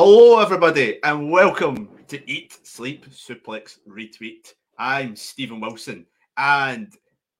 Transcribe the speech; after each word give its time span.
Hello, 0.00 0.38
everybody, 0.38 1.02
and 1.02 1.28
welcome 1.28 1.88
to 2.06 2.30
Eat, 2.30 2.56
Sleep, 2.62 3.10
Suplex, 3.10 3.80
Retweet. 3.84 4.52
I'm 4.78 5.16
Stephen 5.16 5.58
Wilson, 5.58 6.06
and 6.36 6.92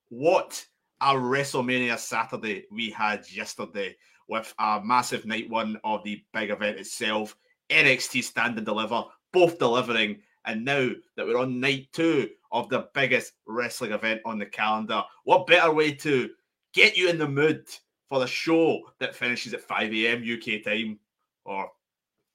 what 0.09 0.67
a 1.00 1.15
WrestleMania 1.15 1.97
Saturday 1.97 2.65
we 2.73 2.91
had 2.91 3.31
yesterday 3.31 3.95
with 4.27 4.53
a 4.59 4.81
massive 4.84 5.25
night 5.25 5.48
one 5.48 5.78
of 5.84 6.03
the 6.03 6.20
big 6.34 6.50
event 6.50 6.81
itself. 6.81 7.37
NXT 7.70 8.25
Stand 8.25 8.56
and 8.56 8.67
Deliver, 8.67 9.05
both 9.33 9.61
delivering, 9.61 10.19
and 10.45 10.65
now 10.65 10.89
that 11.17 11.28
we're 11.28 11.39
on 11.39 11.61
night 11.61 11.87
two 11.93 12.28
of 12.50 12.69
the 12.70 12.89
biggest 12.93 13.34
wrestling 13.47 13.93
event 13.93 14.20
on 14.25 14.37
the 14.37 14.47
calendar, 14.47 15.05
what 15.22 15.47
better 15.47 15.72
way 15.72 15.93
to 15.93 16.28
get 16.75 16.97
you 16.97 17.09
in 17.09 17.19
the 17.19 17.28
mood 17.28 17.69
for 18.09 18.19
the 18.19 18.27
show 18.27 18.81
that 18.98 19.15
finishes 19.15 19.55
at 19.55 19.61
5 19.61 19.95
a.m. 19.95 20.25
UK 20.25 20.65
time 20.65 20.98
or 21.45 21.70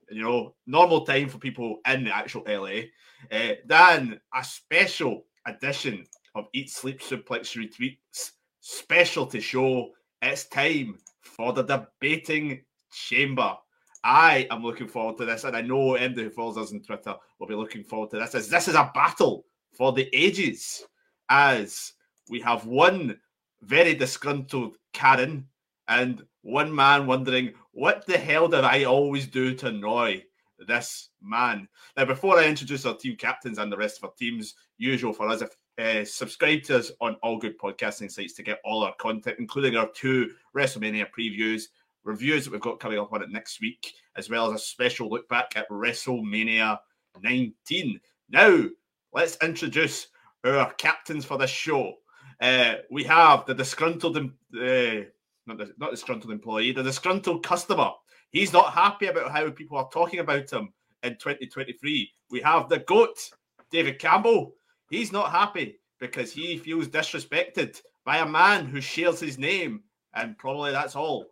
you 0.10 0.22
know, 0.22 0.56
normal 0.66 1.06
time 1.06 1.30
for 1.30 1.38
people 1.38 1.80
in 1.88 2.06
the 2.06 2.16
actual 2.16 2.44
LA. 2.48 2.84
Uh, 3.32 3.54
then 3.66 4.20
a 4.36 4.44
special 4.44 5.26
edition 5.46 6.06
of 6.36 6.46
Eat 6.54 6.70
Sleep 6.70 7.02
Suplex 7.02 7.56
Retweets 7.56 8.32
special 8.60 9.26
to 9.28 9.42
show 9.42 9.90
it's 10.22 10.46
time 10.46 10.98
for 11.22 11.54
the 11.54 11.64
debating 11.64 12.64
chamber. 12.92 13.56
I 14.04 14.48
am 14.52 14.64
looking 14.64 14.88
forward 14.88 15.18
to 15.18 15.26
this, 15.26 15.44
and 15.44 15.56
I 15.56 15.62
know 15.62 15.96
anybody 15.96 16.24
who 16.24 16.30
follows 16.30 16.58
us 16.58 16.74
on 16.74 16.82
Twitter 16.82 17.16
will 17.40 17.48
be 17.48 17.56
looking 17.56 17.84
forward 17.84 18.10
to 18.12 18.20
this. 18.20 18.36
As 18.36 18.50
this 18.50 18.68
is 18.68 18.76
a 18.76 18.92
battle 18.94 19.46
for 19.78 19.94
the 19.94 20.10
ages, 20.14 20.84
as 21.30 21.94
we 22.30 22.40
have 22.42 22.66
one 22.66 23.18
very 23.62 23.94
disgruntled 23.94 24.78
Karen 24.94 25.48
and 25.88 26.24
one 26.42 26.74
man 26.74 27.08
wondering 27.08 27.54
what 27.74 28.06
the 28.06 28.18
hell 28.18 28.48
did 28.48 28.64
I 28.64 28.86
always 28.86 29.28
do 29.28 29.54
to 29.56 29.68
annoy 29.68 30.24
this 30.68 31.10
man? 31.22 31.68
Now, 31.98 32.06
before 32.06 32.40
I 32.40 32.46
introduce 32.46 32.86
our 32.86 32.96
team 32.96 33.18
captains 33.18 33.58
and 33.58 33.72
the 33.72 33.78
rest 33.78 33.98
of 33.98 34.06
our 34.06 34.14
teams, 34.18 34.56
usual 34.78 35.12
for 35.12 35.28
us, 35.28 35.42
if 35.42 35.50
uh, 35.80 36.06
subscribe 36.06 36.62
to 36.64 36.78
us 36.78 36.92
on 37.02 37.16
all 37.24 37.40
good 37.40 37.58
podcasting 37.58 38.12
sites 38.12 38.34
to 38.34 38.44
get 38.44 38.60
all 38.64 38.84
our 38.84 38.94
content, 39.00 39.38
including 39.40 39.76
our 39.76 39.90
two 39.96 40.32
WrestleMania 40.56 41.08
previews, 41.18 41.64
reviews 42.04 42.46
that 42.46 42.52
we've 42.52 42.62
got 42.62 42.80
coming 42.80 43.00
up 43.00 43.12
on 43.12 43.24
it 43.24 43.32
next 43.32 43.60
week, 43.60 43.94
as 44.16 44.30
well 44.30 44.48
as 44.48 44.62
a 44.62 44.64
special 44.64 45.10
look 45.10 45.28
back 45.30 45.54
at 45.56 45.70
WrestleMania 45.70 46.78
19. 47.22 48.00
Now, 48.30 48.66
let's 49.14 49.38
introduce 49.42 50.08
our 50.44 50.72
captains 50.74 51.26
for 51.26 51.38
this 51.38 51.50
show. 51.50 51.96
Uh, 52.40 52.76
we 52.92 53.04
have 53.04 53.46
the 53.46 53.56
disgruntled 53.56 54.18
uh, 54.18 55.06
not 55.48 55.58
the 55.58 55.74
not 55.78 55.92
disgruntled 55.92 56.32
employee, 56.32 56.72
the 56.72 56.84
disgruntled 56.84 57.44
customer. 57.44 57.92
He's 58.32 58.54
not 58.54 58.74
happy 58.74 59.08
about 59.08 59.32
how 59.32 59.50
people 59.52 59.78
are 59.78 59.90
talking 59.92 60.20
about 60.20 60.52
him 60.52 60.74
in 61.04 61.14
2023. 61.14 62.12
We 62.32 62.42
have 62.42 62.70
the 62.70 62.80
GOAT, 62.80 63.30
David 63.72 64.00
Campbell. 64.00 64.56
He's 64.90 65.12
not 65.12 65.32
happy 65.32 65.80
because 66.00 66.32
he 66.32 66.58
feels 66.58 66.88
disrespected 66.88 67.82
by 68.06 68.18
a 68.18 68.26
man 68.26 68.66
who 68.66 68.82
shares 68.82 69.20
his 69.20 69.38
name, 69.38 69.84
and 70.14 70.38
probably 70.38 70.72
that's 70.72 70.96
all. 70.96 71.28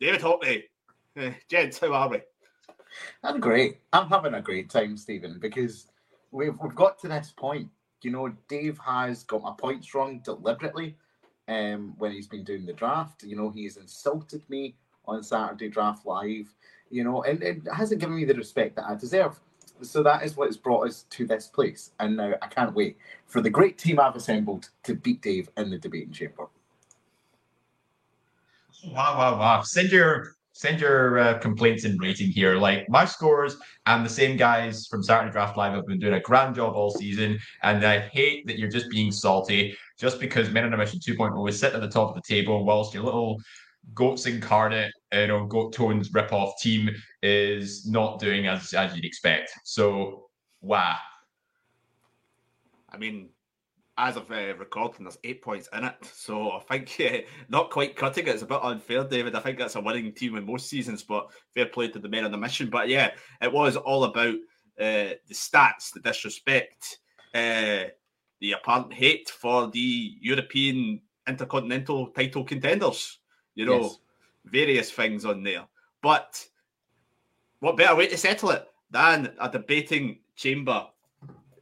David 0.00 0.20
Haughney, 0.20 0.62
eh, 1.16 1.32
gents, 1.48 1.78
how 1.78 1.92
are 1.92 2.08
we? 2.08 2.20
I'm 3.22 3.40
great. 3.40 3.80
I'm 3.92 4.08
having 4.08 4.34
a 4.34 4.42
great 4.42 4.70
time, 4.70 4.96
Stephen, 4.96 5.38
because 5.40 5.86
we've 6.30 6.58
we've 6.62 6.74
got 6.74 6.98
to 7.00 7.08
this 7.08 7.32
point. 7.36 7.68
You 8.02 8.10
know, 8.10 8.28
Dave 8.48 8.78
has 8.84 9.22
got 9.24 9.42
my 9.42 9.54
points 9.58 9.94
wrong 9.94 10.20
deliberately 10.20 10.96
um, 11.48 11.94
when 11.98 12.12
he's 12.12 12.26
been 12.26 12.44
doing 12.44 12.66
the 12.66 12.72
draft. 12.72 13.22
You 13.22 13.36
know, 13.36 13.50
he's 13.50 13.76
insulted 13.76 14.42
me 14.48 14.76
on 15.06 15.22
Saturday 15.22 15.68
Draft 15.68 16.06
Live, 16.06 16.54
you 16.90 17.04
know, 17.04 17.22
and 17.22 17.42
it 17.42 17.62
hasn't 17.72 18.00
given 18.00 18.16
me 18.16 18.24
the 18.24 18.34
respect 18.34 18.76
that 18.76 18.86
I 18.86 18.94
deserve. 18.94 19.38
So 19.82 20.02
that 20.02 20.22
is 20.22 20.36
what 20.36 20.48
has 20.48 20.56
brought 20.56 20.86
us 20.88 21.04
to 21.10 21.26
this 21.26 21.46
place. 21.46 21.90
And 21.98 22.16
now 22.16 22.34
I 22.40 22.46
can't 22.46 22.74
wait 22.74 22.96
for 23.26 23.40
the 23.40 23.50
great 23.50 23.76
team 23.76 23.98
I've 23.98 24.16
assembled 24.16 24.70
to 24.84 24.94
beat 24.94 25.20
Dave 25.20 25.48
in 25.56 25.70
the 25.70 25.78
debating 25.78 26.12
chamber. 26.12 26.46
Wow, 28.86 29.18
wow, 29.18 29.38
wow. 29.38 29.62
Send 29.62 29.90
your 29.90 30.34
send 30.52 30.80
your 30.80 31.18
uh, 31.18 31.38
complaints 31.38 31.84
in 31.84 31.98
rating 31.98 32.30
here. 32.30 32.56
Like 32.56 32.88
my 32.88 33.04
scores 33.04 33.56
and 33.86 34.06
the 34.06 34.10
same 34.10 34.36
guys 34.36 34.86
from 34.86 35.02
Saturday 35.02 35.32
Draft 35.32 35.56
Live 35.56 35.72
have 35.72 35.86
been 35.86 35.98
doing 35.98 36.14
a 36.14 36.20
grand 36.20 36.54
job 36.54 36.74
all 36.74 36.92
season. 36.92 37.40
And 37.62 37.84
I 37.84 37.98
hate 37.98 38.46
that 38.46 38.58
you're 38.58 38.70
just 38.70 38.88
being 38.88 39.10
salty 39.10 39.76
just 39.98 40.20
because 40.20 40.50
Men 40.50 40.64
on 40.64 40.74
a 40.74 40.76
Mission 40.76 40.98
2.0 40.98 41.48
is 41.48 41.58
sitting 41.58 41.76
at 41.76 41.82
the 41.82 41.88
top 41.88 42.08
of 42.08 42.14
the 42.14 42.34
table 42.34 42.64
whilst 42.64 42.94
your 42.94 43.04
little 43.04 43.40
Goats 43.92 44.26
incarnate, 44.26 44.92
you 45.12 45.26
know, 45.26 45.46
Goat 45.46 45.74
Tones 45.74 46.12
rip-off 46.12 46.54
team 46.60 46.90
is 47.22 47.86
not 47.86 48.18
doing 48.18 48.46
as 48.46 48.72
as 48.72 48.94
you'd 48.94 49.04
expect. 49.04 49.52
So, 49.64 50.28
wow. 50.62 50.96
I 52.90 52.96
mean, 52.96 53.28
as 53.96 54.16
of 54.16 54.30
uh, 54.30 54.54
recording, 54.56 55.04
there's 55.04 55.18
eight 55.24 55.42
points 55.42 55.68
in 55.72 55.84
it. 55.84 55.94
So 56.14 56.52
I 56.52 56.60
think 56.60 56.96
uh, 57.00 57.18
not 57.48 57.70
quite 57.70 57.96
cutting. 57.96 58.26
It's 58.26 58.42
a 58.42 58.46
bit 58.46 58.60
unfair, 58.62 59.04
David. 59.04 59.34
I 59.34 59.40
think 59.40 59.58
that's 59.58 59.76
a 59.76 59.80
winning 59.80 60.12
team 60.12 60.36
in 60.36 60.46
most 60.46 60.68
seasons, 60.68 61.02
but 61.02 61.30
fair 61.54 61.66
play 61.66 61.88
to 61.88 61.98
the 61.98 62.08
men 62.08 62.24
on 62.24 62.30
the 62.32 62.38
mission. 62.38 62.70
But 62.70 62.88
yeah, 62.88 63.10
it 63.40 63.52
was 63.52 63.76
all 63.76 64.04
about 64.04 64.34
uh, 64.78 65.14
the 65.28 65.34
stats, 65.34 65.92
the 65.92 66.00
disrespect, 66.00 66.98
uh, 67.34 67.84
the 68.44 68.52
apparent 68.52 68.92
hate 68.92 69.30
for 69.30 69.70
the 69.70 70.18
European 70.20 71.00
Intercontinental 71.26 72.08
title 72.08 72.44
contenders. 72.44 73.20
You 73.54 73.64
know, 73.64 73.80
yes. 73.80 73.98
various 74.44 74.90
things 74.90 75.24
on 75.24 75.42
there. 75.42 75.64
But 76.02 76.44
what 77.60 77.78
better 77.78 77.96
way 77.96 78.06
to 78.08 78.18
settle 78.18 78.50
it 78.50 78.68
than 78.90 79.32
a 79.40 79.48
debating 79.50 80.18
chamber 80.36 80.86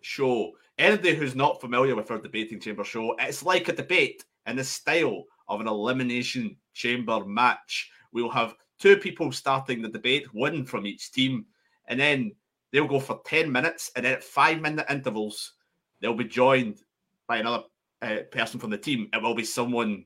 show? 0.00 0.54
Anybody 0.76 1.14
who's 1.14 1.36
not 1.36 1.60
familiar 1.60 1.94
with 1.94 2.10
our 2.10 2.18
debating 2.18 2.58
chamber 2.58 2.82
show, 2.82 3.14
it's 3.20 3.44
like 3.44 3.68
a 3.68 3.72
debate 3.72 4.24
in 4.48 4.56
the 4.56 4.64
style 4.64 5.22
of 5.46 5.60
an 5.60 5.68
elimination 5.68 6.56
chamber 6.74 7.24
match. 7.24 7.92
We'll 8.12 8.28
have 8.30 8.56
two 8.80 8.96
people 8.96 9.30
starting 9.30 9.82
the 9.82 9.88
debate, 9.88 10.34
one 10.34 10.64
from 10.64 10.88
each 10.88 11.12
team, 11.12 11.46
and 11.86 12.00
then 12.00 12.32
they'll 12.72 12.88
go 12.88 12.98
for 12.98 13.20
10 13.24 13.52
minutes, 13.52 13.92
and 13.94 14.04
then 14.04 14.14
at 14.14 14.24
five 14.24 14.60
minute 14.60 14.86
intervals, 14.90 15.52
they'll 16.02 16.14
be 16.14 16.24
joined 16.24 16.82
by 17.26 17.38
another 17.38 17.64
uh, 18.02 18.18
person 18.30 18.60
from 18.60 18.70
the 18.70 18.76
team. 18.76 19.08
It 19.14 19.22
will 19.22 19.34
be 19.34 19.44
someone. 19.44 20.04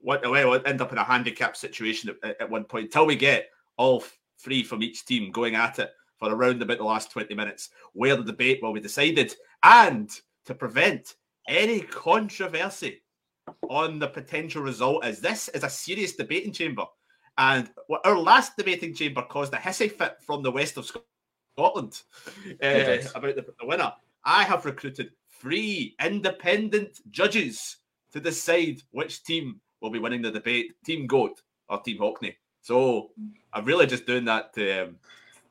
What 0.00 0.22
will 0.22 0.60
end 0.66 0.80
up 0.80 0.92
in 0.92 0.98
a 0.98 1.04
handicap 1.04 1.56
situation 1.56 2.14
at, 2.24 2.40
at 2.40 2.50
one 2.50 2.64
point 2.64 2.86
until 2.86 3.06
we 3.06 3.16
get 3.16 3.48
all 3.76 4.02
three 4.38 4.62
from 4.62 4.82
each 4.82 5.06
team 5.06 5.30
going 5.30 5.54
at 5.54 5.78
it 5.78 5.90
for 6.18 6.34
around 6.34 6.60
about 6.60 6.78
the 6.78 6.84
last 6.84 7.10
20 7.10 7.34
minutes, 7.34 7.70
where 7.92 8.16
the 8.16 8.24
debate 8.24 8.60
will 8.62 8.72
be 8.72 8.80
decided. 8.80 9.34
And 9.62 10.10
to 10.44 10.54
prevent 10.54 11.14
any 11.48 11.80
controversy 11.80 13.02
on 13.68 13.98
the 13.98 14.08
potential 14.08 14.62
result, 14.62 15.04
as 15.04 15.20
this 15.20 15.48
is 15.48 15.64
a 15.64 15.70
serious 15.70 16.14
debating 16.14 16.52
chamber. 16.52 16.84
And 17.36 17.70
our 18.04 18.18
last 18.18 18.56
debating 18.56 18.94
chamber 18.94 19.22
caused 19.22 19.54
a 19.54 19.58
hissy 19.58 19.90
fit 19.90 20.16
from 20.20 20.42
the 20.42 20.52
west 20.52 20.76
of 20.76 20.86
Scotland 20.86 22.02
uh, 22.62 22.98
about 23.14 23.36
the, 23.36 23.44
the 23.58 23.66
winner. 23.66 23.92
I 24.24 24.44
have 24.44 24.64
recruited 24.64 25.10
three 25.44 25.94
independent 26.02 27.00
judges 27.10 27.76
to 28.10 28.18
decide 28.18 28.80
which 28.92 29.22
team 29.24 29.60
will 29.82 29.90
be 29.90 29.98
winning 29.98 30.22
the 30.22 30.30
debate 30.30 30.72
Team 30.86 31.06
Goat 31.06 31.42
or 31.68 31.82
Team 31.82 31.98
Haughney. 31.98 32.34
So 32.62 33.10
I'm 33.52 33.66
really 33.66 33.86
just 33.86 34.06
doing 34.06 34.24
that 34.24 34.54
to, 34.54 34.84
um, 34.84 34.96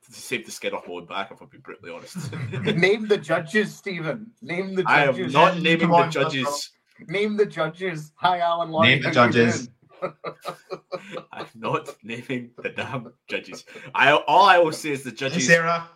to 0.08 0.14
save 0.14 0.48
the 0.48 0.52
skin 0.52 0.74
off 0.74 0.88
my 0.88 0.96
own 0.96 1.06
back, 1.06 1.30
if 1.32 1.40
I'm 1.40 1.48
being 1.48 1.62
brutally 1.62 1.92
honest. 1.92 2.34
Name 2.76 3.08
the 3.08 3.20
judges, 3.20 3.76
Stephen. 3.76 4.32
Name 4.42 4.74
the 4.74 4.82
judges. 4.82 5.36
I 5.36 5.44
am 5.50 5.52
not 5.54 5.62
naming 5.62 5.80
Come 5.82 5.92
the 5.92 5.96
on, 5.98 6.12
judges. 6.12 6.72
Name 7.08 7.38
the 7.38 7.46
judges. 7.46 8.14
Hi, 8.16 8.40
Alan. 8.40 8.72
Laurie. 8.72 8.90
Name 8.90 9.04
the 9.04 9.10
How 9.10 9.14
judges. 9.14 9.70
I'm 11.32 11.46
not 11.54 11.96
naming 12.04 12.50
the 12.64 12.70
damn 12.70 13.14
judges. 13.28 13.64
I 13.94 14.12
all 14.12 14.46
I 14.46 14.58
will 14.58 14.72
say 14.72 14.90
is 14.90 15.04
the 15.04 15.12
Hey, 15.12 15.16
judges. 15.18 15.46
Sarah. 15.46 15.88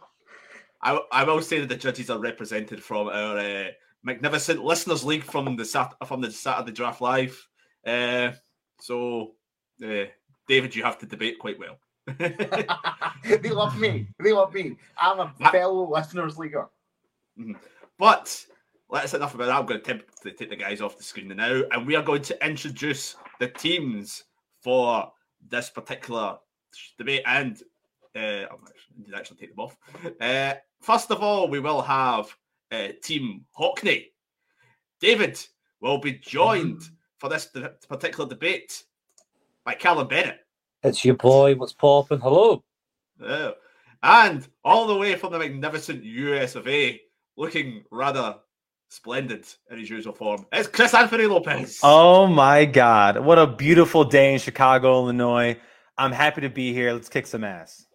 I, 0.83 0.99
I 1.11 1.23
will 1.23 1.41
say 1.41 1.59
that 1.59 1.69
the 1.69 1.75
judges 1.75 2.11
are 2.11 2.19
represented 2.19 2.83
from 2.83 3.07
our 3.07 3.37
uh, 3.39 3.65
magnificent 4.07 4.63
listeners 4.63 5.03
league 5.03 5.23
from 5.23 5.57
the 5.57 5.65
Sat 5.65 5.93
from 6.07 6.21
the 6.21 6.31
Saturday 6.31 6.71
Draft 6.71 7.01
Live. 7.01 7.47
Uh, 7.85 8.31
so, 8.79 9.33
uh, 9.83 10.05
David, 10.47 10.73
you 10.73 10.81
have 10.83 10.97
to 10.99 11.05
debate 11.05 11.37
quite 11.39 11.59
well. 11.59 11.77
they 12.17 13.49
love 13.49 13.77
me. 13.77 14.07
They 14.23 14.31
love 14.31 14.53
me. 14.53 14.77
I'm 14.97 15.19
a 15.19 15.33
fellow 15.51 15.91
listeners 15.91 16.37
leaguer. 16.37 16.69
But 17.99 18.45
let's 18.89 19.13
enough 19.13 19.35
about 19.35 19.47
that. 19.47 19.55
I'm 19.55 19.65
going 19.65 19.81
to 19.81 19.83
attempt 19.83 20.21
to 20.23 20.31
take 20.31 20.49
the 20.49 20.55
guys 20.55 20.79
off 20.79 20.97
the 20.97 21.03
screen 21.03 21.27
now, 21.27 21.63
and 21.71 21.85
we 21.85 21.97
are 21.97 22.01
going 22.01 22.21
to 22.23 22.45
introduce 22.45 23.17
the 23.41 23.49
teams 23.49 24.23
for 24.63 25.11
this 25.49 25.69
particular 25.69 26.37
debate. 26.97 27.23
And 27.25 27.61
uh, 28.15 28.47
I'm 28.49 28.63
actually, 28.67 28.95
I 28.99 29.05
did 29.05 29.15
actually 29.15 29.37
take 29.37 29.53
them 29.53 29.65
off. 29.65 29.77
Uh, 30.21 30.53
first 30.81 31.11
of 31.11 31.21
all, 31.21 31.49
we 31.49 31.59
will 31.59 31.81
have 31.81 32.33
uh, 32.71 32.89
Team 33.03 33.45
Haughney. 33.57 34.05
David 34.99 35.39
will 35.81 35.99
be 35.99 36.13
joined 36.13 36.81
for 37.17 37.29
this 37.29 37.49
particular 37.87 38.27
debate 38.27 38.83
by 39.65 39.73
Callum 39.73 40.07
Bennett. 40.07 40.39
It's 40.83 41.03
your 41.03 41.15
boy. 41.15 41.55
What's 41.55 41.73
popping? 41.73 42.19
Hello. 42.19 42.63
And 44.03 44.47
all 44.63 44.87
the 44.87 44.95
way 44.95 45.15
from 45.15 45.31
the 45.31 45.39
magnificent 45.39 46.03
US 46.03 46.55
of 46.55 46.67
A, 46.67 47.01
looking 47.35 47.83
rather 47.91 48.37
splendid 48.89 49.45
in 49.69 49.79
his 49.79 49.89
usual 49.89 50.13
form, 50.13 50.45
it's 50.51 50.67
Chris 50.67 50.93
Anthony 50.93 51.25
Lopez. 51.25 51.79
Oh 51.83 52.27
my 52.27 52.65
God. 52.65 53.19
What 53.19 53.39
a 53.39 53.47
beautiful 53.47 54.03
day 54.03 54.33
in 54.33 54.39
Chicago, 54.39 54.99
Illinois. 54.99 55.57
I'm 55.97 56.11
happy 56.11 56.41
to 56.41 56.49
be 56.49 56.73
here. 56.73 56.93
Let's 56.93 57.09
kick 57.09 57.25
some 57.27 57.43
ass. 57.43 57.85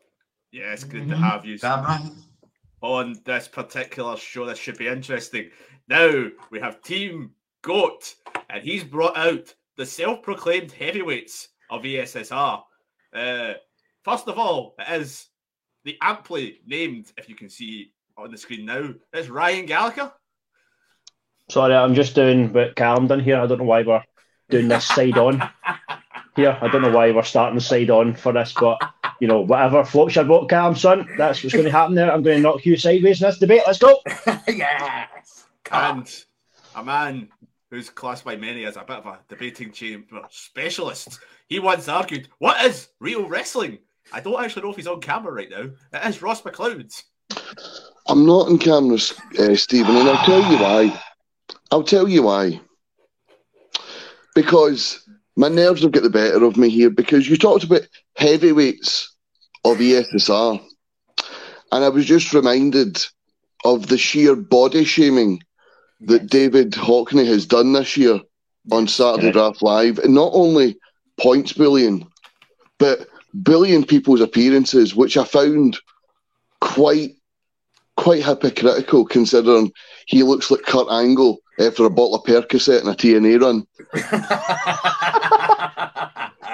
Yeah, 0.51 0.73
it's 0.73 0.85
good 0.85 1.09
to 1.09 1.17
have 1.17 1.47
you 1.47 1.57
Damn 1.57 1.85
right. 1.85 2.11
On 2.83 3.15
this 3.25 3.49
particular 3.49 4.17
show. 4.17 4.45
This 4.45 4.59
should 4.59 4.77
be 4.77 4.89
interesting. 4.89 5.51
Now 5.89 6.27
we 6.51 6.61
have 6.61 6.83
Team 6.83 7.31
Goat, 7.63 8.15
and 8.51 8.63
he's 8.63 8.85
brought 8.85 9.17
out 9.17 9.55
the 9.77 9.87
self-proclaimed 9.87 10.73
heavyweights 10.73 11.49
of 11.71 11.83
ESSR. 11.83 12.63
Uh, 13.15 13.53
first 14.03 14.27
of 14.27 14.39
all, 14.39 14.75
it 14.79 15.01
is 15.01 15.29
the 15.85 15.97
amply 16.03 16.61
named, 16.67 17.13
if 17.17 17.29
you 17.29 17.35
can 17.35 17.49
see 17.49 17.93
on 18.17 18.31
the 18.31 18.39
screen 18.39 18.67
now, 18.67 18.93
it's 19.13 19.29
Ryan 19.29 19.67
Gallacher. 19.67 20.13
Sorry, 21.51 21.75
I'm 21.75 21.95
just 21.95 22.15
doing 22.15 22.53
what 22.53 22.77
Callum 22.77 23.07
done 23.07 23.21
here. 23.21 23.39
I 23.39 23.47
don't 23.47 23.59
know 23.59 23.65
why 23.65 23.83
we're 23.83 24.03
doing 24.51 24.69
this 24.69 24.87
side 24.87 25.19
on 25.19 25.43
here. 26.37 26.59
I 26.61 26.69
don't 26.69 26.83
know 26.83 26.91
why 26.91 27.11
we're 27.13 27.23
starting 27.23 27.57
the 27.57 27.65
side 27.65 27.91
on 27.91 28.15
for 28.15 28.33
this, 28.33 28.55
but 28.59 28.79
you 29.23 29.29
know, 29.29 29.41
whatever 29.41 29.85
floats 29.85 30.17
your 30.17 30.25
boat, 30.25 30.51
Callum, 30.51 30.75
son. 30.75 31.09
That's 31.17 31.45
what's 31.45 31.55
going 31.55 31.65
to 31.65 31.71
happen 31.71 31.95
there. 31.95 32.13
I'm 32.13 32.25
going 32.25 32.39
to 32.39 32.43
knock 32.43 32.67
you 32.67 32.77
sideways 32.77 33.23
in 33.23 33.29
this 33.29 33.39
debate. 33.39 33.63
Let's 33.65 33.79
go. 33.79 34.01
yes. 34.49 35.45
And 35.71 36.25
a 36.75 36.83
man 36.83 37.29
who's 37.71 37.89
classed 37.89 38.25
by 38.25 38.35
many 38.35 38.65
as 38.65 38.77
a 38.77 38.81
bit 38.81 38.97
of 38.97 39.07
a 39.07 39.21
debating 39.29 39.71
chamber 39.71 40.23
specialist. 40.29 41.21
He 41.47 41.61
once 41.61 41.87
argued, 41.87 42.31
"What 42.41 42.67
is 42.67 42.89
real 42.99 43.29
wrestling?" 43.29 43.79
I 44.13 44.19
don't 44.19 44.43
actually 44.43 44.63
know 44.65 44.71
if 44.71 44.77
he's 44.77 44.89
on 44.89 45.01
camera 45.01 45.33
right 45.33 45.49
now. 45.49 45.71
It 45.93 46.09
is 46.09 46.21
Ross 46.21 46.43
McLeod. 46.43 46.93
I'm 48.09 48.27
not 48.27 48.49
on 48.49 48.59
camera, 48.59 48.99
uh, 49.39 49.55
Stephen, 49.55 49.95
and 49.95 50.09
I'll 50.09 50.27
tell 50.27 50.51
you 50.51 50.59
why. 50.59 51.01
I'll 51.71 51.85
tell 51.85 52.09
you 52.09 52.25
why. 52.25 52.61
Because 54.35 55.09
my 55.37 55.49
nerves 55.49 55.83
have 55.83 55.93
got 55.93 56.03
the 56.03 56.11
better 56.11 56.43
of 56.43 56.57
me 56.57 56.71
here. 56.71 56.91
Because 56.91 57.31
you 57.31 57.37
talked 57.37 57.63
about 57.63 57.83
heavyweights 58.17 59.12
of 59.65 59.79
ESSR, 59.79 60.61
and 61.73 61.85
I 61.85 61.89
was 61.89 62.05
just 62.05 62.33
reminded 62.33 62.99
of 63.65 63.87
the 63.87 63.99
sheer 63.99 64.35
body 64.35 64.85
shaming 64.85 65.43
that 66.01 66.29
David 66.29 66.73
Haughney 66.73 67.27
has 67.27 67.47
done 67.47 67.73
this 67.73 67.97
year 67.97 68.21
on 68.71 68.89
Saturday 68.89 69.29
Okay. 69.29 69.33
Draft 69.33 69.63
Live, 69.63 69.99
and 69.99 70.15
not 70.15 70.33
only 70.35 70.79
points 71.21 71.53
bullying, 71.53 72.07
but 72.79 73.07
bullying 73.35 73.85
people's 73.85 74.21
appearances, 74.21 74.95
which 74.95 75.17
I 75.17 75.25
found 75.25 75.79
quite 76.61 77.17
quite 77.97 78.25
hypocritical 78.25 79.05
considering 79.05 79.71
he 80.07 80.23
looks 80.23 80.51
like 80.51 80.63
Kurt 80.63 80.91
Angle 80.91 81.39
after 81.61 81.85
a 81.85 81.91
bottle 81.91 82.15
of 82.15 82.25
Percocet 82.25 82.81
and 82.81 82.89
a 82.89 82.95
TNA 82.95 83.41
run. 83.41 83.67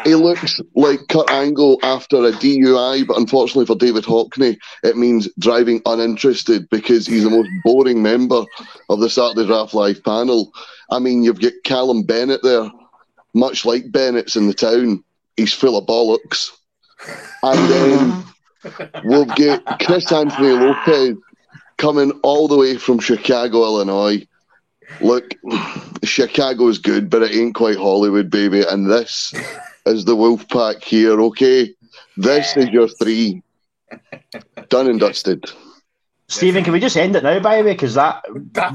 He 0.04 0.14
looks 0.14 0.60
like 0.74 1.00
Kurt 1.08 1.30
Angle 1.30 1.78
after 1.82 2.16
a 2.16 2.32
DUI, 2.32 3.06
but 3.06 3.16
unfortunately 3.16 3.66
for 3.66 3.76
David 3.76 4.04
Haughney, 4.04 4.56
it 4.82 4.96
means 4.96 5.28
driving 5.38 5.82
uninterested 5.86 6.68
because 6.70 7.06
he's 7.06 7.24
the 7.24 7.30
most 7.30 7.50
boring 7.64 8.02
member 8.02 8.44
of 8.88 9.00
the 9.00 9.10
Saturday 9.10 9.46
Draft 9.46 9.74
Live 9.74 10.02
panel. 10.04 10.52
I 10.90 10.98
mean, 10.98 11.22
you've 11.22 11.40
got 11.40 11.52
Callum 11.64 12.02
Bennett 12.02 12.42
there, 12.42 12.70
much 13.34 13.64
like 13.64 13.92
Bennett's 13.92 14.36
in 14.36 14.46
the 14.46 14.54
town. 14.54 15.04
He's 15.36 15.52
full 15.52 15.76
of 15.76 15.86
bollocks. 15.86 16.50
And 17.42 17.70
then 17.70 18.24
we've 19.04 19.28
got 19.36 19.80
Chris 19.80 20.10
Anthony 20.10 20.48
Lopez 20.48 21.16
coming 21.76 22.10
all 22.22 22.48
the 22.48 22.56
way 22.56 22.76
from 22.76 22.98
Chicago, 22.98 23.64
Illinois. 23.64 24.26
Look, 25.00 25.34
Chicago's 26.02 26.78
good, 26.78 27.10
but 27.10 27.22
it 27.22 27.36
ain't 27.36 27.54
quite 27.54 27.76
Hollywood, 27.76 28.30
baby. 28.30 28.62
And 28.62 28.90
this 28.90 29.32
is 29.88 30.04
the 30.04 30.16
Wolf 30.16 30.48
Pack 30.48 30.82
here, 30.82 31.20
okay? 31.20 31.74
This 32.16 32.56
is 32.56 32.68
your 32.68 32.88
three. 32.88 33.42
Done 34.68 34.88
and 34.88 35.00
dusted. 35.00 35.50
Stephen, 36.28 36.62
can 36.62 36.74
we 36.74 36.80
just 36.80 36.96
end 36.96 37.16
it 37.16 37.22
now, 37.22 37.40
by 37.40 37.56
the 37.56 37.64
way? 37.64 37.72
Because 37.72 37.94
that 37.94 38.22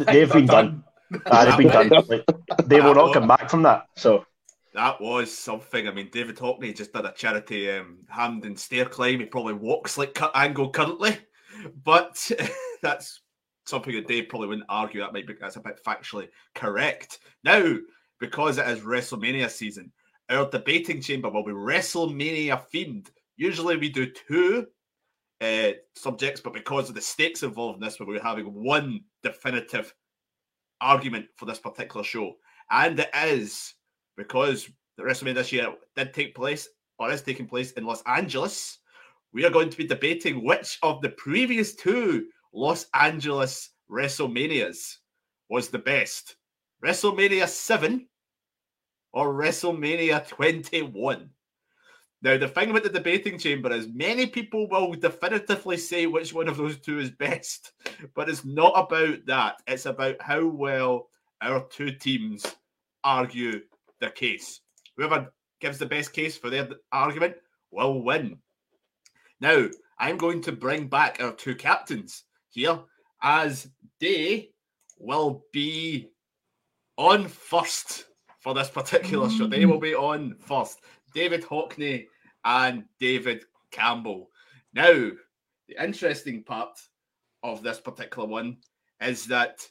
they've 0.07 0.31
been 0.31 0.47
done. 0.47 0.83
Ah, 1.27 1.45
they've 1.45 1.57
been 1.57 1.67
done. 1.67 1.89
Like, 2.07 2.25
they 2.65 2.81
will 2.81 2.95
not 2.95 3.13
come 3.13 3.27
back 3.27 3.47
from 3.47 3.61
that. 3.61 3.85
So 3.95 4.25
That 4.73 4.99
was 4.99 5.31
something. 5.31 5.87
I 5.87 5.91
mean, 5.91 6.09
David 6.11 6.37
Haughney 6.37 6.75
just 6.75 6.93
did 6.93 7.05
a 7.05 7.11
charity 7.11 7.69
um, 7.69 7.99
hand 8.09 8.45
and 8.45 8.59
stair 8.59 8.85
climb. 8.85 9.19
He 9.19 9.25
probably 9.25 9.53
walks 9.53 9.99
like 9.99 10.15
Kurt 10.15 10.31
Angle 10.33 10.71
currently, 10.71 11.19
but 11.83 12.31
that's 12.81 13.21
something 13.65 13.93
that 13.93 14.07
Dave 14.07 14.29
probably 14.29 14.47
wouldn't 14.47 14.67
argue. 14.69 15.01
That 15.01 15.13
might 15.13 15.27
be 15.27 15.35
that's 15.39 15.57
a 15.57 15.61
bit 15.61 15.79
factually 15.85 16.29
correct. 16.55 17.19
Now, 17.43 17.77
because 18.19 18.57
it 18.57 18.67
is 18.67 18.79
WrestleMania 18.79 19.49
season, 19.49 19.91
our 20.33 20.49
debating 20.49 21.01
chamber 21.01 21.29
will 21.29 21.43
be 21.43 21.51
WrestleMania 21.51 22.61
themed. 22.73 23.07
Usually, 23.37 23.77
we 23.77 23.89
do 23.89 24.11
two 24.11 24.67
uh, 25.41 25.71
subjects, 25.95 26.41
but 26.41 26.53
because 26.53 26.89
of 26.89 26.95
the 26.95 27.01
stakes 27.01 27.43
involved 27.43 27.77
in 27.77 27.81
this, 27.81 27.99
we're 27.99 28.21
having 28.21 28.45
one 28.45 29.01
definitive 29.21 29.93
argument 30.81 31.27
for 31.35 31.45
this 31.45 31.59
particular 31.59 32.03
show, 32.03 32.33
and 32.71 32.99
it 32.99 33.09
is 33.15 33.75
because 34.17 34.69
the 34.97 35.03
WrestleMania 35.03 35.35
this 35.35 35.51
year 35.51 35.73
did 35.95 36.13
take 36.13 36.35
place 36.35 36.67
or 36.99 37.11
is 37.11 37.21
taking 37.21 37.47
place 37.47 37.71
in 37.71 37.85
Los 37.85 38.03
Angeles. 38.03 38.79
We 39.33 39.45
are 39.45 39.49
going 39.49 39.69
to 39.69 39.77
be 39.77 39.87
debating 39.87 40.43
which 40.43 40.77
of 40.83 41.01
the 41.01 41.09
previous 41.09 41.73
two 41.75 42.27
Los 42.53 42.85
Angeles 42.93 43.71
WrestleManias 43.89 44.97
was 45.49 45.69
the 45.69 45.79
best 45.79 46.35
WrestleMania 46.83 47.47
7 47.47 48.07
or 49.13 49.33
WrestleMania 49.33 50.27
21. 50.27 51.29
Now, 52.21 52.37
the 52.37 52.47
thing 52.47 52.69
about 52.69 52.83
the 52.83 52.89
debating 52.89 53.37
chamber 53.37 53.71
is 53.71 53.87
many 53.93 54.25
people 54.25 54.67
will 54.69 54.93
definitively 54.93 55.77
say 55.77 56.07
which 56.07 56.33
one 56.33 56.47
of 56.47 56.57
those 56.57 56.79
two 56.79 56.99
is 56.99 57.11
best, 57.11 57.73
but 58.15 58.29
it's 58.29 58.45
not 58.45 58.73
about 58.75 59.25
that. 59.27 59.57
It's 59.67 59.85
about 59.85 60.21
how 60.21 60.45
well 60.45 61.09
our 61.41 61.67
two 61.69 61.91
teams 61.91 62.45
argue 63.03 63.61
the 63.99 64.09
case. 64.09 64.61
Whoever 64.95 65.33
gives 65.59 65.77
the 65.77 65.85
best 65.85 66.13
case 66.13 66.37
for 66.37 66.49
their 66.49 66.69
argument 66.91 67.35
will 67.71 68.01
win. 68.03 68.37
Now, 69.41 69.67
I'm 69.99 70.17
going 70.17 70.41
to 70.43 70.53
bring 70.53 70.87
back 70.87 71.21
our 71.21 71.33
two 71.33 71.55
captains 71.55 72.23
here 72.49 72.79
as 73.21 73.67
they 73.99 74.51
will 74.97 75.45
be 75.51 76.09
on 76.97 77.27
first 77.27 78.05
for 78.43 78.53
this 78.53 78.69
particular 78.69 79.29
show. 79.29 79.47
They 79.47 79.65
will 79.65 79.79
be 79.79 79.95
on 79.95 80.35
first. 80.37 80.81
David 81.15 81.43
Haughney 81.43 82.07
and 82.43 82.83
David 82.99 83.45
Campbell. 83.71 84.29
Now, 84.73 85.11
the 85.67 85.81
interesting 85.81 86.43
part 86.43 86.77
of 87.41 87.63
this 87.63 87.79
particular 87.79 88.27
one 88.27 88.57
is 89.01 89.25
that 89.27 89.65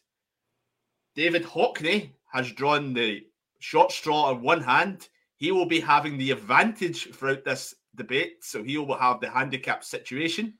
David 1.14 1.45
Haughney 1.45 2.12
has 2.33 2.50
drawn 2.52 2.95
the 2.95 3.21
short 3.59 3.93
straw 3.93 4.31
on 4.31 4.43
one 4.43 4.62
hand. 4.62 5.09
He 5.37 5.52
will 5.52 5.67
be 5.67 5.81
having 5.81 6.17
the 6.17 6.31
advantage 6.31 7.12
throughout 7.12 7.45
this 7.45 7.75
debate, 7.95 8.43
so 8.43 8.62
he 8.62 8.79
will 8.79 8.97
have 8.97 9.21
the 9.21 9.29
handicap 9.29 9.85
situation. 9.85 10.55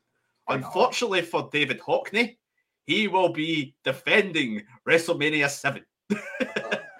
Unfortunately 0.49 1.23
for 1.23 1.49
David 1.51 1.81
Haughney, 1.81 2.37
he 2.85 3.09
will 3.09 3.33
be 3.33 3.75
defending 3.85 4.63
WrestleMania 4.87 5.49
7. 5.49 5.83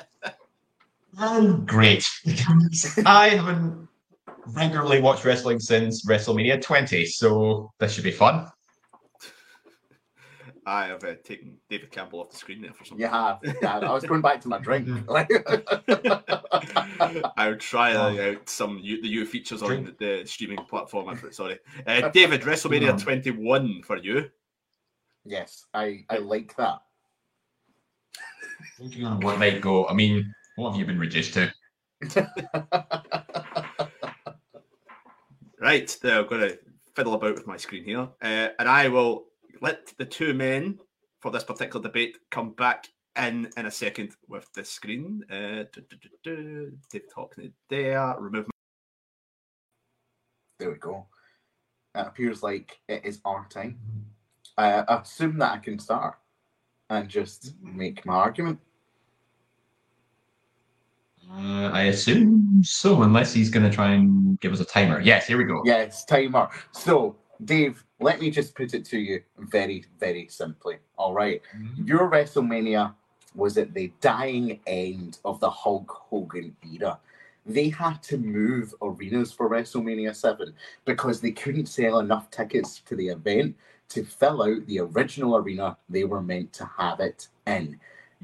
Oh, 1.19 1.59
great. 1.67 2.09
I 3.07 3.29
haven't 3.31 3.89
regularly 4.49 5.01
watched 5.01 5.25
wrestling 5.25 5.61
since 5.61 6.07
WrestleMania 6.07 6.61
20, 6.63 7.07
so 7.07 7.71
this 7.79 7.93
should 7.93 8.05
be 8.05 8.11
fun. 8.11 8.49
I 10.65 10.87
have 10.87 11.03
uh, 11.03 11.15
taken 11.25 11.57
David 11.69 11.91
Campbell 11.91 12.21
off 12.21 12.31
the 12.31 12.37
screen 12.37 12.63
there 12.63 12.73
for 12.73 12.85
some 12.85 12.97
You 12.99 13.09
have. 13.09 13.41
Yeah, 13.43 13.79
I 13.81 13.93
was 13.93 14.05
going 14.05 14.23
back 14.23 14.41
to 14.43 14.49
my 14.49 14.59
drink. 14.63 14.89
I 17.37 17.49
would 17.49 17.59
try 17.59 17.95
uh, 17.95 18.31
out 18.31 18.49
some 18.49 18.79
U- 18.81 19.03
the 19.03 19.09
new 19.09 19.27
features 19.27 19.61
on 19.63 19.93
the, 19.99 20.21
the 20.21 20.25
streaming 20.27 20.65
platform. 20.65 21.19
Sorry, 21.33 21.59
uh, 21.87 22.09
David. 22.11 22.43
WrestleMania 22.43 22.97
21 23.03 23.83
for 23.83 23.97
you. 23.97 24.31
yes, 25.25 25.67
I, 25.75 26.05
I 26.09 26.19
like 26.19 26.55
that. 26.57 26.79
Thinking 28.79 29.05
on 29.05 29.19
what 29.21 29.39
might 29.41 29.61
go. 29.61 29.89
I 29.89 29.95
mean, 29.95 30.33
what 30.63 30.71
have 30.73 30.79
you 30.81 30.87
been 30.87 30.99
reduced 30.99 31.35
to? 31.35 31.53
Right, 35.61 35.97
there, 36.03 36.19
I'm 36.19 36.27
going 36.27 36.41
to 36.41 36.59
fiddle 36.97 37.15
about 37.15 37.37
with 37.37 37.47
my 37.47 37.57
screen 37.57 37.85
here, 37.85 38.09
uh, 38.21 38.49
and 38.59 38.69
I 38.69 38.89
will 38.89 39.27
let 39.61 39.93
the 39.97 40.05
two 40.05 40.35
men 40.35 40.81
for 41.21 41.31
this 41.31 41.45
particular 41.45 41.81
debate 41.81 42.19
come 42.33 42.51
back 42.51 42.89
in 43.17 43.49
in 43.57 43.67
a 43.67 43.71
second 43.71 44.17
with 44.27 44.53
the 44.55 44.65
screen. 44.65 45.23
Uh, 45.31 45.63
David 46.25 47.13
Haughney 47.17 47.53
there. 47.71 48.17
Remove. 48.19 48.47
My- 48.47 48.51
There 50.59 50.73
we 50.73 50.79
go. 50.79 51.07
It 51.95 52.07
appears 52.09 52.43
like 52.43 52.81
it 52.89 53.05
is 53.05 53.21
our 53.25 53.47
time. 53.49 53.79
I 54.59 54.83
assume 54.89 55.39
that 55.39 55.53
I 55.53 55.59
can 55.59 55.79
start 55.79 56.19
and 56.91 57.09
just 57.09 57.55
make 57.63 58.05
my 58.05 58.15
argument. 58.15 58.59
Uh, 61.31 61.71
I 61.73 61.85
assume 61.85 62.63
so, 62.63 63.03
unless 63.03 63.33
he's 63.33 63.51
going 63.51 63.69
to 63.69 63.75
try 63.75 63.93
and 63.93 64.39
give 64.41 64.53
us 64.53 64.61
a 64.61 64.65
timer. 64.65 65.01
Yes, 65.01 65.27
here 65.27 65.39
we 65.39 65.45
go. 65.45 65.63
Yes, 65.65 66.05
timer. 66.05 66.49
So, 66.73 67.17
Dave, 67.45 67.85
let 68.01 68.21
me 68.21 68.31
just 68.31 68.55
put 68.55 68.75
it 68.75 68.85
to 68.87 68.99
you 68.99 69.23
very, 69.39 69.85
very 69.99 70.29
simply. 70.29 70.77
All 70.97 71.15
right. 71.15 71.41
Your 71.77 72.11
WrestleMania 72.11 72.95
was 73.35 73.57
at 73.57 73.73
the 73.73 73.93
dying 74.01 74.61
end 74.67 75.19
of 75.25 75.41
the 75.41 75.51
Hulk 75.51 75.91
Hogan 75.91 76.55
era. 76.71 76.99
They 77.45 77.71
had 77.71 78.03
to 78.05 78.19
move 78.19 78.75
arenas 78.83 79.33
for 79.33 79.51
WrestleMania 79.51 80.15
7 80.15 80.55
because 80.85 81.21
they 81.21 81.33
couldn't 81.33 81.67
sell 81.67 81.99
enough 81.99 82.31
tickets 82.31 82.81
to 82.87 82.95
the 82.95 83.09
event 83.09 83.57
to 83.89 84.05
fill 84.05 84.43
out 84.43 84.67
the 84.67 84.81
original 84.81 85.37
arena 85.37 85.77
they 85.89 86.05
were 86.05 86.23
meant 86.23 86.53
to 86.55 86.71
have 86.79 87.01
it 87.01 87.29
in. 87.47 87.79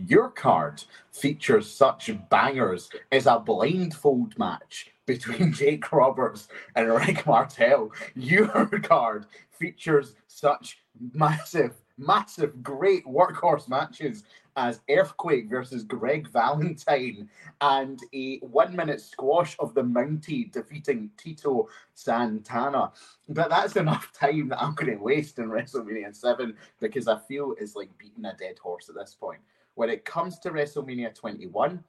Your 0.07 0.31
card 0.31 0.85
features 1.11 1.69
such 1.69 2.11
bangers 2.31 2.89
as 3.11 3.27
a 3.27 3.41
blindfold 3.41 4.39
match 4.39 4.93
between 5.07 5.53
Jake 5.55 5.91
Roberts 5.91 6.47
and 6.77 6.89
Rick 6.89 7.27
Martel. 7.27 7.91
Your 8.15 8.69
card 8.83 9.27
features 9.51 10.15
such 10.29 10.79
massive, 11.13 11.75
massive, 11.97 12.63
great 12.63 13.05
workhorse 13.07 13.69
matches 13.69 14.23
as 14.57 14.81
Earthquake 14.89 15.49
versus 15.49 15.83
Greg 15.83 16.29
Valentine 16.29 17.29
and 17.61 18.01
a 18.13 18.39
one 18.39 18.77
minute 18.77 19.01
squash 19.01 19.57
of 19.59 19.75
the 19.75 19.83
Mountie 19.83 20.51
defeating 20.53 21.11
Tito 21.17 21.69
Santana. 21.95 22.93
But 23.29 23.51
that's 23.51 23.77
enough 23.77 24.13
time 24.13 24.49
that 24.51 24.63
I'm 24.63 24.75
going 24.75 24.97
to 24.97 25.03
waste 25.03 25.39
in 25.39 25.49
WrestleMania 25.49 26.15
7 26.15 26.57
because 26.79 27.09
I 27.09 27.19
feel 27.19 27.55
it's 27.59 27.75
like 27.75 27.97
beating 27.99 28.25
a 28.25 28.37
dead 28.37 28.59
horse 28.59 28.89
at 28.89 28.95
this 28.95 29.17
point. 29.19 29.41
When 29.79 29.91
it 29.91 30.05
comes 30.05 30.41
to 30.41 30.51
WrestleMania 30.51 31.15
21, 31.15 31.85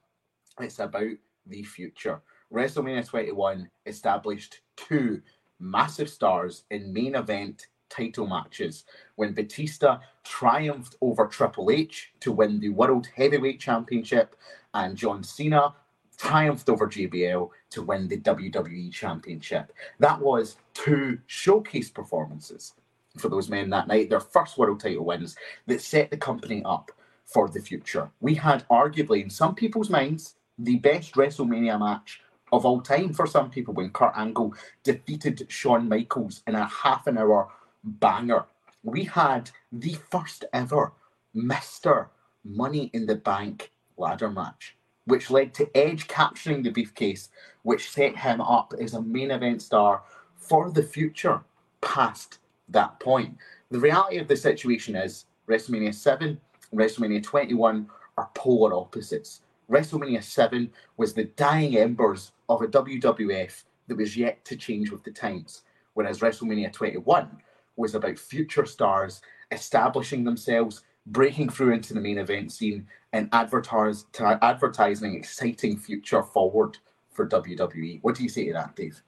it's 0.60 0.78
about 0.78 1.10
the 1.44 1.64
future. 1.64 2.20
WrestleMania 2.54 3.04
21 3.04 3.68
established 3.84 4.60
two 4.76 5.20
massive 5.58 6.08
stars 6.08 6.62
in 6.70 6.92
main 6.92 7.16
event 7.16 7.66
title 7.88 8.28
matches 8.28 8.84
when 9.16 9.34
Batista 9.34 9.98
triumphed 10.22 10.94
over 11.00 11.26
Triple 11.26 11.72
H 11.72 12.12
to 12.20 12.30
win 12.30 12.60
the 12.60 12.68
World 12.68 13.08
Heavyweight 13.16 13.58
Championship 13.58 14.36
and 14.72 14.96
John 14.96 15.24
Cena 15.24 15.74
triumphed 16.16 16.68
over 16.68 16.86
JBL 16.86 17.50
to 17.70 17.82
win 17.82 18.06
the 18.06 18.18
WWE 18.18 18.92
Championship. 18.92 19.72
That 19.98 20.20
was 20.20 20.58
two 20.74 21.18
showcase 21.26 21.90
performances 21.90 22.74
for 23.18 23.28
those 23.28 23.48
men 23.48 23.68
that 23.70 23.88
night, 23.88 24.10
their 24.10 24.20
first 24.20 24.58
world 24.58 24.78
title 24.78 25.04
wins 25.04 25.34
that 25.66 25.82
set 25.82 26.12
the 26.12 26.16
company 26.16 26.62
up 26.64 26.92
for 27.32 27.48
the 27.48 27.60
future. 27.60 28.10
We 28.20 28.34
had 28.34 28.66
arguably, 28.68 29.22
in 29.22 29.30
some 29.30 29.54
people's 29.54 29.90
minds, 29.90 30.34
the 30.58 30.76
best 30.76 31.14
WrestleMania 31.14 31.78
match 31.78 32.20
of 32.52 32.66
all 32.66 32.80
time 32.80 33.12
for 33.12 33.26
some 33.26 33.50
people 33.50 33.74
when 33.74 33.90
Kurt 33.90 34.12
Angle 34.16 34.54
defeated 34.82 35.46
Shawn 35.48 35.88
Michaels 35.88 36.42
in 36.46 36.54
a 36.54 36.66
half 36.66 37.06
an 37.06 37.18
hour 37.18 37.48
banger. 37.84 38.44
We 38.82 39.04
had 39.04 39.50
the 39.72 39.96
first 40.10 40.44
ever 40.52 40.92
Mr. 41.34 42.08
Money 42.44 42.90
in 42.92 43.06
the 43.06 43.16
Bank 43.16 43.70
ladder 43.96 44.30
match, 44.30 44.76
which 45.04 45.30
led 45.30 45.54
to 45.54 45.70
Edge 45.76 46.08
capturing 46.08 46.62
the 46.62 46.70
briefcase, 46.70 47.28
which 47.62 47.90
set 47.90 48.16
him 48.16 48.40
up 48.40 48.74
as 48.80 48.94
a 48.94 49.02
main 49.02 49.30
event 49.30 49.62
star 49.62 50.02
for 50.36 50.70
the 50.70 50.82
future 50.82 51.42
past 51.80 52.38
that 52.68 52.98
point. 52.98 53.36
The 53.70 53.78
reality 53.78 54.18
of 54.18 54.26
the 54.26 54.36
situation 54.36 54.96
is 54.96 55.26
WrestleMania 55.48 55.94
7 55.94 56.40
and 56.70 56.80
WrestleMania 56.80 57.22
21 57.22 57.88
are 58.16 58.30
polar 58.34 58.74
opposites. 58.74 59.42
WrestleMania 59.70 60.22
7 60.22 60.70
was 60.96 61.14
the 61.14 61.24
dying 61.24 61.76
embers 61.76 62.32
of 62.48 62.62
a 62.62 62.66
WWF 62.66 63.62
that 63.86 63.96
was 63.96 64.16
yet 64.16 64.44
to 64.44 64.56
change 64.56 64.90
with 64.90 65.04
the 65.04 65.10
times, 65.10 65.62
whereas 65.94 66.20
WrestleMania 66.20 66.72
21 66.72 67.28
was 67.76 67.94
about 67.94 68.18
future 68.18 68.66
stars 68.66 69.22
establishing 69.52 70.24
themselves, 70.24 70.82
breaking 71.06 71.48
through 71.48 71.72
into 71.72 71.94
the 71.94 72.00
main 72.00 72.18
event 72.18 72.52
scene, 72.52 72.86
and 73.12 73.28
advertising 73.32 75.14
exciting 75.14 75.76
future 75.76 76.22
forward 76.22 76.78
for 77.10 77.28
WWE. 77.28 78.00
What 78.02 78.14
do 78.14 78.22
you 78.22 78.28
say 78.28 78.46
to 78.46 78.52
that, 78.52 78.76
Dave? 78.76 79.02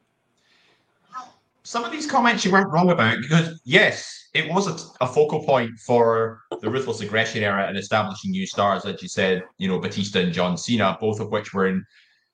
some 1.65 1.85
of 1.85 1.93
these 1.93 2.11
comments 2.11 2.45
you 2.45 2.51
weren't 2.51 2.71
wrong 2.71 2.91
about 2.91 3.21
because 3.21 3.61
yes, 3.65 4.29
it 4.35 4.51
was 4.51 4.67
a, 4.67 5.05
a, 5.05 5.07
focal 5.07 5.45
point 5.45 5.79
for 5.79 6.43
the 6.63 6.71
ruthless 6.71 7.01
aggression 7.01 7.43
era 7.43 7.67
and 7.67 7.77
establishing 7.77 8.31
new 8.31 8.47
stars, 8.47 8.87
as 8.87 9.03
you 9.03 9.09
said, 9.09 9.43
you 9.59 9.67
know, 9.67 9.81
Batista 9.81 10.21
and 10.21 10.33
John 10.33 10.57
Cena, 10.57 10.97
both 11.01 11.19
of 11.19 11.31
which 11.31 11.53
were 11.53 11.67
in 11.67 11.85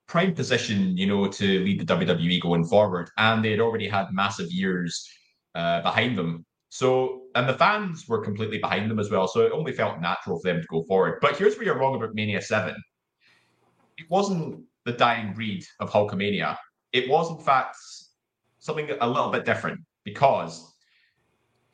prime 0.06 0.34
position, 0.34 0.96
you 0.98 1.06
know, 1.06 1.26
to 1.26 1.60
lead 1.64 1.80
the 1.80 1.94
WWE 1.94 2.40
going 2.42 2.64
forward, 2.64 3.10
and 3.16 3.42
they 3.42 3.50
had 3.50 3.60
already 3.60 3.88
had 3.88 4.12
massive 4.12 4.52
years 4.52 5.08
uh, 5.54 5.80
behind 5.80 6.16
them. 6.16 6.44
So, 6.68 7.22
and 7.34 7.48
the 7.48 7.54
fans 7.54 8.06
were 8.06 8.22
completely 8.22 8.58
behind 8.58 8.90
them 8.90 8.98
as 8.98 9.10
well. 9.10 9.26
So 9.26 9.40
it 9.40 9.52
only 9.52 9.72
felt 9.72 9.98
natural 10.00 10.38
for 10.38 10.52
them 10.52 10.60
to 10.60 10.66
go 10.68 10.82
forward. 10.84 11.18
But 11.22 11.38
here's 11.38 11.56
where 11.56 11.64
you're 11.64 11.78
wrong 11.78 11.94
about 11.94 12.14
Mania 12.14 12.42
Seven. 12.42 12.76
It 13.96 14.04
wasn't 14.10 14.62
the 14.84 14.92
dying 14.92 15.32
breed 15.32 15.64
of 15.80 15.90
Hulkamania. 15.90 16.56
It 16.92 17.08
was, 17.08 17.30
in 17.30 17.42
fact, 17.42 17.76
something 18.58 18.90
a 19.00 19.08
little 19.08 19.30
bit 19.30 19.46
different 19.46 19.80
because 20.04 20.70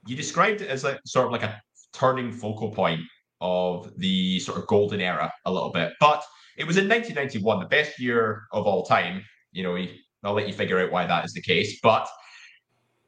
you 0.06 0.14
described 0.14 0.60
it 0.60 0.68
as 0.68 0.84
a 0.84 1.00
sort 1.04 1.26
of 1.26 1.32
like 1.32 1.42
a 1.42 1.60
turning 1.94 2.32
focal 2.32 2.70
point 2.70 3.00
of 3.40 3.90
the 3.98 4.40
sort 4.40 4.58
of 4.58 4.66
golden 4.66 5.00
era 5.00 5.32
a 5.44 5.52
little 5.52 5.70
bit. 5.70 5.92
But 6.00 6.22
it 6.56 6.66
was 6.66 6.76
in 6.76 6.88
1991, 6.88 7.60
the 7.60 7.66
best 7.66 7.98
year 7.98 8.44
of 8.52 8.66
all 8.66 8.84
time. 8.84 9.22
You 9.52 9.62
know, 9.62 9.86
I'll 10.24 10.34
let 10.34 10.48
you 10.48 10.54
figure 10.54 10.80
out 10.80 10.92
why 10.92 11.06
that 11.06 11.24
is 11.24 11.32
the 11.32 11.42
case. 11.42 11.78
But 11.82 12.08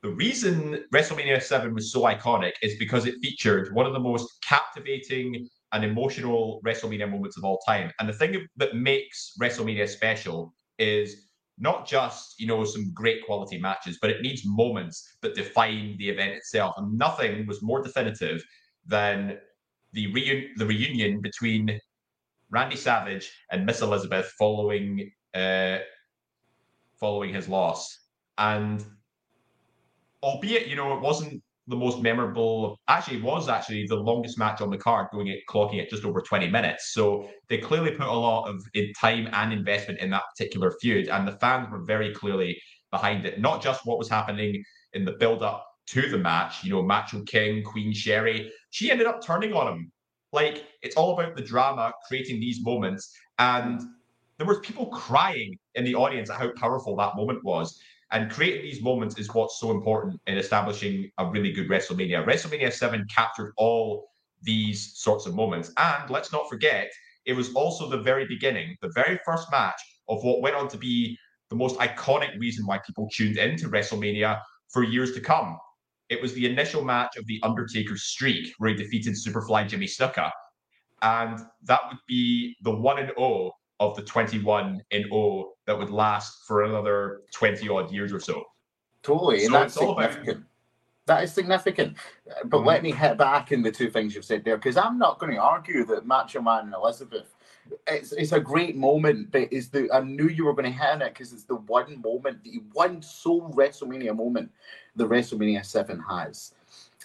the 0.02 0.10
reason 0.10 0.84
WrestleMania 0.94 1.42
7 1.42 1.74
was 1.74 1.92
so 1.92 2.02
iconic 2.02 2.52
is 2.62 2.76
because 2.78 3.06
it 3.06 3.14
featured 3.22 3.74
one 3.74 3.86
of 3.86 3.92
the 3.92 4.00
most 4.00 4.28
captivating 4.46 5.48
and 5.72 5.84
emotional 5.84 6.60
WrestleMania 6.64 7.10
moments 7.10 7.36
of 7.36 7.44
all 7.44 7.58
time. 7.66 7.90
And 7.98 8.08
the 8.08 8.12
thing 8.12 8.46
that 8.56 8.76
makes 8.76 9.32
WrestleMania 9.40 9.88
special 9.88 10.54
is 10.78 11.26
not 11.58 11.86
just 11.86 12.38
you 12.38 12.46
know 12.46 12.64
some 12.64 12.92
great 12.92 13.24
quality 13.24 13.58
matches, 13.58 13.98
but 14.00 14.10
it 14.10 14.22
needs 14.22 14.42
moments 14.44 15.16
that 15.22 15.34
define 15.34 15.96
the 15.98 16.08
event 16.10 16.32
itself. 16.32 16.74
And 16.76 16.96
nothing 16.96 17.46
was 17.46 17.62
more 17.62 17.82
definitive 17.82 18.44
than 18.86 19.38
the 19.92 20.06
the 20.56 20.66
reunion 20.66 21.20
between 21.20 21.78
Randy 22.50 22.76
Savage 22.76 23.30
and 23.50 23.66
Miss 23.66 23.80
Elizabeth 23.80 24.32
following 24.38 25.10
uh, 25.34 25.78
following 26.98 27.32
his 27.34 27.48
loss. 27.48 27.86
and 28.38 28.84
albeit 30.22 30.66
you 30.66 30.76
know 30.76 30.94
it 30.96 31.00
wasn't 31.00 31.42
the 31.68 31.76
most 31.76 32.00
memorable. 32.00 32.78
Actually, 32.88 33.16
it 33.16 33.24
was 33.24 33.48
actually 33.48 33.86
the 33.88 33.96
longest 33.96 34.38
match 34.38 34.60
on 34.60 34.70
the 34.70 34.78
card, 34.78 35.08
going 35.12 35.28
at 35.30 35.38
clocking 35.50 35.82
at 35.82 35.90
just 35.90 36.04
over 36.04 36.20
20 36.20 36.48
minutes. 36.48 36.92
So 36.92 37.28
they 37.48 37.58
clearly 37.58 37.90
put 37.90 38.06
a 38.06 38.12
lot 38.12 38.48
of 38.48 38.64
time 39.00 39.28
and 39.32 39.52
investment 39.52 39.98
in 40.00 40.10
that 40.10 40.22
particular 40.36 40.72
feud, 40.80 41.08
and 41.08 41.26
the 41.26 41.36
fans 41.38 41.68
were 41.70 41.82
very 41.84 42.14
clearly 42.14 42.56
behind 42.90 43.26
it. 43.26 43.40
Not 43.40 43.62
just 43.62 43.80
what 43.84 43.98
was 43.98 44.08
happening 44.08 44.62
in 44.92 45.04
the 45.04 45.16
build-up 45.18 45.66
to 45.88 46.08
the 46.08 46.18
match. 46.18 46.62
You 46.62 46.70
know, 46.70 46.82
Macho 46.82 47.22
King, 47.22 47.64
Queen 47.64 47.92
Sherri, 47.92 48.50
she 48.76 48.90
ended 48.90 49.06
up 49.06 49.24
turning 49.24 49.54
on 49.54 49.72
him. 49.72 49.90
Like 50.34 50.66
it's 50.82 50.96
all 50.96 51.18
about 51.18 51.34
the 51.34 51.40
drama, 51.40 51.94
creating 52.06 52.40
these 52.40 52.62
moments, 52.62 53.16
and 53.38 53.80
there 54.36 54.46
was 54.46 54.58
people 54.58 54.88
crying 54.88 55.58
in 55.76 55.84
the 55.84 55.94
audience 55.94 56.28
at 56.28 56.38
how 56.38 56.50
powerful 56.56 56.94
that 56.96 57.16
moment 57.16 57.42
was. 57.42 57.80
And 58.12 58.30
creating 58.30 58.62
these 58.62 58.82
moments 58.82 59.18
is 59.18 59.32
what's 59.32 59.58
so 59.58 59.70
important 59.70 60.20
in 60.26 60.36
establishing 60.36 61.10
a 61.16 61.26
really 61.26 61.52
good 61.52 61.70
WrestleMania. 61.70 62.24
WrestleMania 62.26 62.70
7 62.70 63.06
captured 63.12 63.54
all 63.56 64.10
these 64.42 64.92
sorts 64.94 65.24
of 65.24 65.34
moments. 65.34 65.72
And 65.78 66.10
let's 66.10 66.30
not 66.30 66.48
forget, 66.48 66.92
it 67.24 67.32
was 67.32 67.54
also 67.54 67.88
the 67.88 68.02
very 68.02 68.26
beginning, 68.26 68.76
the 68.82 68.92
very 68.94 69.18
first 69.24 69.50
match 69.50 69.80
of 70.08 70.22
what 70.22 70.42
went 70.42 70.54
on 70.54 70.68
to 70.68 70.76
be 70.76 71.18
the 71.48 71.56
most 71.56 71.78
iconic 71.78 72.38
reason 72.38 72.66
why 72.66 72.78
people 72.86 73.08
tuned 73.10 73.38
into 73.38 73.70
WrestleMania 73.70 74.40
for 74.68 74.84
years 74.84 75.12
to 75.14 75.20
come. 75.20 75.58
It 76.08 76.22
was 76.22 76.32
the 76.34 76.46
initial 76.46 76.84
match 76.84 77.16
of 77.16 77.26
The 77.26 77.40
Undertaker's 77.42 78.04
streak, 78.04 78.54
where 78.58 78.70
he 78.70 78.76
defeated 78.76 79.14
Superfly 79.14 79.68
Jimmy 79.68 79.86
Snuka. 79.86 80.30
And 81.02 81.40
that 81.64 81.80
would 81.88 81.98
be 82.06 82.56
the 82.62 82.70
1 82.70 82.98
and 82.98 83.12
0 83.18 83.52
of 83.80 83.96
the 83.96 84.02
21 84.02 84.80
in 84.90 85.04
O 85.12 85.52
that 85.66 85.76
would 85.76 85.90
last 85.90 86.44
for 86.46 86.62
another 86.64 87.22
20 87.34 87.68
odd 87.68 87.90
years 87.92 88.12
or 88.12 88.20
so. 88.20 88.42
Totally, 89.02 89.40
So 89.40 89.52
that's 89.52 89.76
all 89.76 89.92
about- 89.92 90.12
significant. 90.12 90.46
That 91.06 91.22
is 91.22 91.32
significant. 91.32 91.96
But 92.46 92.62
Mhm. 92.62 92.66
let 92.66 92.82
me 92.82 92.90
hit 92.90 93.16
back 93.16 93.52
in 93.52 93.62
the 93.62 93.70
two 93.70 93.90
things 93.90 94.14
you've 94.14 94.24
said 94.24 94.44
there, 94.44 94.56
because 94.56 94.76
I'm 94.76 94.98
not 94.98 95.20
going 95.20 95.32
to 95.32 95.38
argue 95.38 95.84
that 95.84 96.04
Macho 96.06 96.40
Man 96.40 96.64
and 96.64 96.74
Elizabeth. 96.74 97.32
It's 97.86 98.12
it's 98.12 98.32
a 98.32 98.40
great 98.40 98.76
moment, 98.76 99.30
but 99.30 99.52
is 99.52 99.68
the 99.70 99.90
I 99.92 100.00
knew 100.00 100.28
you 100.28 100.44
were 100.46 100.52
going 100.52 100.64
to 100.64 100.70
hit 100.70 100.88
on 100.88 101.02
it 101.02 101.10
because 101.14 101.32
it's 101.32 101.44
the 101.44 101.56
one 101.56 102.00
moment, 102.00 102.42
the 102.42 102.62
one 102.72 103.02
sole 103.02 103.52
WrestleMania 103.52 104.16
moment 104.16 104.50
the 104.96 105.06
WrestleMania 105.06 105.64
Seven 105.64 106.02
has. 106.08 106.52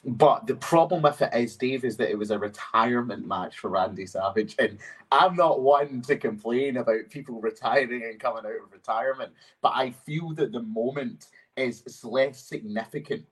But 0.03 0.47
the 0.47 0.55
problem 0.55 1.03
with 1.03 1.21
it 1.21 1.33
is, 1.33 1.55
Dave, 1.55 1.85
is 1.85 1.95
that 1.97 2.09
it 2.09 2.17
was 2.17 2.31
a 2.31 2.39
retirement 2.39 3.27
match 3.27 3.59
for 3.59 3.69
Randy 3.69 4.07
Savage, 4.07 4.55
and 4.57 4.79
I'm 5.11 5.35
not 5.35 5.61
one 5.61 6.01
to 6.03 6.17
complain 6.17 6.77
about 6.77 7.09
people 7.09 7.39
retiring 7.39 8.03
and 8.03 8.19
coming 8.19 8.45
out 8.45 8.63
of 8.63 8.71
retirement, 8.71 9.31
but 9.61 9.73
I 9.75 9.91
feel 9.91 10.33
that 10.35 10.51
the 10.51 10.63
moment 10.63 11.27
is 11.55 11.83
less 12.03 12.41
significant 12.41 13.25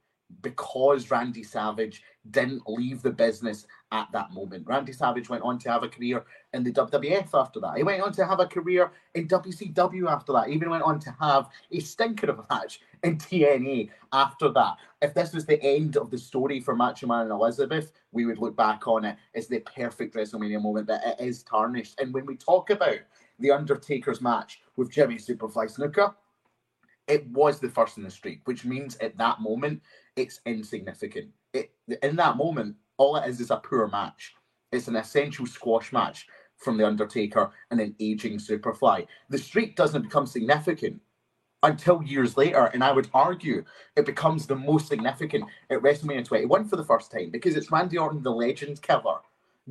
because 0.43 1.09
Randy 1.09 1.43
Savage 1.43 2.03
didn't 2.29 2.69
leave 2.69 3.01
the 3.01 3.11
business 3.11 3.65
at 3.91 4.07
that 4.11 4.31
moment. 4.31 4.67
Randy 4.67 4.93
Savage 4.93 5.29
went 5.29 5.43
on 5.43 5.57
to 5.59 5.69
have 5.69 5.83
a 5.83 5.89
career 5.89 6.23
in 6.53 6.63
the 6.63 6.71
WWF 6.71 7.29
after 7.33 7.59
that. 7.59 7.77
He 7.77 7.83
went 7.83 8.01
on 8.01 8.11
to 8.13 8.25
have 8.25 8.39
a 8.39 8.45
career 8.45 8.91
in 9.15 9.27
WCW 9.27 10.07
after 10.09 10.33
that. 10.33 10.47
He 10.47 10.53
even 10.53 10.69
went 10.69 10.83
on 10.83 10.99
to 10.99 11.15
have 11.19 11.49
a 11.71 11.79
stinker 11.79 12.29
of 12.29 12.39
a 12.39 12.45
match 12.49 12.81
in 13.03 13.17
TNA 13.17 13.89
after 14.13 14.49
that. 14.49 14.77
If 15.01 15.13
this 15.13 15.33
was 15.33 15.45
the 15.45 15.61
end 15.63 15.97
of 15.97 16.11
the 16.11 16.17
story 16.17 16.59
for 16.59 16.75
Macho 16.75 17.07
Man 17.07 17.21
and 17.21 17.31
Elizabeth, 17.31 17.91
we 18.11 18.25
would 18.25 18.37
look 18.37 18.55
back 18.55 18.87
on 18.87 19.05
it 19.05 19.17
as 19.33 19.47
the 19.47 19.59
perfect 19.59 20.15
WrestleMania 20.15 20.61
moment, 20.61 20.87
but 20.87 21.01
it 21.03 21.19
is 21.19 21.43
tarnished. 21.43 21.99
And 21.99 22.13
when 22.13 22.25
we 22.25 22.35
talk 22.35 22.69
about 22.69 22.99
The 23.39 23.51
Undertaker's 23.51 24.21
match 24.21 24.61
with 24.75 24.91
Jimmy 24.91 25.15
Superfly 25.15 25.75
Snuka, 25.75 26.13
it 27.07 27.25
was 27.29 27.59
the 27.59 27.69
first 27.69 27.97
in 27.97 28.03
the 28.03 28.11
streak, 28.11 28.41
which 28.45 28.65
means 28.65 28.95
at 28.97 29.17
that 29.17 29.41
moment 29.41 29.81
it's 30.15 30.41
insignificant. 30.45 31.29
It, 31.53 31.71
in 32.03 32.15
that 32.17 32.37
moment, 32.37 32.75
all 32.99 33.15
it 33.15 33.27
is 33.27 33.39
is 33.39 33.49
a 33.49 33.57
poor 33.57 33.87
match. 33.87 34.35
It's 34.71 34.87
an 34.87 34.97
essential 34.97 35.47
squash 35.47 35.91
match 35.91 36.27
from 36.57 36.77
The 36.77 36.85
Undertaker 36.85 37.49
and 37.71 37.79
an 37.79 37.95
aging 37.99 38.37
Superfly. 38.37 39.07
The 39.29 39.37
streak 39.37 39.75
doesn't 39.75 40.03
become 40.03 40.27
significant 40.27 41.01
until 41.63 42.03
years 42.03 42.37
later, 42.37 42.65
and 42.65 42.83
I 42.83 42.91
would 42.91 43.09
argue 43.13 43.63
it 43.95 44.05
becomes 44.05 44.45
the 44.45 44.55
most 44.55 44.87
significant 44.87 45.45
at 45.69 45.81
WrestleMania 45.81 46.25
21 46.25 46.65
for 46.65 46.75
the 46.75 46.83
first 46.83 47.11
time 47.11 47.31
because 47.31 47.55
it's 47.55 47.71
Randy 47.71 47.97
Orton, 47.97 48.21
the 48.21 48.31
legend 48.31 48.81
killer, 48.81 49.19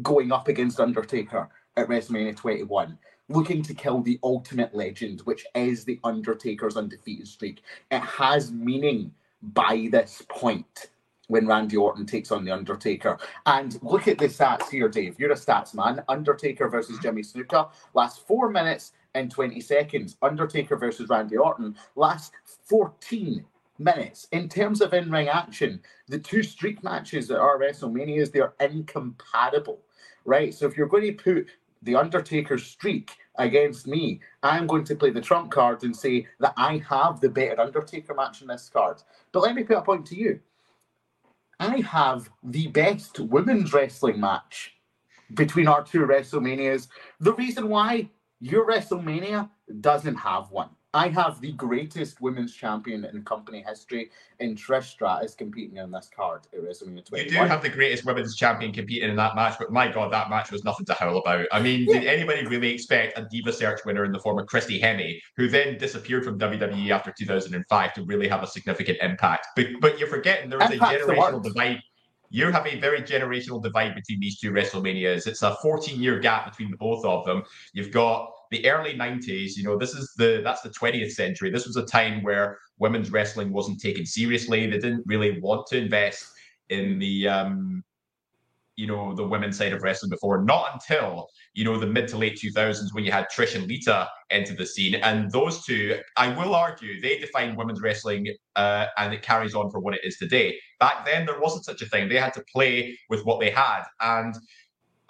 going 0.03 0.33
up 0.33 0.49
against 0.49 0.81
Undertaker 0.81 1.49
at 1.77 1.89
WrestleMania 1.89 2.35
21, 2.35 2.99
looking 3.29 3.63
to 3.63 3.75
kill 3.75 4.03
the 4.03 4.19
ultimate 4.23 4.75
legend, 4.75 5.21
which 5.21 5.45
is 5.55 5.85
the 5.85 6.01
Undertaker's 6.03 6.77
undefeated 6.77 7.29
streak. 7.29 7.63
It 7.91 8.01
has 8.01 8.51
meaning 8.51 9.13
by 9.43 9.89
this 9.93 10.23
point 10.29 10.89
when 11.29 11.47
Randy 11.47 11.77
Orton 11.77 12.05
takes 12.05 12.33
on 12.33 12.45
the 12.45 12.51
Undertaker. 12.51 13.19
And 13.47 13.79
look 13.83 14.09
at 14.09 14.19
the 14.19 14.27
stats 14.27 14.69
here, 14.69 14.89
Dave. 14.89 15.19
You're 15.19 15.33
a 15.33 15.37
stats 15.37 15.75
man. 15.75 16.03
Undertaker 16.09 16.69
versus 16.69 16.97
mm-hmm. 16.97 17.03
Jimmy 17.03 17.23
Snuka 17.23 17.71
lasts 17.95 18.19
four 18.19 18.51
minutes 18.51 18.93
and 19.15 19.31
20 19.31 19.61
seconds. 19.61 20.17
Undertaker 20.23 20.77
versus 20.77 21.09
Randy 21.09 21.37
Orton 21.37 21.77
lasts 21.97 22.33
14 22.65 23.45
minutes. 23.79 24.27
In 24.33 24.49
terms 24.49 24.81
of 24.81 24.93
in 24.93 25.11
ring 25.11 25.29
action, 25.29 25.81
the 26.09 26.19
two 26.19 26.43
streak 26.43 26.83
matches 26.83 27.29
that 27.29 27.39
are 27.41 27.59
WrestleManias, 27.59 28.33
they're 28.33 28.55
incompatible, 28.61 29.81
right? 30.25 30.53
So 30.53 30.67
if 30.67 30.77
you're 30.77 30.89
going 30.89 31.05
to 31.05 31.13
put 31.13 31.49
the 31.83 31.95
Undertaker's 31.95 32.67
streak 32.67 33.13
against 33.37 33.87
me, 33.87 34.21
I'm 34.43 34.67
going 34.67 34.85
to 34.85 34.97
play 34.97 35.11
the 35.11 35.21
trump 35.21 35.51
card 35.51 35.85
and 35.85 35.95
say 35.95 36.27
that 36.41 36.55
I 36.57 36.83
have 36.89 37.21
the 37.21 37.29
better 37.29 37.61
Undertaker 37.61 38.15
match 38.15 38.43
in 38.43 38.49
this 38.49 38.69
card. 38.69 39.03
But 39.33 39.43
let 39.43 39.55
me 39.55 39.63
put 39.63 39.77
a 39.77 39.83
point 39.83 40.07
to 40.07 40.17
you. 40.17 40.41
I 41.61 41.81
have 41.81 42.31
the 42.43 42.69
best 42.69 43.19
women's 43.19 43.73
wrestling 43.73 44.21
match 44.21 44.75
between 45.35 45.67
our 45.67 45.83
two 45.83 46.01
WrestleManias. 46.01 46.89
The 47.21 47.35
reason 47.35 47.69
why 47.69 48.11
your 48.41 48.67
WrestleMania 48.67 49.51
doesn't 49.81 50.17
have 50.17 50.51
one. 50.51 50.71
I 50.99 51.09
have 51.11 51.41
the 51.41 51.53
greatest 51.53 52.21
women's 52.21 52.53
champion 52.53 53.05
in 53.05 53.23
company 53.23 53.65
history 53.67 54.11
in 54.41 54.57
Trish 54.57 54.87
Stratus 54.87 55.33
competing 55.33 55.77
in 55.77 55.93
this 55.93 56.11
card 56.15 56.41
at 56.53 56.61
WrestleMania 56.61 57.07
21. 57.07 57.25
You 57.25 57.31
do 57.31 57.37
have 57.37 57.63
the 57.63 57.69
greatest 57.69 58.05
women's 58.05 58.35
champion 58.35 58.73
competing 58.73 59.11
in 59.11 59.15
that 59.15 59.37
match, 59.37 59.57
but 59.61 59.71
my 59.71 59.87
God, 59.87 60.13
that 60.13 60.29
match 60.29 60.51
was 60.51 60.65
nothing 60.65 60.87
to 60.87 60.95
howl 60.95 61.19
about. 61.19 61.47
I 61.53 61.61
mean, 61.61 61.87
did 61.87 62.05
anybody 62.05 62.45
really 62.49 62.75
expect 62.75 63.17
a 63.17 63.29
Diva 63.31 63.53
Search 63.53 63.85
winner 63.85 64.05
in 64.05 64.11
the 64.11 64.19
form 64.19 64.41
of 64.41 64.47
Christy 64.47 64.81
Hemme, 64.81 65.21
who 65.37 65.47
then 65.47 65.79
disappeared 65.79 66.25
from 66.25 66.37
WWE 66.37 66.91
after 66.91 67.15
2005, 67.17 67.95
to 67.95 68.03
really 68.03 68.27
have 68.27 68.43
a 68.43 68.47
significant 68.49 68.99
impact? 69.01 69.47
But, 69.55 69.67
but 69.81 70.01
you're 70.01 70.09
forgetting 70.09 70.51
there 70.51 70.61
is 70.61 70.71
a 70.71 70.73
Impact's 70.75 71.07
the 71.07 71.13
generational 71.13 71.45
divide. 71.45 71.81
You 72.31 72.51
have 72.51 72.67
a 72.67 72.79
very 72.81 73.03
generational 73.03 73.63
divide 73.63 73.95
between 73.95 74.19
these 74.19 74.41
two 74.41 74.51
WrestleManias. 74.51 75.29
It's 75.29 75.43
a 75.43 75.55
14 75.63 76.03
year 76.03 76.19
gap 76.19 76.51
between 76.51 76.73
the 76.73 76.77
both 76.77 77.05
of 77.05 77.25
them. 77.25 77.45
You've 77.73 77.93
got 77.93 78.33
the 78.51 78.69
early 78.69 78.95
90s, 78.95 79.57
you 79.57 79.65
know, 79.65 79.77
this 79.77 79.95
is 79.95 80.13
the 80.17 80.41
that's 80.45 80.63
the 80.63 80.71
20th 80.71 81.13
century. 81.13 81.51
This 81.51 81.67
was 81.67 81.77
a 81.77 81.85
time 81.85 82.23
where 82.23 82.59
women's 82.79 83.11
wrestling 83.11 83.53
wasn't 83.53 83.81
taken 83.81 84.07
seriously. 84.07 84.67
They 84.67 84.79
didn't 84.79 85.05
really 85.07 85.41
want 85.41 85.67
to 85.69 85.79
invest 85.79 86.33
in 86.71 86.99
the 86.99 87.29
um 87.29 87.83
you 88.77 88.87
know 88.87 89.13
the 89.13 89.27
women's 89.27 89.59
side 89.59 89.73
of 89.73 89.83
wrestling 89.83 90.09
before. 90.09 90.45
Not 90.45 90.71
until 90.75 91.29
you 91.53 91.65
know 91.65 91.79
the 91.79 91.87
mid 91.87 92.07
to 92.09 92.17
late 92.17 92.39
2000s 92.39 92.95
when 92.95 93.05
you 93.05 93.11
had 93.11 93.27
Trish 93.35 93.57
and 93.57 93.67
Lita 93.67 94.09
enter 94.31 94.55
the 94.55 94.65
scene. 94.65 94.95
And 94.95 95.31
those 95.33 95.65
two 95.65 95.99
I 96.17 96.29
will 96.39 96.55
argue 96.55 97.01
they 97.01 97.19
defined 97.19 97.57
women's 97.57 97.83
wrestling 97.83 98.33
uh, 98.55 98.87
and 98.97 99.13
it 99.13 99.23
carries 99.23 99.55
on 99.55 99.71
for 99.71 99.81
what 99.81 99.95
it 99.95 100.01
is 100.05 100.17
today. 100.17 100.57
Back 100.79 101.05
then 101.05 101.27
there 101.27 101.41
wasn't 101.41 101.65
such 101.65 101.83
a 101.83 101.87
thing. 101.87 102.09
They 102.09 102.21
had 102.21 102.33
to 102.35 102.45
play 102.53 102.97
with 103.11 103.25
what 103.25 103.41
they 103.41 103.51
had. 103.51 103.83
And 104.01 104.35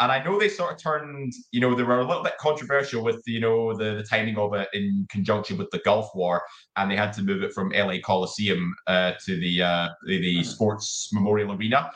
and 0.01 0.13
I 0.13 0.23
know 0.23 0.39
they 0.39 0.49
sort 0.49 0.73
of 0.73 0.79
turned, 0.83 1.33
you 1.51 1.61
know, 1.61 1.75
they 1.75 1.83
were 1.83 2.01
a 2.01 2.07
little 2.07 2.23
bit 2.23 2.35
controversial 2.39 3.03
with, 3.03 3.21
you 3.27 3.41
know, 3.41 3.77
the, 3.77 3.95
the 3.95 4.03
timing 4.05 4.37
of 4.39 4.55
it 4.55 4.69
in 4.73 5.07
conjunction 5.11 5.59
with 5.59 5.71
the 5.71 5.81
Gulf 5.81 6.09
War, 6.15 6.43
and 6.77 6.91
they 6.91 6.97
had 6.97 7.13
to 7.15 7.23
move 7.23 7.43
it 7.43 7.53
from 7.53 7.71
LA 7.71 7.97
Coliseum 8.05 8.75
uh, 8.87 9.13
to 9.25 9.39
the, 9.39 9.63
uh, 9.63 9.89
the 10.07 10.19
the 10.21 10.45
Sports 10.45 11.11
Memorial 11.13 11.53
Arena. 11.53 11.91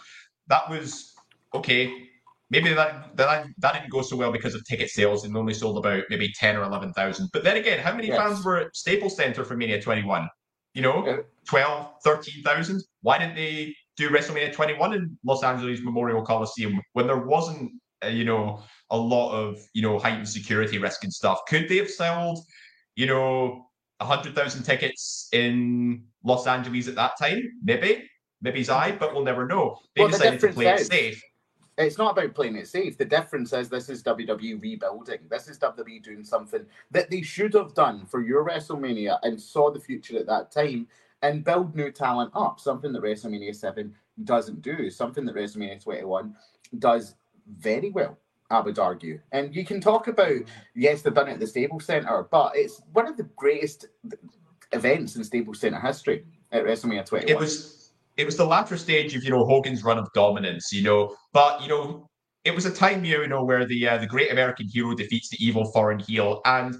That 0.48 0.68
was 0.68 1.12
okay. 1.54 2.08
Maybe 2.50 2.74
that, 2.74 3.16
that 3.16 3.46
that 3.58 3.72
didn't 3.72 3.90
go 3.90 4.02
so 4.02 4.14
well 4.16 4.30
because 4.30 4.54
of 4.54 4.62
ticket 4.66 4.90
sales 4.90 5.24
and 5.24 5.34
only 5.36 5.54
sold 5.54 5.78
about 5.78 6.04
maybe 6.10 6.30
ten 6.38 6.56
or 6.56 6.64
eleven 6.64 6.92
thousand. 6.92 7.30
But 7.32 7.44
then 7.44 7.56
again, 7.56 7.78
how 7.78 7.94
many 7.94 8.08
Yes. 8.08 8.18
fans 8.18 8.44
were 8.44 8.58
at 8.58 8.76
Staples 8.76 9.16
Center 9.16 9.42
for 9.44 9.56
Mania 9.56 9.80
21? 9.80 10.28
You 10.74 10.82
know, 10.82 11.06
Yeah. 11.06 11.16
12, 11.48 11.88
13,000. 12.04 12.82
Why 13.00 13.18
didn't 13.18 13.36
they 13.36 13.74
do 13.96 14.10
WrestleMania 14.10 14.52
21 14.52 14.92
in 14.94 15.18
Los 15.24 15.42
Angeles 15.42 15.80
Memorial 15.82 16.22
Coliseum 16.22 16.80
when 16.92 17.06
there 17.06 17.18
wasn't, 17.18 17.72
uh, 18.04 18.08
you 18.08 18.24
know, 18.24 18.62
a 18.90 18.96
lot 18.96 19.32
of, 19.32 19.58
you 19.74 19.82
know, 19.82 19.98
heightened 19.98 20.28
security 20.28 20.78
risk 20.78 21.04
and 21.04 21.12
stuff? 21.12 21.40
Could 21.48 21.68
they 21.68 21.76
have 21.78 21.90
sold, 21.90 22.38
you 22.96 23.06
know, 23.06 23.66
100,000 23.98 24.62
tickets 24.62 25.28
in 25.32 26.04
Los 26.24 26.46
Angeles 26.46 26.88
at 26.88 26.94
that 26.96 27.18
time? 27.18 27.42
Maybe. 27.62 28.08
Maybe 28.40 28.68
I, 28.68 28.92
but 28.92 29.14
we'll 29.14 29.24
never 29.24 29.46
know. 29.46 29.78
They 29.94 30.02
Well, 30.02 30.10
the 30.10 30.36
to 30.36 30.52
play 30.52 30.66
it 30.66 30.80
is- 30.80 30.86
safe. 30.88 31.22
It's 31.78 31.96
not 31.96 32.12
about 32.18 32.34
playing 32.34 32.56
it 32.56 32.68
safe. 32.68 32.98
The 32.98 33.04
difference 33.06 33.52
is 33.54 33.70
this 33.70 33.88
is 33.88 34.02
WWE 34.02 34.60
rebuilding. 34.60 35.20
This 35.30 35.48
is 35.48 35.58
WWE 35.58 36.02
doing 36.02 36.22
something 36.22 36.66
that 36.90 37.08
they 37.08 37.22
should 37.22 37.54
have 37.54 37.72
done 37.72 38.04
for 38.04 38.20
your 38.20 38.44
WrestleMania 38.44 39.18
and 39.22 39.40
saw 39.40 39.70
the 39.70 39.80
future 39.80 40.18
at 40.18 40.26
that 40.26 40.50
time. 40.50 40.86
and 41.22 41.44
build 41.44 41.76
new 41.76 41.90
talent 41.92 42.32
up. 42.34 42.58
Something 42.58 42.92
that 42.92 43.00
WrestleMania 43.02 43.54
7 43.54 43.94
doesn't 44.24 44.60
do. 44.60 44.90
Something 44.90 45.24
that 45.24 45.36
WrestleMania 45.36 45.80
21 45.80 46.34
does 46.80 47.14
very 47.58 47.90
well. 47.90 48.18
I 48.50 48.60
would 48.60 48.78
argue. 48.78 49.18
And 49.32 49.54
you 49.56 49.64
can 49.64 49.80
talk 49.80 50.08
about, 50.08 50.42
yes, 50.74 51.00
they've 51.00 51.14
done 51.14 51.28
it 51.28 51.32
at 51.32 51.40
the 51.40 51.46
Staples 51.46 51.86
Center, 51.86 52.28
but 52.30 52.52
it's 52.54 52.82
one 52.92 53.06
of 53.06 53.16
the 53.16 53.22
greatest 53.36 53.86
events 54.72 55.16
in 55.16 55.24
Staples 55.24 55.60
Center 55.60 55.80
history 55.80 56.24
at 56.52 56.64
WrestleMania 56.64 57.06
21. 57.06 57.28
It 57.28 57.38
was 57.38 57.92
it 58.18 58.26
was 58.26 58.36
the 58.36 58.44
latter 58.44 58.76
stage 58.76 59.16
of 59.16 59.24
you 59.24 59.30
know 59.30 59.44
Hogan's 59.44 59.82
run 59.82 59.98
of 59.98 60.12
dominance, 60.12 60.70
you 60.72 60.82
know, 60.82 61.16
but 61.32 61.62
you 61.62 61.68
know 61.68 62.08
it 62.44 62.54
was 62.54 62.66
a 62.66 62.70
time 62.70 63.04
you 63.04 63.26
know 63.26 63.44
where 63.44 63.64
the 63.64 63.88
uh, 63.88 63.98
the 63.98 64.06
great 64.06 64.30
American 64.30 64.68
hero 64.68 64.94
defeats 64.94 65.28
the 65.30 65.44
evil 65.44 65.70
foreign 65.72 65.98
heel, 65.98 66.40
and 66.44 66.76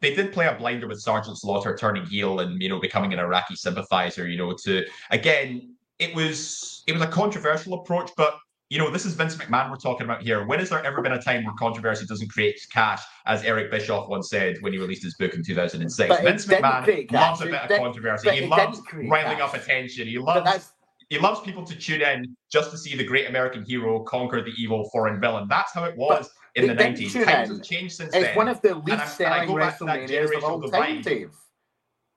they 0.00 0.14
did 0.14 0.32
play 0.32 0.46
a 0.46 0.54
blinder 0.54 0.86
with 0.86 1.00
Sergeant 1.00 1.38
Slaughter 1.38 1.76
turning 1.76 2.06
heel 2.06 2.40
and 2.40 2.60
you 2.62 2.68
know 2.68 2.80
becoming 2.80 3.12
an 3.12 3.18
Iraqi 3.18 3.56
sympathizer. 3.56 4.28
You 4.28 4.38
know, 4.38 4.56
to 4.64 4.84
again, 5.10 5.74
it 5.98 6.14
was 6.14 6.84
it 6.86 6.92
was 6.92 7.02
a 7.02 7.06
controversial 7.06 7.74
approach, 7.74 8.10
but 8.16 8.38
you 8.72 8.78
know, 8.78 8.88
this 8.88 9.04
is 9.04 9.12
Vince 9.12 9.36
McMahon 9.36 9.70
we're 9.70 9.76
talking 9.76 10.06
about 10.06 10.22
here. 10.22 10.46
When 10.46 10.58
has 10.58 10.70
there 10.70 10.82
ever 10.82 11.02
been 11.02 11.12
a 11.12 11.20
time 11.20 11.44
where 11.44 11.52
controversy 11.58 12.06
doesn't 12.06 12.28
create 12.28 12.58
cash, 12.72 13.02
as 13.26 13.44
Eric 13.44 13.70
Bischoff 13.70 14.08
once 14.08 14.30
said 14.30 14.56
when 14.62 14.72
he 14.72 14.78
released 14.78 15.02
his 15.02 15.14
book 15.16 15.34
in 15.34 15.44
2006? 15.44 16.08
But 16.08 16.22
Vince 16.22 16.46
McMahon 16.46 17.12
loves 17.12 17.42
a 17.42 17.44
bit 17.44 17.70
of 17.70 17.78
controversy. 17.78 18.30
He 18.30 18.46
loves 18.46 18.80
riling 18.94 19.36
cash. 19.36 19.40
up 19.40 19.54
attention. 19.54 20.08
He 20.08 20.18
loves 20.18 20.72
he 21.10 21.18
loves 21.18 21.40
people 21.40 21.62
to 21.64 21.76
tune 21.76 22.00
in 22.00 22.34
just 22.50 22.70
to 22.70 22.78
see 22.78 22.96
the 22.96 23.04
great 23.04 23.28
American 23.28 23.62
hero 23.62 24.02
conquer 24.04 24.40
the 24.40 24.54
evil 24.56 24.88
foreign 24.88 25.20
villain. 25.20 25.48
That's 25.50 25.74
how 25.74 25.84
it 25.84 25.94
was 25.94 26.30
in 26.54 26.66
the 26.66 26.74
90s. 26.74 27.12
Times 27.26 27.50
have 27.50 27.62
changed 27.62 27.96
since 27.96 28.14
It's 28.14 28.28
then. 28.28 28.36
one 28.36 28.48
of 28.48 28.62
the 28.62 28.76
least 28.76 29.18
selling 29.18 29.48
go 29.48 29.58
back 29.58 29.76
to 29.76 29.84
that 29.84 30.08
WrestleManias 30.08 30.38
of 30.38 30.44
all 30.44 30.60
time, 30.62 30.70
divide. 30.70 31.02
Dave. 31.02 31.34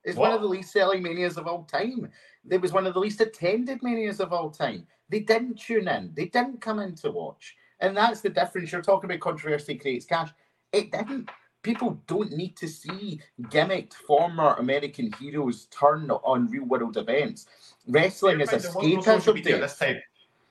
It's 0.06 0.16
one 0.16 0.32
of 0.32 0.40
the 0.40 0.48
least 0.48 0.72
selling 0.72 1.04
manias 1.04 1.36
of 1.36 1.48
all 1.48 1.64
time. 1.64 2.10
It 2.50 2.62
was 2.62 2.72
one 2.72 2.88
of 2.88 2.94
the 2.94 3.00
least 3.02 3.20
attended 3.20 3.84
manias 3.84 4.22
of 4.22 4.32
all 4.32 4.50
time. 4.50 4.88
They 5.10 5.20
didn't 5.20 5.60
tune 5.60 5.88
in. 5.88 6.12
They 6.16 6.26
didn't 6.26 6.62
come 6.62 6.80
in 6.80 6.96
to 6.96 7.12
watch. 7.12 7.56
And 7.80 7.96
that's 7.96 8.22
the 8.22 8.30
difference. 8.30 8.72
You're 8.72 8.82
talking 8.82 9.10
about 9.10 9.20
controversy 9.20 9.76
creates 9.76 10.06
cash. 10.06 10.30
It 10.72 10.92
didn't. 10.92 11.30
People 11.62 12.00
don't 12.08 12.32
need 12.32 12.56
to 12.58 12.68
see 12.68 13.20
gimmicked 13.44 13.94
former 13.94 14.54
American 14.60 15.12
heroes 15.20 15.66
turn 15.66 16.12
on 16.12 16.48
real 16.50 16.66
world 16.66 16.98
events. 16.98 17.48
Wrestling 17.88 18.40
is 18.40 18.50
There 18.50 18.58
was 18.60 18.76
no 18.76 19.02
social 19.02 19.34
escapism. 19.34 19.36
media 19.36 19.60
this 19.60 19.78
time. 19.78 20.02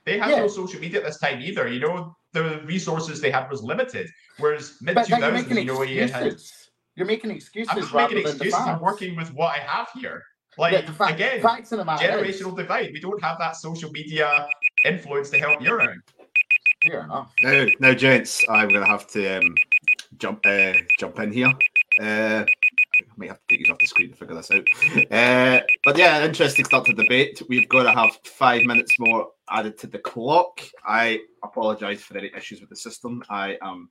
They 0.03 0.19
had 0.19 0.29
Yeah. 0.31 0.39
no 0.41 0.47
social 0.47 0.79
media 0.79 0.99
at 0.99 1.05
this 1.05 1.17
time 1.17 1.41
either. 1.41 1.67
You 1.67 1.79
know, 1.79 2.15
the 2.33 2.61
resources 2.65 3.21
they 3.21 3.31
had 3.31 3.49
was 3.49 3.63
limited. 3.63 4.09
Whereas 4.37 4.77
mid 4.81 4.95
But 4.95 5.05
two 5.07 5.11
then 5.11 5.21
you're 5.21 5.31
making 5.31 5.65
know, 5.65 5.81
you 5.83 6.07
had. 6.07 6.35
You're 6.95 7.07
making 7.07 7.31
excuses 7.31 7.73
I'm 7.73 7.97
making 7.97 8.19
excuses. 8.19 8.53
I'm 8.53 8.81
working 8.81 9.15
with 9.15 9.33
what 9.33 9.55
I 9.55 9.59
have 9.59 9.89
here. 9.95 10.23
Like 10.57 10.73
Yeah, 10.73 10.81
the 10.81 10.93
fact, 10.93 11.13
again, 11.13 11.41
facts 11.41 11.71
of 11.71 11.79
the 11.79 11.85
matter 11.85 12.23
is- 12.23 12.41
generational 12.41 12.55
divide. 12.55 12.91
We 12.93 12.99
don't 12.99 13.21
have 13.21 13.37
that 13.39 13.55
social 13.55 13.91
media 13.91 14.47
influence 14.85 15.29
to 15.31 15.39
help 15.39 15.61
you 15.61 15.79
out. 15.79 15.89
Fair 16.85 17.03
enough. 17.03 17.33
Now, 17.41 17.65
now, 17.79 17.93
gents, 17.93 18.43
I'm 18.49 18.69
going 18.69 18.81
to 18.81 18.87
have 18.87 19.07
to 19.07 19.39
um, 19.39 19.55
jump 20.17 20.45
uh, 20.45 20.73
jump 20.99 21.19
in 21.19 21.31
here. 21.31 21.51
Uh, 21.99 22.45
I 22.45 23.03
might 23.17 23.29
have 23.29 23.39
to 23.39 23.43
take 23.49 23.65
you 23.65 23.73
off 23.73 23.79
the 23.79 23.87
screen 23.87 24.11
to 24.11 24.15
figure 24.15 24.35
this 24.35 24.51
out. 24.51 24.65
Uh, 25.11 25.61
but 25.83 25.97
yeah, 25.97 26.23
interesting 26.23 26.65
start 26.65 26.85
to 26.85 26.93
debate. 26.93 27.41
We've 27.49 27.67
got 27.69 27.83
to 27.83 27.91
have 27.91 28.11
five 28.23 28.63
minutes 28.63 28.97
more 28.99 29.29
added 29.49 29.77
to 29.79 29.87
the 29.87 29.99
clock. 29.99 30.61
I 30.85 31.21
apologise 31.43 32.01
for 32.01 32.17
any 32.17 32.31
issues 32.35 32.61
with 32.61 32.69
the 32.69 32.75
system. 32.75 33.23
I 33.29 33.57
am 33.61 33.89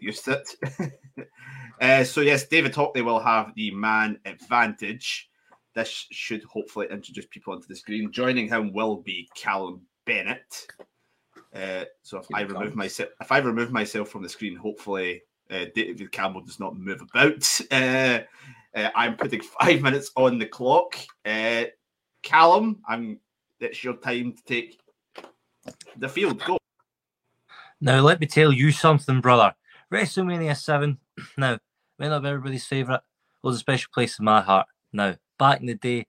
used 0.00 0.24
to 0.26 0.42
it. 0.42 1.28
uh, 1.80 2.04
so 2.04 2.20
yes, 2.20 2.46
David 2.48 2.72
Haughney 2.72 3.04
will 3.04 3.20
have 3.20 3.54
the 3.54 3.70
man 3.70 4.18
advantage. 4.24 5.27
This 5.78 6.08
should 6.10 6.42
hopefully 6.42 6.88
introduce 6.90 7.26
people 7.26 7.54
onto 7.54 7.68
the 7.68 7.76
screen. 7.76 8.10
Joining 8.10 8.48
him 8.48 8.72
will 8.72 8.96
be 8.96 9.28
Callum 9.36 9.82
Bennett. 10.06 10.66
Uh, 11.54 11.84
so 12.02 12.18
if 12.18 12.26
Here 12.26 12.36
I 12.36 12.40
remove 12.40 12.62
comes. 12.62 12.74
myself, 12.74 13.10
if 13.20 13.30
I 13.30 13.38
remove 13.38 13.70
myself 13.70 14.08
from 14.08 14.24
the 14.24 14.28
screen, 14.28 14.56
hopefully 14.56 15.22
uh, 15.52 15.66
David 15.76 16.10
Campbell 16.10 16.40
does 16.40 16.58
not 16.58 16.76
move 16.76 17.00
about. 17.00 17.60
Uh, 17.70 18.22
uh, 18.74 18.90
I'm 18.96 19.16
putting 19.16 19.40
five 19.40 19.80
minutes 19.88 20.10
on 20.16 20.40
the 20.40 20.46
clock. 20.46 20.96
Uh, 21.24 21.66
Callum, 22.22 22.80
I'm. 22.88 23.20
It's 23.60 23.84
your 23.84 23.98
time 23.98 24.32
to 24.32 24.42
take 24.42 24.80
the 25.96 26.08
field. 26.08 26.42
Go. 26.44 26.58
Now, 27.80 28.00
let 28.00 28.18
me 28.20 28.26
tell 28.26 28.52
you 28.52 28.72
something, 28.72 29.20
brother. 29.20 29.54
WrestleMania 29.92 30.56
7, 30.56 30.98
now, 31.36 31.60
may 32.00 32.08
not 32.08 32.22
be 32.22 32.30
everybody's 32.30 32.66
favourite, 32.66 33.00
holds 33.42 33.58
a 33.58 33.60
special 33.60 33.90
place 33.94 34.18
in 34.18 34.24
my 34.24 34.40
heart. 34.40 34.66
Now, 34.92 35.14
back 35.38 35.60
in 35.60 35.66
the 35.66 35.74
day, 35.74 36.06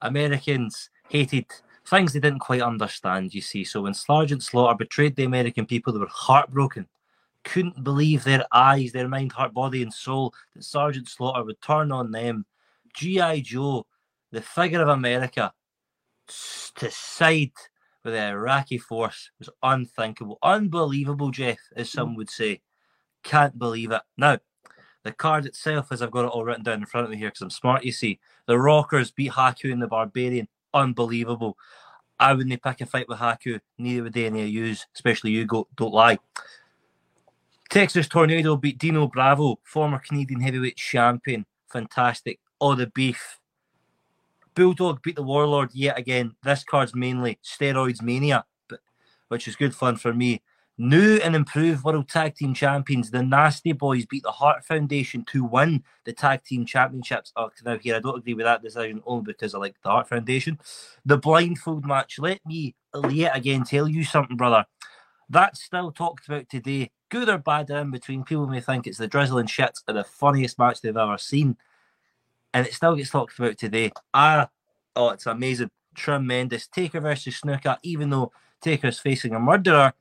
Americans 0.00 0.90
hated 1.08 1.46
things 1.86 2.12
they 2.12 2.20
didn't 2.20 2.40
quite 2.40 2.62
understand, 2.62 3.34
you 3.34 3.40
see. 3.40 3.64
So 3.64 3.82
when 3.82 3.94
Sergeant 3.94 4.42
Slaughter 4.42 4.76
betrayed 4.76 5.16
the 5.16 5.24
American 5.24 5.66
people, 5.66 5.92
they 5.92 5.98
were 5.98 6.06
heartbroken. 6.08 6.88
Couldn't 7.44 7.82
believe 7.82 8.22
their 8.22 8.44
eyes, 8.52 8.92
their 8.92 9.08
mind, 9.08 9.32
heart, 9.32 9.52
body, 9.52 9.82
and 9.82 9.92
soul 9.92 10.32
that 10.54 10.64
Sergeant 10.64 11.08
Slaughter 11.08 11.44
would 11.44 11.60
turn 11.60 11.90
on 11.90 12.10
them. 12.10 12.46
G.I. 12.94 13.40
Joe, 13.40 13.86
the 14.30 14.42
figure 14.42 14.82
of 14.82 14.88
America, 14.88 15.52
to 16.76 16.90
side 16.90 17.52
with 18.04 18.14
the 18.14 18.20
Iraqi 18.20 18.78
force 18.78 19.30
was 19.38 19.48
unthinkable, 19.62 20.38
unbelievable, 20.42 21.30
Jeff, 21.30 21.58
as 21.76 21.90
some 21.90 22.10
mm. 22.10 22.16
would 22.16 22.30
say. 22.30 22.60
Can't 23.22 23.58
believe 23.58 23.92
it. 23.92 24.02
Now, 24.16 24.38
the 25.04 25.12
card 25.12 25.46
itself, 25.46 25.88
as 25.90 26.02
I've 26.02 26.10
got 26.10 26.24
it 26.24 26.30
all 26.30 26.44
written 26.44 26.62
down 26.62 26.78
in 26.78 26.86
front 26.86 27.04
of 27.04 27.10
me 27.10 27.16
here, 27.16 27.28
because 27.28 27.42
I'm 27.42 27.50
smart, 27.50 27.84
you 27.84 27.92
see, 27.92 28.20
the 28.46 28.58
Rockers 28.58 29.10
beat 29.10 29.32
Haku 29.32 29.72
and 29.72 29.82
the 29.82 29.88
Barbarian. 29.88 30.48
Unbelievable. 30.74 31.56
I 32.18 32.32
wouldn't 32.32 32.62
pick 32.62 32.80
a 32.80 32.86
fight 32.86 33.08
with 33.08 33.18
Haku, 33.18 33.60
neither 33.78 34.04
would 34.04 34.16
any 34.16 34.42
of 34.42 34.48
yous, 34.48 34.86
especially 34.94 35.32
you, 35.32 35.44
go, 35.44 35.66
don't 35.76 35.92
lie. 35.92 36.18
Texas 37.68 38.06
Tornado 38.06 38.56
beat 38.56 38.78
Dino 38.78 39.08
Bravo, 39.08 39.58
former 39.64 39.98
Canadian 39.98 40.40
heavyweight 40.40 40.76
champion. 40.76 41.46
Fantastic. 41.72 42.38
All 42.58 42.76
the 42.76 42.86
beef. 42.86 43.40
Bulldog 44.54 45.02
beat 45.02 45.16
the 45.16 45.22
Warlord 45.22 45.70
yet 45.72 45.98
again. 45.98 46.36
This 46.44 46.64
card's 46.64 46.94
mainly 46.94 47.38
steroids 47.42 48.02
mania, 48.02 48.44
but 48.68 48.80
which 49.28 49.48
is 49.48 49.56
good 49.56 49.74
fun 49.74 49.96
for 49.96 50.12
me. 50.12 50.42
New 50.82 51.18
and 51.18 51.36
improved 51.36 51.84
World 51.84 52.08
Tag 52.08 52.34
Team 52.34 52.54
Champions, 52.54 53.12
the 53.12 53.22
Nasty 53.22 53.70
Boys 53.70 54.04
beat 54.04 54.24
the 54.24 54.32
Heart 54.32 54.64
Foundation 54.64 55.24
to 55.26 55.44
win 55.44 55.84
the 56.02 56.12
Tag 56.12 56.42
Team 56.42 56.66
Championships. 56.66 57.32
Oh, 57.36 57.50
now 57.64 57.78
here 57.78 57.94
I 57.94 58.00
don't 58.00 58.18
agree 58.18 58.34
with 58.34 58.46
that 58.46 58.64
decision 58.64 59.00
only 59.06 59.22
because 59.22 59.54
I 59.54 59.58
like 59.58 59.76
the 59.80 59.90
Heart 59.90 60.08
Foundation. 60.08 60.58
The 61.06 61.18
blindfold 61.18 61.86
match. 61.86 62.18
Let 62.18 62.44
me 62.44 62.74
yet 63.10 63.36
again 63.36 63.62
tell 63.62 63.86
you 63.86 64.02
something, 64.02 64.36
brother. 64.36 64.66
That's 65.30 65.62
still 65.62 65.92
talked 65.92 66.26
about 66.26 66.48
today. 66.48 66.90
Good 67.10 67.28
or 67.28 67.38
bad 67.38 67.70
in 67.70 67.92
between. 67.92 68.24
People 68.24 68.48
may 68.48 68.60
think 68.60 68.88
it's 68.88 68.98
the 68.98 69.06
drizzling 69.06 69.46
shits 69.46 69.84
or 69.86 69.94
the 69.94 70.02
funniest 70.02 70.58
match 70.58 70.80
they've 70.80 70.96
ever 70.96 71.16
seen. 71.16 71.58
And 72.52 72.66
it 72.66 72.74
still 72.74 72.96
gets 72.96 73.10
talked 73.10 73.38
about 73.38 73.56
today. 73.56 73.92
Ah, 74.12 74.48
oh, 74.96 75.10
it's 75.10 75.26
amazing. 75.26 75.70
Tremendous. 75.94 76.66
Taker 76.66 76.98
versus 76.98 77.40
Snuka, 77.40 77.78
even 77.84 78.10
though 78.10 78.32
Taker's 78.60 78.98
facing 78.98 79.34
a 79.34 79.40
murderer, 79.40 79.92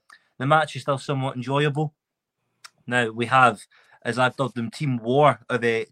the 0.42 0.48
match 0.48 0.76
is 0.76 0.82
still 0.82 0.98
somewhat 0.98 1.36
enjoyable. 1.36 1.94
Now 2.88 3.12
we 3.12 3.28
have, 3.28 3.62
as 4.02 4.18
I've 4.18 4.36
dubbed 4.36 4.56
them, 4.56 4.72
Team 4.72 4.98
War 4.98 5.40
of 5.48 5.64
uh, 5.64 5.86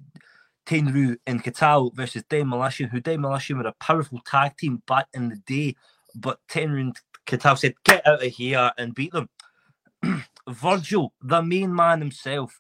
Tenryu 0.66 1.18
and 1.28 1.44
Katal 1.44 1.94
versus 1.94 2.24
Demolition, 2.28 2.90
who 2.90 3.00
Demolition 3.00 3.60
were 3.60 3.68
a 3.68 3.74
powerful 3.74 4.20
tag 4.26 4.58
team 4.58 4.82
back 4.88 5.06
in 5.14 5.30
the 5.30 5.36
day, 5.36 5.76
but 6.16 6.40
Tenryu 6.50 6.82
and 6.82 7.00
Katal 7.28 7.60
said, 7.60 7.76
get 7.84 8.08
out 8.08 8.26
of 8.26 8.32
here 8.32 8.72
and 8.80 8.96
beat 8.96 9.12
them. 9.12 9.30
Virgil, 10.50 11.14
the 11.22 11.44
main 11.44 11.76
man 11.76 12.00
himself, 12.00 12.60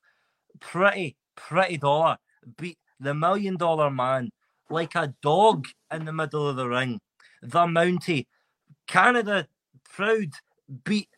pretty, 0.59 1.17
pretty 1.35 1.77
dollar, 1.77 2.19
beat 2.55 2.77
the 2.99 3.15
million 3.15 3.57
dollar 3.57 3.89
man 3.89 4.29
like 4.69 4.93
a 4.93 5.11
dog 5.23 5.65
in 5.91 6.05
the 6.05 6.13
middle 6.13 6.47
of 6.47 6.55
the 6.55 6.67
ring. 6.67 7.01
The 7.41 7.65
Mountie, 7.65 8.27
Canada, 8.85 9.47
proud, 9.91 10.33
beat 10.83 11.09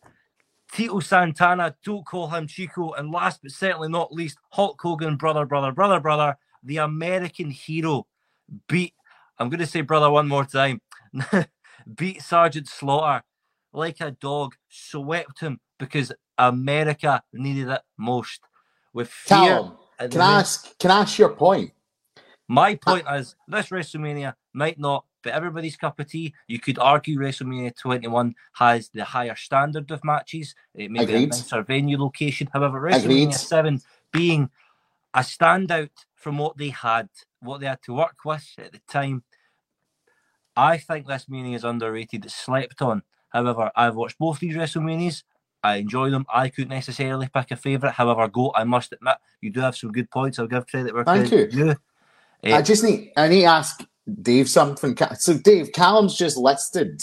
Tito 0.72 1.00
Santana, 1.00 1.74
don't 1.84 2.06
call 2.06 2.28
him 2.28 2.46
Chico, 2.46 2.92
and 2.92 3.10
last 3.10 3.40
but 3.42 3.52
certainly 3.52 3.88
not 3.88 4.12
least, 4.12 4.38
Hulk 4.50 4.80
Hogan, 4.80 5.16
brother, 5.16 5.44
brother, 5.44 5.70
brother, 5.72 6.00
brother, 6.00 6.36
the 6.62 6.78
American 6.78 7.50
hero, 7.50 8.06
beat, 8.68 8.94
I'm 9.38 9.50
going 9.50 9.60
to 9.60 9.66
say 9.66 9.82
brother 9.82 10.10
one 10.10 10.28
more 10.28 10.44
time, 10.44 10.80
beat 11.96 12.22
Sergeant 12.22 12.68
Slaughter 12.68 13.22
like 13.72 14.00
a 14.00 14.12
dog, 14.12 14.54
swept 14.68 15.40
him 15.40 15.60
because 15.78 16.12
America 16.38 17.22
needed 17.32 17.68
it 17.68 17.82
most. 17.98 18.40
With 18.94 19.08
fear, 19.08 19.70
and 19.98 20.12
can 20.12 20.20
I 20.20 20.40
ask? 20.40 20.78
Can 20.78 20.90
I 20.90 21.00
ask 21.00 21.18
your 21.18 21.30
point? 21.30 21.72
my 22.52 22.74
uh, 22.74 22.76
point 22.76 23.06
is 23.10 23.34
this 23.48 23.68
WrestleMania 23.68 24.34
might 24.52 24.78
not 24.78 25.04
be 25.22 25.30
everybody's 25.30 25.76
cup 25.76 25.98
of 26.00 26.08
tea. 26.08 26.34
You 26.48 26.58
could 26.58 26.78
argue 26.78 27.18
WrestleMania 27.18 27.76
21 27.76 28.34
has 28.54 28.88
the 28.90 29.04
higher 29.04 29.36
standard 29.36 29.90
of 29.90 30.04
matches. 30.04 30.54
It 30.74 30.90
may 30.90 31.00
be 31.00 31.12
a 31.12 31.16
Agreed. 31.16 31.30
nicer 31.30 31.62
venue 31.62 31.98
location. 31.98 32.48
However, 32.52 32.80
WrestleMania 32.80 33.04
Agreed. 33.04 33.34
7 33.34 33.80
being 34.12 34.50
a 35.14 35.20
standout 35.20 35.90
from 36.14 36.38
what 36.38 36.56
they 36.56 36.70
had, 36.70 37.08
what 37.40 37.60
they 37.60 37.66
had 37.66 37.82
to 37.82 37.94
work 37.94 38.16
with 38.24 38.46
at 38.58 38.72
the 38.72 38.80
time, 38.88 39.22
I 40.56 40.76
think 40.78 41.06
this 41.06 41.28
Mania 41.28 41.56
is 41.56 41.64
underrated. 41.64 42.24
It's 42.24 42.34
slept 42.34 42.82
on. 42.82 43.02
However, 43.30 43.70
I've 43.74 43.94
watched 43.96 44.18
both 44.18 44.40
these 44.40 44.54
WrestleManias. 44.54 45.22
I 45.64 45.76
enjoy 45.76 46.10
them. 46.10 46.26
I 46.32 46.48
couldn't 46.48 46.70
necessarily 46.70 47.28
pick 47.32 47.50
a 47.52 47.56
favourite. 47.56 47.94
However, 47.94 48.28
go. 48.28 48.52
I 48.54 48.64
must 48.64 48.92
admit, 48.92 49.16
you 49.40 49.50
do 49.50 49.60
have 49.60 49.76
some 49.76 49.92
good 49.92 50.10
points. 50.10 50.38
I'll 50.38 50.46
give 50.48 50.66
credit 50.66 50.92
where 50.92 51.04
Thank 51.04 51.28
credit 51.30 51.52
you. 51.52 51.64
due. 51.64 51.76
I 52.44 52.58
Eh, 52.58 52.62
just 52.62 52.82
need 52.82 53.12
I 53.16 53.28
need 53.28 53.42
to 53.42 53.46
ask 53.46 53.84
Dave 54.20 54.48
something. 54.48 54.96
So 55.18 55.38
Dave, 55.38 55.72
Callum's 55.72 56.16
just 56.16 56.36
listed 56.36 57.02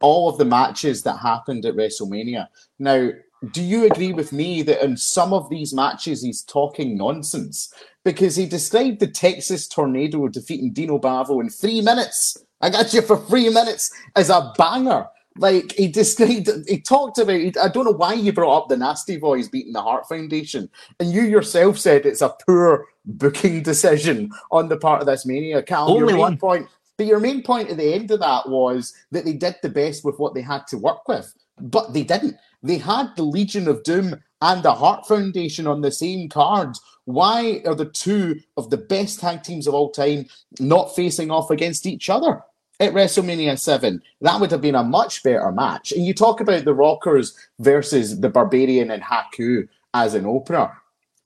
all 0.00 0.28
of 0.28 0.38
the 0.38 0.44
matches 0.44 1.02
that 1.02 1.18
happened 1.18 1.64
at 1.64 1.74
WrestleMania. 1.74 2.48
Now, 2.78 3.10
do 3.52 3.62
you 3.62 3.84
agree 3.84 4.12
with 4.12 4.32
me 4.32 4.62
that 4.62 4.82
in 4.82 4.96
some 4.96 5.32
of 5.32 5.48
these 5.50 5.74
matches 5.74 6.22
he's 6.22 6.42
talking 6.42 6.96
nonsense? 6.96 7.72
Because 8.04 8.36
he 8.36 8.46
described 8.46 9.00
the 9.00 9.06
Texas 9.06 9.68
tornado 9.68 10.28
defeating 10.28 10.72
Dino 10.72 10.98
Bravo 10.98 11.40
in 11.40 11.50
three 11.50 11.80
minutes. 11.80 12.36
I 12.60 12.70
got 12.70 12.92
you 12.94 13.02
for 13.02 13.18
three 13.18 13.50
minutes 13.50 13.90
as 14.14 14.30
a 14.30 14.52
banger. 14.56 15.06
Like 15.38 15.72
he 15.72 15.88
described, 15.88 16.48
he 16.68 16.80
talked 16.80 17.18
about. 17.18 17.34
I 17.34 17.68
don't 17.68 17.84
know 17.84 17.92
why 17.92 18.14
you 18.14 18.32
brought 18.32 18.56
up 18.56 18.68
the 18.68 18.76
Nasty 18.76 19.16
Boys 19.16 19.48
beating 19.48 19.72
the 19.72 19.82
Heart 19.82 20.08
Foundation, 20.08 20.68
and 21.00 21.12
you 21.12 21.22
yourself 21.22 21.78
said 21.78 22.06
it's 22.06 22.22
a 22.22 22.34
poor 22.46 22.86
booking 23.04 23.62
decision 23.62 24.30
on 24.50 24.68
the 24.68 24.76
part 24.76 25.00
of 25.00 25.06
this 25.06 25.26
mania. 25.26 25.62
Cal, 25.62 25.90
Only 25.90 26.14
one. 26.14 26.36
point, 26.38 26.68
but 26.96 27.06
your 27.06 27.20
main 27.20 27.42
point 27.42 27.70
at 27.70 27.76
the 27.76 27.94
end 27.94 28.10
of 28.10 28.20
that 28.20 28.48
was 28.48 28.94
that 29.10 29.24
they 29.24 29.34
did 29.34 29.56
the 29.62 29.68
best 29.68 30.04
with 30.04 30.18
what 30.18 30.34
they 30.34 30.42
had 30.42 30.66
to 30.68 30.78
work 30.78 31.06
with, 31.08 31.34
but 31.60 31.92
they 31.92 32.02
didn't. 32.02 32.36
They 32.62 32.78
had 32.78 33.14
the 33.16 33.22
Legion 33.22 33.68
of 33.68 33.82
Doom 33.84 34.20
and 34.42 34.62
the 34.62 34.74
Heart 34.74 35.06
Foundation 35.06 35.66
on 35.66 35.80
the 35.80 35.92
same 35.92 36.28
card. 36.28 36.76
Why 37.04 37.62
are 37.64 37.74
the 37.74 37.86
two 37.86 38.40
of 38.56 38.70
the 38.70 38.76
best 38.76 39.20
tag 39.20 39.42
teams 39.42 39.66
of 39.66 39.74
all 39.74 39.90
time 39.90 40.26
not 40.58 40.94
facing 40.96 41.30
off 41.30 41.50
against 41.50 41.86
each 41.86 42.10
other? 42.10 42.42
At 42.80 42.92
WrestleMania 42.92 43.58
7. 43.58 44.02
That 44.20 44.40
would 44.40 44.50
have 44.50 44.60
been 44.60 44.74
a 44.74 44.84
much 44.84 45.22
better 45.22 45.50
match. 45.52 45.92
And 45.92 46.04
you 46.04 46.14
talk 46.14 46.40
about 46.40 46.64
the 46.64 46.74
Rockers 46.74 47.36
versus 47.58 48.20
the 48.20 48.28
Barbarian 48.28 48.90
and 48.90 49.02
Haku 49.02 49.68
as 49.94 50.14
an 50.14 50.26
opener. 50.26 50.70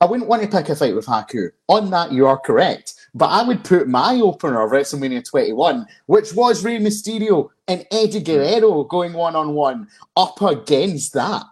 I 0.00 0.06
wouldn't 0.06 0.28
want 0.28 0.42
to 0.42 0.48
pick 0.48 0.68
a 0.68 0.76
fight 0.76 0.94
with 0.94 1.06
Haku. 1.06 1.50
On 1.68 1.90
that, 1.90 2.12
you 2.12 2.26
are 2.26 2.38
correct. 2.38 2.94
But 3.12 3.26
I 3.26 3.42
would 3.42 3.64
put 3.64 3.88
my 3.88 4.14
opener 4.14 4.62
of 4.62 4.70
WrestleMania 4.70 5.28
21, 5.28 5.86
which 6.06 6.32
was 6.32 6.64
Rey 6.64 6.78
Mysterio 6.78 7.50
and 7.68 7.84
Eddie 7.90 8.20
Guerrero 8.20 8.84
going 8.84 9.12
one 9.12 9.36
on 9.36 9.54
one, 9.54 9.88
up 10.16 10.40
against 10.40 11.12
that. 11.14 11.42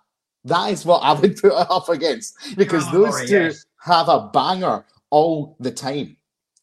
That 0.45 0.71
is 0.71 0.87
what 0.87 1.01
I 1.01 1.13
would 1.13 1.37
put 1.41 1.53
it 1.53 1.71
up 1.71 1.89
against 1.89 2.57
because 2.57 2.85
Oh, 2.89 2.93
those 2.93 3.29
two 3.29 3.53
have 3.81 4.09
a 4.09 4.31
banger 4.33 4.85
all 5.11 5.57
the 5.61 5.71
time. 5.71 6.17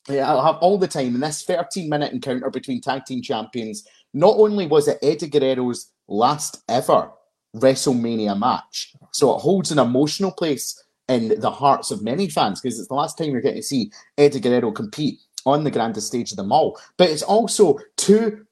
Yeah, 0.07 0.29
I'll 0.29 0.45
have 0.45 0.57
all 0.57 0.77
the 0.77 0.87
time. 0.87 1.15
In 1.15 1.19
this 1.19 1.43
13 1.43 1.89
minute 1.89 2.13
encounter 2.13 2.49
between 2.49 2.81
tag 2.81 3.05
team 3.05 3.21
champions, 3.21 3.87
not 4.13 4.35
only 4.37 4.67
was 4.67 4.87
it 4.87 4.99
Eddie 5.01 5.27
Guerrero's 5.27 5.91
last 6.07 6.63
ever 6.69 7.11
WrestleMania 7.55 8.37
match, 8.37 8.93
so 9.11 9.35
it 9.35 9.39
holds 9.39 9.71
an 9.71 9.79
emotional 9.79 10.31
place 10.31 10.81
in 11.07 11.39
the 11.39 11.51
hearts 11.51 11.91
of 11.91 12.03
many 12.03 12.29
fans 12.29 12.61
because 12.61 12.79
it's 12.79 12.87
the 12.87 12.93
last 12.95 13.17
time 13.17 13.31
you're 13.31 13.41
getting 13.41 13.61
to 13.61 13.67
see 13.67 13.91
Eddie 14.17 14.39
Guerrero 14.39 14.71
compete 14.71 15.19
on 15.45 15.63
the 15.63 15.71
grandest 15.71 16.07
stage 16.07 16.31
of 16.31 16.37
them 16.37 16.51
all. 16.51 16.79
But 16.97 17.09
it's 17.09 17.23
also 17.23 17.79
two 17.97 18.45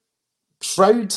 proud 0.75 1.15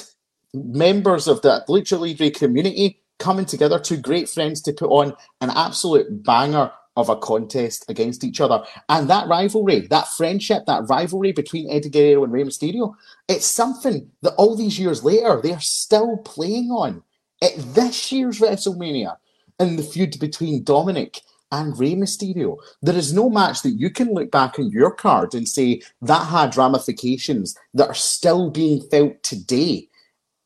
members 0.55 1.29
of 1.29 1.43
the 1.43 1.65
Lucha 1.69 1.99
Libre 1.99 2.31
community 2.31 3.01
coming 3.19 3.45
together, 3.45 3.79
two 3.79 3.97
great 3.97 4.29
friends 4.29 4.61
to 4.63 4.73
put 4.73 4.89
on 4.89 5.15
an 5.41 5.51
absolute 5.51 6.25
banger 6.25 6.71
of 6.97 7.09
a 7.09 7.17
contest 7.17 7.85
against 7.89 8.25
each 8.25 8.41
other. 8.41 8.65
And 8.89 9.09
that 9.11 9.29
rivalry, 9.29 9.87
that 9.89 10.09
friendship, 10.09 10.65
that 10.67 10.89
rivalry 10.89 11.33
between 11.33 11.71
Eddie 11.71 11.91
Guerrero 11.91 12.25
and 12.25 12.33
Rey 12.33 12.43
Mysterio, 12.43 12.95
it's 13.29 13.47
something 13.47 14.11
that 14.23 14.35
all 14.35 14.57
these 14.57 14.79
years 14.79 15.05
later, 15.05 15.41
they 15.43 15.53
are 15.53 15.61
still 15.61 16.17
playing 16.19 16.71
on 16.71 17.03
at 17.43 17.57
this 17.75 18.11
year's 18.11 18.41
WrestleMania 18.41 19.17
in 19.61 19.77
the 19.77 19.83
feud 19.83 20.19
between 20.19 20.65
Dominic 20.65 21.21
and 21.53 21.79
Rey 21.79 21.95
Mysterio. 21.95 22.57
There 22.83 22.97
is 22.97 23.13
no 23.13 23.31
match 23.31 23.63
that 23.63 23.71
you 23.71 23.91
can 23.91 24.13
look 24.13 24.31
back 24.31 24.59
on 24.59 24.71
your 24.71 24.91
card 24.91 25.35
and 25.35 25.49
say 25.49 25.83
that 26.03 26.27
had 26.27 26.57
ramifications 26.57 27.57
that 27.75 27.89
are 27.89 27.95
still 27.95 28.51
being 28.51 28.81
felt 28.91 29.23
today 29.23 29.89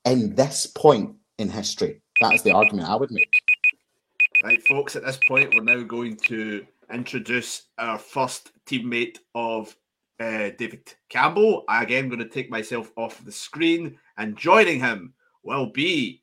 in 0.05 0.35
this 0.35 0.67
point 0.67 1.15
in 1.39 1.49
history. 1.49 2.01
That 2.21 2.35
is 2.35 2.43
the 2.43 2.53
argument 2.53 2.89
I 2.89 2.97
would 2.97 3.11
make. 3.11 3.33
Right, 4.43 4.67
folks, 4.67 4.97
at 4.97 5.05
this 5.05 5.19
point, 5.29 5.55
we're 5.55 5.63
now 5.63 5.83
going 5.83 6.17
to 6.17 6.67
introduce 6.91 7.65
our 7.77 7.99
first 7.99 8.53
teammate 8.65 9.19
of 9.35 9.77
uh, 10.19 10.51
David 10.57 10.95
Campbell. 11.11 11.65
I 11.69 11.83
again 11.83 12.09
going 12.09 12.21
to 12.21 12.29
take 12.29 12.51
myself 12.51 12.91
off 12.97 13.23
the 13.23 13.33
screen, 13.33 13.99
and 14.17 14.39
joining 14.39 14.81
him 14.81 15.13
will 15.43 15.67
be 15.67 16.23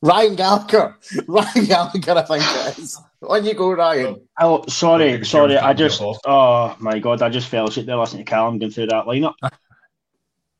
Ryan 0.00 0.36
Gallacher. 0.36 0.94
Ryan 1.28 1.66
Gallacher, 1.66 2.16
I 2.16 2.22
think 2.22 2.42
it 2.42 2.78
is. 2.78 3.00
On 3.22 3.44
you 3.44 3.54
go, 3.54 3.72
Ryan. 3.72 4.20
Oh, 4.40 4.64
sorry, 4.66 5.22
sorry. 5.26 5.58
I 5.58 5.74
just, 5.74 6.00
oh 6.02 6.76
my 6.78 6.98
god, 7.00 7.20
I 7.20 7.28
just 7.28 7.48
fell 7.48 7.68
asleep 7.68 7.84
there 7.84 7.96
listening 7.96 8.24
to 8.24 8.30
Callum 8.30 8.58
going 8.58 8.72
through 8.72 8.86
that 8.86 9.04
lineup. 9.04 9.34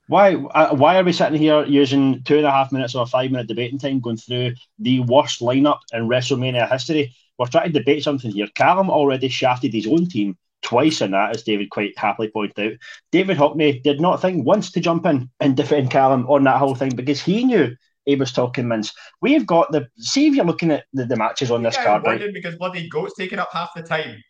Why, 0.07 0.35
uh, 0.35 0.75
why 0.75 0.99
are 0.99 1.05
we 1.05 1.13
sitting 1.13 1.41
here 1.41 1.65
using 1.65 2.23
two 2.25 2.37
and 2.37 2.47
a 2.47 2.51
half 2.51 2.73
minutes 2.73 2.95
or 2.95 3.03
a 3.03 3.07
five 3.07 3.31
minute 3.31 3.47
debating 3.47 3.79
time 3.79 4.01
going 4.01 4.19
through 4.19 4.55
the 4.79 5.01
worst 5.01 5.41
lineup 5.41 5.79
in 5.93 6.09
WrestleMania 6.09 6.71
history? 6.71 7.15
We're 7.39 7.47
trying 7.47 7.73
to 7.73 7.79
debate 7.79 8.05
something 8.05 8.31
here. 8.31 8.49
Callum 8.55 8.91
already 8.91 9.29
shafted 9.29 9.73
his 9.73 9.87
own 9.87 10.07
team 10.09 10.37
twice 10.63 11.01
in 11.01 11.13
that, 11.13 11.35
as 11.35 11.43
David 11.43 11.71
quite 11.71 11.99
happily 11.99 12.29
pointed 12.29 12.73
out. 12.73 12.79
David 13.13 13.39
Haughney 13.39 13.83
did 13.83 14.01
not 14.01 14.21
think 14.21 14.47
once 14.47 14.71
to 14.73 14.81
jump 14.81 15.07
in 15.07 15.31
and 15.41 15.57
defend 15.57 15.91
Callum 15.91 16.27
on 16.29 16.45
that 16.45 16.59
whole 16.59 16.75
thing 16.75 16.95
because 16.95 17.21
he 17.21 17.45
knew 17.45 17.75
he 18.05 18.17
was 18.17 18.33
talking 18.33 18.69
mince. 18.69 18.93
We've 19.23 19.47
got 19.47 19.73
the 19.73 19.89
see 19.99 20.27
if 20.27 20.35
you're 20.35 20.45
looking 20.45 20.71
at 20.71 20.85
the, 20.93 21.07
the 21.07 21.17
matches 21.17 21.51
on 21.51 21.63
this 21.63 21.77
Yeah, 21.77 21.85
card, 21.85 22.05
right? 22.05 22.33
because 22.33 22.57
bloody 22.57 22.89
goat's 22.89 23.15
taking 23.15 23.39
up 23.39 23.51
half 23.53 23.71
the 23.75 23.83
time. 23.83 24.23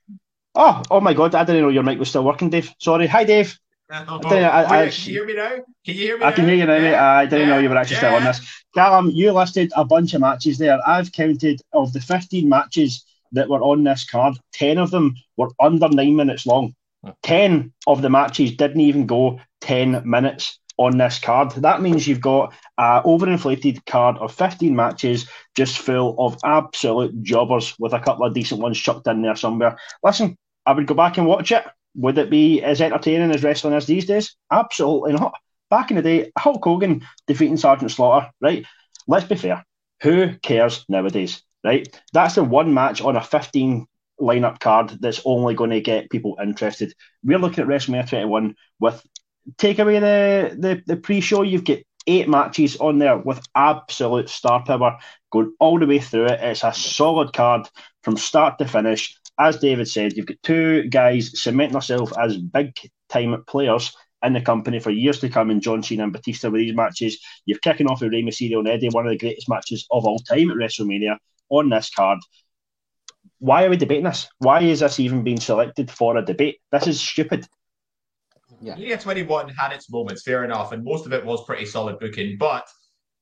Oh, 0.54 0.82
oh 0.90 1.00
my 1.00 1.14
God! 1.14 1.34
I 1.34 1.44
didn't 1.44 1.62
know 1.62 1.68
your 1.68 1.82
mic 1.82 1.98
was 1.98 2.10
still 2.10 2.24
working, 2.24 2.50
Dave. 2.50 2.72
Sorry. 2.78 3.08
Hi, 3.08 3.24
Dave. 3.24 3.58
Oh, 3.90 4.18
tell 4.18 4.38
you, 4.38 4.44
I- 4.44 4.62
wait, 4.62 4.88
I- 4.88 4.90
can 4.90 5.04
you 5.04 5.12
hear 5.12 5.26
me 5.26 5.34
now? 5.34 5.50
Can 5.50 5.64
you 5.84 5.94
hear 5.94 6.18
me 6.18 6.24
I 6.24 6.30
now? 6.30 6.36
can 6.36 6.44
hear 6.46 6.54
you 6.54 6.66
now, 6.66 6.78
mate. 6.78 6.90
Yeah, 6.90 7.10
I 7.12 7.26
didn't 7.26 7.48
know 7.48 7.58
you 7.58 7.68
were 7.68 7.76
actually 7.76 7.96
still 7.96 8.14
on 8.14 8.22
yeah. 8.22 8.32
this. 8.32 8.64
Callum, 8.74 9.10
you 9.10 9.30
listed 9.32 9.72
a 9.76 9.84
bunch 9.84 10.14
of 10.14 10.20
matches 10.20 10.58
there. 10.58 10.80
I've 10.86 11.12
counted 11.12 11.60
of 11.72 11.92
the 11.92 12.00
15 12.00 12.48
matches 12.48 13.04
that 13.32 13.48
were 13.48 13.60
on 13.60 13.84
this 13.84 14.04
card, 14.08 14.38
10 14.52 14.78
of 14.78 14.90
them 14.90 15.14
were 15.36 15.50
under 15.60 15.88
nine 15.88 16.16
minutes 16.16 16.46
long. 16.46 16.74
10 17.22 17.72
of 17.86 18.00
the 18.00 18.08
matches 18.08 18.56
didn't 18.56 18.80
even 18.80 19.06
go 19.06 19.38
10 19.60 20.08
minutes 20.08 20.58
on 20.78 20.96
this 20.96 21.18
card. 21.18 21.50
That 21.52 21.82
means 21.82 22.08
you've 22.08 22.20
got 22.20 22.52
an 22.78 23.02
overinflated 23.02 23.84
card 23.86 24.16
of 24.18 24.32
15 24.34 24.74
matches 24.74 25.28
just 25.56 25.78
full 25.78 26.16
of 26.18 26.38
absolute 26.44 27.22
jobbers 27.22 27.74
with 27.78 27.92
a 27.92 28.00
couple 28.00 28.24
of 28.24 28.34
decent 28.34 28.60
ones 28.60 28.78
chucked 28.78 29.06
in 29.06 29.22
there 29.22 29.36
somewhere. 29.36 29.76
Listen, 30.02 30.36
I 30.66 30.72
would 30.72 30.86
go 30.86 30.94
back 30.94 31.18
and 31.18 31.26
watch 31.26 31.52
it. 31.52 31.64
Would 31.96 32.18
it 32.18 32.30
be 32.30 32.62
as 32.62 32.80
entertaining 32.80 33.30
as 33.30 33.42
wrestling 33.42 33.74
is 33.74 33.87
these 33.87 34.07
days? 34.07 34.37
Absolutely 34.50 35.12
not. 35.12 35.35
Back 35.70 35.90
in 35.90 35.96
the 35.96 36.02
day, 36.02 36.33
Hulk 36.38 36.64
Hogan 36.64 37.07
defeating 37.26 37.57
Sergeant 37.57 37.90
Slaughter, 37.90 38.30
right? 38.40 38.64
Let's 39.07 39.26
be 39.26 39.37
fair. 39.37 39.64
Who 40.02 40.37
cares 40.38 40.85
nowadays, 40.88 41.42
right? 41.62 41.88
That's 42.12 42.35
the 42.35 42.44
one 42.44 42.74
match 42.74 43.00
on 43.00 43.16
a 43.16 43.22
15 43.22 43.87
lineup 44.20 44.61
card 44.61 44.90
that's 45.00 45.22
only 45.24 45.54
going 45.54 45.70
to 45.70 45.80
get 45.80 46.11
people 46.11 46.37
interested. 46.42 46.94
We're 47.22 47.38
looking 47.38 47.62
at 47.62 47.68
WrestleMania 47.68 48.09
21 48.09 48.54
with 48.80 49.04
take 49.59 49.78
away 49.78 49.98
the, 49.98 50.57
the, 50.59 50.83
the 50.87 50.96
pre 50.96 51.20
show, 51.20 51.42
you've 51.42 51.64
got 51.64 51.78
eight 52.07 52.28
matches 52.28 52.76
on 52.76 52.98
there 52.98 53.16
with 53.16 53.40
absolute 53.54 54.28
star 54.28 54.62
power 54.64 54.98
going 55.30 55.52
all 55.59 55.78
the 55.78 55.87
way 55.87 55.98
through 55.98 56.26
it. 56.26 56.40
It's 56.40 56.64
a 56.64 56.72
solid 56.72 57.33
card 57.33 57.68
from 58.02 58.16
start 58.16 58.59
to 58.59 58.68
finish. 58.68 59.18
As 59.38 59.58
David 59.58 59.88
said, 59.88 60.12
you've 60.16 60.26
got 60.26 60.36
two 60.42 60.84
guys 60.88 61.40
cementing 61.42 61.72
themselves 61.72 62.12
as 62.18 62.36
big 62.36 62.72
time 63.08 63.42
players 63.46 63.94
in 64.22 64.32
the 64.32 64.40
company 64.40 64.78
for 64.78 64.90
years 64.90 65.18
to 65.20 65.28
come 65.28 65.50
in 65.50 65.60
John 65.60 65.82
Cena 65.82 66.04
and 66.04 66.12
Batista 66.12 66.48
with 66.50 66.60
these 66.60 66.74
matches. 66.74 67.18
You're 67.44 67.58
kicking 67.58 67.86
off 67.88 68.00
with 68.00 68.12
Rey 68.12 68.22
Mysterio 68.22 68.58
and 68.60 68.68
Eddie, 68.68 68.88
one 68.90 69.06
of 69.06 69.10
the 69.10 69.18
greatest 69.18 69.48
matches 69.48 69.86
of 69.90 70.06
all 70.06 70.18
time 70.20 70.50
at 70.50 70.56
WrestleMania 70.56 71.18
on 71.50 71.68
this 71.68 71.90
card. 71.90 72.18
Why 73.38 73.64
are 73.64 73.70
we 73.70 73.76
debating 73.76 74.04
this? 74.04 74.28
Why 74.38 74.60
is 74.62 74.80
this 74.80 75.00
even 75.00 75.24
being 75.24 75.40
selected 75.40 75.90
for 75.90 76.16
a 76.16 76.24
debate? 76.24 76.58
This 76.72 76.86
is 76.86 77.00
stupid. 77.00 77.46
Yeah. 78.62 78.76
Mania 78.76 78.96
21 78.98 79.48
had 79.50 79.72
its 79.72 79.90
moments, 79.90 80.22
fair 80.22 80.44
enough, 80.44 80.72
and 80.72 80.84
most 80.84 81.04
of 81.06 81.12
it 81.12 81.24
was 81.24 81.44
pretty 81.44 81.66
solid 81.66 81.98
booking, 81.98 82.38
but 82.38 82.66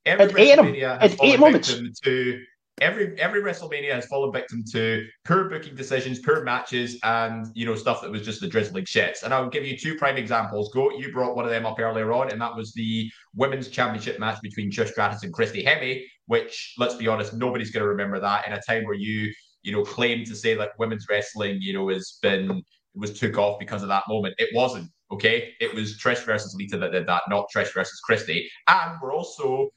every 0.07 0.27
It's 0.27 0.35
eight 0.37 0.59
of 0.59 0.66
'em. 0.66 0.72
WrestleMania 0.75 1.01
has 1.01 1.12
It's 1.12 1.20
fallen 1.20 1.40
moments. 1.40 1.68
victim 1.70 1.92
to 2.05 2.44
every 2.83 3.18
every 3.18 3.40
WrestleMania 3.40 3.92
has 3.92 4.07
fallen 4.07 4.33
victim 4.33 4.64
to 4.73 5.07
poor 5.25 5.49
booking 5.49 5.75
decisions, 5.75 6.18
poor 6.18 6.42
matches, 6.42 6.99
and 7.05 7.47
you 7.55 7.64
know 7.64 7.75
stuff 7.75 8.03
that 8.03 8.11
was 8.11 8.23
just 8.23 8.40
the 8.40 8.49
drizzling 8.49 8.85
shits. 8.85 9.23
And 9.23 9.33
I'll 9.33 9.49
give 9.49 9.64
you 9.64 9.79
two 9.79 9.97
prime 9.97 10.16
examples. 10.16 10.71
Go, 10.75 10.90
you 10.90 11.12
brought 11.12 11.37
one 11.37 11.45
of 11.45 11.51
them 11.51 11.64
up 11.64 11.79
earlier 11.79 12.12
on, 12.12 12.31
and 12.31 12.40
that 12.40 12.55
was 12.55 12.73
the 12.75 13.11
women's 13.35 13.68
championship 13.68 14.18
match 14.18 14.40
between 14.42 14.71
Trish 14.71 14.90
Stratus 14.90 15.23
and 15.23 15.33
Christy 15.33 15.64
Hemme, 15.64 16.03
which 16.27 16.75
let's 16.79 16.97
be 16.97 17.09
honest, 17.09 17.33
nobody's 17.33 17.71
going 17.71 17.83
to 17.83 17.88
remember 17.88 18.21
that 18.21 18.47
in 18.47 18.53
a 18.53 18.61
time 18.61 18.85
where 18.85 18.95
you 18.95 19.33
you 19.62 19.73
know 19.73 19.85
claim 19.85 20.25
to 20.25 20.35
say 20.35 20.55
that 20.55 20.71
women's 20.79 21.07
wrestling 21.09 21.59
you 21.61 21.73
know 21.73 21.88
has 21.88 22.18
been 22.21 22.62
was 22.95 23.18
took 23.18 23.38
off 23.38 23.59
because 23.59 23.83
of 23.83 23.88
that 23.88 24.05
moment. 24.09 24.35
It 24.38 24.51
wasn't. 24.55 24.90
Okay, 25.11 25.53
it 25.61 25.75
was 25.75 25.99
Trish 25.99 26.25
versus 26.25 26.55
Lita 26.55 26.79
that 26.79 26.92
did 26.92 27.07
that, 27.07 27.23
not 27.29 27.47
Trish 27.55 27.73
versus 27.75 28.01
Christy. 28.01 28.49
And 28.66 28.99
we're 29.03 29.12
also 29.14 29.68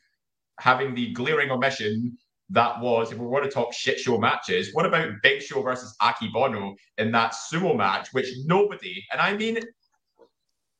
having 0.59 0.95
the 0.95 1.11
glaring 1.11 1.51
omission 1.51 2.17
that 2.49 2.79
was, 2.79 3.11
if 3.11 3.17
we 3.17 3.25
want 3.25 3.43
to 3.43 3.49
talk 3.49 3.73
shit 3.73 3.99
show 3.99 4.17
matches, 4.17 4.69
what 4.73 4.85
about 4.85 5.09
Big 5.23 5.41
Show 5.41 5.61
versus 5.61 5.95
Akebono 6.01 6.75
in 6.97 7.11
that 7.11 7.33
sumo 7.33 7.75
match, 7.75 8.09
which 8.11 8.27
nobody, 8.45 9.03
and 9.11 9.19
I 9.19 9.35
mean 9.35 9.59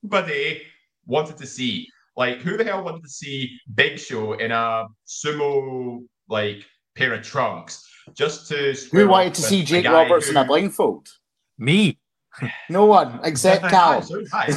nobody, 0.03 0.61
wanted 1.07 1.37
to 1.37 1.47
see? 1.47 1.87
Like, 2.15 2.39
who 2.39 2.55
the 2.55 2.63
hell 2.63 2.83
wanted 2.83 3.03
to 3.03 3.09
see 3.09 3.57
Big 3.73 3.99
Show 3.99 4.33
in 4.33 4.51
a 4.51 4.85
sumo 5.07 6.05
like 6.29 6.63
pair 6.95 7.13
of 7.13 7.23
trunks 7.23 7.87
just 8.13 8.47
to? 8.49 8.73
Who 8.91 9.07
wanted 9.07 9.33
to 9.35 9.41
see 9.41 9.63
Jake 9.63 9.85
guy 9.85 9.91
Roberts 9.91 10.29
in 10.29 10.37
a 10.37 10.45
blindfold? 10.45 11.07
Me. 11.57 11.97
No 12.69 12.85
one 12.85 13.19
except 13.23 13.63
Hi, 13.63 13.69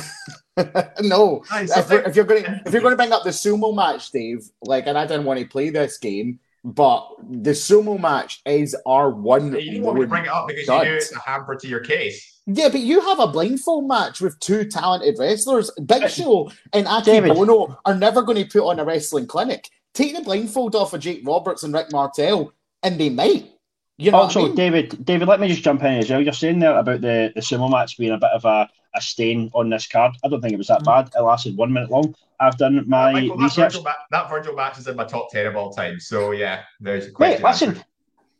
Cal. 0.57 0.93
no, 1.01 1.43
Hi, 1.49 1.67
so 1.67 1.81
if, 1.81 1.91
you're, 1.91 2.03
if 2.03 2.17
you're 2.17 2.25
going 2.25 2.43
to 2.43 2.63
if 2.67 2.73
you're 2.73 2.83
going 2.83 2.93
to 2.93 2.97
bring 2.97 3.13
up 3.13 3.23
the 3.23 3.31
sumo 3.31 3.75
match, 3.75 4.11
Dave, 4.11 4.41
like, 4.63 4.87
and 4.87 4.99
I 4.99 5.07
didn't 5.07 5.25
want 5.25 5.39
to 5.41 5.47
play 5.47 5.71
this 5.71 5.99
game, 5.99 6.41
but 6.65 7.09
the 7.31 7.51
sumo 7.51 8.01
match 8.01 8.41
is 8.47 8.77
our 8.87 9.11
one. 9.11 9.55
You 9.55 9.61
didn't 9.61 9.83
want 9.83 9.99
me 9.99 10.05
to 10.05 10.09
bring 10.09 10.25
it 10.25 10.31
up 10.31 10.49
because 10.49 10.67
dud. 10.67 10.85
you 10.85 10.91
knew 10.91 10.97
it's 10.97 11.13
a 11.13 11.19
hamper 11.19 11.55
to 11.55 11.69
your 11.69 11.81
case. 11.81 12.41
Yeah, 12.47 12.69
but 12.71 12.81
you 12.81 13.01
have 13.01 13.21
a 13.21 13.27
blindfold 13.27 13.87
match 13.87 14.21
with 14.21 14.39
two 14.41 14.65
talented 14.65 15.17
wrestlers. 15.19 15.71
Big 15.85 16.09
Show 16.09 16.51
and 16.73 16.87
Aki 16.89 17.11
David. 17.11 17.35
Bono 17.35 17.79
are 17.85 17.95
never 17.95 18.23
going 18.23 18.43
to 18.43 18.51
put 18.51 18.69
on 18.69 18.81
a 18.81 18.85
wrestling 18.85 19.27
clinic. 19.27 19.69
Take 19.93 20.17
the 20.17 20.23
blindfold 20.23 20.75
off 20.75 20.95
of 20.95 21.01
Jake 21.01 21.23
Roberts 21.27 21.63
and 21.63 21.75
Rick 21.75 21.93
Martel, 21.93 22.53
and 22.83 22.99
they 22.99 23.11
might. 23.11 23.51
You 23.99 24.13
know 24.13 24.19
also, 24.19 24.41
what 24.41 24.47
I 24.47 24.49
mean? 24.49 24.57
David, 24.57 25.05
David, 25.05 25.29
let 25.29 25.41
me 25.41 25.49
just 25.49 25.63
jump 25.63 25.83
in 25.83 25.95
as 25.95 26.09
well. 26.09 26.23
You're 26.23 26.33
saying 26.33 26.61
there 26.61 26.79
about 26.79 27.01
the, 27.01 27.33
the 27.35 27.41
sumo 27.41 27.71
match 27.71 27.99
being 27.99 28.13
a 28.13 28.19
bit 28.19 28.31
of 28.31 28.45
a, 28.45 28.69
a 28.95 29.01
stain 29.01 29.51
on 29.55 29.71
this 29.71 29.87
card. 29.87 30.13
I 30.25 30.29
don't 30.29 30.41
think 30.41 30.53
it 30.53 30.59
was 30.59 30.69
that 30.69 30.81
hmm. 30.81 30.85
bad. 30.85 31.11
It 31.17 31.21
lasted 31.21 31.57
one 31.57 31.73
minute 31.73 31.91
long. 31.91 32.15
I've 32.41 32.57
done 32.57 32.85
my 32.89 33.13
Michael, 33.13 33.37
that, 33.37 33.43
research. 33.43 33.73
Virgil 33.73 33.83
ma- 33.83 33.93
that 34.11 34.31
Virgil 34.31 34.55
match 34.55 34.79
is 34.79 34.87
in 34.87 34.97
my 34.97 35.05
top 35.05 35.31
10 35.31 35.47
of 35.47 35.57
all 35.57 35.71
time. 35.71 35.99
So, 35.99 36.33
yeah, 36.33 36.63
there's 36.81 37.07
a 37.07 37.11
question. 37.11 37.35
Wait, 37.35 37.41
question. 37.41 37.69
listen. 37.71 37.85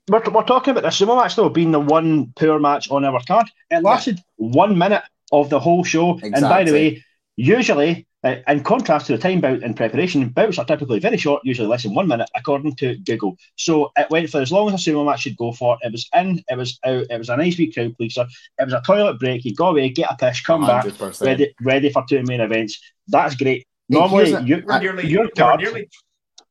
We're, 0.09 0.23
we're 0.31 0.45
talking 0.45 0.71
about 0.71 0.85
the 0.85 0.89
sumo 0.89 1.21
match 1.21 1.37
though 1.37 1.51
being 1.51 1.71
the 1.71 1.81
one 1.81 2.33
poor 2.35 2.59
match 2.59 2.91
on 2.91 3.05
our 3.05 3.21
card. 3.27 3.47
It 3.71 3.83
lasted 3.83 4.21
one 4.37 4.79
minute 4.79 5.03
of 5.33 5.51
the 5.51 5.61
whole 5.61 5.85
show. 5.85 6.19
And 6.23 6.41
by 6.41 6.65
the 6.65 6.73
way, 6.73 7.05
usually, 7.37 8.07
uh, 8.25 8.37
in 8.49 8.63
contrast 8.65 9.07
to 9.07 9.13
the 9.13 9.19
time 9.19 9.41
bout 9.41 9.63
in 9.63 9.75
preparation, 9.75 10.29
bouts 10.29 10.59
are 10.59 10.65
typically 10.65 10.99
very 10.99 11.17
short, 11.17 11.41
usually 11.45 11.69
less 11.69 11.85
than 11.85 11.95
one 11.95 12.09
minute, 12.09 12.29
according 12.35 12.75
to 12.77 12.97
Google. 12.99 13.37
So 13.57 13.93
it 13.97 14.11
went 14.11 14.29
for 14.31 14.41
as 14.41 14.51
long 14.51 14.73
as 14.73 14.87
a 14.87 14.91
sumo 14.91 15.07
match 15.07 15.21
should 15.21 15.37
go 15.37 15.53
for. 15.53 15.79
It 15.83 15.93
was 15.93 16.09
in, 16.15 16.43
it 16.49 16.57
was 16.57 16.79
out, 16.85 17.07
it 17.09 17.19
was 17.19 17.29
a 17.29 17.37
nice 17.37 17.57
wee 17.59 17.73
crowd 17.73 17.97
pleaser. 17.97 18.27
It 18.59 18.65
was 18.65 18.73
a 18.73 18.83
toilet 18.85 19.21
break. 19.21 19.45
You 19.45 19.55
go 19.55 19.69
away, 19.69 19.91
get 19.91 20.11
a 20.11 20.17
piss, 20.17 20.41
come 20.41 20.67
back, 20.67 20.85
100%. 20.87 21.25
ready, 21.25 21.55
ready 21.63 21.91
for 21.91 22.05
two 22.09 22.23
main 22.25 22.41
events. 22.41 22.81
That's 23.07 23.37
great. 23.37 23.67
Normally, 23.89 24.33
a- 24.33 24.43
you, 24.43 24.57
There 24.57 24.67
were 24.67 24.81
nearly, 24.81 25.07
your 25.07 25.29
there 25.35 25.45
were 25.47 25.51
card, 25.51 25.61
nearly 25.61 25.89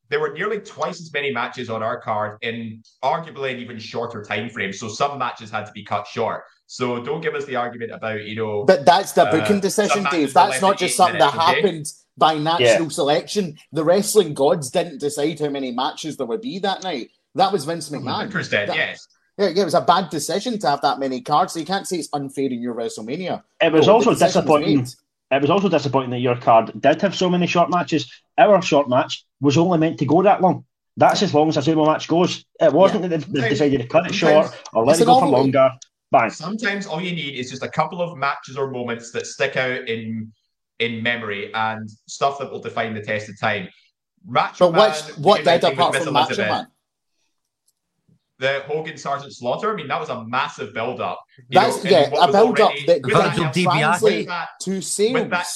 there 0.08 0.20
were 0.20 0.32
nearly 0.32 0.60
twice 0.60 1.00
as 1.00 1.12
many 1.12 1.30
matches 1.30 1.68
on 1.68 1.82
our 1.82 2.00
card 2.00 2.38
in 2.40 2.82
arguably 3.04 3.52
an 3.52 3.58
even 3.58 3.78
shorter 3.78 4.22
time 4.24 4.48
frame. 4.48 4.72
So 4.72 4.88
some 4.88 5.18
matches 5.18 5.50
had 5.50 5.66
to 5.66 5.72
be 5.72 5.84
cut 5.84 6.06
short. 6.06 6.44
So 6.70 7.02
don't 7.02 7.22
give 7.22 7.34
us 7.34 7.46
the 7.46 7.56
argument 7.56 7.92
about 7.92 8.24
you 8.24 8.36
know. 8.36 8.64
But 8.64 8.84
that's 8.84 9.12
the 9.12 9.26
Uh, 9.26 9.30
booking 9.32 9.58
decision, 9.60 10.02
some 10.04 10.12
Dave. 10.12 10.34
That's 10.34 10.60
not 10.60 10.78
just 10.78 10.96
something 10.96 11.18
that 11.18 11.32
minutes, 11.34 11.48
okay? 11.50 11.60
happened 11.62 11.92
by 12.18 12.36
natural 12.36 12.90
selection. 12.90 13.56
The 13.72 13.82
wrestling 13.82 14.34
gods 14.34 14.70
didn't 14.70 14.98
decide 15.00 15.40
how 15.40 15.48
many 15.48 15.70
matches 15.72 16.18
there 16.18 16.26
would 16.26 16.42
be 16.42 16.58
that 16.60 16.82
night. 16.84 17.08
That 17.34 17.52
was 17.52 17.64
Vince 17.64 17.88
McMahon. 17.88 18.24
Interested, 18.24 18.68
That- 18.68 18.76
yes. 18.76 19.08
Yeah, 19.38 19.48
yeah, 19.48 19.62
it 19.62 19.64
was 19.64 19.74
a 19.74 19.80
bad 19.80 20.10
decision 20.10 20.58
to 20.58 20.68
have 20.68 20.82
that 20.82 20.98
many 20.98 21.20
cards. 21.22 21.54
So 21.54 21.60
you 21.60 21.64
can't 21.64 21.86
say 21.86 21.96
it's 21.98 22.08
unfair 22.12 22.46
in 22.50 22.60
your 22.60 22.74
WrestleMania. 22.74 23.42
it 23.62 23.72
was 23.72 23.86
No, 23.86 23.86
the 23.86 23.92
also 23.92 24.10
decision 24.10 24.24
was 24.26 24.34
disappointing. 24.34 24.76
made. 24.78 24.88
It 25.30 25.40
was 25.42 25.50
also 25.50 25.68
disappointing 25.70 26.10
that 26.10 26.18
your 26.20 26.36
card 26.36 26.72
did 26.78 27.00
have 27.00 27.14
so 27.14 27.30
many 27.30 27.46
short 27.46 27.70
matches. 27.70 28.10
Our 28.36 28.60
short 28.60 28.90
match 28.90 29.24
was 29.40 29.56
only 29.56 29.78
meant 29.78 29.98
to 30.00 30.04
go 30.04 30.22
that 30.22 30.42
long. 30.42 30.64
That's 30.98 31.22
as 31.22 31.32
long 31.32 31.48
as 31.48 31.56
a 31.56 31.60
sumo 31.60 31.86
match 31.86 32.08
goes. 32.08 32.44
It 32.60 32.72
wasn't 32.72 33.02
that 33.02 33.08
they've- 33.08 33.32
they've 33.32 33.48
decided 33.50 33.80
to 33.80 33.86
cut 33.86 34.06
it 34.06 34.14
short 34.14 34.50
or 34.74 34.84
let 34.84 34.94
It's 34.94 35.02
it 35.02 35.06
go 35.06 35.20
for 35.20 35.26
longer. 35.28 35.70
Bang. 36.10 36.30
Sometimes 36.30 36.86
all 36.86 37.00
you 37.00 37.12
need 37.12 37.38
is 37.38 37.50
just 37.50 37.62
a 37.62 37.68
couple 37.68 38.00
of 38.00 38.16
matches 38.16 38.56
or 38.56 38.70
moments 38.70 39.12
that 39.12 39.26
stick 39.26 39.56
out 39.56 39.88
in 39.88 40.32
in 40.78 41.02
memory 41.02 41.52
and 41.54 41.88
stuff 42.06 42.38
that 42.38 42.50
will 42.50 42.60
define 42.60 42.94
the 42.94 43.02
test 43.02 43.28
of 43.28 43.38
time. 43.38 43.68
Macho 44.26 44.70
But 44.70 44.78
Man 44.78 44.90
which, 44.90 45.18
what 45.18 45.44
did 45.44 45.64
apart 45.64 45.96
from 45.96 46.14
Macho 46.14 46.26
Elizabeth, 46.34 46.50
Man? 46.50 46.66
The 48.38 48.60
Hogan 48.66 48.96
Sergeant 48.96 49.34
Slaughter. 49.34 49.72
I 49.72 49.76
mean, 49.76 49.88
that 49.88 49.98
was 49.98 50.10
a 50.10 50.24
massive 50.24 50.72
build 50.72 51.00
up. 51.00 51.20
That's 51.50 51.84
yeah, 51.84 52.10
a 52.20 52.30
build 52.30 52.60
up 52.60 52.72
that 52.86 53.00
with 53.02 53.12
Virgil 53.12 53.50
translate 53.50 54.28
to 54.60 54.80
sales. 54.80 55.14
with 55.14 55.30
that 55.30 55.48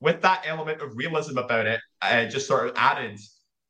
with 0.00 0.22
that 0.22 0.42
element 0.46 0.80
of 0.80 0.96
realism 0.96 1.38
about 1.38 1.66
it, 1.66 1.80
uh, 2.00 2.24
just 2.26 2.46
sort 2.46 2.68
of 2.68 2.74
added 2.76 3.18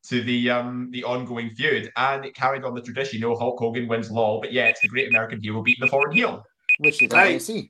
to 0.08 0.22
the 0.22 0.50
um 0.50 0.88
the 0.90 1.04
ongoing 1.04 1.50
feud, 1.50 1.90
and 1.96 2.24
it 2.24 2.34
carried 2.34 2.64
on 2.64 2.74
the 2.74 2.82
tradition. 2.82 3.20
You 3.20 3.28
know, 3.28 3.36
Hulk 3.36 3.58
Hogan 3.58 3.86
wins 3.88 4.10
law, 4.10 4.40
but 4.40 4.52
yeah, 4.52 4.66
it's 4.66 4.80
the 4.80 4.88
great 4.88 5.08
American 5.08 5.40
hero 5.40 5.62
beating 5.62 5.84
the 5.84 5.90
foreign 5.90 6.14
heel. 6.16 6.44
which 6.78 7.00
you 7.00 7.08
don't 7.08 7.18
Right. 7.18 7.42
see. 7.42 7.68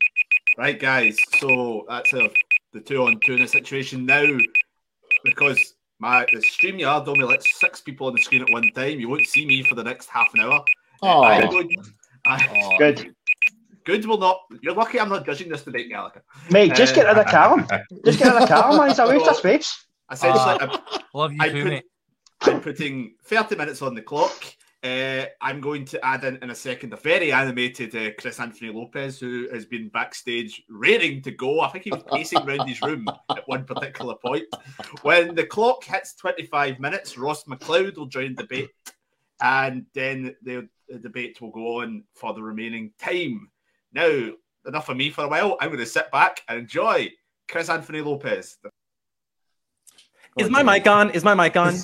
Right, 0.58 0.78
guys. 0.78 1.18
So 1.38 1.84
that's 1.88 2.12
a, 2.12 2.30
the 2.72 2.80
two 2.80 3.02
on 3.04 3.20
two 3.20 3.34
in 3.34 3.42
a 3.42 3.48
situation 3.48 4.04
now 4.06 4.24
because 5.24 5.74
my 5.98 6.26
the 6.32 6.38
StreamYard 6.40 7.06
only 7.08 7.24
lets 7.24 7.58
six 7.60 7.80
people 7.80 8.06
on 8.08 8.14
the 8.14 8.20
screen 8.20 8.42
at 8.42 8.50
one 8.50 8.70
time. 8.74 8.98
You 9.00 9.08
won't 9.08 9.26
see 9.26 9.46
me 9.46 9.62
for 9.62 9.74
the 9.74 9.84
next 9.84 10.08
half 10.08 10.32
an 10.34 10.40
hour. 10.40 10.64
Oh, 11.02 11.22
I'm 11.24 11.50
going, 11.50 11.76
I, 12.24 12.76
Good. 12.78 13.14
good 13.84 14.06
will 14.06 14.18
not. 14.18 14.38
You're 14.62 14.74
lucky 14.74 15.00
I'm 15.00 15.08
not 15.08 15.26
judging 15.26 15.48
this 15.48 15.62
debate, 15.64 15.90
Gallacher. 15.90 16.20
Mate, 16.50 16.74
just 16.74 16.94
get 16.94 17.06
rid 17.06 17.16
of 17.18 17.24
the 17.24 17.30
Callum. 17.30 17.66
Just 18.04 18.18
get 18.18 18.32
rid 18.32 18.42
of 18.42 18.48
Callum, 18.48 18.78
man. 18.78 18.90
It's 18.90 18.98
a 18.98 19.06
waste 19.08 19.26
of 19.26 19.36
space. 19.36 19.86
Essentially, 20.10 20.40
Uh, 20.40 20.58
I'm, 20.60 20.70
Love 21.14 21.32
you 21.32 21.38
I 21.40 21.48
too, 21.50 21.62
put- 21.62 21.70
mate. 21.70 21.84
I'm 22.44 22.60
putting 22.60 23.14
30 23.22 23.56
minutes 23.56 23.82
on 23.82 23.94
the 23.94 24.02
clock. 24.02 24.44
Uh, 24.82 25.26
I'm 25.40 25.60
going 25.60 25.84
to 25.84 26.04
add 26.04 26.24
in 26.24 26.38
in 26.38 26.50
a 26.50 26.54
second 26.56 26.92
a 26.92 26.96
very 26.96 27.30
animated 27.30 27.94
uh, 27.94 28.10
Chris 28.18 28.40
Anthony 28.40 28.72
Lopez 28.72 29.20
who 29.20 29.48
has 29.52 29.64
been 29.64 29.88
backstage 29.88 30.64
raring 30.68 31.22
to 31.22 31.30
go. 31.30 31.60
I 31.60 31.68
think 31.68 31.84
he 31.84 31.92
was 31.92 32.02
pacing 32.02 32.40
around 32.40 32.66
his 32.66 32.82
room 32.82 33.06
at 33.30 33.46
one 33.46 33.64
particular 33.64 34.16
point. 34.16 34.46
When 35.02 35.36
the 35.36 35.46
clock 35.46 35.84
hits 35.84 36.14
25 36.14 36.80
minutes, 36.80 37.16
Ross 37.16 37.44
McLeod 37.44 37.96
will 37.96 38.06
join 38.06 38.34
the 38.34 38.42
debate, 38.42 38.70
and 39.40 39.86
then 39.94 40.34
the, 40.42 40.68
the 40.88 40.98
debate 40.98 41.40
will 41.40 41.52
go 41.52 41.80
on 41.80 42.02
for 42.14 42.34
the 42.34 42.42
remaining 42.42 42.90
time. 42.98 43.48
Now, 43.92 44.32
enough 44.66 44.88
of 44.88 44.96
me 44.96 45.10
for 45.10 45.24
a 45.24 45.28
while. 45.28 45.56
I'm 45.60 45.68
going 45.68 45.78
to 45.78 45.86
sit 45.86 46.10
back 46.10 46.42
and 46.48 46.58
enjoy 46.58 47.08
Chris 47.48 47.68
Anthony 47.68 48.00
Lopez. 48.00 48.58
Is 50.38 50.48
my 50.48 50.62
mic 50.62 50.86
on? 50.86 51.10
Is 51.10 51.24
my 51.24 51.34
mic 51.34 51.56
on? 51.56 51.74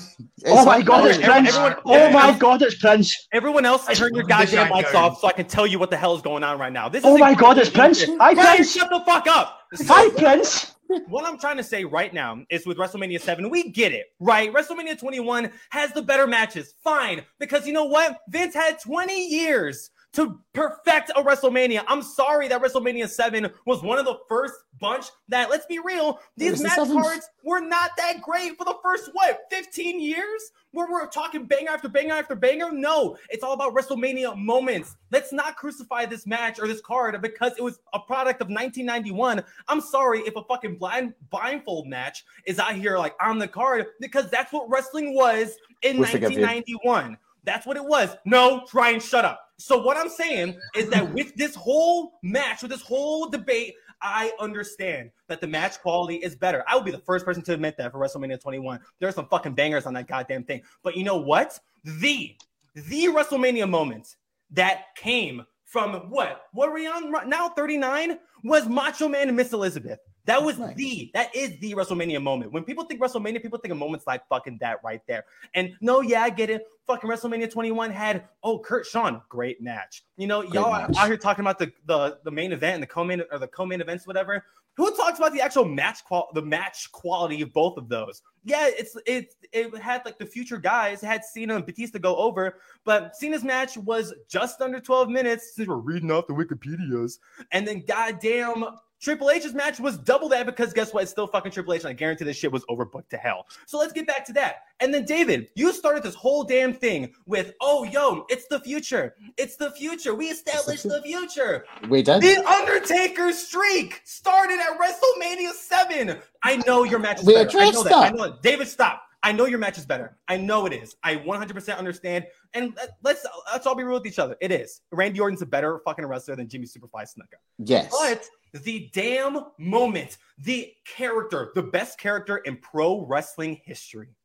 Oh, 0.45 0.59
oh 0.59 0.65
my 0.65 0.81
god, 0.81 1.05
it's 1.07 1.19
Everyone- 1.19 1.43
Prince. 1.43 1.81
Oh 1.85 2.09
my 2.11 2.37
god, 2.37 2.61
it's 2.63 2.75
Prince. 2.75 3.27
Everyone 3.31 3.65
else, 3.65 3.85
turn 3.95 4.13
your 4.15 4.23
goddamn 4.23 4.67
Shotgun. 4.67 4.83
mics 4.83 4.95
off 4.95 5.19
so 5.19 5.27
I 5.27 5.33
can 5.33 5.45
tell 5.45 5.67
you 5.67 5.77
what 5.77 5.89
the 5.91 5.97
hell 5.97 6.15
is 6.15 6.21
going 6.21 6.43
on 6.43 6.57
right 6.57 6.73
now. 6.73 6.89
This 6.89 7.03
Oh 7.05 7.17
my 7.17 7.35
god, 7.35 7.57
it's 7.59 7.69
Prince. 7.69 8.03
Hi, 8.03 8.33
Brian, 8.33 8.55
Prince. 8.57 8.73
shut 8.73 8.89
the 8.89 9.01
fuck 9.05 9.27
up. 9.27 9.59
Hi, 9.87 10.09
Prince. 10.09 10.75
What 11.07 11.25
I'm 11.25 11.37
trying 11.37 11.57
to 11.57 11.63
say 11.63 11.85
right 11.85 12.11
now 12.11 12.39
is 12.49 12.65
with 12.65 12.77
WrestleMania 12.77 13.21
7, 13.21 13.47
we 13.51 13.69
get 13.69 13.91
it, 13.91 14.07
right? 14.19 14.51
WrestleMania 14.51 14.97
21 14.97 15.51
has 15.69 15.91
the 15.93 16.01
better 16.01 16.25
matches. 16.25 16.73
Fine. 16.83 17.23
Because 17.39 17.67
you 17.67 17.73
know 17.73 17.85
what? 17.85 18.17
Vince 18.29 18.55
had 18.55 18.79
20 18.79 19.27
years 19.29 19.91
to 20.13 20.39
perfect 20.53 21.11
a 21.15 21.23
WrestleMania. 21.23 21.83
I'm 21.87 22.01
sorry 22.01 22.47
that 22.47 22.61
WrestleMania 22.61 23.07
7 23.07 23.49
was 23.65 23.83
one 23.83 23.99
of 23.99 24.05
the 24.05 24.17
first 24.27 24.55
bunch 24.79 25.05
that, 25.27 25.49
let's 25.49 25.65
be 25.67 25.79
real, 25.79 26.19
these 26.35 26.51
was 26.51 26.61
the 26.61 26.67
match 26.67 26.89
cards 26.89 27.29
were 27.43 27.59
not 27.59 27.91
that 27.97 28.21
great 28.21 28.57
for 28.57 28.65
the 28.65 28.75
first, 28.81 29.09
what, 29.13 29.41
15 29.49 29.99
years? 29.99 30.51
Where 30.71 30.87
we're 30.89 31.07
talking 31.07 31.45
banger 31.45 31.71
after 31.71 31.89
banger 31.89 32.13
after 32.13 32.35
banger? 32.35 32.71
No, 32.71 33.17
it's 33.29 33.43
all 33.43 33.53
about 33.53 33.73
WrestleMania 33.73 34.37
moments. 34.37 34.95
Let's 35.11 35.33
not 35.33 35.55
crucify 35.55 36.05
this 36.05 36.27
match 36.27 36.59
or 36.59 36.67
this 36.67 36.81
card 36.81 37.19
because 37.21 37.53
it 37.57 37.63
was 37.63 37.79
a 37.93 37.99
product 37.99 38.41
of 38.41 38.49
1991. 38.49 39.43
I'm 39.67 39.81
sorry 39.81 40.19
if 40.21 40.35
a 40.35 40.43
fucking 40.43 40.77
blind 40.77 41.13
blindfold 41.31 41.87
match 41.87 42.23
is 42.45 42.59
out 42.59 42.75
here 42.75 42.99
like 42.99 43.15
on 43.21 43.39
the 43.39 43.47
card 43.47 43.87
because 43.99 44.29
that's 44.29 44.53
what 44.53 44.69
wrestling 44.69 45.15
was 45.15 45.55
in 45.81 45.97
We 45.97 46.01
1991. 46.01 47.17
That's 47.43 47.65
what 47.65 47.77
it 47.77 47.85
was. 47.85 48.15
No, 48.25 48.63
try 48.67 48.91
and 48.91 49.01
shut 49.01 49.25
up. 49.25 49.48
So 49.59 49.77
what 49.77 49.97
I'm 49.97 50.09
saying 50.09 50.57
is 50.73 50.89
that 50.89 51.13
with 51.13 51.35
this 51.35 51.53
whole 51.53 52.19
match, 52.23 52.61
with 52.61 52.71
this 52.71 52.81
whole 52.81 53.29
debate, 53.29 53.75
I 54.01 54.31
understand 54.39 55.11
that 55.27 55.41
the 55.41 55.47
match 55.47 55.81
quality 55.81 56.15
is 56.15 56.33
better. 56.33 56.63
I 56.65 56.75
would 56.75 56.85
be 56.85 56.91
the 56.91 56.99
first 56.99 57.25
person 57.25 57.43
to 57.43 57.53
admit 57.53 57.75
that 57.77 57.91
for 57.91 57.99
WrestleMania 57.99 58.39
21. 58.39 58.79
There 58.99 59.09
are 59.09 59.11
some 59.11 59.27
fucking 59.27 59.55
bangers 59.55 59.85
on 59.85 59.93
that 59.95 60.07
goddamn 60.07 60.45
thing. 60.45 60.61
But 60.81 60.95
you 60.95 61.03
know 61.03 61.17
what? 61.17 61.59
The 61.83 62.35
the 62.73 63.07
WrestleMania 63.07 63.69
moment 63.69 64.15
that 64.51 64.95
came 64.95 65.45
from 65.65 65.93
what? 66.09 66.43
What 66.53 66.69
are 66.69 66.73
we 66.73 66.87
on 66.87 67.11
now? 67.27 67.49
39 67.49 68.17
was 68.45 68.67
Macho 68.67 69.09
Man 69.09 69.27
and 69.27 69.35
Miss 69.35 69.51
Elizabeth. 69.51 69.99
That 70.29 70.43
was 70.43 70.57
the 70.75 71.09
that 71.15 71.35
is 71.35 71.57
the 71.57 71.73
WrestleMania 71.73 72.21
moment. 72.21 72.51
When 72.51 72.63
people 72.63 72.83
think 72.83 73.01
WrestleMania, 73.01 73.41
people 73.41 73.57
think 73.57 73.71
of 73.71 73.79
moments 73.79 74.05
like 74.05 74.27
fucking 74.27 74.59
that 74.61 74.77
right 74.83 75.01
there. 75.07 75.25
And 75.55 75.75
no, 75.81 76.01
yeah, 76.01 76.21
I 76.21 76.29
get 76.29 76.51
it. 76.51 76.67
Fucking 76.85 77.09
WrestleMania 77.09 77.51
21 77.51 77.89
had 77.89 78.25
oh 78.43 78.59
Kurt 78.59 78.85
Shawn, 78.85 79.23
great 79.27 79.59
match. 79.59 80.03
You 80.17 80.27
know, 80.27 80.43
y'all 80.43 80.71
match. 80.71 80.95
out 80.97 81.07
here 81.07 81.17
talking 81.17 81.41
about 81.41 81.57
the 81.57 81.71
the 81.87 82.19
the 82.25 82.29
main 82.29 82.51
event 82.51 82.75
and 82.75 82.83
the 82.83 82.87
co-main 82.87 83.23
or 83.31 83.39
the 83.39 83.47
co-main 83.47 83.81
events, 83.81 84.05
whatever. 84.05 84.45
Who 84.77 84.95
talks 84.95 85.17
about 85.17 85.33
the 85.33 85.41
actual 85.41 85.65
match 85.65 86.05
qual 86.05 86.29
the 86.35 86.43
match 86.43 86.91
quality 86.91 87.41
of 87.41 87.51
both 87.51 87.77
of 87.77 87.89
those? 87.89 88.21
Yeah, 88.43 88.69
it's 88.69 88.95
it 89.07 89.33
it 89.51 89.75
had 89.79 90.03
like 90.05 90.19
the 90.19 90.27
future 90.27 90.59
guys 90.59 91.01
had 91.01 91.25
Cena 91.25 91.55
and 91.55 91.65
Batista 91.65 91.97
go 91.97 92.15
over, 92.17 92.59
but 92.85 93.15
Cena's 93.15 93.43
match 93.43 93.77
was 93.77 94.13
just 94.29 94.61
under 94.61 94.79
12 94.79 95.09
minutes 95.09 95.55
since 95.55 95.67
we're 95.67 95.77
reading 95.77 96.11
off 96.11 96.27
the 96.27 96.33
Wikipedias. 96.33 97.17
And 97.51 97.67
then 97.67 97.83
goddamn 97.87 98.63
Triple 99.01 99.29
H's 99.31 99.53
match 99.53 99.79
was 99.79 99.97
double 99.97 100.29
that 100.29 100.45
because 100.45 100.73
guess 100.73 100.93
what? 100.93 101.03
It's 101.03 101.11
still 101.11 101.27
fucking 101.27 101.51
Triple 101.51 101.73
H, 101.73 101.81
and 101.81 101.89
I 101.89 101.93
guarantee 101.93 102.25
this 102.25 102.37
shit 102.37 102.51
was 102.51 102.65
overbooked 102.65 103.09
to 103.09 103.17
hell. 103.17 103.47
So 103.65 103.77
let's 103.79 103.93
get 103.93 104.05
back 104.07 104.25
to 104.25 104.33
that. 104.33 104.63
And 104.81 104.93
then 104.93 105.05
David, 105.05 105.49
you 105.55 105.71
started 105.71 106.03
this 106.03 106.15
whole 106.15 106.43
damn 106.43 106.73
thing 106.73 107.13
with, 107.25 107.53
oh 107.61 107.83
yo, 107.83 108.25
it's 108.29 108.47
the 108.47 108.59
future. 108.59 109.15
It's 109.37 109.55
the 109.55 109.71
future. 109.71 110.15
We 110.15 110.27
established 110.27 110.83
the 110.83 111.01
future. 111.01 111.65
We 111.89 112.01
did. 112.01 112.21
The 112.21 112.45
Undertaker 112.45 113.31
streak 113.31 114.01
started 114.03 114.59
at 114.59 114.77
WrestleMania 114.79 115.51
7. 115.51 116.17
I 116.43 116.57
know 116.67 116.83
your 116.83 116.99
match 116.99 117.19
is 117.19 117.25
We 117.25 117.33
better. 117.33 117.57
I 117.57 117.71
know 117.71 117.83
that. 117.83 117.93
I 117.93 118.09
know 118.09 118.23
it. 118.23 118.41
David, 118.41 118.67
stop. 118.67 119.03
I 119.21 119.31
know 119.33 119.45
your 119.45 119.59
match 119.59 119.77
is 119.77 119.85
better. 119.85 120.17
I 120.27 120.37
know 120.37 120.65
it 120.65 120.73
is. 120.73 120.95
I 121.03 121.15
100% 121.17 121.77
understand. 121.77 122.25
And 122.53 122.73
let- 122.75 122.97
let's 123.03 123.25
let's 123.51 123.67
all 123.67 123.75
be 123.75 123.83
real 123.83 123.95
with 123.97 124.07
each 124.07 124.19
other. 124.19 124.37
It 124.39 124.51
is. 124.51 124.81
Randy 124.91 125.19
Orton's 125.19 125.41
a 125.41 125.45
better 125.45 125.79
fucking 125.85 126.05
wrestler 126.05 126.35
than 126.35 126.47
Jimmy 126.47 126.65
Superfly 126.67 127.03
Snuka. 127.03 127.37
Yes. 127.57 127.91
But 127.91 128.25
the 128.63 128.89
damn 128.93 129.45
moment, 129.57 130.17
the 130.37 130.73
character, 130.85 131.51
the 131.53 131.63
best 131.63 131.99
character 131.99 132.37
in 132.37 132.57
pro 132.57 133.05
wrestling 133.05 133.59
history 133.63 134.15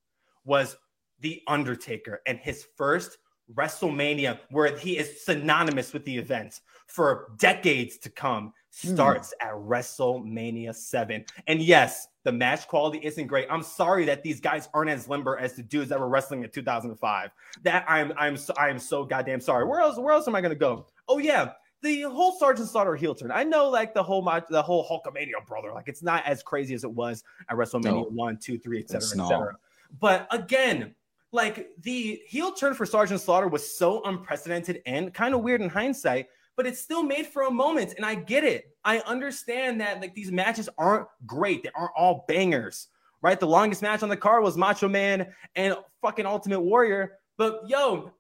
was 0.45 0.77
The 1.21 1.43
Undertaker 1.49 2.23
and 2.27 2.39
his 2.39 2.67
first 2.77 3.19
WrestleMania, 3.53 4.39
where 4.51 4.77
he 4.77 4.97
is 4.97 5.25
synonymous 5.25 5.93
with 5.93 6.05
the 6.05 6.17
event 6.17 6.61
for 6.87 7.33
decades 7.39 7.99
to 7.99 8.11
come, 8.11 8.53
Hmm. 8.83 8.95
starts 8.95 9.33
at 9.41 9.53
WrestleMania 9.53 10.75
7. 10.75 11.25
And 11.47 11.61
yes, 11.61 12.09
the 12.25 12.33
match 12.33 12.67
quality 12.67 12.99
isn't 13.03 13.27
great. 13.27 13.47
I'm 13.51 13.63
sorry 13.63 14.05
that 14.07 14.23
these 14.23 14.41
guys 14.41 14.69
aren't 14.75 14.91
as 14.91 15.09
limber 15.09 15.39
as 15.39 15.55
the 15.55 15.63
dudes 15.63 15.89
that 15.91 16.01
were 16.01 16.09
wrestling 16.09 16.43
in 16.43 16.51
2005. 16.51 17.31
That 17.63 17.85
I'm 17.89 18.13
I'm 18.17 18.37
so, 18.37 18.53
I 18.59 18.69
am 18.71 18.79
so 18.79 19.05
goddamn 19.05 19.41
sorry. 19.41 19.65
Where 19.67 19.81
else 19.81 19.99
where 19.99 20.13
else 20.15 20.27
am 20.27 20.35
I 20.35 20.41
gonna 20.41 20.55
go? 20.55 20.87
Oh 21.09 21.19
yeah, 21.19 21.53
the 21.83 22.03
whole 22.03 22.33
Sergeant 22.39 22.69
Slaughter 22.69 22.97
heel 22.97 23.15
turn. 23.15 23.31
I 23.31 23.45
know 23.45 23.69
like 23.69 23.95
the 23.95 24.03
whole 24.03 24.23
match, 24.23 24.45
the 24.49 24.63
whole 24.63 24.85
Hulkamania 24.89 25.47
brother, 25.47 25.73
like 25.73 25.87
it's 25.89 26.03
not 26.03 26.25
as 26.27 26.43
crazy 26.43 26.75
as 26.75 26.83
it 26.83 26.91
was 26.93 27.23
at 27.49 27.57
WrestleMania 27.57 27.85
No. 27.85 28.03
one, 28.11 28.39
two, 28.39 28.59
three, 28.59 28.79
et 28.79 28.91
It's 28.91 29.11
cetera, 29.11 29.17
not. 29.19 29.25
et 29.33 29.35
cetera. 29.37 29.55
But 30.01 30.27
again, 30.31 30.95
like 31.31 31.69
the 31.83 32.23
heel 32.27 32.53
turn 32.53 32.75
for 32.75 32.87
Sergeant 32.87 33.21
Slaughter 33.21 33.49
was 33.49 33.77
so 33.77 34.03
unprecedented 34.05 34.83
and 34.87 35.13
kind 35.13 35.35
of 35.35 35.43
weird 35.43 35.61
in 35.61 35.69
hindsight, 35.69 36.27
but 36.57 36.67
it's 36.67 36.81
still 36.81 37.03
made 37.03 37.27
for 37.27 37.43
a 37.43 37.51
moment. 37.51 37.95
And 37.97 38.05
I 38.05 38.15
get 38.15 38.45
it. 38.45 38.65
I 38.85 38.99
understand 39.01 39.81
that 39.81 40.01
like 40.01 40.15
these 40.15 40.31
matches 40.33 40.69
aren't 40.79 41.07
great, 41.27 41.63
they 41.63 41.71
aren't 41.75 41.93
all 41.97 42.25
bangers, 42.29 42.89
right? 43.23 43.39
The 43.39 43.47
longest 43.47 43.83
match 43.83 44.03
on 44.03 44.09
the 44.09 44.17
card 44.17 44.43
was 44.43 44.57
Macho 44.57 44.89
Man 44.89 45.33
and 45.57 45.77
fucking 46.03 46.27
Ultimate 46.27 46.61
Warrior. 46.61 47.13
But 47.39 47.63
yo, 47.67 48.13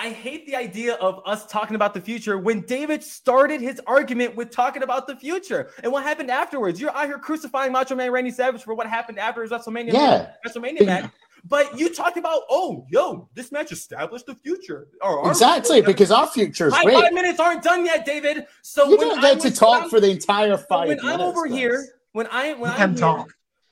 I 0.00 0.10
hate 0.10 0.46
the 0.46 0.54
idea 0.54 0.94
of 0.94 1.20
us 1.26 1.44
talking 1.46 1.74
about 1.74 1.92
the 1.92 2.00
future 2.00 2.38
when 2.38 2.60
David 2.60 3.02
started 3.02 3.60
his 3.60 3.80
argument 3.84 4.36
with 4.36 4.50
talking 4.50 4.84
about 4.84 5.08
the 5.08 5.16
future 5.16 5.70
and 5.82 5.90
what 5.90 6.04
happened 6.04 6.30
afterwards. 6.30 6.80
You're 6.80 6.96
out 6.96 7.06
here 7.06 7.18
crucifying 7.18 7.72
Macho 7.72 7.96
Man 7.96 8.12
Randy 8.12 8.30
Savage 8.30 8.62
for 8.62 8.74
what 8.74 8.86
happened 8.86 9.18
after 9.18 9.42
his 9.42 9.50
WrestleMania, 9.50 9.92
Yeah. 9.92 10.30
WrestleMania 10.46 10.86
match. 10.86 11.10
But 11.48 11.78
you 11.78 11.94
talked 11.94 12.18
about, 12.18 12.42
oh, 12.50 12.84
yo, 12.90 13.28
this 13.34 13.50
match 13.50 13.72
established 13.72 14.26
the 14.26 14.34
future. 14.34 14.88
Or 15.02 15.20
our- 15.24 15.30
Exactly, 15.30 15.80
because 15.80 16.10
our 16.10 16.26
future 16.26 16.66
is 16.66 16.72
my 16.72 16.82
great. 16.84 16.94
five 17.02 17.12
minutes 17.12 17.40
aren't 17.40 17.62
done 17.62 17.84
yet, 17.86 18.04
David. 18.04 18.46
So 18.62 18.84
You 18.88 18.98
when 18.98 19.08
don't 19.08 19.18
I 19.20 19.22
get 19.34 19.40
to 19.40 19.48
was- 19.48 19.58
talk 19.58 19.80
when 19.82 19.90
for 19.90 20.00
the 20.00 20.10
entire 20.10 20.52
I'm, 20.52 20.58
five 20.58 20.88
when 20.88 20.96
minutes. 20.98 21.04
I'm 21.04 21.20
over 21.20 21.42
Chris. 21.42 21.52
here, 21.54 21.86
when 22.12 22.26
I 22.30 22.52
when 22.54 22.70
I'm 22.70 22.76
can 22.76 22.96
here 22.96 23.24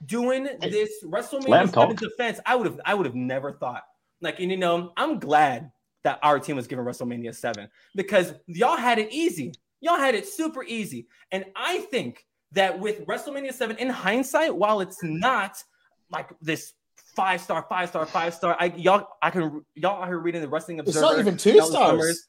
doing 0.07 0.45
this 0.61 0.91
Let 1.03 1.25
WrestleMania 1.25 1.73
7 1.73 1.97
defense, 1.97 2.41
I 2.47 2.55
would 2.55 2.67
have 2.67 2.81
I 2.85 2.95
would 2.95 3.07
have 3.07 3.15
never 3.15 3.53
thought. 3.53 3.83
Like, 4.23 4.41
and 4.41 4.51
you 4.51 4.57
know, 4.57 4.93
I'm 4.97 5.19
glad 5.19 5.71
that 6.05 6.19
our 6.23 6.39
team 6.39 6.57
was 6.57 6.67
given 6.67 6.85
WrestleMania 6.85 7.35
7 7.35 7.69
because 7.95 8.33
y'all 8.47 8.77
had 8.77 8.99
it 8.99 9.13
easy. 9.13 9.53
Y'all 9.81 9.97
had 9.99 10.15
it 10.15 10.27
super 10.27 10.63
easy. 10.65 11.09
And 11.33 11.45
I 11.55 11.79
think 11.91 12.25
that 12.53 12.79
with 12.79 13.05
WrestleMania 13.07 13.53
7 13.53 13.77
in 13.77 13.89
hindsight, 13.91 14.55
while 14.55 14.81
it's 14.81 15.03
not 15.03 15.63
like 16.11 16.31
this 16.41 16.73
five 17.17 17.41
star, 17.41 17.67
five 17.69 17.89
star, 17.89 18.07
five 18.07 18.35
star, 18.35 18.57
I 18.61 18.67
y'all 18.77 19.09
I 19.23 19.31
can 19.31 19.65
y'all 19.75 20.03
out 20.03 20.07
here 20.07 20.19
reading 20.19 20.43
the 20.43 20.49
Wrestling 20.49 20.79
Observer. 20.79 20.99
It's 20.99 21.13
not 21.13 21.19
even 21.19 21.37
two 21.37 21.55
Dallas 21.55 21.71
stars. 21.71 21.91
Summers. 21.91 22.29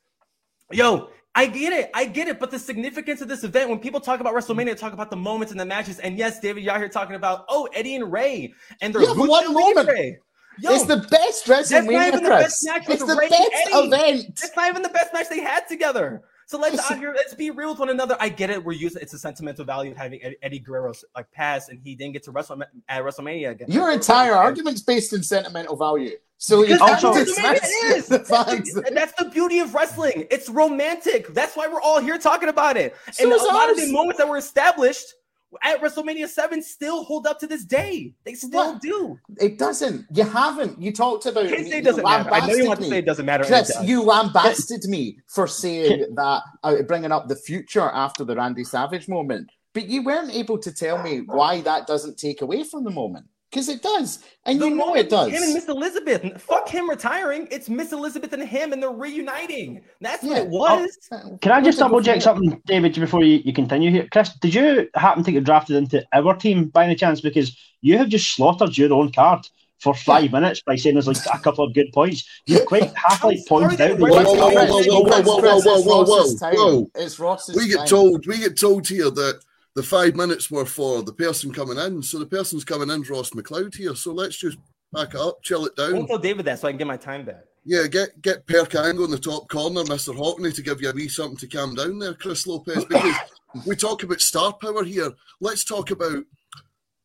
Yo, 0.72 1.10
I 1.36 1.46
get 1.46 1.72
it. 1.72 1.92
I 1.94 2.06
get 2.06 2.28
it. 2.28 2.40
But 2.40 2.50
the 2.50 2.58
significance 2.58 3.22
of 3.22 3.28
this 3.28 3.44
event, 3.44 3.70
when 3.70 3.80
people 3.80 4.00
talk 4.00 4.20
about 4.20 4.34
WrestleMania, 4.34 4.76
talk 4.76 4.94
about 4.94 5.12
the 5.12 5.16
moments 5.16 5.52
and 5.52 5.60
the 5.60 5.66
matches. 5.66 6.00
And 6.00 6.18
yes, 6.18 6.40
David, 6.40 6.68
out 6.68 6.78
here 6.78 6.90
talking 6.90 7.16
about, 7.16 7.46
oh, 7.48 7.70
Eddie 7.74 7.96
and 7.96 8.12
Rey 8.12 8.54
and 8.82 8.94
their 8.94 9.04
Yeah, 9.04 9.14
one 9.14 9.54
moment. 9.54 9.88
Libre. 9.88 10.14
Yo, 10.60 10.72
it's 10.72 10.86
the 10.86 10.98
best 11.12 11.48
not 11.48 11.66
WrestleMania, 11.66 12.08
even 12.08 12.24
the 12.24 12.30
best 12.30 12.66
match 12.66 12.90
It's 12.90 13.06
the 13.06 13.16
Ray 13.16 13.30
best 13.30 13.52
event. 13.72 14.26
it's 14.30 14.56
not 14.56 14.70
even 14.70 14.82
the 14.82 14.90
best 14.90 15.14
match 15.14 15.30
they 15.30 15.40
had 15.40 15.68
together. 15.68 16.24
So 16.48 16.58
let's 16.58 16.88
here, 16.96 17.14
let's 17.16 17.34
be 17.34 17.52
real 17.52 17.72
with 17.72 17.80
one 17.80 17.90
another. 17.90 18.18
I 18.20 18.30
get 18.30 18.50
it. 18.50 18.64
We're 18.64 18.72
using 18.72 19.02
it's 19.02 19.14
a 19.14 19.20
sentimental 19.20 19.66
value 19.66 19.92
of 19.92 19.98
having 19.98 20.20
Eddie, 20.42 20.60
Guerrero 20.60 20.94
like 21.16 21.30
pass, 21.32 21.70
and 21.70 21.80
he 21.80 21.94
didn't 21.94 22.14
get 22.14 22.24
to 22.24 22.32
wrestle 22.32 22.64
at 22.90 23.04
WrestleMania 23.04 23.52
again. 23.52 23.70
Your 23.70 23.92
entire 23.92 24.34
argument's 24.34 24.82
based 24.82 25.14
in 25.14 25.22
sentimental 25.22 25.76
value. 25.76 26.12
So 26.40 26.62
Because 26.62 26.80
that's 26.80 27.02
to 27.02 27.08
what 27.10 27.28
WrestleMania 27.28 27.56
dismiss 27.60 28.08
the 28.08 28.18
That's 28.20 28.74
the, 28.74 28.92
that's 28.94 29.14
the 29.14 29.30
beauty 29.30 29.60
of 29.60 29.74
wrestling. 29.74 30.28
It's 30.32 30.50
romantic. 30.50 31.34
That's 31.34 31.58
why 31.58 31.68
we're 31.68 31.82
all 31.82 32.00
here 32.00 32.18
talking 32.18 32.50
about 32.50 32.78
it. 32.78 32.96
So 33.12 33.24
and 33.24 33.34
a 33.34 33.54
lot 33.54 33.70
of 33.70 33.78
the 33.78 33.92
moments 33.92 34.18
that 34.20 34.30
were 34.30 34.38
established 34.38 35.16
at 35.64 35.82
WrestleMania 35.82 36.28
7 36.28 36.62
still 36.62 37.04
hold 37.04 37.26
up 37.26 37.40
to 37.40 37.48
this 37.48 37.64
day. 37.66 38.14
They 38.26 38.34
still 38.34 38.74
What? 38.74 38.82
do. 38.82 39.18
It 39.40 39.58
doesn't. 39.58 40.06
You 40.14 40.24
haven't. 40.24 40.82
You 40.82 40.92
talked 40.92 41.26
about. 41.26 41.46
It 41.46 41.84
doesn't 41.84 42.04
matter. 42.04 42.30
I 42.32 42.46
know 42.48 42.54
you 42.54 42.66
lambasted 42.66 42.68
want 42.68 42.80
to 42.80 42.84
me. 42.84 42.90
say 42.90 42.98
it 43.00 43.06
doesn't 43.06 43.26
matter. 43.26 43.44
Chris, 43.46 43.74
does. 43.74 43.86
you 43.88 44.04
lambasted 44.04 44.84
me 44.86 45.18
for 45.28 45.48
saying 45.48 46.06
that, 46.16 46.42
uh, 46.64 46.82
bringing 46.84 47.12
up 47.12 47.28
the 47.28 47.36
future 47.36 47.90
after 47.94 48.24
the 48.24 48.36
Randy 48.36 48.64
Savage 48.64 49.08
moment, 49.08 49.50
but 49.74 49.88
you 49.88 50.04
weren't 50.04 50.34
able 50.34 50.58
to 50.60 50.72
tell 50.74 51.02
me 51.02 51.20
why 51.22 51.62
that 51.62 51.88
doesn't 51.88 52.18
take 52.18 52.42
away 52.42 52.64
from 52.64 52.84
the 52.84 52.92
moment. 52.92 53.26
Because 53.58 53.70
it 53.70 53.82
does, 53.82 54.20
and 54.46 54.62
The 54.62 54.68
you 54.70 54.76
know 54.76 54.96
it 54.96 55.10
does. 55.10 55.32
Him 55.32 55.42
and 55.42 55.54
Miss 55.56 55.68
Elizabeth. 55.68 56.40
Fuck 56.40 56.70
him 56.70 56.88
retiring. 56.88 57.48
It's 57.50 57.70
Miss 57.70 57.92
Elizabeth 57.92 58.32
and 58.34 58.44
him, 58.44 58.72
and 58.72 58.84
they're 58.84 58.92
reuniting. 58.92 59.82
That's 60.00 60.22
what 60.22 60.38
it 60.38 60.48
was. 60.48 60.96
Oh, 61.12 61.16
uh, 61.16 61.38
Can 61.42 61.52
I 61.52 61.62
just 61.62 61.64
Where'd 61.64 61.64
they 61.64 61.72
go 61.72 61.80
double 61.80 62.04
check 62.04 62.22
something, 62.22 62.62
David, 62.68 62.94
before 62.94 63.24
you, 63.24 63.42
you 63.44 63.54
continue 63.54 63.90
here? 63.90 64.08
Chris, 64.12 64.30
did 64.36 64.54
you 64.54 64.88
happen 64.94 65.24
to 65.24 65.32
get 65.32 65.44
drafted 65.44 65.76
into 65.76 66.06
our 66.14 66.36
team 66.36 66.66
by 66.68 66.86
any 66.86 66.94
chance? 66.94 67.20
Because 67.20 67.58
you 67.82 67.98
have 67.98 68.10
just 68.10 68.32
slaughtered 68.36 68.78
your 68.78 68.94
own 68.94 69.12
card 69.12 69.48
for 69.80 69.96
five 69.96 70.32
minutes 70.32 70.62
by 70.62 70.76
saying 70.76 70.94
there's 70.94 71.08
like 71.08 71.18
a 71.34 71.40
couple 71.40 71.66
of 71.66 71.74
good 71.74 71.92
points. 71.96 72.24
You 72.46 72.60
quite 72.68 72.96
happily 72.96 73.38
I'm 73.38 73.42
sorry 73.42 73.76
pointed 73.76 73.80
that 73.80 73.92
out 73.94 74.00
we're 74.00 74.10
the 74.10 74.14
Whoa, 74.14 74.22
not 74.24 74.28
whoa, 74.28 74.36
whoa, 74.36 74.84
talking 74.84 74.86
whoa, 74.86 75.02
about 75.08 75.26
whoa, 75.26 75.38
it. 75.40 75.86
whoa, 75.86 76.04
whoa, 76.04 76.04
whoa, 76.04 76.04
whoa, 76.06 76.22
It's 76.22 76.30
Ross's 76.30 76.42
whoa, 76.42 76.50
time. 76.52 76.56
whoa. 76.56 76.92
It's 76.96 77.20
Ross's 77.20 77.56
We 77.56 77.68
get 77.68 77.78
time. 77.80 77.88
told 77.88 78.28
we 78.28 78.38
get 78.38 78.58
told 78.60 78.88
here 78.88 79.10
that 79.10 79.42
the 79.78 79.84
five 79.84 80.16
minutes 80.16 80.50
were 80.50 80.66
for 80.66 81.04
the 81.04 81.14
person 81.14 81.54
coming 81.54 81.78
in. 81.78 82.02
So 82.02 82.18
the 82.18 82.26
person's 82.26 82.66
coming 82.66 82.90
in, 82.90 83.04
Ross 83.04 83.30
McLeod 83.30 83.76
here. 83.76 83.94
So 83.94 84.12
let's 84.12 84.36
just 84.36 84.58
back 84.92 85.14
it 85.14 85.20
up, 85.20 85.44
chill 85.44 85.68
it 85.68 85.76
down. 85.76 85.94
won't 85.94 86.08
tell 86.08 86.18
David 86.18 86.46
that 86.46 86.58
so 86.58 86.68
I 86.68 86.72
can 86.72 86.80
get 86.80 86.88
my 86.88 86.98
time 86.98 87.24
back. 87.26 87.44
Yeah, 87.64 87.86
get 87.86 88.20
get 88.24 88.48
Perk 88.48 88.74
Angle 88.74 89.06
in 89.06 89.12
the 89.12 89.20
top 89.20 89.48
corner, 89.50 89.84
Mr. 89.84 90.18
Haughney, 90.18 90.52
to 90.56 90.64
give 90.64 90.82
you 90.82 90.90
a 90.90 90.94
wee 90.94 91.08
something 91.08 91.38
to 91.38 91.48
calm 91.48 91.76
down 91.76 92.00
there, 92.00 92.16
Chris 92.16 92.48
Lopez. 92.48 92.86
Because 92.90 93.68
we 93.68 93.76
talk 93.76 94.02
about 94.02 94.20
star 94.20 94.52
power 94.54 94.84
here. 94.84 95.12
Let's 95.42 95.64
talk 95.64 95.92
about 95.92 96.24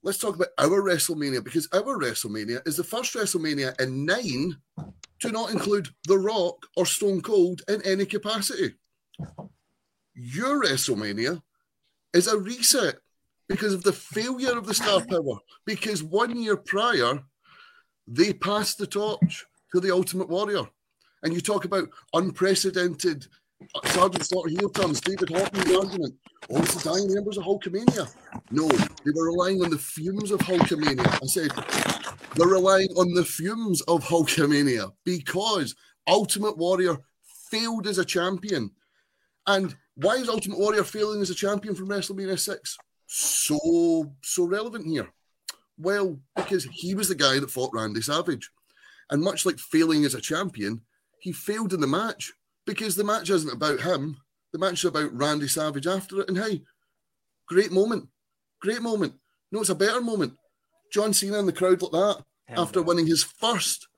let's 0.03 0.19
talk 0.19 0.37
about 0.37 0.49
our 0.59 0.83
WrestleMania 0.83 1.45
because 1.45 1.69
our 1.75 1.99
WrestleMania 1.99 2.67
is 2.67 2.79
the 2.79 2.85
first 2.85 3.15
WrestleMania 3.15 3.79
in 3.83 4.07
nine 4.07 4.57
to 5.21 5.31
not 5.31 5.51
include 5.51 5.89
The 6.09 6.19
Rock 6.19 6.67
or 6.77 6.87
Stone 6.87 7.21
Cold 7.21 7.61
in 7.69 7.83
any 7.83 8.07
capacity. 8.07 8.75
Your 10.15 10.65
WrestleMania 10.65 11.43
is 12.15 12.27
a 12.27 12.39
reset 12.39 12.97
because 13.49 13.75
of 13.75 13.83
the 13.83 13.93
failure 13.93 14.57
of 14.57 14.67
the 14.67 14.75
star 14.75 15.05
power. 15.05 15.39
Because 15.67 16.03
one 16.03 16.41
year 16.41 16.57
prior, 16.57 17.23
they 18.07 18.33
passed 18.33 18.79
the 18.79 18.87
torch 18.87 19.45
to 19.75 19.81
the 19.81 19.91
Ultimate 19.91 20.29
Warrior. 20.29 20.65
And 21.23 21.33
you 21.33 21.41
talk 21.41 21.65
about 21.65 21.89
unprecedented 22.15 23.27
uh, 23.75 23.89
Sergeant 23.89 24.25
Slaughter 24.25 24.51
heel 24.51 24.69
turns, 24.71 25.01
David 25.01 25.29
Haughney's 25.29 25.77
argument. 25.77 26.15
Oh, 26.51 26.59
it's 26.59 26.83
the 26.83 26.91
dying 26.91 27.15
members 27.15 27.39
of 27.39 27.45
Hulkamania. 27.45 28.13
No, 28.51 28.67
they 28.69 29.13
were 29.15 29.27
relying 29.27 29.63
on 29.63 29.71
the 29.71 29.79
fumes 29.79 30.33
of 30.33 30.41
Hulkamania. 30.41 31.07
I 31.23 31.27
said, 31.27 31.53
they're 32.35 32.49
relying 32.49 32.89
on 32.97 33.15
the 33.15 33.25
fumes 33.25 33.81
of 33.83 34.03
Hulkamania 34.03 34.91
because 35.05 35.77
Ultimate 36.09 36.59
Warrior 36.59 36.97
failed 37.51 37.87
as 37.87 37.99
a 37.99 38.05
champion. 38.05 38.71
And 39.47 39.77
why 39.95 40.17
is 40.17 40.29
Ultimate 40.29 40.59
Warrior 40.59 40.85
failing 40.85 41.21
as 41.21 41.31
a 41.31 41.35
champion 41.35 41.75
from 41.75 41.89
WrestleMania 41.89 42.39
6 42.39 42.79
so 43.07 44.13
so 44.23 44.45
relevant 44.45 44.87
here? 44.87 45.09
Well, 45.79 46.19
because 46.37 46.65
he 46.65 46.95
was 46.95 47.09
the 47.09 47.15
guy 47.15 47.39
that 47.41 47.51
fought 47.51 47.73
Randy 47.75 48.03
Savage. 48.03 48.51
And 49.11 49.23
much 49.23 49.45
like 49.45 49.59
failing 49.59 50.05
as 50.05 50.15
a 50.15 50.21
champion, 50.21 50.81
he 51.19 51.33
failed 51.33 51.75
in 51.75 51.81
the 51.81 51.87
match 51.87 52.33
because 52.67 52.95
the 52.97 53.05
match 53.05 53.31
isn't 53.31 53.53
about 53.53 53.81
him. 53.81 54.17
The 54.53 54.59
match 54.59 54.75
is 54.75 54.85
about 54.87 55.17
Randy 55.17 55.49
Savage 55.49 55.87
after 55.87 56.21
it. 56.21 56.29
And 56.29 56.39
hey, 56.39 56.63
great 57.47 57.73
moment. 57.73 58.09
great 58.61 58.83
moment. 58.83 59.15
No, 59.51 59.61
it's 59.61 59.71
a 59.71 59.75
better 59.75 60.01
moment. 60.01 60.35
John 60.93 61.13
Cena 61.13 61.39
in 61.39 61.47
the 61.47 61.53
crowd 61.53 61.83
like 61.83 61.93
that 61.93 62.25
Hell 62.47 62.63
after 62.63 62.81
no. 62.81 62.87
winning 62.87 63.07
his 63.07 63.25
first 63.25 63.89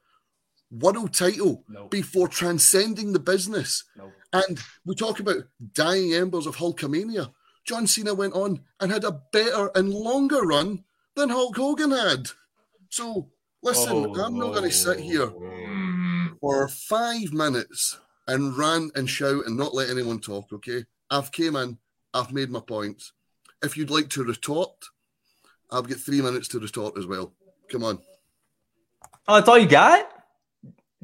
world 0.78 1.14
title 1.14 1.64
Nope. 1.68 1.90
before 1.90 2.28
transcending 2.28 3.12
the 3.12 3.18
business. 3.18 3.84
Nope. 3.96 4.12
And 4.32 4.60
we 4.84 4.94
talk 4.94 5.20
about 5.20 5.44
dying 5.72 6.12
embers 6.12 6.46
of 6.46 6.56
Hulkamania. 6.56 7.32
John 7.64 7.86
Cena 7.86 8.14
went 8.14 8.34
on 8.34 8.60
and 8.80 8.92
had 8.92 9.04
a 9.04 9.20
better 9.32 9.70
and 9.74 9.92
longer 9.92 10.42
run 10.42 10.84
than 11.14 11.30
Hulk 11.30 11.56
Hogan 11.56 11.92
had. 11.92 12.28
So 12.90 13.30
listen, 13.62 14.14
I'm 14.20 14.38
not 14.38 14.52
going 14.52 14.68
to 14.68 14.70
sit 14.70 15.00
here 15.00 15.32
for 16.40 16.68
five 16.68 17.32
minutes 17.32 17.98
and 18.26 18.56
rant 18.56 18.92
and 18.96 19.08
shout 19.08 19.46
and 19.46 19.56
not 19.56 19.74
let 19.74 19.90
anyone 19.90 20.20
talk. 20.20 20.52
Okay, 20.52 20.84
I've 21.10 21.32
came 21.32 21.56
in, 21.56 21.78
I've 22.12 22.32
made 22.32 22.50
my 22.50 22.60
points. 22.60 23.12
If 23.62 23.76
you'd 23.76 23.90
like 23.90 24.10
to 24.10 24.24
retort, 24.24 24.72
I've 25.70 25.88
got 25.88 25.98
three 25.98 26.20
minutes 26.20 26.48
to 26.48 26.58
retort 26.58 26.98
as 26.98 27.06
well. 27.06 27.32
Come 27.70 27.84
on. 27.84 27.98
Oh, 29.26 29.36
that's 29.36 29.48
all 29.48 29.58
you 29.58 29.66
got? 29.66 30.13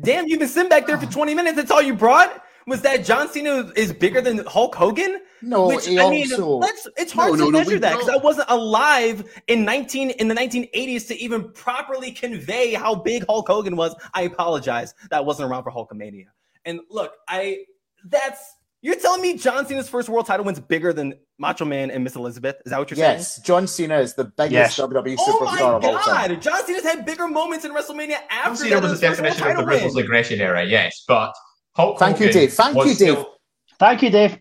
Damn, 0.01 0.29
you've 0.29 0.39
been 0.39 0.49
sitting 0.49 0.69
back 0.69 0.87
there 0.87 0.99
for 0.99 1.07
20 1.13 1.35
minutes. 1.35 1.57
That's 1.57 1.71
all 1.71 1.83
you 1.83 1.95
brought? 1.95 2.45
Was 2.67 2.83
that 2.83 3.05
John 3.05 3.29
Cena 3.29 3.73
is 3.75 3.93
bigger 3.93 4.21
than 4.21 4.45
Hulk 4.47 4.75
Hogan? 4.75 5.21
No, 5.43 5.69
Which 5.69 5.89
I 5.89 6.09
mean, 6.11 6.33
also 6.33 6.61
it's 6.97 7.13
hard 7.13 7.33
No, 7.33 7.37
to 7.37 7.43
no, 7.45 7.51
no, 7.51 7.59
measure 7.59 7.71
we 7.71 7.79
that 7.79 7.95
because 7.95 8.09
I 8.09 8.17
wasn't 8.17 8.49
alive 8.51 9.25
in 9.49 9.65
19 9.65 10.11
in 10.11 10.29
the 10.29 10.35
1980s 10.35 11.09
to 11.09 11.17
even 11.17 11.51
properly 11.53 12.13
convey 12.13 12.75
how 12.75 12.95
big 12.95 13.25
Hulk 13.27 13.49
Hogan 13.49 13.77
was. 13.77 13.95
I 14.15 14.23
apologize. 14.23 14.95
That 15.11 15.25
wasn't 15.25 15.51
around 15.51 15.65
for 15.65 15.73
Hulkamania. 15.73 16.27
And 16.67 16.81
look, 16.91 17.15
I 17.27 17.65
that's 18.05 18.57
you're 18.83 18.97
telling 18.97 19.21
me 19.23 19.37
John 19.37 19.67
Cena's 19.67 19.89
first 19.89 20.09
world 20.09 20.27
title 20.27 20.45
wins 20.45 20.59
bigger 20.61 20.93
than 20.93 21.15
Macho 21.39 21.65
Man 21.65 21.91
and 21.91 22.03
Miss 22.03 22.17
Elizabeth? 22.17 22.57
Is 22.65 22.71
that 22.71 22.79
what 22.79 22.91
you're 22.91 22.97
saying? 22.97 23.19
yes, 23.19 23.41
John 23.43 23.67
Cena 23.67 23.99
is 23.99 24.15
the 24.15 24.25
biggest 24.25 24.53
Yes. 24.53 24.79
WWE 24.79 25.17
Oh 25.19 25.39
superstar 25.39 25.45
my 25.45 25.61
of 25.77 25.85
all 25.85 25.99
time. 25.99 26.31
god! 26.31 26.43
John 26.43 26.65
Cena's 26.67 26.83
had 26.85 27.05
bigger 27.05 27.29
moments 27.29 27.65
in 27.65 27.73
WrestleMania 27.73 28.09
John 28.09 28.23
after 28.31 28.57
Cena 28.65 28.81
that 28.81 28.83
was 28.91 29.01
the 29.01 29.09
his 29.09 29.19
first 29.19 29.21
world 29.23 29.37
definition 29.37 29.57
of 29.59 29.67
the 29.67 29.79
title 29.79 29.99
aggression 29.99 30.41
era, 30.41 30.65
yes, 30.65 31.05
but 31.07 31.35
Hulk 31.77 31.99
Thank 31.99 32.21
you, 32.21 32.33
Dave. 32.33 32.53
Thank 32.53 32.77
you, 32.77 32.85
Dave. 32.85 32.95
still- 32.97 33.35
Thank 33.79 34.03
you, 34.03 34.11
Dave. 34.11 34.39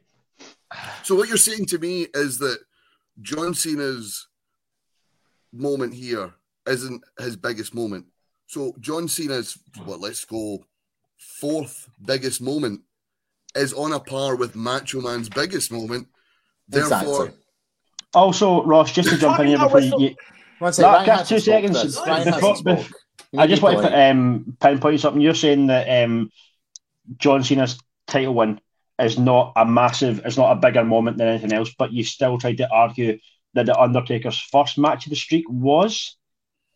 So 1.03 1.15
what 1.15 1.27
you're 1.29 1.37
saying 1.37 1.65
to 1.67 1.77
me 1.79 2.07
is 2.13 2.37
that 2.39 2.57
John 3.21 3.53
Cena's 3.53 4.27
moment 5.53 5.93
here 5.93 6.33
isn't 6.67 7.01
his 7.19 7.35
biggest 7.35 7.73
moment. 7.73 8.05
So 8.47 8.73
John 8.79 9.07
Cena's 9.07 9.57
what 9.85 9.99
let's 9.99 10.25
go 10.25 10.65
fourth 11.17 11.89
biggest 12.05 12.41
moment 12.41 12.81
is 13.55 13.73
on 13.73 13.93
a 13.93 13.99
par 13.99 14.35
with 14.35 14.55
Macho 14.55 15.01
Man's 15.01 15.29
biggest 15.29 15.71
moment. 15.71 16.07
Therefore, 16.67 16.99
Exactly. 17.25 17.29
Also, 18.13 18.63
Ross, 18.63 18.91
just 18.91 19.09
to 19.09 19.17
jump 19.17 19.39
in 19.39 19.47
here 19.47 19.57
before 19.59 19.79
you, 19.79 19.85
Wrestle- 19.91 20.01
you 20.01 20.15
One 20.59 20.73
sec, 20.73 20.83
No, 20.83 20.89
Ryan 20.91 21.05
Gav, 21.05 21.17
hasn't 21.19 21.29
two 21.29 21.39
seconds. 21.51 21.83
this. 21.83 21.95
Before- 21.95 22.13
hasn't 22.13 22.57
spoke. 22.57 22.87
You 23.31 23.39
I 23.39 23.47
just 23.47 23.59
to 23.59 23.65
want 23.65 23.77
to 23.77 23.83
polite. 23.83 24.09
um, 24.09 24.57
pinpoint 24.59 24.99
something. 24.99 25.21
You're 25.21 25.35
saying 25.35 25.67
that 25.67 26.03
um, 26.03 26.31
John 27.17 27.43
Cena's 27.43 27.77
title 28.07 28.33
win 28.33 28.59
is 28.99 29.19
not 29.19 29.53
a 29.55 29.65
massive, 29.65 30.25
is 30.25 30.37
not 30.37 30.51
a 30.51 30.55
bigger 30.59 30.83
moment 30.83 31.17
than 31.17 31.27
anything 31.27 31.53
else, 31.53 31.71
but 31.77 31.93
you 31.93 32.03
still 32.03 32.37
tried 32.39 32.57
to 32.57 32.69
argue 32.71 33.19
that 33.53 33.67
the 33.67 33.79
Undertaker's 33.79 34.39
first 34.39 34.77
match 34.79 35.05
of 35.05 35.11
the 35.11 35.15
streak 35.15 35.45
was 35.47 36.17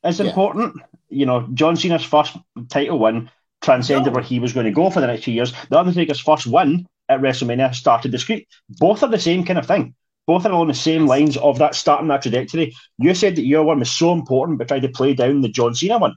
as 0.03 0.19
Yeah. 0.19 0.28
important. 0.28 0.76
You 1.09 1.26
know, 1.26 1.47
John 1.53 1.76
Cena's 1.76 2.03
first 2.03 2.38
title 2.69 2.99
win 2.99 3.32
transcended 3.64 4.07
No. 4.07 4.16
where 4.16 4.24
he 4.24 4.39
was 4.39 4.53
going 4.53 4.66
to 4.66 4.72
go 4.72 4.89
for 4.89 4.99
the 5.01 5.07
next 5.07 5.24
few 5.24 5.34
years. 5.34 5.53
The 5.70 5.80
Undertaker's 5.80 6.20
first 6.20 6.45
win 6.45 6.86
at 7.09 7.22
WrestleMania 7.22 7.74
started 7.74 8.11
the 8.11 8.20
streak. 8.20 8.47
Both 8.70 9.03
are 9.03 9.09
the 9.09 9.20
same 9.20 9.43
kind 9.45 9.57
of 9.59 9.66
thing. 9.66 9.95
Both 10.28 10.45
are 10.45 10.51
along 10.51 10.68
the 10.68 10.74
same 10.74 11.05
lines 11.05 11.36
of 11.38 11.57
that 11.59 11.76
starting 11.76 12.07
that 12.09 12.22
trajectory. 12.22 12.74
You 12.97 13.14
said 13.14 13.36
that 13.36 13.45
your 13.45 13.64
one 13.64 13.80
was 13.80 13.91
so 13.91 14.14
important, 14.14 14.57
but 14.57 14.68
tried 14.68 14.84
to 14.84 14.89
play 14.89 15.14
down 15.14 15.41
the 15.41 15.49
John 15.49 15.74
Cena 15.76 15.97
one. 15.97 16.16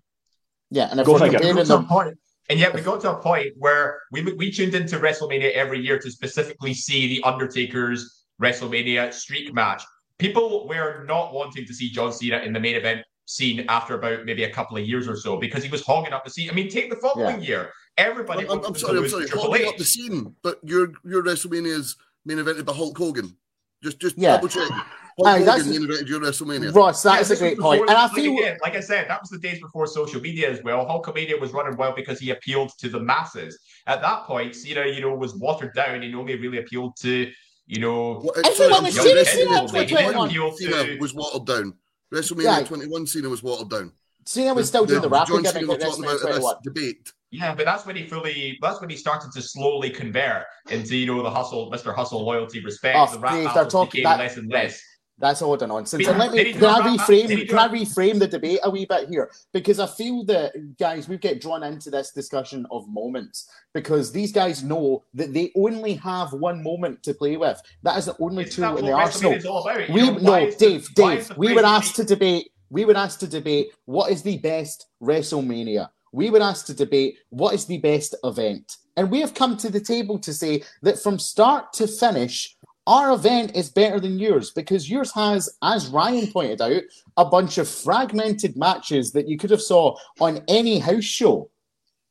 Yeah, 0.70 0.88
and 0.90 1.00
if 1.00 1.06
Go 1.06 1.14
we're 1.14 1.20
figure. 1.20 1.38
comparing 1.38 1.56
got 1.56 1.66
to 1.66 1.74
a 1.74 1.76
them, 1.78 1.86
point, 1.86 2.18
and 2.48 2.58
yet 2.60 2.72
we 2.74 2.80
got 2.82 3.00
to 3.00 3.12
a 3.12 3.16
point 3.16 3.54
where 3.56 4.00
we 4.12 4.22
we 4.22 4.50
tuned 4.52 4.74
into 4.74 4.98
WrestleMania 4.98 5.52
every 5.52 5.80
year 5.80 5.98
to 5.98 6.10
specifically 6.10 6.74
see 6.74 7.08
the 7.08 7.22
Undertaker's 7.24 8.24
WrestleMania 8.40 9.12
streak 9.12 9.52
match. 9.52 9.82
People 10.18 10.66
were 10.68 11.04
not 11.06 11.32
wanting 11.32 11.66
to 11.66 11.74
see 11.74 11.90
John 11.90 12.12
Cena 12.12 12.38
in 12.38 12.52
the 12.52 12.60
main 12.60 12.76
event 12.76 13.02
scene 13.26 13.64
after 13.68 13.94
about 13.94 14.24
maybe 14.24 14.44
a 14.44 14.50
couple 14.50 14.76
of 14.76 14.84
years 14.86 15.06
or 15.08 15.16
so 15.16 15.36
because 15.36 15.62
he 15.62 15.68
was 15.70 15.84
hogging 15.84 16.12
up 16.12 16.24
the 16.24 16.30
scene. 16.30 16.48
I 16.48 16.52
mean, 16.54 16.68
take 16.70 16.88
the 16.90 16.96
following 16.96 17.42
year. 17.42 17.70
Everybody 17.98 18.40
I'm, 18.44 18.44
I'm, 18.44 18.48
wanted 18.58 18.66
I'm 18.68 18.74
to 18.74 18.80
sorry, 18.80 18.98
I'm 18.98 19.08
sorry, 19.08 19.24
to 19.24 19.28
Triple 19.28 19.44
holding 19.46 19.62
H. 19.62 19.68
up 19.68 19.76
the 19.78 19.84
scene, 19.84 20.34
but 20.42 20.58
your 20.62 20.92
your 21.04 21.22
WrestleMania's 21.22 21.96
main 22.24 22.38
evented 22.38 22.64
by 22.64 22.72
Hulk 22.72 22.96
Hogan. 22.96 23.36
Just 23.82 24.00
just 24.00 24.16
Yeah. 24.18 24.36
double 24.36 24.48
check. 24.48 24.70
Hulk 25.18 25.28
Aye, 25.28 25.38
that's- 25.44 25.66
main 25.66 25.80
evented 25.80 26.06
your 26.08 26.20
WrestleMania. 26.20 26.74
Ross, 26.74 27.02
that 27.04 27.14
Yeah, 27.14 27.20
is 27.22 27.30
a 27.30 27.36
great 27.36 27.58
point. 27.58 27.80
And 27.82 27.90
I 27.90 28.02
like 28.04 28.12
feel 28.12 28.36
again, 28.36 28.58
like 28.62 28.76
I 28.76 28.80
said, 28.80 29.08
that 29.08 29.20
was 29.22 29.30
the 29.30 29.38
days 29.38 29.60
before 29.60 29.86
social 29.86 30.20
media 30.20 30.50
as 30.50 30.62
well. 30.62 30.84
Hulkamania 30.86 31.40
was 31.40 31.52
running 31.52 31.76
well 31.78 31.94
because 31.96 32.20
he 32.20 32.30
appealed 32.30 32.72
to 32.78 32.88
the 32.90 33.00
masses. 33.00 33.58
At 33.86 34.02
that 34.02 34.24
point, 34.24 34.54
Cena, 34.54 34.86
you 34.86 35.00
know, 35.00 35.14
was 35.14 35.34
watered 35.34 35.74
down 35.74 36.02
and 36.02 36.14
only 36.14 36.36
really 36.36 36.58
appealed 36.58 36.96
to, 37.00 37.32
you 37.66 37.80
know, 37.80 38.16
What- 38.20 38.36
Everyone 38.38 38.56
sorry, 38.56 38.74
I'm 38.74 38.84
was 38.84 38.94
sorry, 38.94 39.08
cheering 39.08 39.24
Cena 39.24 39.62
for 39.62 39.68
21 39.72 40.12
21. 40.12 40.56
Cena 40.58 41.00
was 41.00 41.14
watered 41.14 41.46
down. 41.46 41.74
WrestleMania 42.16 42.42
Yeah. 42.42 42.62
21 42.64 43.06
Cena 43.06 43.28
was 43.28 43.42
watered 43.42 43.70
down. 43.70 43.92
Cena 44.24 44.54
was 44.54 44.68
still 44.68 44.86
doing 44.86 45.02
the 45.02 45.08
rapper 45.08 45.32
John 45.32 45.42
gimmick 45.42 45.54
Cena 45.54 45.66
was 45.68 45.82
talking 45.82 46.04
about 46.04 46.62
this 46.62 46.72
debate. 46.74 47.12
Yeah, 47.30 47.54
but 47.54 47.64
that's 47.64 47.84
when 47.86 47.96
he 47.96 48.06
fully 48.06 48.58
that's 48.62 48.80
when 48.80 48.88
he 48.90 48.96
started 48.96 49.30
to 49.32 49.42
slowly 49.42 49.90
convert 49.90 50.44
into, 50.70 50.96
you 50.96 51.06
know, 51.06 51.22
the 51.22 51.30
hustle, 51.30 51.70
Mr. 51.70 51.94
Hustle, 51.94 52.24
loyalty, 52.24 52.60
respect. 52.64 52.96
Oh, 52.98 53.12
the 53.12 53.18
rap 53.18 53.32
they're 53.34 53.44
battles 53.44 53.72
talking- 53.72 53.90
became 53.90 54.04
that- 54.04 54.18
less 54.18 54.36
and 54.36 54.50
less. 54.50 54.80
That's 55.18 55.40
a 55.40 55.46
lot 55.46 55.62
of 55.62 55.68
nonsense. 55.68 56.06
And 56.06 56.18
let 56.18 56.32
me 56.32 56.52
can 56.52 56.64
I 56.64 56.78
a 56.78 56.96
rap- 56.96 57.06
did 57.08 57.28
reframe 57.30 57.48
can 57.48 57.58
I 57.58 57.68
reframe 57.68 58.18
the 58.18 58.26
debate 58.28 58.60
a 58.64 58.70
wee 58.70 58.84
bit 58.84 59.08
here? 59.08 59.30
Because 59.52 59.80
I 59.80 59.86
feel 59.86 60.24
that 60.24 60.76
guys, 60.78 61.08
we 61.08 61.16
get 61.16 61.40
drawn 61.40 61.62
into 61.62 61.90
this 61.90 62.12
discussion 62.12 62.66
of 62.70 62.86
moments 62.88 63.48
because 63.72 64.12
these 64.12 64.30
guys 64.30 64.62
know 64.62 65.04
that 65.14 65.32
they 65.32 65.52
only 65.56 65.94
have 65.94 66.34
one 66.34 66.62
moment 66.62 67.02
to 67.04 67.14
play 67.14 67.36
with. 67.38 67.60
That 67.82 67.96
is 67.96 68.06
the 68.06 68.16
only 68.20 68.44
Isn't 68.44 68.60
that 68.60 68.68
tool 68.70 68.78
in 68.78 68.84
the 68.86 68.92
arsenal. 68.92 69.32
WrestleMania 69.32 69.36
is 69.38 69.46
all 69.46 69.62
about? 69.68 69.88
You 69.88 69.94
We 69.94 70.00
know, 70.02 70.18
no, 70.18 70.34
is 70.46 70.56
the- 70.56 70.66
Dave, 70.66 70.94
Dave. 70.94 71.36
We 71.38 71.54
were 71.54 71.64
asked 71.64 71.96
to 71.96 72.04
debate. 72.04 72.50
We 72.68 72.84
were 72.84 72.96
asked 72.96 73.20
to 73.20 73.26
debate 73.26 73.68
what 73.86 74.10
is 74.10 74.22
the 74.22 74.38
best 74.38 74.86
WrestleMania. 75.02 75.88
We 76.12 76.30
were 76.30 76.40
asked 76.42 76.66
to 76.66 76.74
debate 76.74 77.18
what 77.30 77.54
is 77.54 77.64
the 77.66 77.78
best 77.78 78.14
event, 78.24 78.76
and 78.96 79.10
we 79.10 79.20
have 79.20 79.34
come 79.34 79.56
to 79.58 79.70
the 79.70 79.80
table 79.80 80.18
to 80.20 80.32
say 80.32 80.62
that 80.82 80.98
from 80.98 81.18
start 81.18 81.72
to 81.74 81.86
finish, 81.86 82.55
our 82.86 83.12
event 83.12 83.56
is 83.56 83.68
better 83.70 83.98
than 84.00 84.18
yours 84.18 84.50
because 84.50 84.88
yours 84.88 85.12
has, 85.12 85.48
as 85.62 85.88
Ryan 85.88 86.30
pointed 86.30 86.60
out, 86.60 86.82
a 87.16 87.24
bunch 87.24 87.58
of 87.58 87.68
fragmented 87.68 88.56
matches 88.56 89.12
that 89.12 89.28
you 89.28 89.36
could 89.38 89.50
have 89.50 89.60
saw 89.62 89.96
on 90.20 90.42
any 90.48 90.78
house 90.78 91.04
show. 91.04 91.50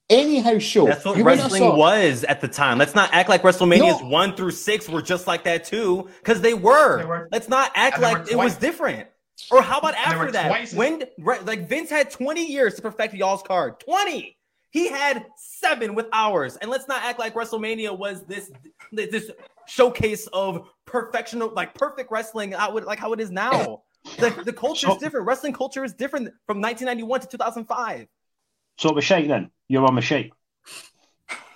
Any 0.10 0.40
house 0.40 0.62
show. 0.62 0.86
That's 0.86 1.04
what 1.04 1.18
You 1.18 1.24
wrestling 1.24 1.64
saw- 1.64 1.76
was 1.76 2.24
at 2.26 2.40
the 2.42 2.48
time. 2.48 2.78
Let's 2.78 2.94
not 2.94 3.10
act 3.14 3.28
like 3.30 3.42
WrestleMania's 3.42 4.02
No. 4.02 4.08
one 4.10 4.36
through 4.36 4.52
six 4.52 4.88
were 4.88 5.02
just 5.02 5.26
like 5.26 5.44
that 5.46 5.64
too, 5.64 6.10
because 6.20 6.42
they 6.42 6.54
were. 6.54 7.00
They 7.00 7.06
were. 7.06 7.30
Let's 7.32 7.50
not 7.50 7.72
act 7.74 8.00
like 8.00 8.30
it 8.30 8.36
was 8.36 8.56
different. 8.56 9.08
Or 9.52 9.62
how 9.62 9.80
about 9.80 9.96
after 9.96 10.32
that? 10.32 10.72
When 10.74 11.04
like 11.46 11.68
Vince 11.68 11.90
had 11.90 12.12
20 12.12 12.46
years 12.46 12.76
to 12.76 12.82
perfect 12.82 13.14
y'all's 13.16 13.42
card. 13.44 13.80
20. 13.80 14.38
He 14.70 14.90
had 14.90 15.26
seven 15.38 15.96
with 15.96 16.08
ours. 16.14 16.58
And 16.58 16.70
let's 16.70 16.88
not 16.88 17.02
act 17.04 17.18
like 17.18 17.34
WrestleMania 17.34 17.98
was 17.98 18.24
this 18.26 18.52
this 18.92 19.32
showcase 19.68 20.28
of 20.34 20.68
perfection, 20.86 21.40
like 21.54 21.74
perfect 21.74 22.12
wrestling, 22.12 22.52
how 22.54 22.76
it, 22.78 22.86
like 22.86 23.00
how 23.00 23.14
it 23.14 23.20
is 23.20 23.32
now. 23.32 23.84
The, 24.20 24.30
the 24.46 24.54
culture 24.54 24.88
is 24.88 24.94
So- 24.94 25.00
different. 25.00 25.26
Wrestling 25.26 25.54
culture 25.54 25.84
is 25.84 25.94
different 25.96 26.28
from 26.46 26.62
1991 26.62 27.22
to 27.22 27.28
2005. 27.28 28.08
So 28.78 28.90
it 28.90 28.96
was 28.96 29.04
shite 29.04 29.28
then. 29.28 29.50
Your 29.68 29.82
one 29.82 29.96
was 29.96 30.04
shite. 30.04 30.32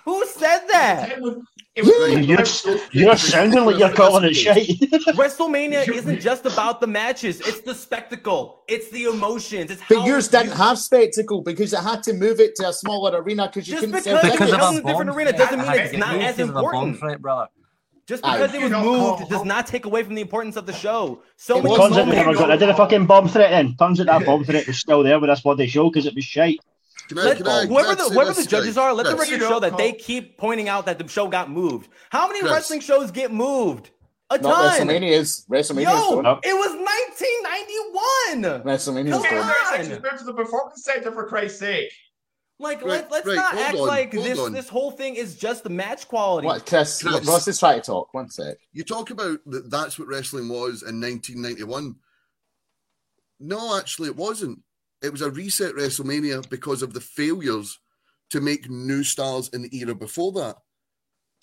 Who 0.04 0.26
said 0.26 0.66
that? 0.72 1.10
It 1.12 1.20
was, 1.22 1.36
it 1.76 1.84
was 1.84 2.16
Right. 2.16 2.24
You're, 2.24 3.04
you're 3.06 3.16
sounding 3.16 3.64
like 3.66 3.78
you're 3.78 3.92
calling 3.92 4.24
it 4.24 4.34
shite. 4.34 4.66
WrestleMania 5.14 5.86
isn't 5.88 6.20
just 6.20 6.44
about 6.44 6.80
the 6.80 6.88
matches; 6.88 7.40
it's 7.40 7.60
the 7.60 7.74
spectacle, 7.74 8.64
it's 8.66 8.90
the 8.90 9.04
emotions. 9.04 9.70
It's 9.70 9.82
But 9.88 9.98
how 9.98 10.06
yours 10.06 10.26
you- 10.32 10.40
didn't 10.40 10.56
have 10.56 10.76
spectacle 10.78 11.42
because 11.42 11.72
it 11.72 11.80
had 11.84 12.02
to 12.04 12.14
move 12.14 12.40
it 12.40 12.56
to 12.56 12.68
a 12.68 12.72
smaller 12.72 13.20
arena 13.22 13.46
because 13.46 13.68
you 13.68 13.74
Just 13.74 13.86
couldn't 13.86 14.04
because 14.04 14.04
sell 14.04 14.18
it 14.18 14.32
Because 14.32 14.50
was 14.50 14.54
of 14.54 14.60
tickets. 14.70 14.78
a 14.80 14.86
different 14.88 15.10
arena 15.10 15.30
threat. 15.32 15.50
doesn't 15.50 15.68
mean 15.68 15.80
it's 15.80 15.96
not 15.96 16.14
as 16.16 16.38
of 16.40 16.48
a 16.50 16.52
bomb 16.54 16.64
important. 16.64 16.98
threat, 16.98 17.22
brother. 17.22 17.48
Just 18.10 18.26
I- 18.26 18.38
because 18.38 18.52
it 18.54 18.60
was 18.62 18.72
moved 18.72 19.18
call- 19.18 19.28
does 19.28 19.44
not 19.44 19.68
take 19.68 19.84
away 19.84 20.02
from 20.02 20.16
the 20.16 20.20
importance 20.20 20.56
of 20.56 20.66
the 20.66 20.72
show. 20.72 21.22
So 21.36 21.58
It 21.58 21.62
many 21.62 21.70
was 21.78 21.78
Turns 21.80 21.96
out 21.96 22.06
they 22.06 22.16
never 22.16 22.34
got 22.34 22.48
rid 22.48 22.60
of 22.62 22.66
the 22.68 22.74
fucking 22.74 23.06
bomb 23.06 23.28
threat 23.28 23.52
in. 23.52 23.76
Turns 23.76 24.00
out 24.00 24.06
that 24.06 24.26
bomb 24.26 24.42
threat 24.44 24.66
was 24.66 24.78
still 24.78 25.04
there 25.04 25.20
with 25.20 25.30
this 25.30 25.40
bloody 25.42 25.68
show 25.68 25.88
because 25.88 26.06
it 26.06 26.14
was 26.16 26.24
shite. 26.24 26.58
Can 27.08 27.18
I, 27.20 27.22
Let, 27.22 27.36
can 27.36 27.46
I, 27.46 27.66
whoever 27.66 27.94
the 27.94 28.04
whoever 28.12 28.32
the 28.32 28.44
judges 28.44 28.76
are, 28.76 28.92
let 28.92 29.06
the 29.06 29.14
record 29.16 29.38
show 29.40 29.48
don't 29.48 29.60
that 29.62 29.76
they 29.76 29.92
keep 29.92 30.36
pointing 30.38 30.68
out 30.68 30.86
that 30.86 30.98
the 30.98 31.06
show 31.06 31.28
got 31.28 31.48
moved. 31.50 31.88
How 32.10 32.26
many 32.26 32.40
Chris. 32.40 32.50
wrestling 32.52 32.80
shows 32.80 33.12
get 33.12 33.32
moved? 33.32 33.90
A 34.30 34.38
Not 34.38 34.76
ton. 34.78 34.88
WrestleMania's. 34.88 35.44
WrestleMania's 35.48 35.84
Yo, 36.10 36.22
don't. 36.22 36.44
It 36.44 36.54
was 36.54 36.72
1991. 38.34 38.62
WrestleMania's 38.64 39.10
Come 39.12 39.20
Okay, 39.20 39.30
don't. 39.30 39.38
on. 39.40 39.46
well, 39.46 39.56
there's 39.78 39.90
actually 40.04 40.18
to 40.18 40.24
the 40.24 40.34
performance 40.34 40.84
center 40.84 41.12
for 41.12 41.26
Christ's 41.28 41.58
sake. 41.60 41.92
Like 42.60 42.82
Right, 42.82 42.88
let, 42.88 43.10
let's 43.10 43.26
right, 43.26 43.36
not 43.36 43.54
act 43.54 43.74
on, 43.78 43.86
like 43.88 44.10
this 44.10 44.38
on. 44.38 44.52
this 44.52 44.68
whole 44.68 44.90
thing 44.90 45.14
is 45.14 45.34
just 45.34 45.64
the 45.64 45.70
match 45.70 46.06
quality. 46.06 46.46
What, 46.46 46.66
Chris? 46.66 47.02
Chris. 47.02 47.26
Ross 47.26 47.48
is 47.48 47.58
trying 47.58 47.80
to 47.80 47.86
talk. 47.86 48.12
One 48.12 48.28
sec. 48.28 48.58
You 48.74 48.84
talk 48.84 49.08
about 49.10 49.38
that 49.46 49.70
that's 49.70 49.98
what 49.98 50.08
wrestling 50.08 50.48
was 50.50 50.82
in 50.82 51.00
1991. 51.00 51.96
No, 53.40 53.78
actually, 53.78 54.10
it 54.10 54.16
wasn't. 54.16 54.60
It 55.00 55.10
was 55.10 55.22
a 55.22 55.30
reset 55.30 55.74
WrestleMania 55.74 56.50
because 56.50 56.82
of 56.82 56.92
the 56.92 57.00
failures 57.00 57.78
to 58.28 58.42
make 58.42 58.68
new 58.68 59.02
stars 59.04 59.48
in 59.54 59.62
the 59.62 59.74
era 59.74 59.94
before 59.94 60.32
that. 60.32 60.56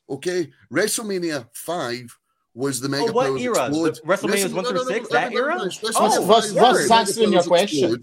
Okay, 0.08 0.52
WrestleMania 0.72 1.48
five 1.54 2.16
was 2.54 2.80
the 2.80 2.90
Mega 2.90 3.06
Oh, 3.10 3.12
what 3.12 3.26
Powers 3.28 3.42
era? 3.42 3.66
Explode. 3.66 3.96
The 3.96 4.02
WrestleManias 4.02 4.54
one 4.54 4.66
through 4.66 4.86
six? 4.86 5.10
That 5.10 5.34
era? 5.34 5.56
WrestleMania 5.58 5.94
Oh, 5.96 6.28
Russ- 6.28 6.54
five 6.54 6.62
was 6.62 6.88
that's 6.88 7.16
Mega 7.16 7.24
in 7.28 7.34
your 7.34 7.44
question. 7.44 7.96
Explode, 7.96 8.02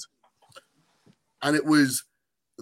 And 1.43 1.55
it 1.55 1.65
was 1.65 2.03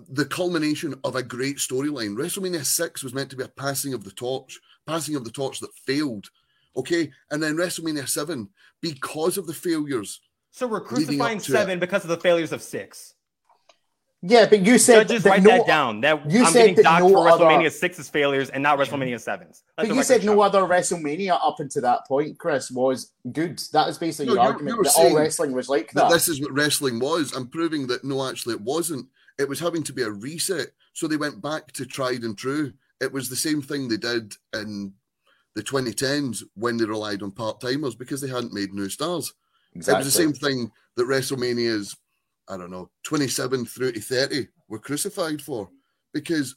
the 0.08 0.24
culmination 0.24 0.94
of 1.04 1.16
a 1.16 1.22
great 1.22 1.56
storyline. 1.56 2.16
WrestleMania 2.16 2.64
six 2.64 3.02
was 3.02 3.14
meant 3.14 3.30
to 3.30 3.36
be 3.36 3.44
a 3.44 3.48
passing 3.48 3.92
of 3.94 4.04
the 4.04 4.10
torch, 4.10 4.58
passing 4.86 5.16
of 5.16 5.24
the 5.24 5.30
torch 5.30 5.60
that 5.60 5.74
failed. 5.74 6.30
Okay, 6.76 7.10
and 7.30 7.42
then 7.42 7.56
WrestleMania 7.56 8.08
seven, 8.08 8.48
because 8.80 9.36
of 9.36 9.46
the 9.46 9.52
failures, 9.54 10.20
So 10.50 10.66
we're 10.66 10.80
crucifying 10.80 11.38
to 11.38 11.50
seven 11.52 11.78
because 11.78 12.02
of 12.04 12.08
the 12.08 12.16
failures 12.16 12.52
of 12.52 12.62
six. 12.62 13.14
Yeah, 14.24 14.46
but 14.48 14.64
you 14.64 14.78
said 14.78 15.08
Judges 15.08 15.24
that 15.24 15.30
write 15.30 15.42
no, 15.42 15.50
that 15.50 15.66
down. 15.66 16.00
That 16.00 16.30
you 16.30 16.44
I'm 16.44 16.52
said 16.52 16.58
getting 16.60 16.74
that 16.76 16.82
docked 16.84 17.02
no 17.02 17.08
for 17.10 17.28
other- 17.28 17.44
WrestleMania 17.44 17.72
six's 17.72 18.08
failures 18.08 18.50
and 18.50 18.62
not 18.62 18.78
WrestleMania 18.78 19.20
sevens. 19.20 19.64
Let 19.76 19.88
But 19.88 19.96
you 19.96 20.02
said 20.04 20.24
no 20.24 20.40
other 20.40 20.60
WrestleMania 20.62 21.38
up 21.42 21.58
until 21.58 21.82
that 21.82 22.06
point, 22.06 22.38
Chris, 22.38 22.70
was 22.70 23.10
good. 23.32 23.60
That 23.72 23.88
is 23.88 23.98
basically 23.98 24.26
No, 24.26 24.34
your 24.34 24.42
you're- 24.44 24.52
argument 24.52 24.76
you're 24.76 24.84
that 24.84 24.94
all 24.96 25.16
wrestling 25.16 25.52
was 25.52 25.68
like 25.68 25.90
that 25.92 26.08
that. 26.08 26.12
this 26.12 26.28
is 26.28 26.40
what 26.40 26.52
wrestling 26.52 27.00
was. 27.00 27.32
I'm 27.34 27.48
proving 27.48 27.88
that 27.88 28.04
no, 28.04 28.26
actually, 28.28 28.54
it 28.54 28.60
wasn't. 28.60 29.08
It 29.42 29.48
was 29.48 29.58
having 29.58 29.82
to 29.82 29.92
be 29.92 30.02
a 30.02 30.10
reset. 30.10 30.68
So 30.92 31.08
they 31.08 31.16
went 31.16 31.42
back 31.42 31.72
to 31.72 31.84
tried 31.84 32.22
and 32.22 32.38
true. 32.38 32.72
It 33.00 33.12
was 33.12 33.28
the 33.28 33.34
same 33.34 33.60
thing 33.60 33.88
they 33.88 33.96
did 33.96 34.34
in 34.54 34.94
the 35.56 35.64
2010s 35.64 36.44
when 36.54 36.76
they 36.76 36.84
relied 36.84 37.22
on 37.22 37.32
part 37.32 37.60
timers 37.60 37.96
because 37.96 38.20
they 38.20 38.28
hadn't 38.28 38.52
made 38.52 38.72
new 38.72 38.88
stars. 38.88 39.34
It 39.74 39.78
was 39.78 39.86
the 40.06 40.10
same 40.12 40.32
thing 40.32 40.70
that 40.96 41.08
WrestleMania's, 41.08 41.96
I 42.48 42.56
don't 42.56 42.70
know, 42.70 42.88
27 43.02 43.66
through 43.66 43.92
to 43.92 44.00
30 44.00 44.46
were 44.68 44.78
crucified 44.78 45.42
for 45.42 45.68
because 46.14 46.54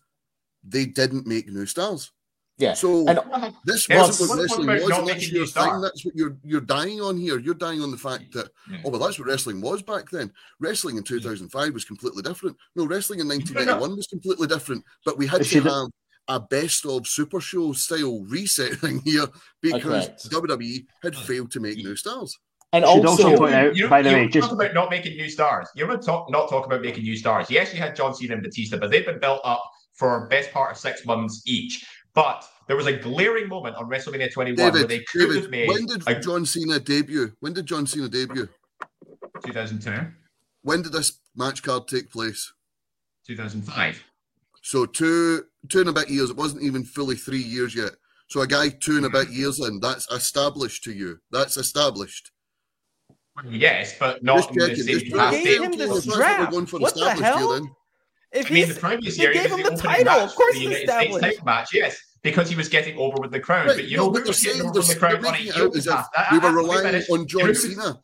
they 0.63 0.85
didn't 0.85 1.25
make 1.25 1.47
new 1.47 1.65
stars. 1.65 2.11
Yeah. 2.57 2.73
So 2.73 3.05
And 3.07 3.19
this 3.65 3.89
wasn't 3.89 4.29
what 4.29 4.35
talk 4.35 4.39
wrestling 4.39 4.69
about 4.69 4.81
was, 4.81 4.89
not 4.89 4.99
and 4.99 5.07
that's 5.09 5.19
making 5.19 5.33
your 5.35 5.41
new 5.43 5.47
star. 5.47 5.71
thing. 5.71 5.81
That's 5.81 6.05
what 6.05 6.15
you're 6.15 6.37
you're 6.43 6.61
dying 6.61 7.01
on 7.01 7.17
here. 7.17 7.37
You're 7.37 7.53
dying 7.53 7.81
on 7.81 7.91
the 7.91 7.97
fact 7.97 8.31
that 8.33 8.49
Yeah. 8.71 8.77
oh 8.85 8.89
well, 8.91 8.99
that's 9.01 9.19
what 9.19 9.27
wrestling 9.27 9.61
was 9.61 9.81
back 9.81 10.09
then. 10.09 10.31
Wrestling 10.59 10.97
in 10.97 11.03
2005 11.03 11.73
was 11.73 11.83
completely 11.85 12.21
different. 12.23 12.55
No, 12.75 12.85
wrestling 12.85 13.19
in 13.19 13.27
1991 13.27 13.95
was 13.97 14.07
completely 14.07 14.47
different. 14.47 14.83
But 15.03 15.17
we 15.17 15.27
had 15.27 15.43
to 15.43 15.61
have 15.61 15.87
a 16.27 16.39
best 16.39 16.85
of 16.85 17.05
Super 17.07 17.39
Show 17.41 17.73
style 17.73 18.21
reset 18.23 18.73
thing 18.79 19.01
here 19.03 19.27
because 19.61 20.07
Correct. 20.07 20.29
WWE 20.31 20.85
had 21.03 21.15
failed 21.15 21.51
to 21.51 21.59
make 21.59 21.77
new 21.77 21.95
stars. 21.95 22.37
and 22.73 22.83
also, 22.83 23.07
also 23.09 23.37
point 23.37 23.53
out, 23.53 23.75
You, 23.75 23.87
by 23.87 24.01
the 24.01 24.09
you 24.09 24.15
way, 24.15 24.27
just 24.27 24.49
talk 24.49 24.59
about 24.59 24.73
not 24.73 24.89
making 24.89 25.17
new 25.17 25.29
stars. 25.29 25.67
You're 25.75 25.87
going 25.87 25.99
to 25.99 26.05
talk, 26.05 26.29
not 26.31 26.49
talk 26.49 26.65
about 26.65 26.81
making 26.81 27.03
new 27.03 27.15
stars. 27.15 27.51
Yes, 27.51 27.73
you 27.73 27.79
had 27.79 27.95
John 27.95 28.15
Cena 28.15 28.33
and 28.33 28.43
Batista, 28.43 28.77
but 28.77 28.89
they've 28.91 29.05
been 29.05 29.19
built 29.19 29.41
up 29.43 29.61
for 29.93 30.27
best 30.27 30.51
part 30.51 30.71
of 30.71 30.77
six 30.77 31.05
months 31.05 31.43
each. 31.45 31.85
But 32.15 32.47
there 32.67 32.77
was 32.77 32.87
a 32.87 32.93
glaring 32.97 33.47
moment 33.47 33.75
on 33.75 33.87
WrestleMania 33.89 34.31
21 34.33 34.73
where 34.73 34.83
they 34.85 34.99
could 35.01 35.35
have 35.35 35.49
made 35.49 35.67
when 35.67 35.85
did 35.85 36.01
a 36.07 36.19
John 36.19 36.45
Cena 36.45 36.79
debut? 36.79 37.33
When 37.41 37.53
did 37.53 37.65
John 37.65 37.85
Cena 37.85 38.07
debut? 38.09 38.47
2002, 39.45 40.07
When 40.61 40.81
did 40.81 40.93
this 40.93 41.19
match 41.35 41.61
card 41.61 41.87
take 41.87 42.09
place? 42.11 42.53
2005. 43.27 44.01
So 44.61 44.85
two 44.85 45.43
two 45.69 45.81
and 45.81 45.89
a 45.89 45.93
bit 45.93 46.09
years. 46.09 46.29
It 46.29 46.37
wasn't 46.37 46.63
even 46.63 46.83
fully 46.83 47.15
three 47.15 47.41
years 47.41 47.75
yet. 47.75 47.91
So 48.29 48.41
a 48.41 48.47
guy 48.47 48.69
two 48.69 48.97
and 48.97 49.05
a 49.05 49.09
bit 49.09 49.29
years 49.29 49.59
in, 49.59 49.79
that's 49.79 50.09
established 50.11 50.83
to 50.85 50.93
you. 50.93 51.19
That's 51.31 51.57
established. 51.57 52.31
Yes, 53.49 53.95
but 53.99 54.23
not 54.23 54.51
Just 54.53 54.79
in 54.79 54.85
the 54.85 54.99
same 54.99 54.99
just 55.09 55.31
They 55.31 55.43
gave 55.43 55.61
him 55.63 55.71
Well, 55.71 55.77
the 55.77 55.83
if 55.83 55.89
what 55.89 56.03
strap. 56.03 56.51
What 56.53 56.69
the 56.71 56.85
established 56.85 57.17
here, 57.17 57.23
hell? 57.25 57.53
then. 57.53 57.71
If 58.31 58.49
I 58.49 58.53
mean, 58.53 58.69
the 58.69 58.75
previous 58.75 59.17
they 59.17 59.23
year, 59.23 59.33
gave 59.33 59.51
him 59.51 59.63
the 59.63 59.69
the 59.71 59.77
title. 59.77 60.13
Of 60.13 60.35
course 60.35 60.53
for 60.55 60.59
the 60.59 60.63
United 60.63 60.89
States 60.89 60.91
established. 60.91 61.21
title 61.21 61.45
match. 61.45 61.69
Yes, 61.73 61.97
because 62.25 62.49
he 62.49 62.55
was 62.55 62.67
getting 62.67 62.97
over 62.97 63.15
with 63.21 63.31
the 63.31 63.39
crowd. 63.39 63.67
Right, 63.67 63.75
but 63.77 63.87
you 63.87 63.95
no, 63.97 64.07
know, 64.07 64.09
but 64.11 64.13
we 64.13 64.19
they're 64.23 64.27
were 64.29 64.33
saying 64.33 64.55
getting 64.57 64.69
over 64.69 64.73
they're, 64.73 64.81
with 64.81 64.89
the 64.89 64.99
crowd 64.99 65.13
on 65.15 65.25
a 65.25 65.31
making 65.31 65.47
it 65.47 65.57
out 65.57 65.75
as 65.75 65.87
if 65.87 65.93
path. 65.93 66.07
We 66.31 66.39
were 66.39 66.45
I- 66.47 66.51
wait 66.51 66.53
a 66.53 66.57
relying 66.57 67.03
on 67.11 67.27
John 67.27 67.45
know, 67.45 67.53
Cena. 67.53 68.01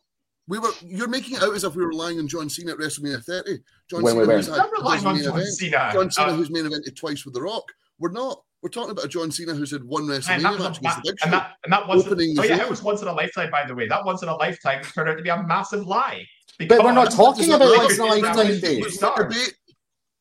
We 0.48 0.58
were. 0.58 0.70
You're 0.84 1.08
making 1.08 1.36
it 1.36 1.42
out 1.42 1.54
as 1.54 1.64
if 1.64 1.74
we 1.76 1.82
were 1.82 1.88
relying 1.90 2.18
on 2.18 2.26
John 2.28 2.48
Cena 2.48 2.72
at 2.72 2.78
WrestleMania 2.78 3.22
30. 3.24 3.58
John 3.90 4.02
When 4.02 4.14
Cena 4.14 4.26
were. 4.26 4.36
who's 4.36 4.46
had 4.48 4.58
I'm 4.58 4.72
relying 4.72 5.06
on 5.06 5.14
main 5.14 5.24
John 5.24 5.38
event. 5.38 5.54
Cena. 5.54 5.90
John 5.92 6.10
Cena 6.10 6.28
Uh, 6.28 6.34
who's 6.34 6.50
main 6.50 6.64
evented 6.64 6.96
twice 6.96 7.24
with 7.24 7.34
The 7.34 7.42
Rock. 7.42 7.64
We're 7.98 8.10
not. 8.10 8.42
We're 8.62 8.68
talking 8.68 8.90
about 8.92 9.04
a 9.04 9.08
John 9.08 9.30
Cena 9.32 9.54
who's 9.54 9.72
had 9.72 9.82
one 9.84 10.04
WrestleMania 10.04 10.28
And 10.36 10.44
that, 10.44 10.58
match 10.58 10.76
a, 10.76 10.80
against 10.80 10.82
that, 10.82 10.96
the 11.04 11.12
Big 11.12 11.18
and 11.24 11.32
that, 11.32 11.52
and 11.64 11.72
that 11.72 11.88
once, 11.88 12.06
Opening 12.06 12.36
oh 12.38 12.42
yeah, 12.44 12.56
show. 12.58 12.62
it 12.64 12.70
was 12.70 12.82
once 12.82 13.02
in 13.02 13.08
a 13.08 13.12
lifetime, 13.12 13.50
by 13.50 13.64
the 13.66 13.74
way. 13.74 13.88
That 13.88 14.04
once 14.04 14.22
in 14.22 14.28
a 14.28 14.34
lifetime 14.36 14.82
turned 14.84 15.08
out 15.08 15.16
to 15.16 15.22
be 15.22 15.30
a 15.30 15.42
massive 15.42 15.84
lie. 15.86 16.24
But 16.68 16.84
we're 16.84 16.92
not 16.92 17.10
talking 17.10 17.50
about 17.52 17.76
once 17.76 17.94
in 17.98 18.00
a 18.00 18.04
lifetime, 18.06 18.48
We 18.48 18.60
Dave. 18.60 18.98
can 19.00 19.28
debate, 19.28 19.54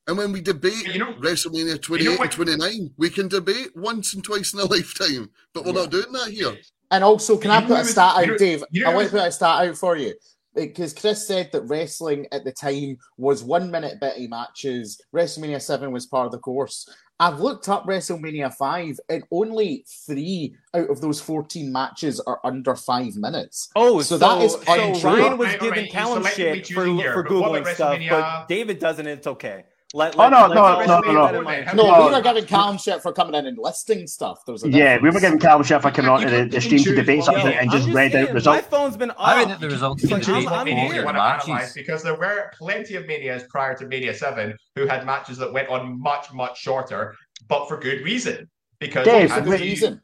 and 0.07 0.17
when 0.17 0.31
we 0.31 0.41
debate 0.41 0.87
You 0.93 0.99
know- 0.99 1.13
WrestleMania 1.13 1.81
28 1.81 2.03
you 2.11 2.15
know 2.17 2.23
and 2.23 2.31
29, 2.31 2.91
we 2.97 3.09
can 3.09 3.27
debate 3.27 3.69
once 3.75 4.13
and 4.13 4.23
twice 4.23 4.53
in 4.53 4.59
a 4.59 4.65
lifetime, 4.75 5.29
but 5.53 5.63
we're 5.65 5.73
Yeah. 5.73 5.81
not 5.81 5.91
doing 5.91 6.11
that 6.13 6.29
here. 6.31 6.57
And 6.89 7.03
also, 7.03 7.37
can 7.37 7.51
You 7.51 7.57
I 7.57 7.61
put 7.61 7.71
a 7.71 7.77
who 7.77 7.83
stat 7.85 8.15
out, 8.29 8.37
Dave? 8.37 8.63
you 8.71 8.83
know 8.83 8.91
I 8.91 8.95
want 8.95 9.07
to 9.07 9.11
put 9.11 9.27
a 9.27 9.31
stat 9.31 9.67
out 9.67 9.77
for 9.77 9.95
you. 9.95 10.13
Because 10.53 10.93
Chris 10.93 11.25
said 11.25 11.49
that 11.53 11.61
wrestling 11.61 12.27
at 12.33 12.43
the 12.43 12.51
time 12.51 12.97
was 13.15 13.41
one 13.41 13.71
minute 13.71 14.01
bitty 14.01 14.27
matches. 14.27 14.99
WrestleMania 15.15 15.61
7 15.61 15.93
was 15.93 16.05
part 16.07 16.25
of 16.25 16.33
the 16.33 16.39
course. 16.39 16.89
I've 17.21 17.39
looked 17.39 17.69
up 17.69 17.85
WrestleMania 17.85 18.53
5, 18.55 18.99
and 19.07 19.23
only 19.31 19.85
three 20.05 20.53
out 20.73 20.89
of 20.89 20.99
those 20.99 21.21
14 21.21 21.71
matches 21.71 22.19
are 22.19 22.41
under 22.43 22.75
five 22.75 23.15
minutes. 23.15 23.69
Oh, 23.77 24.01
So 24.01 24.17
so, 24.17 24.17
that 24.17 24.41
is 24.41 24.51
so 24.51 24.59
untrue. 24.67 25.09
Ryan 25.09 25.37
was 25.37 25.47
Right, 25.47 25.59
giving 25.61 25.79
right, 25.83 25.91
Callum 25.91 26.25
shit 26.25 26.67
for, 26.67 26.85
here, 26.85 27.13
for 27.13 27.23
googling 27.23 27.61
about 27.61 27.75
stuff, 27.75 27.97
WrestleMania- 27.99 28.09
but 28.09 28.47
David 28.49 28.79
doesn't. 28.79 29.07
It's 29.07 29.27
okay. 29.27 29.63
Let, 29.93 30.15
Oh, 30.15 30.19
let, 30.19 30.29
no, 30.31 30.47
let's 30.47 30.55
no, 30.87 30.99
no, 30.99 30.99
no, 31.01 31.11
no. 31.13 31.25
that 31.25 31.35
in 31.35 31.43
mind. 31.43 31.65
No, 31.75 31.83
No, 31.83 32.05
we 32.07 32.13
were 32.13 32.21
giving 32.21 32.45
Callum 32.45 32.77
shit 32.77 33.01
for 33.01 33.11
coming 33.11 33.35
in 33.35 33.45
and 33.45 33.57
listing 33.57 34.07
stuff. 34.07 34.39
There's 34.47 34.63
a 34.63 34.69
yeah, 34.69 34.97
we 35.01 35.09
were 35.09 35.19
giving 35.19 35.37
Callum 35.37 35.63
shit 35.63 35.81
for 35.81 35.91
coming 35.91 36.09
on 36.09 36.21
to 36.21 36.29
the, 36.29 36.45
the 36.45 36.61
stream 36.61 36.81
to 36.83 36.95
debate 36.95 37.17
Yo, 37.19 37.23
something 37.25 37.47
and 37.53 37.69
I'm 37.69 37.77
just 37.77 37.89
read 37.93 38.13
saying, 38.13 38.29
out 38.29 38.33
results. 38.33 38.57
My 38.57 38.61
phone's 38.77 38.95
been 38.95 39.11
off. 39.11 39.17
I 39.19 39.39
read 39.43 39.51
out 39.51 39.59
the 39.59 39.69
results 39.69 40.03
of 40.03 40.09
the 40.09 40.15
Like, 40.15 40.25
debate 40.25 40.47
I'm, 40.47 40.59
I'm 40.59 40.67
here. 40.67 41.03
want 41.03 41.17
to 41.17 41.21
analyze 41.23 41.73
because 41.73 42.03
there 42.03 42.15
were 42.15 42.51
plenty 42.57 42.95
of 42.95 43.05
manias 43.05 43.43
prior 43.49 43.75
to 43.75 43.85
Mania 43.85 44.13
7 44.13 44.55
who 44.75 44.87
had 44.87 45.05
matches 45.05 45.37
that 45.39 45.51
went 45.51 45.67
on 45.67 45.99
much, 46.01 46.31
much 46.33 46.57
shorter, 46.59 47.13
but 47.49 47.67
for 47.67 47.77
good 47.77 48.01
reason. 48.05 48.49
Because 48.79 49.05
Dave, 49.05 49.21
they 49.23 49.27
For 49.27 49.33
had 49.33 49.43
good 49.43 49.57
to- 49.59 49.63
reason. 49.65 50.01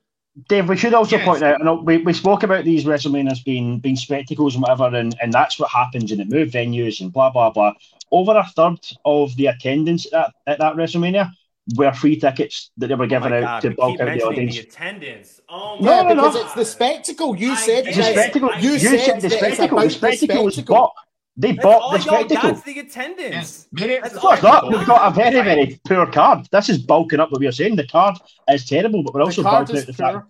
Dave, 0.50 0.70
we 0.70 0.78
should 0.78 0.94
also 0.94 1.18
Yes. 1.18 1.26
point 1.26 1.42
out, 1.44 1.58
you 1.60 1.66
know, 1.66 1.76
we, 1.76 1.98
we 1.98 2.14
spoke 2.14 2.44
about 2.44 2.64
these 2.64 2.86
WrestleManias 2.86 3.44
being 3.44 3.80
being 3.80 3.96
spectacles 3.96 4.56
and 4.56 4.62
whatever, 4.62 4.96
and, 4.96 5.16
and 5.22 5.34
that's 5.34 5.60
what 5.60 5.70
happens, 5.72 6.12
and 6.12 6.22
it 6.22 6.30
moved 6.30 6.54
venues 6.54 7.02
and 7.02 7.12
blah 7.12 7.30
blah 7.30 7.50
blah. 7.50 7.74
Over 8.12 8.38
a 8.38 8.46
third 8.56 8.80
of 9.06 9.36
the 9.36 9.48
attendance 9.48 10.12
at, 10.14 10.32
at 10.46 10.60
that 10.60 10.76
WrestleMania 10.76 11.32
were 11.76 11.92
free 11.92 12.18
tickets 12.20 12.72
that 12.78 12.88
they 12.88 12.96
were 12.96 13.06
Oh 13.06 13.08
giving 13.08 13.32
my 13.32 13.38
out 13.42 13.62
God, 13.64 13.70
to 13.70 13.76
bulk 13.76 14.00
out 14.00 14.14
the 14.14 14.24
audience. 14.24 14.56
the 14.56 14.62
attendance. 14.62 15.42
Oh 15.50 15.78
No, 15.82 15.92
Yeah, 15.92 16.02
no, 16.04 16.10
no. 16.14 16.16
because 16.30 16.36
it's 16.36 16.54
the 16.54 16.66
spectacle. 16.66 17.36
You 17.36 17.52
I 17.52 17.56
said 17.56 17.86
get 17.86 17.96
The 17.96 18.04
spectacle. 18.04 18.50
You 18.60 18.72
You, 18.72 18.80
said 18.80 19.00
said 19.00 19.16
the 19.22 19.30
that 19.30 19.32
it's 19.32 19.36
spectacle. 19.36 19.78
The 19.80 19.84
the 19.86 19.90
spectacle 19.90 20.44
was 20.46 20.58
bought. 20.62 20.94
They 21.40 21.52
That's 21.52 21.64
bought 21.64 21.94
the 21.94 22.00
spectacle. 22.00 22.50
got's 22.50 22.64
the 22.64 22.80
attendance. 22.80 23.32
Yes, 23.32 23.68
Mania 23.72 24.02
That's 24.02 24.16
was 24.16 24.24
all 24.24 24.30
No, 24.32 24.34
it's 24.34 24.44
not. 24.44 24.70
We've 24.70 24.88
got 24.88 25.12
a 25.12 25.16
very, 25.16 25.42
very 25.44 25.80
poor 25.88 26.08
card. 26.08 26.48
This 26.52 26.68
is 26.70 26.80
bulking 26.80 27.20
up 27.20 27.32
what 27.32 27.40
we 27.40 27.48
are 27.48 27.52
saying. 27.52 27.76
The 27.76 27.86
card 27.88 28.18
is 28.50 28.66
terrible, 28.66 29.04
but 29.04 29.14
we're 29.14 29.22
also 29.22 29.44
The 29.44 29.50
bulking 29.50 29.76
is 29.76 29.82
out 29.84 29.88
the 29.88 29.94
fact 29.94 30.26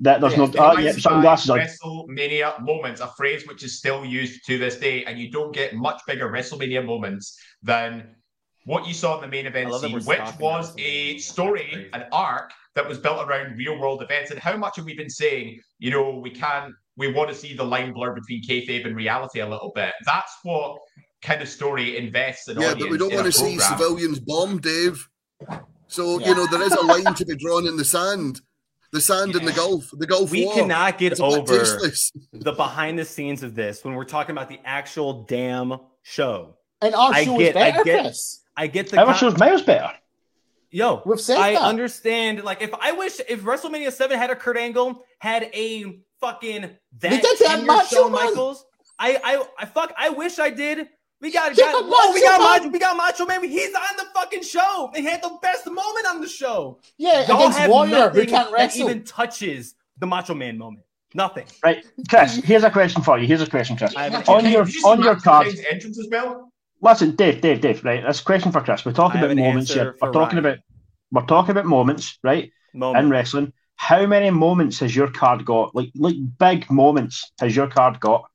that 0.00 0.20
there's 0.20 0.32
Yeah, 0.32 0.38
no. 0.38 0.44
it 0.46 0.56
Oh, 0.56 0.62
ah, 0.62 0.78
yeah, 0.78 0.92
sunglasses 0.92 1.50
of 1.50 1.58
on. 1.58 1.66
WrestleMania 1.66 2.60
moments, 2.62 3.00
a 3.00 3.06
phrase 3.06 3.46
which 3.46 3.62
is 3.62 3.78
still 3.78 4.04
used 4.04 4.44
to 4.46 4.58
this 4.58 4.76
day, 4.76 5.04
and 5.04 5.18
you 5.20 5.30
don't 5.30 5.54
get 5.54 5.74
much 5.74 6.00
bigger 6.06 6.28
WrestleMania 6.28 6.84
moments 6.84 7.38
than 7.62 8.16
what 8.64 8.88
you 8.88 8.94
saw 8.94 9.16
in 9.16 9.22
the 9.22 9.28
main 9.28 9.46
event 9.46 9.68
I 9.68 9.70
love 9.70 9.82
that 9.82 9.88
scene, 9.88 10.04
which 10.04 10.38
was 10.40 10.74
a 10.78 11.18
story, 11.18 11.88
an 11.92 12.06
arc 12.12 12.52
that 12.74 12.88
was 12.88 12.98
built 12.98 13.26
around 13.26 13.56
real 13.56 13.78
world 13.78 14.02
events. 14.02 14.30
And 14.30 14.40
how 14.40 14.56
much 14.56 14.76
have 14.76 14.84
we 14.84 14.94
been 14.96 15.10
saying, 15.10 15.60
you 15.78 15.90
know, 15.90 16.16
we 16.18 16.30
can't, 16.30 16.74
we 17.00 17.10
want 17.12 17.30
to 17.30 17.34
see 17.34 17.54
the 17.54 17.64
line 17.64 17.92
blur 17.94 18.12
between 18.14 18.42
kayfabe 18.46 18.86
and 18.86 18.94
reality 18.94 19.40
a 19.40 19.48
little 19.48 19.72
bit. 19.74 19.92
That's 20.04 20.32
what 20.42 20.76
kind 21.22 21.40
of 21.40 21.48
story 21.48 21.96
invests 21.96 22.46
in 22.48 22.60
Yeah, 22.60 22.68
audience 22.72 22.82
but 22.82 22.90
we 22.90 22.98
don't 22.98 23.14
want 23.14 23.24
to 23.26 23.32
see 23.32 23.58
civilians 23.58 24.20
bomb, 24.20 24.60
Dave. 24.60 25.08
So 25.88 26.20
Yeah. 26.20 26.28
you 26.28 26.34
know 26.36 26.46
there 26.46 26.62
is 26.62 26.72
a 26.72 26.82
line 26.82 27.14
to 27.14 27.24
be 27.24 27.36
drawn 27.36 27.66
in 27.66 27.76
the 27.78 27.84
sand, 27.84 28.42
the 28.92 29.00
sand 29.00 29.34
in 29.34 29.44
the 29.46 29.52
Gulf, 29.52 29.90
the 29.92 30.06
Gulf 30.06 30.30
We 30.30 30.44
War. 30.44 30.54
cannot 30.54 30.98
get 30.98 31.12
It's 31.12 31.20
a 31.20 31.24
bit 31.24 31.50
over 31.50 31.90
the 32.32 32.52
behind 32.52 32.98
the 32.98 33.04
scenes 33.06 33.42
of 33.42 33.54
this 33.54 33.82
when 33.82 33.94
we're 33.94 34.04
talking 34.04 34.32
about 34.32 34.48
the 34.50 34.60
actual 34.64 35.24
damn 35.24 35.78
show. 36.02 36.56
And 36.82 36.94
our 36.94 37.12
I 37.12 37.24
show 37.24 37.38
get- 37.38 37.56
is 37.56 37.62
I 37.62 37.70
get- 37.82 38.02
Chris. 38.04 38.40
I 38.56 38.66
get 38.66 38.90
the 38.90 38.98
Our 38.98 39.06
con- 39.06 39.14
show's 39.16 39.38
miles 39.38 39.62
better. 39.62 39.92
yo. 40.70 41.02
We've 41.06 41.20
said 41.20 41.38
I 41.38 41.54
that. 41.54 41.62
understand. 41.62 42.44
Like, 42.44 42.60
if 42.62 42.72
I 42.74 42.92
wish 42.92 43.20
if 43.28 43.40
WrestleMania 43.42 43.90
Seven 43.92 44.18
had 44.18 44.30
a 44.30 44.36
Kurt 44.36 44.58
Angle, 44.58 45.02
had 45.18 45.44
a 45.54 46.00
fucking 46.20 46.62
that 46.62 46.76
They 47.00 47.08
did 47.10 47.22
that 47.22 47.36
10-year 47.58 47.66
Macho 47.66 47.96
Shawn 47.96 48.12
Michaels, 48.12 48.64
I, 48.98 49.18
I, 49.22 49.44
I 49.58 49.66
fuck. 49.66 49.92
I 49.96 50.10
wish 50.10 50.38
I 50.38 50.50
did. 50.50 50.88
We 51.20 51.30
got, 51.32 51.56
Yeah, 51.56 51.66
got 51.72 51.82
but 51.82 51.90
whoa, 51.94 52.12
we 52.14 52.20
Macho 52.20 52.26
got 52.30 52.38
Man- 52.40 52.58
Macho, 52.62 52.68
we 52.70 52.78
got 52.78 52.96
Macho 52.96 53.26
Man. 53.26 53.44
He's 53.44 53.74
on 53.74 53.96
the 53.96 54.04
fucking 54.14 54.42
show. 54.42 54.90
They 54.94 55.02
had 55.02 55.22
the 55.22 55.36
best 55.42 55.66
moment 55.66 56.06
on 56.08 56.20
the 56.20 56.28
show. 56.28 56.80
Yeah, 56.98 57.26
Y'all 57.26 57.36
against 57.40 57.58
have 57.58 57.70
Warrior, 57.70 58.08
who 58.10 58.26
can't 58.26 58.50
that 58.50 58.52
wrestle. 58.52 58.88
even 58.90 59.04
touches 59.04 59.74
the 59.98 60.06
Macho 60.06 60.34
Man 60.34 60.56
moment. 60.58 60.84
Nothing. 61.14 61.44
Right, 61.64 61.84
Chris. 62.08 62.36
Here's 62.36 62.62
a 62.62 62.70
question 62.70 63.02
for 63.02 63.18
you. 63.18 63.26
Here's 63.26 63.42
a 63.42 63.46
question, 63.50 63.76
Chris. 63.76 63.94
On 63.96 64.48
your 64.48 64.64
Did 64.64 64.74
you 64.76 64.86
on 64.86 65.02
your 65.02 65.14
Matt 65.14 65.22
card. 65.24 65.46
Kane's 65.46 65.60
entrance 65.70 65.98
as 65.98 66.08
well. 66.10 66.52
Listen, 66.82 67.16
Dave, 67.16 67.40
Dave, 67.42 67.60
Dave. 67.60 67.84
Right, 67.84 68.02
that's 68.02 68.20
a 68.20 68.24
question 68.24 68.52
for 68.52 68.60
Chris. 68.62 68.84
We're 68.86 68.92
talking 68.92 69.20
about 69.22 69.36
moments 69.36 69.74
here. 69.74 69.96
We're 70.00 70.12
talking 70.12 70.38
Ryan. 70.38 70.46
about 70.54 70.58
we're 71.12 71.26
talking 71.26 71.50
about 71.50 71.66
moments, 71.66 72.18
right? 72.22 72.50
Moment. 72.72 73.04
In 73.06 73.10
wrestling, 73.10 73.52
how 73.80 74.04
many 74.04 74.28
moments 74.28 74.78
has 74.80 74.94
your 74.94 75.10
card 75.10 75.42
got? 75.46 75.74
Like, 75.74 75.90
like 75.94 76.14
big 76.38 76.70
moments 76.70 77.32
has 77.40 77.56
your 77.56 77.66
card 77.66 77.98
got? 77.98 78.28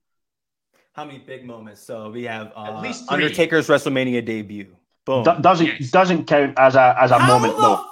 How 0.93 1.05
many 1.05 1.19
big 1.19 1.45
moments? 1.45 1.81
So 1.83 2.09
we 2.09 2.23
have 2.23 2.51
uh, 2.55 2.63
At 2.77 2.81
least 2.81 3.07
three. 3.07 3.13
Undertaker's 3.13 3.67
WrestleMania 3.67 4.25
debut. 4.25 4.75
Boom. 5.05 5.23
Do- 5.23 5.39
doesn't 5.41 5.67
Yes. 5.67 5.91
doesn't 5.91 6.25
count 6.25 6.57
as 6.57 6.73
a 6.75 6.95
as 6.99 7.11
a 7.11 7.19
How 7.19 7.27
moment 7.37 7.55
though. 7.59 7.85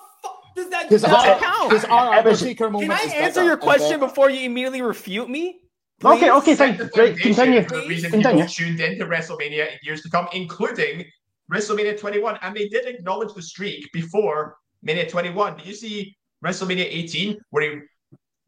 does 0.56 0.68
that 0.72 0.90
Because 0.90 1.04
does 1.04 1.12
our, 1.14 1.24
that 1.26 1.40
count? 1.42 1.70
because 1.70 1.86
our 1.86 2.14
Undertaker 2.16 2.72
moment 2.72 2.92
Can 2.92 3.12
I 3.12 3.14
answer 3.24 3.44
your 3.44 3.58
question 3.58 4.00
better. 4.00 4.08
before 4.08 4.32
you 4.32 4.48
immediately 4.48 4.82
refute 4.82 5.30
me? 5.30 5.60
Okay, 6.04 6.20
Please? 6.22 6.30
okay, 6.32 6.56
Set 6.56 6.70
fine. 6.70 6.78
the 6.80 6.86
Great, 6.86 7.10
foundation 7.20 7.36
continue. 7.36 7.62
For 7.70 7.76
the 7.82 7.88
reason 7.88 8.10
Continue. 8.12 8.44
people 8.46 8.54
tuned 8.56 8.80
into 8.80 9.06
WrestleMania 9.06 9.68
in 9.74 9.78
years 9.84 10.02
to 10.02 10.10
come, 10.10 10.28
including 10.34 11.06
WrestleMania 11.54 12.00
21, 12.00 12.40
and 12.42 12.56
they 12.56 12.68
did 12.68 12.88
acknowledge 12.88 13.32
the 13.36 13.44
streak 13.44 13.92
before 13.94 14.56
Mania 14.82 15.08
21. 15.08 15.58
Did 15.58 15.68
you 15.68 15.76
see 15.76 16.18
WrestleMania 16.44 16.86
18 16.86 17.38
where 17.52 17.64
he 17.72 17.82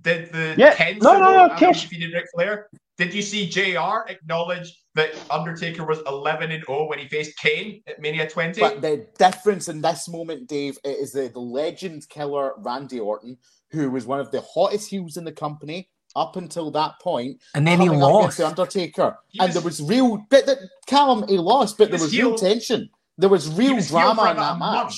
did 0.02 0.32
the 0.32 0.56
Yeah. 0.58 0.74
10 0.74 1.00
No, 1.00 1.14
no, 1.14 1.16
symbol 1.18 1.32
no, 1.34 1.40
after 1.52 1.66
he 1.68 1.72
Kish. 1.74 1.82
defeated 1.84 2.14
Ric 2.14 2.26
Flair? 2.34 2.70
Did 2.98 3.14
you 3.14 3.22
see 3.22 3.50
JR 3.50 4.08
acknowledge 4.08 4.74
that 4.96 5.12
Undertaker 5.30 5.86
was 5.86 6.00
11 6.08 6.52
and 6.52 6.64
0 6.66 6.88
when 6.88 7.00
he 7.00 7.08
faced 7.10 7.38
Kane 7.40 7.82
at 7.88 8.00
Mania 8.00 8.30
20? 8.30 8.60
But 8.62 8.82
the 8.82 9.06
difference 9.18 9.68
in 9.68 9.82
this 9.82 10.08
moment, 10.08 10.48
Dave, 10.48 10.78
it 10.86 10.98
is 11.00 11.12
the, 11.12 11.28
the 11.28 11.40
legend 11.40 12.08
killer 12.08 12.54
Randy 12.58 13.00
Orton, 13.00 13.38
who 13.72 13.92
was 13.92 14.06
one 14.06 14.22
of 14.22 14.32
the 14.32 14.42
hottest 14.42 14.90
heels 14.90 15.18
in 15.18 15.26
the 15.26 15.32
company 15.34 15.90
up 16.16 16.38
until 16.38 16.72
that. 16.72 16.94
And 17.54 17.68
then 17.68 17.82
he 17.82 17.88
coming 17.88 18.02
up 18.02 18.10
against 18.10 18.24
lost. 18.24 18.38
the 18.38 18.48
Undertaker, 18.48 19.18
He 19.28 19.40
and 19.40 19.50
was- 19.50 19.56
there 19.56 19.64
was 19.64 19.82
real. 19.82 20.26
But 20.30 20.46
the, 20.46 20.70
Callum, 20.88 21.28
he 21.28 21.38
lost, 21.38 21.78
but 21.78 21.86
He 21.88 21.92
there 21.92 21.96
was 21.96 22.02
was 22.04 22.18
real 22.18 22.36
tension. 22.38 22.90
There 23.18 23.30
was 23.30 23.50
real 23.54 23.76
was 23.76 23.90
drama 23.90 24.32
in 24.32 24.38
that 24.38 24.58
match. 24.58 24.60
month. 24.60 24.96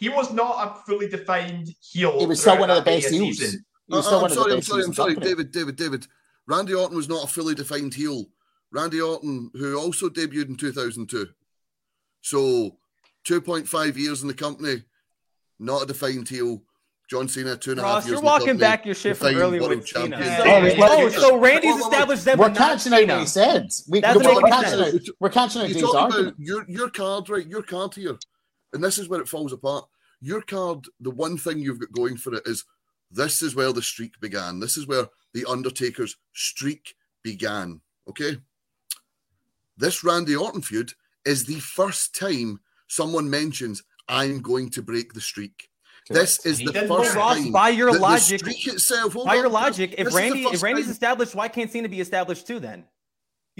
Match. 0.00 0.12
He 0.12 0.16
was 0.16 0.32
not 0.32 0.66
a 0.66 0.80
fully 0.86 1.08
defined 1.08 1.68
heel. 1.80 2.18
He 2.20 2.26
was 2.26 2.40
still 2.40 2.58
one 2.58 2.70
of 2.70 2.76
the 2.76 2.82
best 2.82 3.10
Mania 3.10 3.24
heels. 3.26 3.38
season. 3.38 3.64
He 3.88 3.96
was 3.96 4.06
Uh, 4.06 4.16
I'm 4.16 4.22
one 4.22 4.30
of 4.30 4.36
the 4.36 4.42
sorry, 4.42 4.52
I'm 4.54 4.62
sorry, 4.62 4.84
I'm 4.84 4.94
sorry. 4.94 5.14
David, 5.16 5.50
David, 5.52 5.76
David. 5.76 6.06
Randy 6.46 6.74
Orton 6.74 6.96
was 6.96 7.08
not 7.08 7.24
a 7.24 7.26
fully 7.26 7.54
defined 7.54 7.94
heel. 7.94 8.26
Randy 8.72 9.00
Orton, 9.00 9.50
who 9.54 9.76
also 9.78 10.08
debuted 10.08 10.48
in 10.48 10.56
2002. 10.56 11.28
So 12.22 12.76
2.5 13.28 13.96
years 13.96 14.22
in 14.22 14.28
the 14.28 14.34
company, 14.34 14.82
not 15.58 15.82
a 15.82 15.86
defined 15.86 16.28
heel. 16.28 16.62
John 17.08 17.26
Cena, 17.26 17.56
two 17.56 17.72
and 17.72 17.80
a 17.80 17.82
half 17.82 17.94
Ross, 17.94 18.04
years. 18.06 18.12
you're 18.12 18.22
walking 18.22 18.46
company, 18.46 18.60
back 18.60 18.86
your 18.86 18.94
shit 18.94 19.16
from 19.16 19.34
earlier 19.34 19.68
with 19.68 19.84
Cena. 19.88 20.10
champion. 20.16 20.22
So, 20.36 20.44
Hey, 20.44 20.76
oh, 20.80 21.04
wait, 21.04 21.12
so 21.12 21.38
Randy's 21.38 21.40
wait, 21.40 21.40
wait, 21.40 21.74
wait. 21.74 21.80
established 21.80 22.24
them, 22.24 22.38
We're 22.38 22.48
but 22.50 22.56
catching 22.56 22.92
out 22.92 22.98
Cena. 23.00 23.12
what 23.14 23.20
he 23.22 23.26
said. 23.26 23.68
We, 23.88 24.00
we're, 24.00 24.18
make 24.42 24.52
catching 24.52 24.78
sense. 24.78 24.94
out, 24.94 25.14
we're 25.18 25.28
catching 25.30 25.62
out 25.62 25.68
You 25.68 25.74
Dave's 25.74 25.86
talk 25.86 25.94
argument. 25.96 26.28
about 26.28 26.38
your 26.38 26.64
your 26.68 26.88
card, 26.90 27.28
right? 27.28 27.46
Your 27.48 27.62
card 27.62 27.94
here, 27.96 28.16
and 28.72 28.82
this 28.82 28.98
is 28.98 29.08
where 29.08 29.20
it 29.20 29.28
falls 29.28 29.52
apart. 29.52 29.86
Your 30.20 30.42
card, 30.42 30.86
the 31.00 31.10
one 31.10 31.36
thing 31.38 31.58
you've 31.58 31.80
got 31.80 31.92
going 31.92 32.16
for 32.16 32.34
it 32.34 32.42
is 32.46 32.64
this 33.10 33.42
is 33.42 33.54
where 33.54 33.72
the 33.72 33.82
streak 33.82 34.20
began. 34.20 34.60
This 34.60 34.76
is 34.76 34.86
where 34.86 35.06
the 35.32 35.44
Undertaker's 35.46 36.16
streak 36.32 36.94
began. 37.22 37.80
Okay, 38.08 38.36
this 39.76 40.04
Randy 40.04 40.36
Orton 40.36 40.62
feud 40.62 40.92
is 41.24 41.44
the 41.44 41.60
first 41.60 42.14
time 42.14 42.60
someone 42.88 43.28
mentions 43.30 43.82
I'm 44.08 44.40
going 44.40 44.70
to 44.70 44.82
break 44.82 45.12
the 45.12 45.20
streak. 45.20 45.68
This 46.08 46.44
is 46.44 46.58
He 46.58 46.66
the 46.66 46.72
did 46.72 46.88
first 46.88 47.14
Ross, 47.14 47.36
time. 47.36 47.52
by 47.52 47.68
your 47.68 47.92
that 47.92 47.98
the 47.98 48.02
logic- 48.02 48.40
streak 48.40 48.66
itself. 48.66 49.12
hold 49.12 49.26
By 49.26 49.36
your 49.36 49.48
logic, 49.48 49.94
if 49.96 50.06
this 50.06 50.06
is 50.08 50.12
the 50.14 50.16
Randy 50.20 50.42
if 50.44 50.62
Randy's 50.62 50.84
time- 50.86 50.92
established, 50.92 51.34
why 51.36 51.46
can't 51.48 51.70
Cena 51.70 51.88
be 51.88 52.00
established 52.00 52.46
too? 52.48 52.58
Then 52.58 52.84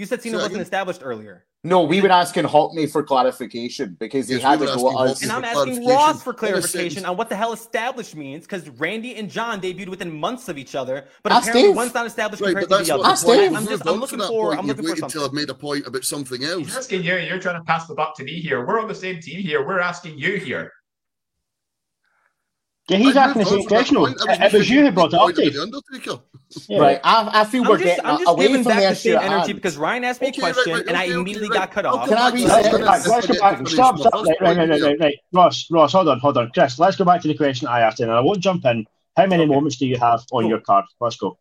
you 0.01 0.07
said 0.07 0.21
Cena 0.21 0.37
Say 0.37 0.43
wasn't 0.43 0.61
established 0.63 1.01
earlier, 1.03 1.45
No, 1.63 1.83
we 1.83 2.01
were 2.01 2.09
asking 2.09 2.45
Haughney 2.45 2.91
for 2.91 3.03
clarification 3.03 3.95
because 3.99 4.27
he 4.27 4.33
Yes, 4.35 4.43
had 4.43 4.59
we 4.59 4.65
to 4.65 4.73
go 4.75 4.89
asking 4.89 5.07
us. 5.11 5.21
And 5.21 5.31
I'm 5.31 5.43
asking 5.45 5.83
clarification. 5.83 5.95
Ross 5.95 6.23
for 6.23 6.33
clarification 6.33 7.05
on 7.05 7.15
what 7.17 7.29
the 7.29 7.35
hell 7.35 7.53
established 7.53 8.15
means 8.15 8.45
because 8.45 8.67
Randy 8.67 9.15
and 9.15 9.29
John 9.29 9.61
debuted 9.61 9.89
within 9.89 10.11
months 10.11 10.49
of 10.49 10.57
each 10.57 10.73
other, 10.73 11.05
but 11.21 11.31
Ask 11.31 11.43
apparently 11.49 11.69
Dave. 11.69 11.75
one's 11.75 11.93
not 11.93 12.07
established 12.07 12.41
Right, 12.41 12.55
compared 12.57 12.69
to 12.69 12.75
that's 12.77 12.87
the 12.89 12.97
what 12.97 13.05
other. 13.05 13.11
Ask 13.13 13.21
the 13.21 13.27
point. 13.27 13.39
Dave. 13.41 13.53
I'm 13.53 13.61
You've 13.61 13.69
just 13.69 13.87
I'm 13.87 13.99
looking 13.99 14.17
that 14.19 14.27
for 14.27 14.47
point. 14.49 14.59
I'm 14.59 14.65
You've 14.67 14.77
looking 14.79 14.95
for 14.95 15.01
waited 15.03 15.09
till 15.13 15.23
I've 15.25 15.33
made 15.33 15.49
a 15.51 15.53
point 15.53 15.85
about 15.85 16.03
something 16.03 16.41
He's 16.41 16.49
else. 16.49 16.77
asking 16.77 17.03
you, 17.03 17.15
you're 17.17 17.39
trying 17.39 17.59
to 17.59 17.63
pass 17.63 17.85
the 17.85 17.93
buck 17.93 18.17
to 18.17 18.23
me 18.23 18.41
here. 18.41 18.65
We're 18.65 18.81
on 18.81 18.87
the 18.87 18.95
same 18.95 19.19
team 19.21 19.41
here. 19.41 19.63
We're 19.65 19.79
asking 19.81 20.17
you 20.17 20.37
here. 20.37 20.71
Yeah, 22.91 22.97
he's 22.97 23.15
I 23.15 23.23
asking 23.25 23.43
the 23.43 23.49
moved 23.51 23.61
same 23.61 23.67
question. 23.67 23.95
though. 23.95 24.05
point. 24.05 24.17
I 24.27 24.33
It, 24.45 24.53
it 24.53 24.57
was 24.57 24.69
you 24.69 24.81
who 24.81 24.91
brought 24.91 25.13
it 25.13 25.15
up, 25.15 25.21
point 25.21 25.37
about 25.37 25.43
Dave. 25.43 26.17
Yeah. 26.67 26.79
Right, 26.79 26.99
I, 27.03 27.41
I 27.41 27.43
feel 27.45 27.63
I'm 27.63 27.69
we're 27.69 27.77
just, 27.77 27.85
getting 27.85 28.05
I'm 28.05 28.17
just 28.19 28.29
away 28.29 28.47
giving 28.47 28.63
from 28.63 28.63
the 28.63 28.69
back 28.75 28.79
the 28.83 28.91
issue 28.91 29.09
same 29.13 29.17
energy 29.19 29.47
hand. 29.47 29.55
because 29.55 29.77
Ryan 29.77 30.03
asked 30.03 30.19
me 30.21 30.27
a 30.27 30.29
Okay, 30.31 30.41
right, 30.41 30.53
question 30.53 30.73
right, 30.73 30.87
and 30.87 30.97
I 30.97 31.03
okay, 31.03 31.11
okay, 31.11 31.19
immediately 31.21 31.49
right. 31.49 31.57
got 31.59 31.71
cut 31.71 31.85
off. 31.85 32.09
Can 32.09 32.17
I 32.17 32.29
back 32.29 32.33
to 32.33 32.35
reset 32.43 32.65
it? 32.65 32.73
Right, 32.73 32.81
Let's 32.83 33.07
let's 33.07 33.27
go 33.27 33.39
back. 33.39 33.67
Stop, 33.69 33.99
stop. 33.99 34.13
Right, 34.13 34.35
right, 34.41 34.57
right, 34.57 34.69
right, 34.69 34.81
right, 34.81 34.99
right. 34.99 35.15
Ross, 35.31 35.67
Ross, 35.71 35.93
hold 35.93 36.09
on, 36.09 36.19
hold 36.19 36.37
on. 36.37 36.51
Chris, 36.53 36.77
let's 36.77 36.97
go 36.97 37.05
back 37.05 37.21
to 37.21 37.29
the 37.29 37.35
question 37.35 37.69
I 37.69 37.79
asked, 37.79 38.01
and 38.01 38.11
I 38.11 38.19
won't 38.19 38.39
jump 38.39 38.65
in. 38.65 38.85
How 39.15 39.25
many 39.25 39.43
Okay. 39.43 39.53
moments 39.53 39.77
do 39.77 39.87
you 39.87 39.97
have 39.97 40.19
on 40.33 40.43
Cool. 40.43 40.49
your 40.49 40.59
card? 40.59 40.83
Let's 40.99 41.15
go. 41.15 41.37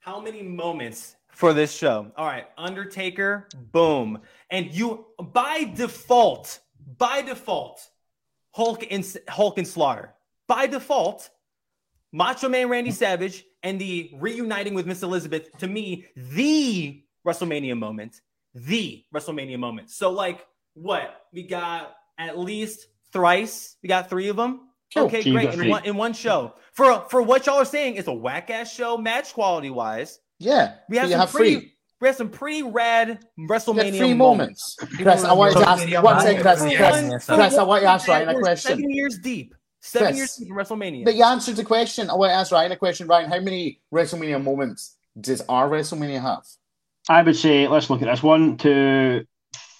How 0.00 0.20
many 0.20 0.40
moments 0.42 1.16
for 1.28 1.52
this 1.52 1.70
show? 1.74 2.10
All 2.16 2.26
right, 2.26 2.46
Undertaker, 2.56 3.48
boom. 3.72 4.20
And 4.50 4.72
you 4.72 5.04
by 5.18 5.64
default, 5.74 6.60
by 6.96 7.20
default, 7.20 7.86
Hulk 8.52 8.86
and 8.90 9.04
Hulk 9.28 9.58
and 9.58 9.68
Slaughter. 9.68 10.14
By 10.46 10.66
default, 10.66 11.30
Macho 12.12 12.48
Man 12.48 12.68
Randy 12.68 12.90
hmm. 12.90 12.94
Savage 12.94 13.44
and 13.62 13.80
the 13.80 14.10
reuniting 14.14 14.74
with 14.74 14.86
Miss 14.86 15.02
Elizabeth, 15.02 15.50
to 15.58 15.66
me, 15.66 16.06
the 16.16 17.02
WrestleMania 17.26 17.76
moment. 17.76 18.20
The 18.54 19.04
WrestleMania 19.12 19.58
moment. 19.58 19.90
So, 19.90 20.10
like, 20.10 20.46
what? 20.74 21.22
We 21.32 21.44
got 21.44 21.94
at 22.18 22.38
least 22.38 22.86
thrice. 23.12 23.76
We 23.82 23.88
got 23.88 24.08
three 24.08 24.28
of 24.28 24.36
them. 24.36 24.68
Oh, 24.96 25.06
okay, 25.06 25.22
So 25.22 25.30
you 25.30 25.34
great. 25.34 25.54
In 25.54 25.70
one 25.70 25.84
in 25.84 25.96
one 25.96 26.12
show. 26.12 26.54
For 26.72 27.04
for 27.08 27.22
what 27.22 27.46
y'all 27.46 27.56
are 27.56 27.64
saying, 27.64 27.96
it's 27.96 28.08
a 28.08 28.12
whack 28.12 28.50
ass 28.50 28.72
show, 28.72 28.96
match 28.96 29.32
quality 29.32 29.70
wise. 29.70 30.20
Yeah, 30.38 30.74
We 30.88 30.96
have 30.98 31.06
so 31.06 31.08
you 31.08 31.12
some 31.12 31.20
have 31.20 31.30
pretty 31.30 31.54
three. 31.54 31.72
we 32.00 32.06
have 32.08 32.16
some 32.16 32.28
pretty 32.28 32.62
rad 32.62 33.24
WrestleMania 33.38 33.96
three 33.96 34.14
moments. 34.14 34.76
moments. 34.80 35.02
Chris, 35.02 35.24
I 35.24 35.32
wanted 35.32 35.58
to 35.58 35.68
ask 35.68 35.82
WrestleMania 35.82 36.02
one 36.02 36.16
moments. 36.16 36.24
thing, 36.24 36.42
Chris. 36.42 36.58
For 36.58 36.76
Chris, 36.76 37.02
one- 37.02 37.20
for 37.20 37.34
Chris, 37.34 37.54
I 37.54 37.58
one 37.58 37.68
want 37.68 37.82
to 37.82 37.88
ask 37.88 38.08
Ryan 38.08 38.28
a 38.28 38.38
question. 38.38 38.70
Seven 38.70 38.90
years 38.90 39.18
deep. 39.18 39.54
Seven 39.84 40.08
Chris. 40.08 40.16
years 40.16 40.36
deep 40.36 40.48
in 40.48 40.54
WrestleMania. 40.54 41.04
But 41.04 41.14
you 41.14 41.24
answered 41.24 41.56
the 41.56 41.64
question. 41.64 42.08
I 42.08 42.14
want 42.14 42.30
to 42.30 42.34
ask 42.34 42.50
Ryan 42.50 42.72
a 42.72 42.76
question. 42.76 43.06
Ryan, 43.06 43.30
how 43.30 43.38
many 43.40 43.80
WrestleMania 43.92 44.42
moments 44.42 44.96
does 45.20 45.42
our 45.48 45.68
WrestleMania 45.68 46.22
have? 46.22 46.42
I 47.08 47.20
would 47.22 47.36
say, 47.36 47.68
let's 47.68 47.90
look 47.90 48.00
at 48.00 48.06
this. 48.06 48.22
One, 48.22 48.56
two, 48.56 49.26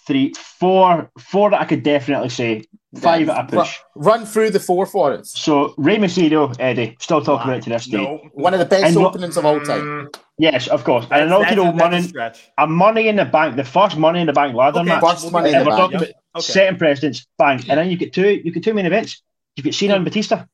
three, 0.06 0.34
four, 0.60 1.10
four 1.18 1.50
that 1.50 1.60
I 1.60 1.64
could 1.64 1.82
definitely 1.82 2.28
say. 2.28 2.64
Five 3.00 3.28
at 3.28 3.52
a 3.52 3.56
push. 3.56 3.78
Run, 3.96 4.20
run 4.20 4.26
through 4.26 4.50
the 4.50 4.60
four 4.60 4.86
for 4.86 5.14
us. 5.14 5.32
So, 5.34 5.74
Rey 5.78 5.96
Mysterio, 5.96 6.54
Eddie, 6.60 6.96
still 7.00 7.20
talking 7.24 7.48
about 7.48 7.58
it 7.58 7.64
to 7.64 7.70
this 7.70 7.86
day. 7.86 7.96
no, 7.96 8.18
One 8.34 8.52
of 8.52 8.60
the 8.60 8.66
best 8.66 8.84
And 8.84 8.96
what- 8.96 9.06
openings 9.08 9.36
of 9.36 9.44
all 9.46 9.58
time. 9.60 9.80
Mm, 9.80 10.16
Yes, 10.38 10.68
of 10.68 10.84
course. 10.84 11.06
that's, 11.06 11.22
and 11.22 11.28
I 11.30 11.32
know, 11.32 11.40
that's, 11.40 11.50
you 11.50 11.56
know, 11.56 11.72
that's 11.76 12.12
a 12.12 12.14
money, 12.14 12.34
a 12.58 12.66
money 12.68 13.08
in 13.08 13.16
the 13.16 13.24
bank, 13.24 13.56
the 13.56 13.64
first 13.64 13.96
money 13.96 14.20
in 14.20 14.26
the 14.28 14.32
bank 14.32 14.54
ladder 14.54 14.78
Okay, 14.80 14.88
match. 14.88 15.00
First 15.00 15.32
money 15.32 15.50
in 15.52 15.58
the 15.58 15.64
bank. 15.64 15.76
talking 15.76 15.96
about 15.96 16.08
Okay. 16.36 16.42
setting 16.42 16.78
precedents, 16.78 17.26
bang. 17.38 17.58
And 17.68 17.78
then 17.80 17.90
you 17.90 17.96
get 17.96 18.12
two, 18.12 18.28
you 18.44 18.52
get 18.52 18.62
two 18.62 18.74
main 18.74 18.86
events. 18.86 19.22
You've 19.56 19.64
got 19.64 19.74
Cena 19.74 19.94
and 19.94 20.04
Batista. 20.04 20.44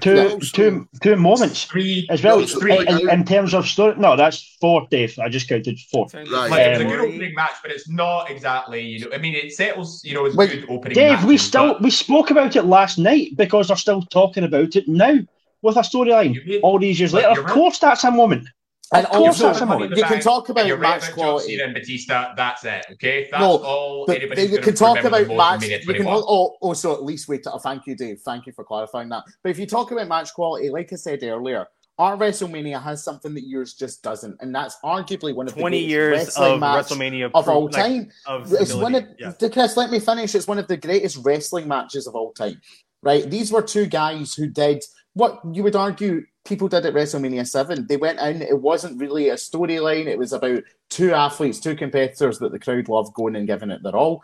Two, 0.00 0.14
Yeah. 0.16 0.38
two, 0.52 0.88
two 1.00 1.14
moments 1.14 1.62
three. 1.64 2.08
as 2.10 2.20
well. 2.20 2.40
No, 2.40 2.46
three. 2.46 2.76
in, 2.76 2.88
in- 3.02 3.08
in 3.10 3.24
terms 3.24 3.54
of 3.54 3.68
story, 3.68 3.94
no, 3.96 4.16
that's 4.16 4.56
four, 4.60 4.84
Dave. 4.90 5.16
I 5.20 5.28
just 5.28 5.48
counted 5.48 5.78
four. 5.92 6.08
Right. 6.12 6.26
Like, 6.28 6.50
it 6.60 6.70
was 6.72 6.80
a 6.80 6.84
Um, 6.84 6.88
good 6.90 7.00
opening 7.00 7.34
match, 7.36 7.52
but 7.62 7.70
it's 7.70 7.88
not 7.88 8.28
exactly, 8.28 8.82
you 8.84 9.00
know, 9.00 9.10
I 9.14 9.18
mean, 9.18 9.36
it 9.36 9.52
settles, 9.52 10.02
you 10.04 10.14
know, 10.14 10.24
it's 10.24 10.34
Wait, 10.34 10.50
good 10.50 10.66
opening 10.68 10.94
Dave, 10.96 11.22
we 11.24 11.36
still 11.38 11.74
but 11.74 11.82
we 11.82 11.90
spoke 11.90 12.32
about 12.32 12.56
it 12.56 12.62
last 12.64 12.98
night 12.98 13.36
because 13.36 13.68
they're 13.68 13.76
still 13.76 14.02
talking 14.02 14.42
about 14.42 14.74
it 14.74 14.88
now 14.88 15.18
with 15.62 15.76
a 15.76 15.80
storyline 15.82 16.60
all 16.64 16.80
these 16.80 16.98
years 16.98 17.14
later. 17.14 17.28
you're 17.28 17.38
Of 17.40 17.44
right. 17.44 17.54
course, 17.54 17.78
that's 17.78 18.02
a 18.02 18.10
moment. 18.10 18.48
And 18.92 19.04
Of 19.06 19.12
also, 19.16 19.46
that's 19.48 19.60
a 19.60 19.66
Money 19.66 19.84
in 19.86 19.90
moment. 19.90 19.90
the 19.92 19.96
you 19.98 20.04
can 20.04 20.20
talk 20.22 20.48
about 20.48 20.66
you're 20.66 20.76
right 20.76 21.00
match 21.00 21.08
about 21.08 21.16
John 21.16 21.24
quality. 21.24 21.48
Cena 21.56 21.64
and 21.64 21.74
Batista. 21.74 22.34
That's 22.36 22.64
it. 22.64 22.86
Okay, 22.92 23.28
that's 23.30 23.40
No, 23.40 23.56
all 23.64 24.04
But 24.06 24.16
anybody's 24.18 24.52
you 24.52 24.58
can 24.60 24.74
talk 24.76 24.98
about 25.02 25.26
match. 25.26 25.62
from 25.62 25.70
You 25.70 25.78
can 25.78 25.84
21. 25.86 26.22
oh, 26.26 26.56
oh, 26.62 26.72
so 26.72 26.92
at 26.94 27.02
least 27.04 27.26
wait. 27.28 27.44
Oh, 27.46 27.58
thank 27.58 27.86
you, 27.86 27.96
Dave. 27.96 28.20
Thank 28.20 28.46
you 28.46 28.52
for 28.52 28.62
clarifying 28.64 29.08
that. 29.08 29.24
But 29.42 29.50
if 29.50 29.58
you 29.58 29.66
talk 29.66 29.90
about 29.90 30.06
match 30.06 30.32
quality, 30.34 30.70
like 30.70 30.92
I 30.92 30.96
said 30.96 31.22
earlier, 31.24 31.66
our 31.98 32.16
WrestleMania 32.16 32.80
has 32.80 33.02
something 33.02 33.34
that 33.34 33.48
yours 33.48 33.74
just 33.74 34.02
doesn't, 34.02 34.36
and 34.40 34.54
that's 34.54 34.76
arguably 34.84 35.34
one 35.34 35.48
of 35.48 35.54
the 35.54 35.60
20 35.62 35.76
greatest 35.78 35.90
years 35.90 36.12
wrestling 36.18 36.52
of 36.52 36.60
match 36.60 36.86
WrestleMania 36.86 37.30
of 37.32 37.44
pro- 37.44 37.54
all 37.54 37.64
like, 37.64 37.72
time. 37.74 38.10
of 38.26 38.52
It's 38.52 38.74
one 38.74 38.94
of. 38.94 39.04
Yeah. 39.18 39.32
Chris. 39.50 39.76
Let 39.76 39.90
me 39.90 39.98
finish. 39.98 40.34
It's 40.34 40.46
one 40.46 40.58
of 40.58 40.68
the 40.68 40.76
greatest 40.76 41.18
wrestling 41.24 41.66
matches 41.66 42.06
of 42.06 42.14
all 42.14 42.32
time. 42.34 42.60
Right? 43.02 43.28
These 43.30 43.50
were 43.50 43.62
two 43.62 43.86
guys 43.86 44.34
who 44.34 44.46
did 44.46 44.84
what 45.16 45.40
you 45.50 45.62
would 45.62 45.74
argue 45.74 46.26
people 46.44 46.68
did 46.68 46.84
at 46.84 46.92
WrestleMania 46.92 47.48
Seven. 47.48 47.86
They 47.86 47.96
went 47.96 48.20
in. 48.20 48.42
It 48.42 48.60
wasn't 48.60 49.00
really 49.00 49.30
a 49.30 49.34
storyline. 49.34 50.04
It 50.04 50.18
was 50.18 50.34
about 50.34 50.62
two 50.90 51.14
athletes, 51.14 51.58
two 51.58 51.74
competitors 51.74 52.38
that 52.38 52.52
the 52.52 52.58
crowd 52.58 52.90
loved 52.90 53.14
going 53.14 53.34
and 53.34 53.46
giving 53.46 53.70
it 53.70 53.82
their 53.82 53.96
all. 53.96 54.22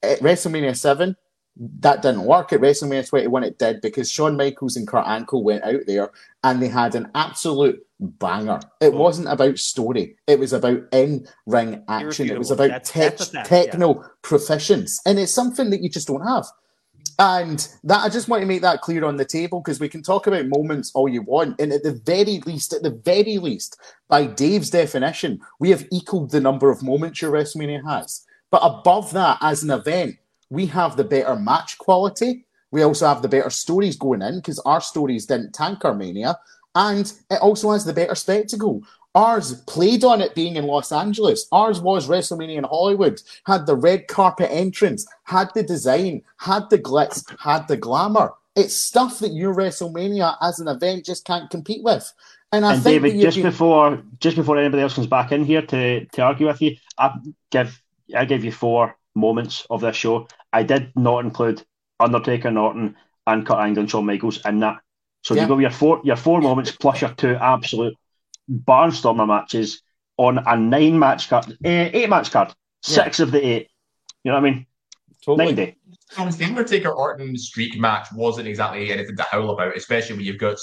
At 0.00 0.20
WrestleMania 0.20 0.76
Seven, 0.76 1.16
that 1.56 2.02
didn't 2.02 2.22
work. 2.22 2.52
At 2.52 2.60
WrestleMania 2.60 3.08
21, 3.08 3.42
it 3.42 3.58
did 3.58 3.80
because 3.80 4.08
Shawn 4.08 4.36
Michaels 4.36 4.76
and 4.76 4.86
Kurt 4.86 5.08
Angle 5.08 5.42
went 5.42 5.64
out 5.64 5.80
there 5.88 6.12
and 6.44 6.62
they 6.62 6.68
had 6.68 6.94
an 6.94 7.10
absolute 7.16 7.84
banger. 7.98 8.60
It 8.80 8.94
wasn't 8.94 9.26
about 9.26 9.58
story. 9.58 10.16
It 10.28 10.38
was 10.38 10.52
about 10.52 10.84
in 10.92 11.26
ring 11.46 11.82
action. 11.88 12.30
It 12.30 12.38
was 12.38 12.52
about 12.52 12.68
That's- 12.68 12.90
tech, 12.90 13.18
that's 13.18 13.28
a 13.28 13.32
fact, 13.32 13.50
yeah. 13.50 13.62
techno 13.64 14.04
proficiency, 14.22 15.00
and 15.04 15.18
it's 15.18 15.34
something 15.34 15.70
that 15.70 15.82
you 15.82 15.88
just 15.88 16.06
don't 16.06 16.24
have. 16.24 16.46
And 17.22 17.68
that 17.84 18.00
I 18.00 18.08
just 18.08 18.26
want 18.26 18.40
to 18.40 18.48
make 18.48 18.62
that 18.62 18.80
clear 18.80 19.04
on 19.04 19.16
the 19.16 19.24
table 19.24 19.60
because 19.60 19.78
we 19.78 19.88
can 19.88 20.02
talk 20.02 20.26
about 20.26 20.48
moments 20.48 20.90
all 20.92 21.08
you 21.08 21.22
want, 21.22 21.60
and 21.60 21.72
at 21.72 21.84
the 21.84 21.92
very 22.04 22.40
least, 22.46 22.72
at 22.72 22.82
the 22.82 22.90
very 22.90 23.38
least, 23.38 23.80
by 24.08 24.26
Dave's 24.26 24.70
definition, 24.70 25.40
we 25.60 25.70
have 25.70 25.86
equaled 25.92 26.32
the 26.32 26.40
number 26.40 26.68
of 26.68 26.82
moments 26.82 27.22
your 27.22 27.30
WrestleMania 27.30 27.88
has. 27.88 28.26
But 28.50 28.62
above 28.64 29.12
that, 29.12 29.38
as 29.40 29.62
an 29.62 29.70
event, 29.70 30.16
we 30.50 30.66
have 30.66 30.96
the 30.96 31.04
better 31.04 31.36
match 31.36 31.78
quality. 31.78 32.44
We 32.72 32.82
also 32.82 33.06
have 33.06 33.22
the 33.22 33.28
better 33.28 33.50
stories 33.50 33.96
going 33.96 34.22
in 34.22 34.38
because 34.38 34.58
our 34.60 34.80
stories 34.80 35.26
didn't 35.26 35.52
tank 35.52 35.84
our 35.84 35.94
mania, 35.94 36.36
and 36.74 37.12
it 37.30 37.40
also 37.40 37.70
has 37.70 37.84
the 37.84 37.92
better 37.92 38.16
spectacle. 38.16 38.82
Ours 39.14 39.60
played 39.66 40.04
on 40.04 40.20
it 40.22 40.34
being 40.34 40.56
in 40.56 40.66
Los 40.66 40.90
Angeles. 40.90 41.46
Ours 41.52 41.80
was 41.80 42.08
WrestleMania 42.08 42.56
in 42.56 42.64
Hollywood. 42.64 43.20
Had 43.44 43.66
the 43.66 43.76
red 43.76 44.08
carpet 44.08 44.48
entrance, 44.50 45.06
had 45.24 45.50
the 45.54 45.62
design, 45.62 46.22
had 46.38 46.70
the 46.70 46.78
glitz, 46.78 47.24
had 47.38 47.68
the 47.68 47.76
glamour. 47.76 48.32
It's 48.56 48.74
stuff 48.74 49.18
that 49.18 49.32
your 49.32 49.54
WrestleMania 49.54 50.36
as 50.40 50.60
an 50.60 50.68
event 50.68 51.04
just 51.04 51.26
can't 51.26 51.50
compete 51.50 51.82
with. 51.82 52.10
And 52.52 52.64
I 52.66 52.74
and 52.74 52.82
think 52.82 53.02
David, 53.02 53.20
just 53.20 53.36
been- 53.36 53.44
before 53.50 54.02
just 54.18 54.36
before 54.36 54.58
anybody 54.58 54.82
else 54.82 54.94
comes 54.94 55.06
back 55.06 55.32
in 55.32 55.44
here 55.44 55.62
to, 55.62 56.04
to 56.06 56.22
argue 56.22 56.46
with 56.46 56.60
you, 56.62 56.76
I 56.98 57.14
give 57.50 57.82
I 58.14 58.24
give 58.24 58.44
you 58.44 58.52
four 58.52 58.96
moments 59.14 59.66
of 59.70 59.80
this 59.82 59.96
show. 59.96 60.28
I 60.52 60.62
did 60.62 60.92
not 60.96 61.24
include 61.24 61.62
Undertaker, 62.00 62.50
Norton, 62.50 62.96
and 63.26 63.46
Kurt 63.46 63.58
Angle 63.58 63.82
and 63.82 63.90
Shawn 63.90 64.04
Michaels 64.06 64.40
in 64.44 64.60
that. 64.60 64.78
So 65.22 65.34
Yeah. 65.34 65.42
you 65.42 65.48
go 65.48 65.58
your 65.58 65.70
four 65.70 66.00
your 66.04 66.16
four 66.16 66.40
moments 66.40 66.72
plus 66.72 67.00
your 67.02 67.10
two 67.14 67.36
absolute 67.36 67.96
barnstormer 68.52 69.26
matches 69.26 69.82
on 70.16 70.38
a 70.46 70.56
nine 70.56 70.98
match 70.98 71.28
card, 71.28 71.56
eh, 71.64 71.90
eight 71.92 72.08
match 72.10 72.30
card, 72.30 72.52
six 72.82 73.20
of 73.20 73.30
the 73.32 73.44
eight. 73.44 73.68
You 74.24 74.30
know 74.30 74.40
what 74.40 74.46
I 74.46 74.50
mean? 74.50 74.66
Totally. 75.24 75.46
Ninety. 75.54 75.76
Honest, 76.18 76.38
the 76.38 76.44
Undertaker 76.44 76.90
Orton 76.90 77.36
streak 77.38 77.78
match 77.78 78.08
wasn't 78.14 78.46
exactly 78.46 78.92
anything 78.92 79.16
to 79.16 79.22
howl 79.22 79.50
about, 79.50 79.74
especially 79.76 80.16
when 80.16 80.24
you've 80.26 80.38
got 80.38 80.58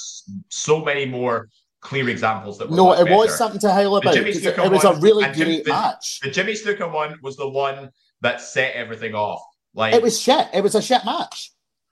so 0.50 0.84
many 0.86 1.06
more 1.06 1.50
clear 1.82 2.08
examples 2.10 2.58
that 2.60 2.70
were 2.70 2.76
No, 2.76 2.88
much 2.90 3.00
it 3.08 3.10
was 3.10 3.36
something 3.38 3.60
to 3.62 3.72
howl 3.74 3.98
about 3.98 4.16
it, 4.16 4.28
it 4.28 4.72
was 4.72 4.84
a 4.84 4.94
really 4.96 5.24
and 5.24 5.36
Jim- 5.36 5.48
great 5.48 5.64
the- 5.66 5.72
match. 5.72 6.20
The 6.22 6.30
Jimmy 6.30 6.54
Snuka 6.54 6.92
one 6.92 7.18
was 7.24 7.36
the 7.36 7.50
one 7.50 7.90
that 8.22 8.42
set 8.42 8.74
everything 8.76 9.16
off. 9.16 9.42
Like 9.74 9.94
It 9.96 10.02
was 10.04 10.20
shit. 10.20 10.48
It 10.54 10.62
was 10.62 10.76
a 10.76 10.82
shit 10.82 11.04
match. 11.06 11.52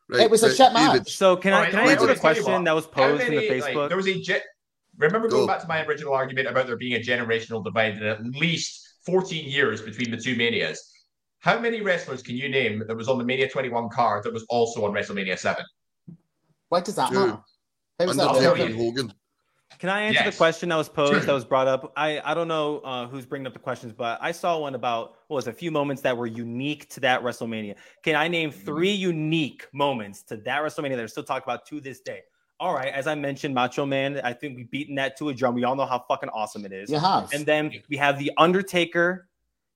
Right, 0.09 0.21
it 0.21 0.29
was 0.31 0.43
a 0.43 0.53
shit 0.53 0.71
match. 0.73 1.15
So 1.15 1.35
can 1.37 1.53
I 1.53 1.57
Alright, 1.57 1.71
can 1.71 1.79
I 1.79 1.91
answer 1.91 2.05
the 2.05 2.11
okay, 2.13 2.21
tell 2.21 2.35
you 2.35 2.41
question 2.43 2.63
that 2.65 2.75
was 2.75 2.85
How 2.85 2.91
posed 2.91 3.23
in 3.23 3.29
the 3.29 3.35
many, 3.35 3.61
like, 3.61 3.73
Facebook? 3.73 3.87
there 3.89 3.97
was 3.97 4.07
a 4.07 4.21
ge- 4.21 4.41
remember 4.97 5.27
going 5.27 5.41
Go. 5.43 5.47
back 5.47 5.61
to 5.61 5.67
my 5.67 5.83
original 5.85 6.13
argument 6.13 6.47
about 6.47 6.67
there 6.67 6.77
being 6.77 6.93
a 6.93 7.03
generational 7.03 7.63
divide 7.63 7.93
and 7.97 8.05
at 8.05 8.23
least 8.23 8.95
14 9.05 9.49
years 9.49 9.81
between 9.81 10.11
the 10.11 10.17
two 10.17 10.35
manias. 10.35 10.91
How 11.39 11.59
many 11.59 11.81
wrestlers 11.81 12.21
can 12.21 12.35
you 12.35 12.49
name 12.49 12.83
that 12.87 12.95
was 12.97 13.07
on 13.07 13.17
the 13.17 13.23
Mania 13.23 13.49
21 13.49 13.89
card 13.89 14.23
that 14.23 14.33
was 14.33 14.43
also 14.49 14.85
on 14.85 14.91
WrestleMania 14.91 15.37
7? 15.37 15.63
Why 16.69 16.81
does 16.81 16.95
that 16.95 17.09
Dude, 17.11 17.19
matter? 17.19 17.39
How 17.99 18.05
is 18.05 18.17
that 18.17 18.27
I'll 18.27 18.39
tell 18.39 18.51
Undertaker 18.53 18.69
relevant? 18.69 18.71
and 18.71 18.79
Hogan. 18.97 19.13
Can 19.79 19.89
I 19.89 20.01
answer 20.01 20.23
Yes. 20.23 20.33
the 20.33 20.37
question 20.37 20.69
that 20.69 20.75
was 20.75 20.89
posed 20.89 21.11
Sure. 21.11 21.19
that 21.27 21.33
was 21.33 21.45
brought 21.45 21.67
up? 21.67 21.93
I, 21.95 22.19
I 22.23 22.33
don't 22.33 22.47
know 22.47 22.79
uh, 22.79 23.07
who's 23.07 23.25
bringing 23.27 23.45
up 23.45 23.53
the 23.53 23.59
questions, 23.59 23.93
but 23.93 24.17
I 24.21 24.31
saw 24.31 24.57
one 24.57 24.73
about 24.73 25.15
what 25.27 25.35
was 25.35 25.47
a 25.47 25.53
few 25.53 25.69
moments 25.71 26.01
that 26.01 26.17
were 26.17 26.25
unique 26.25 26.89
to 26.89 26.99
that 27.01 27.21
WrestleMania. 27.21 27.75
Can 28.03 28.15
I 28.15 28.27
name 28.27 28.49
Mm-hmm. 28.49 28.65
three 28.65 28.91
unique 28.91 29.67
moments 29.73 30.23
to 30.23 30.37
that 30.37 30.61
WrestleMania 30.63 30.95
that 30.95 31.03
are 31.03 31.07
still 31.07 31.23
talked 31.23 31.45
about 31.45 31.65
to 31.67 31.79
this 31.79 31.99
day? 31.99 32.21
All 32.59 32.73
right, 32.73 32.91
as 32.91 33.05
I 33.05 33.15
mentioned, 33.15 33.53
Macho 33.53 33.85
Man. 33.85 34.19
I 34.23 34.33
think 34.33 34.57
we've 34.57 34.69
beaten 34.71 34.95
that 34.95 35.17
to 35.17 35.29
a 35.29 35.33
drum. 35.33 35.53
We 35.53 35.63
all 35.63 35.75
know 35.75 35.85
how 35.85 36.03
fucking 36.07 36.29
awesome 36.29 36.65
it 36.65 36.73
is. 36.73 36.89
Have. 36.91 37.31
And 37.31 37.45
then 37.45 37.71
we 37.89 37.97
have 37.97 38.17
the 38.17 38.31
Undertaker 38.37 39.27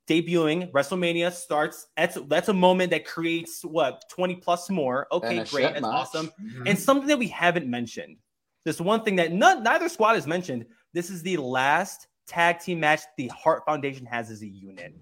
debuting. 0.10 0.72
WrestleMania 0.72 1.32
starts. 1.32 1.88
That's 1.96 2.18
that's 2.28 2.50
a 2.50 2.54
moment 2.54 2.90
that 2.92 3.06
creates 3.06 3.64
what 3.64 4.04
twenty 4.10 4.36
plus 4.36 4.70
more. 4.70 5.08
Okay, 5.12 5.44
great, 5.44 5.64
that's 5.64 5.82
match. 5.82 5.92
awesome. 5.92 6.32
Mm-hmm. 6.42 6.68
And 6.68 6.80
something 6.80 7.08
that 7.08 7.20
we 7.20 7.28
haven't 7.28 7.68
mentioned. 7.68 8.18
This 8.66 8.80
one 8.80 9.04
thing 9.04 9.16
that 9.16 9.32
none, 9.32 9.64
neither 9.64 9.90
squad 9.90 10.14
has 10.14 10.28
mentioned. 10.28 10.66
This 10.94 11.10
is 11.10 11.22
the 11.24 11.38
last 11.38 12.08
tag 12.28 12.60
team 12.60 12.80
match 12.80 13.02
the 13.18 13.28
Hart 13.28 13.64
Foundation 13.66 14.06
has 14.06 14.30
as 14.30 14.42
a 14.42 14.48
unit. 14.48 14.94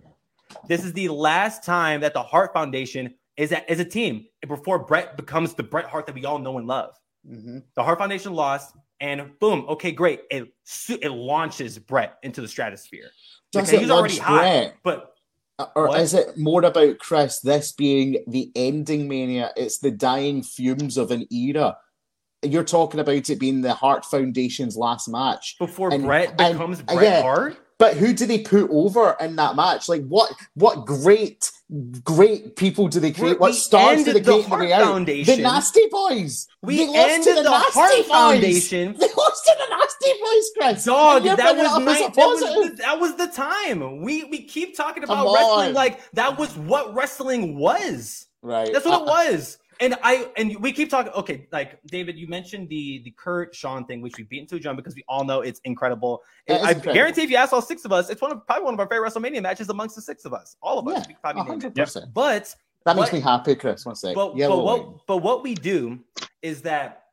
This 0.68 0.84
is 0.84 0.94
the 0.94 1.10
last 1.10 1.64
time 1.64 2.02
that 2.02 2.14
the 2.14 2.24
Hart 2.24 2.54
Foundation 2.54 3.14
is 3.38 3.52
a, 3.52 3.72
is 3.72 3.80
a 3.80 3.86
team 3.86 4.26
before 4.48 4.80
Bret 4.80 5.16
becomes 5.16 5.54
the 5.54 5.64
Bret 5.64 5.86
Hart 5.86 6.06
that 6.08 6.16
we 6.16 6.26
all 6.26 6.40
know 6.40 6.58
and 6.58 6.68
love. 6.68 6.96
Mhm. 7.28 7.64
The 7.76 7.84
Hart 7.84 8.00
Foundation 8.00 8.34
lost, 8.34 8.76
and 9.00 9.38
boom, 9.40 9.66
okay, 9.70 9.92
great. 9.92 10.22
It 10.32 10.54
it 10.90 11.10
launches 11.10 11.78
Bret 11.80 12.18
into 12.24 12.42
the 12.42 12.48
stratosphere. 12.48 13.10
Does 13.52 13.64
Because 13.68 13.74
it 13.74 13.80
he's 13.82 13.90
already 13.92 14.18
launch 14.20 14.28
Bret? 14.42 14.76
but 14.84 15.16
Or 15.76 15.90
What? 15.90 16.00
is 16.00 16.14
it 16.14 16.38
more 16.38 16.64
about 16.64 17.00
Chris 17.00 17.42
this 17.42 17.74
being 17.74 18.24
the 18.28 18.50
ending 18.56 19.10
mania? 19.10 19.52
It's 19.58 19.80
the 19.80 19.92
dying 19.92 20.42
fumes 20.44 20.98
of 20.98 21.12
an 21.12 21.28
era. 21.34 21.78
You're 22.42 22.64
talking 22.64 23.02
about 23.02 23.30
it 23.30 23.40
being 23.40 23.60
the 23.62 23.74
Hart 23.74 24.06
Foundation's 24.06 24.78
last 24.78 25.10
match. 25.10 25.58
before 25.60 25.92
And- 25.94 26.06
Bret 26.06 26.30
and- 26.40 26.54
becomes 26.58 26.80
uh, 26.88 26.94
Bret 26.96 27.04
yeah. 27.04 27.22
Hart, 27.22 27.58
But 27.80 27.96
who 27.96 28.14
do 28.14 28.26
they 28.26 28.40
put 28.40 28.70
over 28.70 29.16
in 29.22 29.38
that 29.38 29.56
match? 29.56 29.88
Like 29.90 30.06
what 30.06 30.34
what 30.54 30.86
great 30.86 31.50
great 32.04 32.56
people 32.58 32.88
do 32.90 33.00
they 33.00 33.12
create? 33.12 33.34
We- 33.34 33.38
what 33.38 33.56
stars 33.56 34.04
do 34.04 34.12
they 34.14 34.20
the 34.20 34.32
create 34.44 34.44
the 34.44 34.76
Hart? 34.76 34.84
Foundation. 34.84 35.38
The 35.38 35.42
Nasty 35.44 35.86
Boys. 35.90 36.48
We 36.62 36.78
they 36.78 36.88
lost 36.88 37.24
to 37.24 37.34
the, 37.36 37.44
the 37.44 37.50
Nasty 37.50 37.80
Hart 37.80 37.92
Boys. 37.96 38.06
Foundation. 38.08 38.94
They 39.00 39.08
lost 39.18 39.46
to 39.46 39.56
the 39.58 39.76
Nasty 39.76 40.20
Boys, 40.22 40.52
Chris. 40.58 40.84
Dog, 40.86 41.24
that 41.24 41.56
was, 41.58 41.68
up 41.68 41.80
as 41.82 41.86
night, 41.86 42.12
a 42.12 42.16
that, 42.16 42.28
was 42.28 42.40
the, 42.70 42.76
that 42.82 43.00
was 43.00 43.16
the 43.16 43.28
time. 43.28 44.02
We 44.02 44.26
we 44.26 44.44
keep 44.44 44.76
talking 44.76 45.04
about 45.04 45.34
wrestling 45.34 45.74
like 45.74 46.12
that 46.14 46.38
was 46.38 46.56
what 46.58 46.94
wrestling 46.94 47.58
was. 47.58 48.26
Right. 48.42 48.74
That's 48.74 48.86
what 48.86 49.02
Uh, 49.02 49.06
it 49.06 49.08
was. 49.34 49.58
And 49.82 49.96
I 50.04 50.30
and 50.36 50.58
we 50.60 50.72
keep 50.74 50.90
talking. 50.90 51.12
Okay, 51.14 51.48
like 51.54 51.80
David, 51.86 52.18
you 52.18 52.28
mentioned 52.28 52.68
the 52.70 53.02
the 53.06 53.12
Kurt 53.12 53.56
Shawn 53.56 53.86
thing, 53.86 54.02
which 54.02 54.18
we 54.18 54.24
beat 54.24 54.40
into 54.42 54.56
a 54.56 54.60
drum 54.60 54.76
because 54.76 54.94
we 54.96 55.04
all 55.08 55.24
know 55.24 55.40
it's 55.42 55.62
incredible. 55.64 56.22
It 56.48 56.54
I 56.56 56.58
incredible. 56.72 56.94
guarantee 56.94 57.22
if 57.24 57.30
you 57.30 57.38
ask 57.38 57.54
all 57.54 57.62
six 57.62 57.86
of 57.86 57.94
us, 57.94 58.10
it's 58.10 58.22
one 58.22 58.32
of 58.32 58.46
probably 58.46 58.66
one 58.66 58.74
of 58.74 58.80
our 58.82 58.88
favorite 58.88 59.10
WrestleMania 59.14 59.42
matches 59.42 59.70
amongst 59.70 59.96
the 59.96 60.02
six 60.02 60.26
of 60.26 60.34
us. 60.34 60.58
All 60.62 60.80
of 60.80 60.88
us, 60.88 61.06
Yeah, 61.10 61.16
probably. 61.22 61.44
100%. 61.58 62.14
But 62.14 62.54
That 62.86 62.96
makes 62.98 63.08
What- 63.08 63.14
me 63.14 63.20
happy, 63.22 63.56
Chris. 63.56 63.86
One 63.86 63.96
sec. 63.96 64.16
but, 64.16 64.36
Yellow 64.36 64.58
but 64.58 64.64
what 64.66 65.06
but 65.08 65.18
what 65.18 65.44
we 65.44 65.56
do 65.56 66.00
is 66.42 66.62
that 66.64 67.04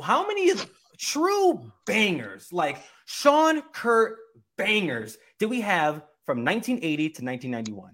how 0.00 0.26
many 0.26 0.52
true 0.98 1.72
bangers 1.86 2.52
like 2.52 2.78
Shawn 3.06 3.62
Kurt 3.72 4.18
bangers 4.56 5.18
did 5.40 5.46
we 5.46 5.60
have 5.62 6.02
from 6.26 6.44
1980 6.44 7.08
to 7.10 7.24
1991? 7.24 7.92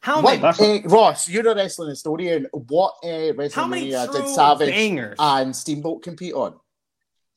How 0.00 0.22
What, 0.22 0.40
many? 0.40 0.82
uh, 0.84 0.88
Ross, 0.88 1.28
you're 1.28 1.46
a 1.46 1.54
wrestling 1.54 1.90
historian. 1.90 2.46
What 2.52 2.94
uh, 3.04 3.32
How 3.52 3.66
many 3.66 3.90
WrestleMania 3.90 4.12
did 4.12 4.28
Savage 4.28 4.68
bangers? 4.70 5.16
and 5.18 5.54
Steamboat 5.54 6.02
compete 6.02 6.32
on? 6.32 6.54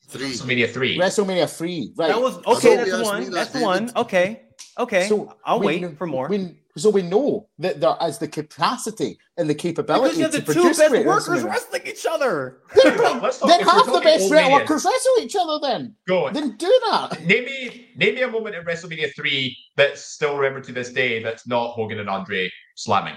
Three. 0.08 0.32
WrestleMania 0.32 0.72
3. 0.72 0.98
WrestleMania 0.98 1.50
3, 1.58 1.92
right. 1.96 2.08
That 2.08 2.20
was 2.20 2.36
That's 2.36 2.46
okay. 2.58 2.70
all 2.70 2.76
That's 2.76 2.88
you 2.88 2.94
asked 2.96 3.04
one. 3.04 3.20
me, 3.24 3.28
That's 3.28 3.50
that, 3.50 3.62
one. 3.62 3.90
Okay. 3.96 4.42
Okay. 4.78 5.08
So 5.08 5.34
I'll 5.44 5.60
we 5.60 5.66
wait 5.66 5.98
for 5.98 6.06
more. 6.06 6.28
we- 6.28 6.56
so 6.76 6.90
we 6.90 7.02
know 7.02 7.48
that 7.58 7.80
there 7.80 7.94
is 8.02 8.18
the 8.18 8.26
capacity 8.26 9.16
and 9.36 9.48
the 9.48 9.54
because 9.54 9.62
capability 9.62 10.16
you 10.16 10.22
have 10.22 10.32
to 10.32 10.40
the 10.40 10.54
two 10.54 10.62
best 10.64 10.88
great 10.88 11.06
workers 11.06 11.42
WrestleMania. 11.42 11.48
wrestling 11.50 11.82
each 11.86 12.06
other. 12.06 12.58
Well, 12.84 13.20
let's 13.20 13.38
Then 13.38 13.60
if 13.60 13.66
have 13.68 13.86
the 13.86 14.00
best 14.00 14.22
old 14.24 14.32
wrestler 14.32 14.36
manias, 14.36 14.60
workers 14.60 14.84
wrestle 14.84 15.12
each 15.20 15.36
other 15.36 15.58
then. 15.62 15.94
Go 16.08 16.26
on. 16.26 16.32
Then 16.32 16.56
do 16.56 16.80
that. 16.90 17.24
Name 17.24 17.44
me, 17.44 17.88
name 17.96 18.14
me 18.16 18.22
a 18.22 18.28
moment 18.30 18.56
in 18.56 18.64
WrestleMania 18.64 19.14
3 19.14 19.56
that's 19.76 20.04
still 20.04 20.36
remembered 20.36 20.64
to 20.64 20.72
this 20.72 20.90
day 20.92 21.22
that's 21.22 21.46
not 21.46 21.70
Hogan 21.72 22.00
and 22.00 22.08
Andre 22.10 22.50
slamming. 22.74 23.14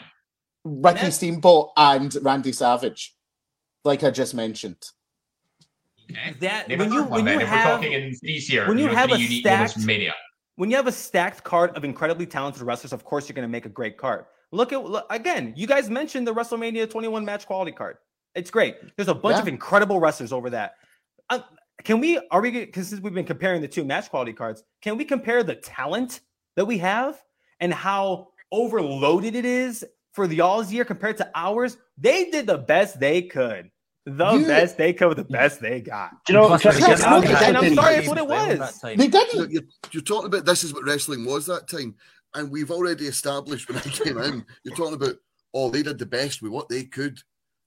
Ricky 0.64 1.00
That- 1.02 1.14
Steamboat 1.14 1.72
and 1.78 2.16
Randy 2.22 2.52
Savage, 2.52 3.16
like 3.84 4.04
I 4.04 4.12
just 4.12 4.34
mentioned. 4.36 4.84
Okay. 6.12 6.34
That 6.40 6.68
Name 6.70 6.80
when 6.80 6.92
you 6.94 7.02
third 7.02 7.10
one 7.10 7.26
when 7.26 7.34
you 7.34 7.40
if 7.42 7.50
we're 7.50 7.56
have 7.58 7.64
talking 7.80 7.92
in 7.94 8.16
these 8.22 8.48
here, 8.48 8.68
when 8.68 8.78
you 8.78 8.88
know, 8.88 8.94
have 8.94 9.12
a 9.12 9.20
unique 9.20 9.44
moments 9.46 9.74
stacked- 9.74 9.86
Mania. 9.86 10.14
When 10.58 10.70
you 10.70 10.76
have 10.76 10.88
a 10.88 10.92
stacked 10.92 11.44
card 11.44 11.76
of 11.78 11.86
incredibly 11.86 12.26
talented 12.26 12.64
wrestlers, 12.64 12.92
of 12.92 13.06
course 13.06 13.30
you're 13.30 13.36
going 13.36 13.48
to 13.48 13.52
make 13.52 13.66
a 13.66 13.70
great 13.70 13.96
card. 13.98 14.26
Look 14.52 14.74
at 14.74 14.84
look, 14.84 15.06
again, 15.10 15.54
you 15.56 15.68
guys 15.68 15.90
mentioned 15.90 16.28
the 16.28 16.34
WrestleMania 16.34 16.90
21 16.90 17.24
match 17.24 17.46
quality 17.46 17.72
card. 17.72 17.98
It's 18.36 18.52
great. 18.52 18.76
There's 18.96 19.08
a 19.08 19.16
bunch 19.16 19.36
Yeah. 19.36 19.44
of 19.44 19.48
incredible 19.48 20.00
wrestlers 20.00 20.34
over 20.34 20.50
that. 20.50 20.74
Uh, 21.30 21.40
can 21.84 22.00
we 22.00 22.20
are 22.32 22.42
we 22.42 22.52
because 22.52 22.90
since 22.90 23.02
we've 23.02 23.14
been 23.14 23.26
comparing 23.26 23.62
the 23.62 23.68
two 23.68 23.86
match 23.86 24.10
quality 24.10 24.34
cards, 24.34 24.64
can 24.82 24.98
we 24.98 25.06
compare 25.06 25.44
the 25.44 25.56
talent 25.56 26.22
that 26.56 26.66
we 26.66 26.80
have 26.80 27.22
and 27.60 27.74
how 27.74 28.30
overloaded 28.52 29.36
it 29.36 29.46
is 29.46 29.86
for 30.14 30.26
the 30.26 30.42
all's 30.42 30.72
year 30.72 30.86
compared 30.86 31.18
to 31.18 31.30
ours? 31.36 31.78
They 31.98 32.32
did 32.32 32.48
the 32.48 32.58
best 32.58 33.00
they 33.00 33.22
could. 33.22 33.70
The 34.10 34.32
You- 34.36 34.46
best 34.48 34.78
they 34.78 34.94
could 34.94 35.10
with 35.10 35.18
the 35.18 35.26
best 35.26 35.60
they 35.60 35.82
got. 35.82 36.12
Do 36.26 36.32
you 36.34 36.40
know, 36.40 36.48
Plus, 36.48 36.62
Chris, 36.62 36.76
we 36.78 36.84
Chris, 36.84 37.00
didn't 37.02 37.12
Chris, 37.22 37.30
have 37.30 37.30
Chris, 37.30 37.40
that 37.40 37.48
and 37.50 37.58
I'm 37.58 37.76
sorry, 37.76 37.96
as 37.96 38.06
that's 38.06 38.08
what 38.08 38.18
it 38.18 38.28
was. 38.28 38.60
that 38.60 38.82
time. 38.82 38.98
They 38.98 39.04
You're, 39.04 39.12
didn't. 39.12 39.52
you're, 39.52 39.64
you're 39.92 40.04
talking 40.04 40.26
about 40.28 40.46
this 40.46 40.64
is 40.64 40.74
what 40.74 40.86
wrestling 40.86 41.26
was 41.26 41.46
that 41.48 41.68
time, 41.68 41.94
and 42.34 42.50
we've 42.50 42.72
already 42.72 43.06
established 43.08 43.68
when 43.68 43.78
I 43.80 43.82
came 43.82 44.18
in. 44.18 44.46
You're 44.64 44.76
talking 44.76 44.94
about 44.94 45.16
oh 45.54 45.70
they 45.70 45.84
did 45.84 45.98
the 46.00 46.06
best 46.06 46.42
with 46.42 46.52
what 46.54 46.70
they 46.70 46.84
could. 46.86 47.20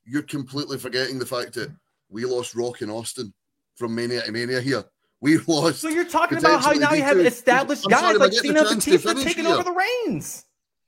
You're 0.07 0.23
completely 0.23 0.79
forgetting 0.79 1.19
the 1.19 1.27
fact 1.27 1.53
that 1.55 1.71
we 2.09 2.25
lost 2.25 2.55
Rock 2.55 2.81
in 2.81 2.89
Austin 2.91 3.35
from 3.77 3.95
Mania 3.95 4.23
to 4.23 4.33
Mania 4.33 4.61
here. 4.63 4.85
We've 5.21 5.47
lost. 5.47 5.81
So 5.83 5.89
you're 5.89 6.07
talking 6.07 6.39
about 6.39 6.63
how 6.65 6.73
now 6.73 6.95
you 6.95 7.03
have 7.03 7.19
established 7.19 7.85
I'm 7.85 7.99
sorry, 7.99 8.19
guys 8.19 8.33
like 8.33 8.33
Cena 8.33 8.61
and 8.61 8.81
chance 8.81 9.03
Batista 9.05 9.13
taking 9.23 9.45
here? 9.45 9.55
over 9.55 9.65
the 9.65 9.77
reins. 10.07 10.47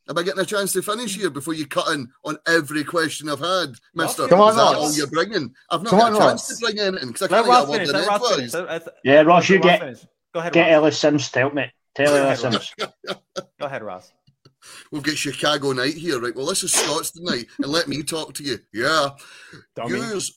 Am 0.09 0.19
I 0.19 0.23
getting 0.25 0.41
a 0.41 0.45
chance 0.45 0.73
to 0.73 0.83
finish 0.83 1.17
here 1.17 1.31
before 1.31 1.55
you 1.55 1.67
cut 1.67 1.89
in 1.95 2.09
on 2.25 2.37
every 2.49 2.83
question 2.83 3.29
I've 3.29 3.39
had, 3.39 3.75
Mister? 3.95 4.27
Come 4.27 4.41
on, 4.41 4.51
Is 4.51 4.57
that 4.57 4.63
Ross. 4.63 4.75
all 4.77 4.93
you're 4.95 5.07
bringing? 5.07 5.55
I've 5.71 5.83
not 5.83 5.91
Come 5.91 5.99
got 6.01 6.11
on, 6.11 6.17
a 6.17 6.19
chance 6.19 6.51
Ross. 6.51 6.59
to 6.59 6.65
bring 6.67 6.79
anything 6.81 7.09
because 7.09 7.23
I 7.23 7.29
can't 7.29 7.47
Ross 7.47 7.67
get 7.69 7.69
a 7.69 7.71
word 7.71 7.89
in 8.03 8.09
Ross 8.09 8.31
finish. 8.31 8.55
edgewise. 8.55 8.55
Let- 8.55 8.87
let- 8.87 8.95
Yeah, 9.05 9.21
Ross, 9.23 9.49
you 9.49 9.59
get 9.61 9.81
finish. 9.81 10.07
Go 10.35 10.41
ahead, 10.41 10.53
get 10.53 10.63
Ross. 10.65 10.73
Ellis 10.73 10.99
Sims 10.99 11.31
to 11.31 11.39
help 11.39 11.55
me. 11.55 11.73
Tell 11.95 12.07
Go 12.07 12.17
Ellis 12.17 12.43
ahead, 12.43 12.53
Sims. 12.63 12.75
Go 13.61 13.67
ahead, 13.67 13.83
Ross. 13.83 14.13
We've 14.91 15.03
got 15.03 15.17
Chicago 15.17 15.73
night 15.73 15.95
here, 15.95 16.21
right? 16.21 16.35
Well, 16.35 16.47
this 16.47 16.63
is 16.65 16.73
Scots 16.73 17.11
tonight, 17.13 17.47
and 17.59 17.71
let 17.71 17.87
me 17.89 18.03
talk 18.03 18.35
to 18.35 18.43
you. 18.45 18.59
Yeah, 18.73 19.11
Dummy. 19.77 19.99
yours, 19.99 20.37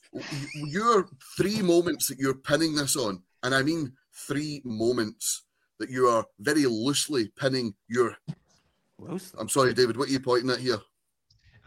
your 0.53 1.07
three 1.37 1.61
moments 1.61 2.07
that 2.07 2.19
you're 2.19 2.33
pinning 2.35 2.75
this 2.75 2.95
on, 2.95 3.21
and 3.43 3.53
I 3.55 3.61
mean 3.63 3.93
three 4.13 4.61
moments 4.63 5.43
that 5.79 5.89
you 5.89 6.07
are 6.07 6.25
very 6.39 6.65
loosely 6.67 7.29
pinning 7.37 7.73
your. 7.87 8.15
Loosely. 8.99 9.39
I'm 9.39 9.49
sorry, 9.49 9.73
David. 9.73 9.97
What 9.97 10.09
are 10.09 10.11
you 10.11 10.19
pointing 10.19 10.49
at 10.49 10.59
here? 10.59 10.77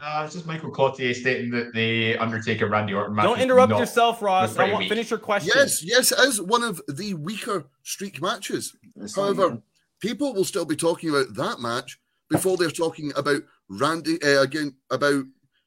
Uh, 0.01 0.21
it's 0.25 0.33
just 0.33 0.45
Michael 0.45 0.71
Cloutier 0.71 1.13
stating 1.13 1.51
that 1.51 1.73
the 1.73 2.17
Undertaker 2.17 2.67
Randy 2.67 2.93
Orton 2.93 3.15
match. 3.15 3.25
Don't 3.25 3.41
interrupt 3.41 3.71
not- 3.71 3.79
yourself, 3.79 4.21
Ross. 4.21 4.53
I 4.53 4.57
very 4.57 4.71
want 4.71 4.79
weak. 4.83 4.89
finish 4.89 5.09
your 5.09 5.19
question. 5.19 5.51
Yes, 5.53 5.83
yes, 5.83 6.11
it 6.13 6.19
is 6.19 6.41
one 6.41 6.63
of 6.63 6.81
the 6.87 7.13
weaker 7.15 7.65
streak 7.83 8.21
matches. 8.21 8.75
It's 8.95 9.17
not 9.17 9.23
However, 9.23 9.45
even- 9.45 9.63
people 9.99 10.33
will 10.33 10.45
still 10.45 10.65
be 10.65 10.77
talking 10.77 11.09
about 11.09 11.33
that 11.35 11.59
match 11.59 11.99
before 12.29 12.55
they're 12.55 12.71
talking 12.71 13.11
about 13.17 13.41
Randy 13.69 14.21
uh, 14.23 14.41
again 14.41 14.75
about 14.89 15.25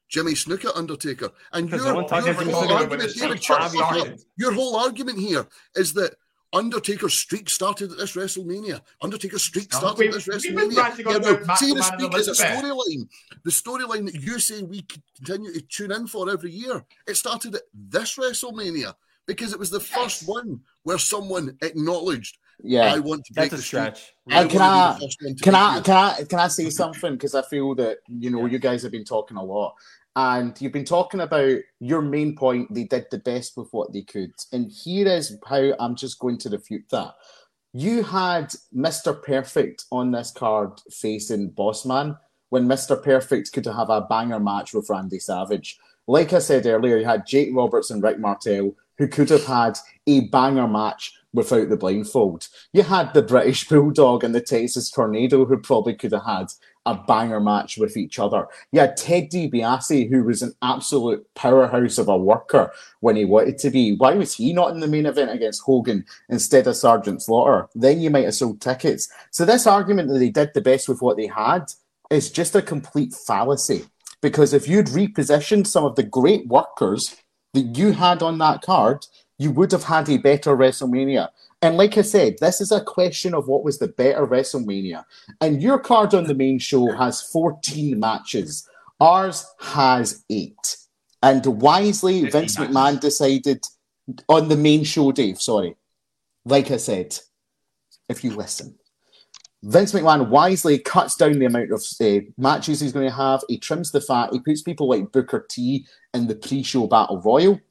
Jimmy 0.09 0.33
Snuka 0.33 0.75
Undertaker. 0.75 1.29
And 1.51 1.69
your, 1.69 1.79
no 1.85 1.95
one 1.95 2.07
talks 2.07 2.25
your 2.25 2.33
whole 2.33 2.71
argument, 2.73 3.13
David, 3.13 3.29
not 3.29 3.43
shut 3.43 3.57
Travis 3.59 3.71
the 3.73 3.77
fuck 3.79 3.91
up. 3.91 4.07
Arquette. 4.07 4.21
your 4.37 4.53
whole 4.53 4.75
argument 4.77 5.19
here 5.19 5.45
is 5.75 5.93
that 5.93 6.15
Undertaker's 6.53 7.15
streak 7.15 7.49
started 7.49 7.91
at 7.91 7.97
this 7.97 8.15
WrestleMania. 8.15 8.79
Undertaker's 9.01 9.43
streak 9.43 9.71
No, 9.73 9.79
started 9.79 9.99
we- 9.99 10.07
at 10.07 10.13
this 10.13 10.27
WrestleMania. 10.27 10.75
Yeah, 10.99 11.17
no, 11.17 11.55
see, 11.55 11.73
the 11.73 11.81
streak 11.83 12.15
is 12.15 12.27
a 12.27 12.45
storyline. 12.45 13.09
The 13.43 13.51
storyline 13.51 14.05
that 14.11 14.21
you 14.21 14.39
say 14.39 14.61
we 14.61 14.85
continue 15.17 15.51
to 15.53 15.61
tune 15.61 15.91
in 15.91 16.07
for 16.07 16.29
every 16.29 16.51
year. 16.51 16.85
It 17.07 17.15
started 17.17 17.55
at 17.55 17.63
this 17.73 18.15
WrestleMania 18.17 18.93
because 19.25 19.51
it 19.51 19.59
was 19.59 19.71
the 19.71 19.79
first 19.79 20.27
one 20.27 20.61
where 20.83 20.99
someone 20.99 21.57
acknowledged, 21.61 22.37
yeah. 22.61 22.93
I 22.93 22.99
want 22.99 23.25
to 23.25 23.33
break 23.33 23.51
That's 23.51 23.53
a 23.53 23.57
the 23.57 23.63
stretch. 23.63 24.13
And 24.29 24.49
can 24.49 24.59
wanna 24.59 24.71
I- 24.73 24.93
be 24.93 24.99
the 24.99 25.05
first 25.05 25.21
one 25.21 25.35
to 25.35 25.43
Can 25.43 25.55
I 25.55 25.81
can 25.81 25.95
I 25.95 26.23
can 26.29 26.39
I 26.39 26.47
say 26.47 26.69
something? 26.81 27.13
Because 27.13 27.35
I 27.35 27.41
feel 27.43 27.75
that 27.75 27.99
you 28.07 28.29
know 28.29 28.45
you 28.45 28.59
guys 28.59 28.83
have 28.83 28.91
been 28.91 29.05
talking 29.05 29.37
a 29.37 29.43
lot, 29.43 29.75
and 30.15 30.59
you've 30.61 30.71
been 30.73 30.85
talking 30.85 31.21
about 31.21 31.57
your 31.79 32.01
main 32.01 32.35
point. 32.35 32.73
They 32.73 32.83
did 32.85 33.05
the 33.11 33.19
best 33.19 33.57
with 33.57 33.69
what 33.71 33.91
they 33.93 34.01
could, 34.03 34.33
and 34.51 34.71
here 34.71 35.07
is 35.07 35.37
how 35.47 35.73
I'm 35.79 35.95
just 35.95 36.19
going 36.19 36.37
to 36.39 36.49
refute 36.49 36.85
that. 36.91 37.13
You 37.75 38.03
had 38.03 38.53
Mr. 38.75 39.19
Perfect 39.21 39.85
on 39.91 40.11
this 40.11 40.29
card 40.31 40.79
facing 40.91 41.51
Bossman 41.51 42.17
when 42.49 42.67
Mr. 42.67 43.01
Perfect 43.01 43.51
could 43.51 43.65
have 43.65 43.89
a 43.89 44.01
banger 44.01 44.39
match 44.39 44.75
with 44.75 44.89
Randy 44.91 45.17
Savage. 45.17 45.79
Like 46.05 46.33
I 46.33 46.39
said 46.39 46.67
earlier, 46.67 46.97
you 46.97 47.05
had 47.05 47.25
Jake 47.25 47.49
Roberts 47.51 47.89
and 47.89 48.03
Rick 48.03 48.19
Martel 48.19 48.75
who 48.99 49.07
could 49.07 49.29
have 49.31 49.45
had 49.45 49.79
a 50.05 50.27
banger 50.27 50.67
match 50.67 51.13
without 51.33 51.69
the 51.69 51.77
blindfold. 51.77 52.47
You 52.71 52.83
had 52.83 53.13
the 53.13 53.21
British 53.21 53.67
Bulldog 53.69 54.23
and 54.23 54.33
the 54.33 54.41
Texas 54.41 54.89
Tornado 54.89 55.45
who 55.45 55.57
probably 55.57 55.95
could 55.95 56.11
have 56.11 56.25
had 56.25 56.47
a 56.85 56.95
banger 56.95 57.39
match 57.39 57.77
with 57.77 57.95
each 57.95 58.19
other. 58.19 58.45
You 58.71 58.81
had 58.81 58.97
Ted 58.97 59.31
DiBiase, 59.31 60.09
who 60.09 60.23
was 60.23 60.41
an 60.41 60.53
absolute 60.61 61.25
powerhouse 61.33 61.97
of 61.97 62.09
a 62.09 62.17
worker 62.17 62.71
when 62.99 63.15
he 63.15 63.25
wanted 63.25 63.57
to 63.59 63.69
be. 63.69 63.95
Why 63.95 64.13
was 64.13 64.33
he 64.33 64.51
not 64.53 64.71
in 64.71 64.79
the 64.79 64.87
main 64.87 65.05
event 65.05 65.31
against 65.31 65.63
Hogan 65.63 66.05
instead 66.29 66.67
of 66.67 66.75
Sergeant 66.75 67.21
Slaughter? 67.21 67.69
Then 67.73 68.01
you 68.01 68.09
might 68.09 68.25
have 68.25 68.35
sold 68.35 68.61
tickets. 68.61 69.07
So 69.31 69.45
this 69.45 69.65
argument 69.65 70.09
that 70.09 70.19
they 70.19 70.29
did 70.29 70.51
the 70.53 70.61
best 70.61 70.89
with 70.89 71.01
what 71.01 71.15
they 71.15 71.27
had 71.27 71.65
is 72.09 72.31
just 72.31 72.55
a 72.55 72.61
complete 72.61 73.13
fallacy. 73.13 73.85
Because 74.21 74.53
if 74.53 74.67
you'd 74.67 74.87
repositioned 74.87 75.67
some 75.67 75.85
of 75.85 75.95
the 75.95 76.03
great 76.03 76.47
workers 76.47 77.15
that 77.53 77.77
you 77.77 77.91
had 77.91 78.21
on 78.21 78.37
that 78.39 78.61
card, 78.61 79.05
you 79.37 79.51
would 79.51 79.71
have 79.71 79.83
had 79.83 80.09
a 80.09 80.17
better 80.17 80.55
WrestleMania. 80.55 81.29
And 81.61 81.77
like 81.77 81.97
I 81.97 82.01
said, 82.01 82.35
this 82.39 82.61
is 82.61 82.71
a 82.71 82.83
question 82.83 83.33
of 83.33 83.47
what 83.47 83.63
was 83.63 83.79
the 83.79 83.87
better 83.87 84.27
WrestleMania. 84.27 85.05
And 85.41 85.61
your 85.61 85.79
card 85.79 86.13
on 86.13 86.25
the 86.25 86.35
main 86.35 86.59
show 86.59 86.91
has 86.91 87.21
14 87.21 87.99
matches. 87.99 88.67
Ours 88.99 89.45
has 89.59 90.23
eight. 90.29 90.77
And 91.21 91.45
wisely, 91.45 92.29
Vince 92.29 92.59
matches. 92.59 92.75
McMahon 92.75 92.99
decided 92.99 93.63
on 94.27 94.49
the 94.49 94.57
main 94.57 94.83
show, 94.83 95.11
Dave, 95.11 95.41
sorry. 95.41 95.75
Like 96.45 96.69
I 96.71 96.77
said, 96.77 97.17
if 98.09 98.23
you 98.23 98.31
listen, 98.31 98.75
Vince 99.63 99.93
McMahon 99.93 100.27
wisely 100.27 100.77
cuts 100.77 101.15
down 101.15 101.39
the 101.39 101.45
amount 101.45 101.71
of 101.71 101.81
uh, 102.01 102.19
matches 102.37 102.81
he's 102.81 102.91
going 102.91 103.07
to 103.07 103.15
have. 103.15 103.41
He 103.47 103.57
trims 103.57 103.91
the 103.91 104.01
fat. 104.01 104.33
He 104.33 104.39
puts 104.39 104.61
people 104.61 104.89
like 104.89 105.13
Booker 105.13 105.45
T 105.49 105.85
in 106.13 106.27
the 106.27 106.35
pre-show 106.35 106.87
battle 106.87 107.21
royal, 107.21 107.61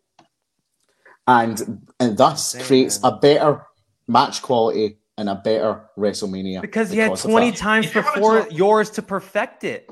and 1.26 1.86
and 2.00 2.16
thus 2.16 2.52
Damn, 2.52 2.64
creates 2.64 3.00
a 3.04 3.12
better 3.16 3.66
match 4.08 4.42
quality 4.42 4.98
and 5.18 5.28
a 5.28 5.34
better 5.36 5.88
WrestleMania. 5.98 6.60
Because 6.60 6.92
you 6.94 7.02
had 7.02 7.16
20 7.16 7.52
times 7.52 7.86
If 7.86 7.94
you 7.94 8.02
wanna 8.02 8.14
before 8.16 8.38
talk- 8.40 8.52
yours 8.52 8.90
to 8.90 9.02
perfect 9.02 9.64
it. 9.64 9.88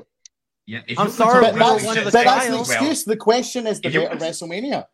Yeah, 0.65 0.81
if 0.87 0.99
I'm 0.99 1.09
sorry, 1.09 1.43
talk 1.45 1.53
But 1.53 1.59
that's, 1.59 1.85
one 1.85 1.97
of 1.97 2.05
the 2.05 2.11
but 2.11 2.23
that's 2.23 2.45
an 2.47 2.51
styles. 2.53 2.67
well, 2.69 2.77
excuse. 2.77 3.03
The 3.05 3.17
question 3.17 3.67
is 3.67 3.81
the 3.81 3.87
If 3.87 3.93
you 3.93 4.01
better 4.01 4.09
want 4.17 4.19
to- 4.35 4.45
WrestleMania. 4.45 4.85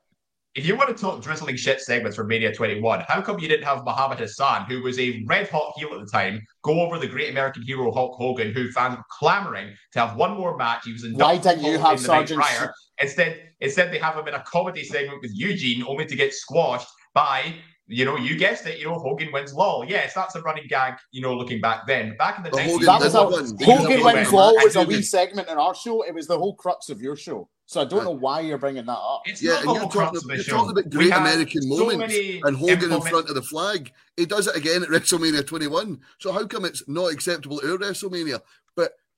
If 0.56 0.66
you 0.66 0.76
want 0.76 0.90
to 0.96 1.00
talk 1.00 1.22
drizzling 1.22 1.56
shit 1.56 1.82
segments 1.82 2.16
for 2.16 2.24
Mania 2.24 2.52
21, 2.52 3.02
how 3.08 3.22
come 3.22 3.38
you 3.40 3.48
didn't 3.48 3.66
have 3.66 3.84
Muhammad 3.86 4.18
Hassan, 4.20 4.66
who 4.66 4.82
was 4.82 4.98
a 4.98 5.24
red 5.28 5.48
hot 5.50 5.74
heel 5.78 5.90
at 5.94 6.00
the 6.00 6.08
time, 6.12 6.42
go 6.64 6.82
over 6.82 6.98
the 6.98 7.06
great 7.06 7.30
American 7.30 7.62
hero 7.62 7.92
Hulk 7.92 8.16
Hogan, 8.18 8.54
who 8.54 8.72
fans 8.72 8.98
were 8.98 9.04
clamoring 9.20 9.76
to 9.94 10.00
have 10.00 10.16
one 10.18 10.32
more 10.36 10.58
match? 10.58 10.82
He 10.86 10.94
was 10.94 11.04
in 11.04 11.14
Why 11.14 11.38
didn't 11.38 11.64
you 11.64 11.78
have 11.78 12.00
Sergeant 12.00 12.42
prior. 12.42 12.74
Instead, 13.00 13.41
instead 13.62 13.91
they 13.91 14.00
have 14.00 14.16
him 14.16 14.28
in 14.28 14.34
a 14.34 14.43
comedy 14.43 14.84
segment 14.84 15.22
with 15.22 15.32
Eugene, 15.34 15.84
only 15.88 16.06
to 16.06 16.16
get 16.16 16.34
squashed 16.34 16.88
by, 17.14 17.54
you 17.88 18.06
know, 18.06 18.18
you 18.18 18.38
guessed 18.38 18.66
it, 18.66 18.80
you 18.80 18.86
know, 18.86 18.95
Hogan 19.00 19.32
wins 19.32 19.54
LOL. 19.54 19.86
Yes, 19.88 20.14
that's 20.16 20.36
a 20.36 20.41
running 20.41 20.66
gag, 20.68 20.95
you 21.12 21.22
know, 21.22 21.36
looking 21.36 21.62
back 21.62 21.86
then. 21.88 22.16
Back 22.18 22.38
in 22.38 22.43
the 22.43 22.50
But 22.50 22.62
90s, 22.62 22.66
Hogan 22.72 22.86
That 22.86 23.00
was 23.02 23.16
a, 23.16 23.20
didn't 23.20 23.32
win. 23.32 23.70
Even 23.70 23.84
though 23.84 23.89
Hogan 23.89 24.04
wins 24.04 24.16
went, 24.16 24.32
Law 24.34 24.52
was 24.54 24.76
a 24.76 24.80
Hogan- 24.80 24.95
wee 24.98 25.02
segment 25.04 25.48
in 25.48 25.58
our 25.58 25.76
show. 25.76 26.02
It 26.04 26.14
was 26.14 26.28
the 26.28 26.38
whole 26.38 26.56
crux 26.56 26.89
of 26.89 27.02
your 27.02 27.16
show. 27.16 27.48
So 27.70 27.82
I 27.82 27.86
don't 27.86 28.06
know 28.06 28.12
why 28.12 28.39
you're 28.39 28.58
bringing 28.58 28.86
that 28.86 28.91
up. 28.93 29.24
It's 29.26 29.43
Yeah, 29.43 29.52
not 29.52 29.60
and 29.60 29.68
the 29.70 29.74
you're 29.74 29.82
talking, 29.84 30.00
crux 30.00 30.18
of 30.18 30.24
the 30.30 30.36
you're 30.36 30.43
show. 30.43 30.52
talking 30.56 30.72
about 30.72 30.89
great 30.89 31.12
American 31.12 31.62
so 31.64 31.68
moments 31.68 32.16
and 32.16 32.56
Hogan 32.58 32.93
in 32.93 33.02
front 33.02 33.28
of 33.30 33.36
the 33.36 33.41
flag. 33.41 33.91
He 34.16 34.26
does 34.26 34.48
it 34.48 34.56
again 34.56 34.84
at 34.84 34.89
WrestleMania 34.89 35.45
21. 35.45 36.00
So 36.20 36.32
how 36.32 36.48
come 36.48 36.64
it's 36.64 36.88
not 36.88 37.12
acceptable 37.12 37.58
at 37.58 37.66
WrestleMania? 37.66 38.39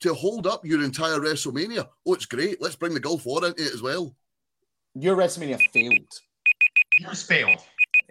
But 0.02 0.08
to 0.10 0.14
hold 0.16 0.48
up 0.48 0.66
your 0.66 0.84
entire 0.84 1.20
WrestleMania, 1.20 1.88
oh, 2.06 2.14
it's 2.14 2.26
great. 2.26 2.62
Let's 2.62 2.76
bring 2.76 2.94
the 2.94 3.00
Gulf 3.00 3.26
War 3.26 3.46
into 3.46 3.62
it 3.64 3.74
as 3.74 3.82
well. 3.82 4.16
Your 4.96 5.16
WrestleMania 5.16 5.60
failed. 5.72 6.08
Yours 7.00 7.24
failed. 7.24 7.60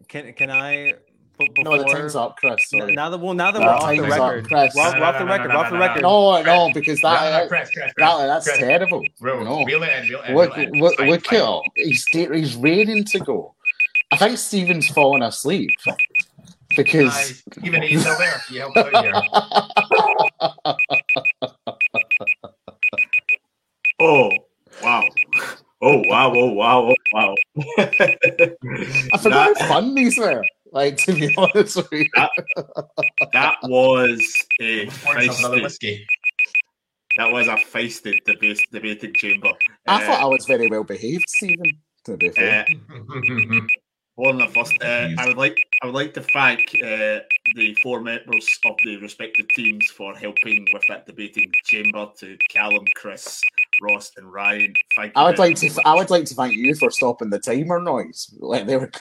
Can 0.08 0.32
can 0.34 0.50
I? 0.50 0.94
b- 1.38 1.48
No, 1.58 1.76
the 1.78 1.84
time's 1.84 2.16
up, 2.16 2.36
Chris. 2.36 2.56
Sorry. 2.70 2.92
Now 2.94 3.10
that 3.10 3.18
well, 3.18 3.34
now 3.34 3.50
that 3.50 3.58
No, 3.60 3.66
we're 3.66 3.72
off 3.72 3.80
the 3.90 3.96
time's 3.96 4.12
up, 4.14 4.44
Chris. 4.44 4.74
we're 4.74 4.82
off, 4.82 4.94
we're 4.94 5.02
off 5.04 5.18
the 5.18 5.24
No, 5.24 5.24
no, 5.24 5.24
no, 5.24 5.32
record, 5.32 5.48
no, 5.48 5.54
we're 5.54 5.60
off 5.60 5.70
the 5.70 5.72
no, 5.72 5.78
no, 5.78 5.86
record. 5.86 6.02
No, 6.46 6.66
no, 6.68 6.74
because 6.74 7.02
No, 7.02 7.10
no, 7.10 7.16
that, 7.20 7.48
Chris, 7.48 7.70
Chris, 7.70 7.92
Chris. 7.92 7.92
that 7.98 8.26
that's 8.26 8.46
Chris. 8.48 8.58
terrible. 8.58 9.04
Bro, 9.20 9.44
no. 9.44 9.64
reel 9.64 9.82
it 9.82 9.90
in, 10.04 10.08
reel 10.08 10.22
it 10.22 10.28
in. 10.30 10.34
Look, 10.36 10.56
reel 10.56 10.66
it 10.68 10.74
in. 10.74 10.80
look, 10.80 10.96
Fine, 10.96 11.10
look 11.10 11.26
fine. 11.26 11.40
at 11.40 11.46
him. 11.46 11.60
He's, 11.74 12.06
he's 12.06 12.56
ready 12.56 13.04
to 13.04 13.18
go. 13.20 13.54
I 14.10 14.16
think 14.16 14.38
Steven's 14.38 14.88
fallen 14.88 15.22
asleep 15.22 15.70
Aye, 15.86 15.96
because 16.76 17.42
Even 17.62 17.82
he's 17.82 18.00
still 18.00 18.16
there. 18.18 18.40
You 18.50 18.60
helped 18.60 18.76
out 18.78 19.04
here. 19.04 19.12
Oh, 24.00 24.30
wow. 24.80 25.08
Oh, 25.82 26.02
wow. 26.06 26.32
Oh, 26.32 26.52
wow. 26.52 26.92
Oh, 26.92 26.94
wow. 27.12 27.34
I 27.78 29.18
forgot 29.18 29.54
that, 29.54 29.56
how 29.58 29.68
fun 29.68 29.94
these 29.96 30.16
were. 30.18 30.44
Like 30.70 30.98
to 30.98 31.14
be 31.14 31.34
honest 31.36 31.76
with 31.76 31.92
you, 31.92 32.06
that 33.32 33.56
was 33.64 34.46
a 34.60 34.86
Pouring 34.86 35.30
some 35.32 35.62
whiskey. 35.62 36.06
that 37.16 37.32
was 37.32 37.48
a 37.48 37.54
feisty 37.56 38.22
debate, 38.24 38.64
debating 38.70 39.14
chamber. 39.14 39.52
I 39.86 39.96
Uh, 39.96 40.06
thought 40.06 40.20
I 40.22 40.26
was 40.26 40.46
very 40.46 40.66
well 40.68 40.84
behaved, 40.84 41.28
Stephen. 41.28 41.78
To 42.04 42.16
be 42.16 42.30
fair, 42.30 42.68
uh, 42.70 42.74
One 44.18 44.42
of 44.42 44.48
the 44.48 44.54
first. 44.54 44.72
Uh, 44.82 45.10
I 45.16 45.28
would 45.28 45.36
like. 45.36 45.56
I 45.80 45.86
would 45.86 45.94
like 45.94 46.12
to 46.14 46.20
thank 46.20 46.62
uh, 46.82 47.20
the 47.54 47.76
four 47.80 48.00
members 48.00 48.58
of 48.64 48.74
the 48.82 48.96
respective 48.96 49.46
teams 49.50 49.86
for 49.96 50.12
helping 50.12 50.66
with 50.72 50.82
that 50.88 51.06
debating 51.06 51.52
chamber. 51.62 52.08
To 52.16 52.36
Callum, 52.50 52.84
Chris, 52.96 53.40
Ross, 53.80 54.10
and 54.16 54.32
Ryan. 54.32 54.74
Thank 54.96 55.14
you. 55.14 55.22
I 55.22 55.24
would 55.24 55.38
like 55.38 55.54
to. 55.58 55.66
much. 55.66 55.84
I 55.86 55.94
would 55.94 56.10
like 56.10 56.24
to 56.24 56.34
thank 56.34 56.54
you 56.54 56.74
for 56.74 56.90
stopping 56.90 57.30
the 57.30 57.38
timer 57.38 57.80
noise. 57.80 58.34
Like 58.40 58.66
they 58.66 58.76
were. 58.76 58.90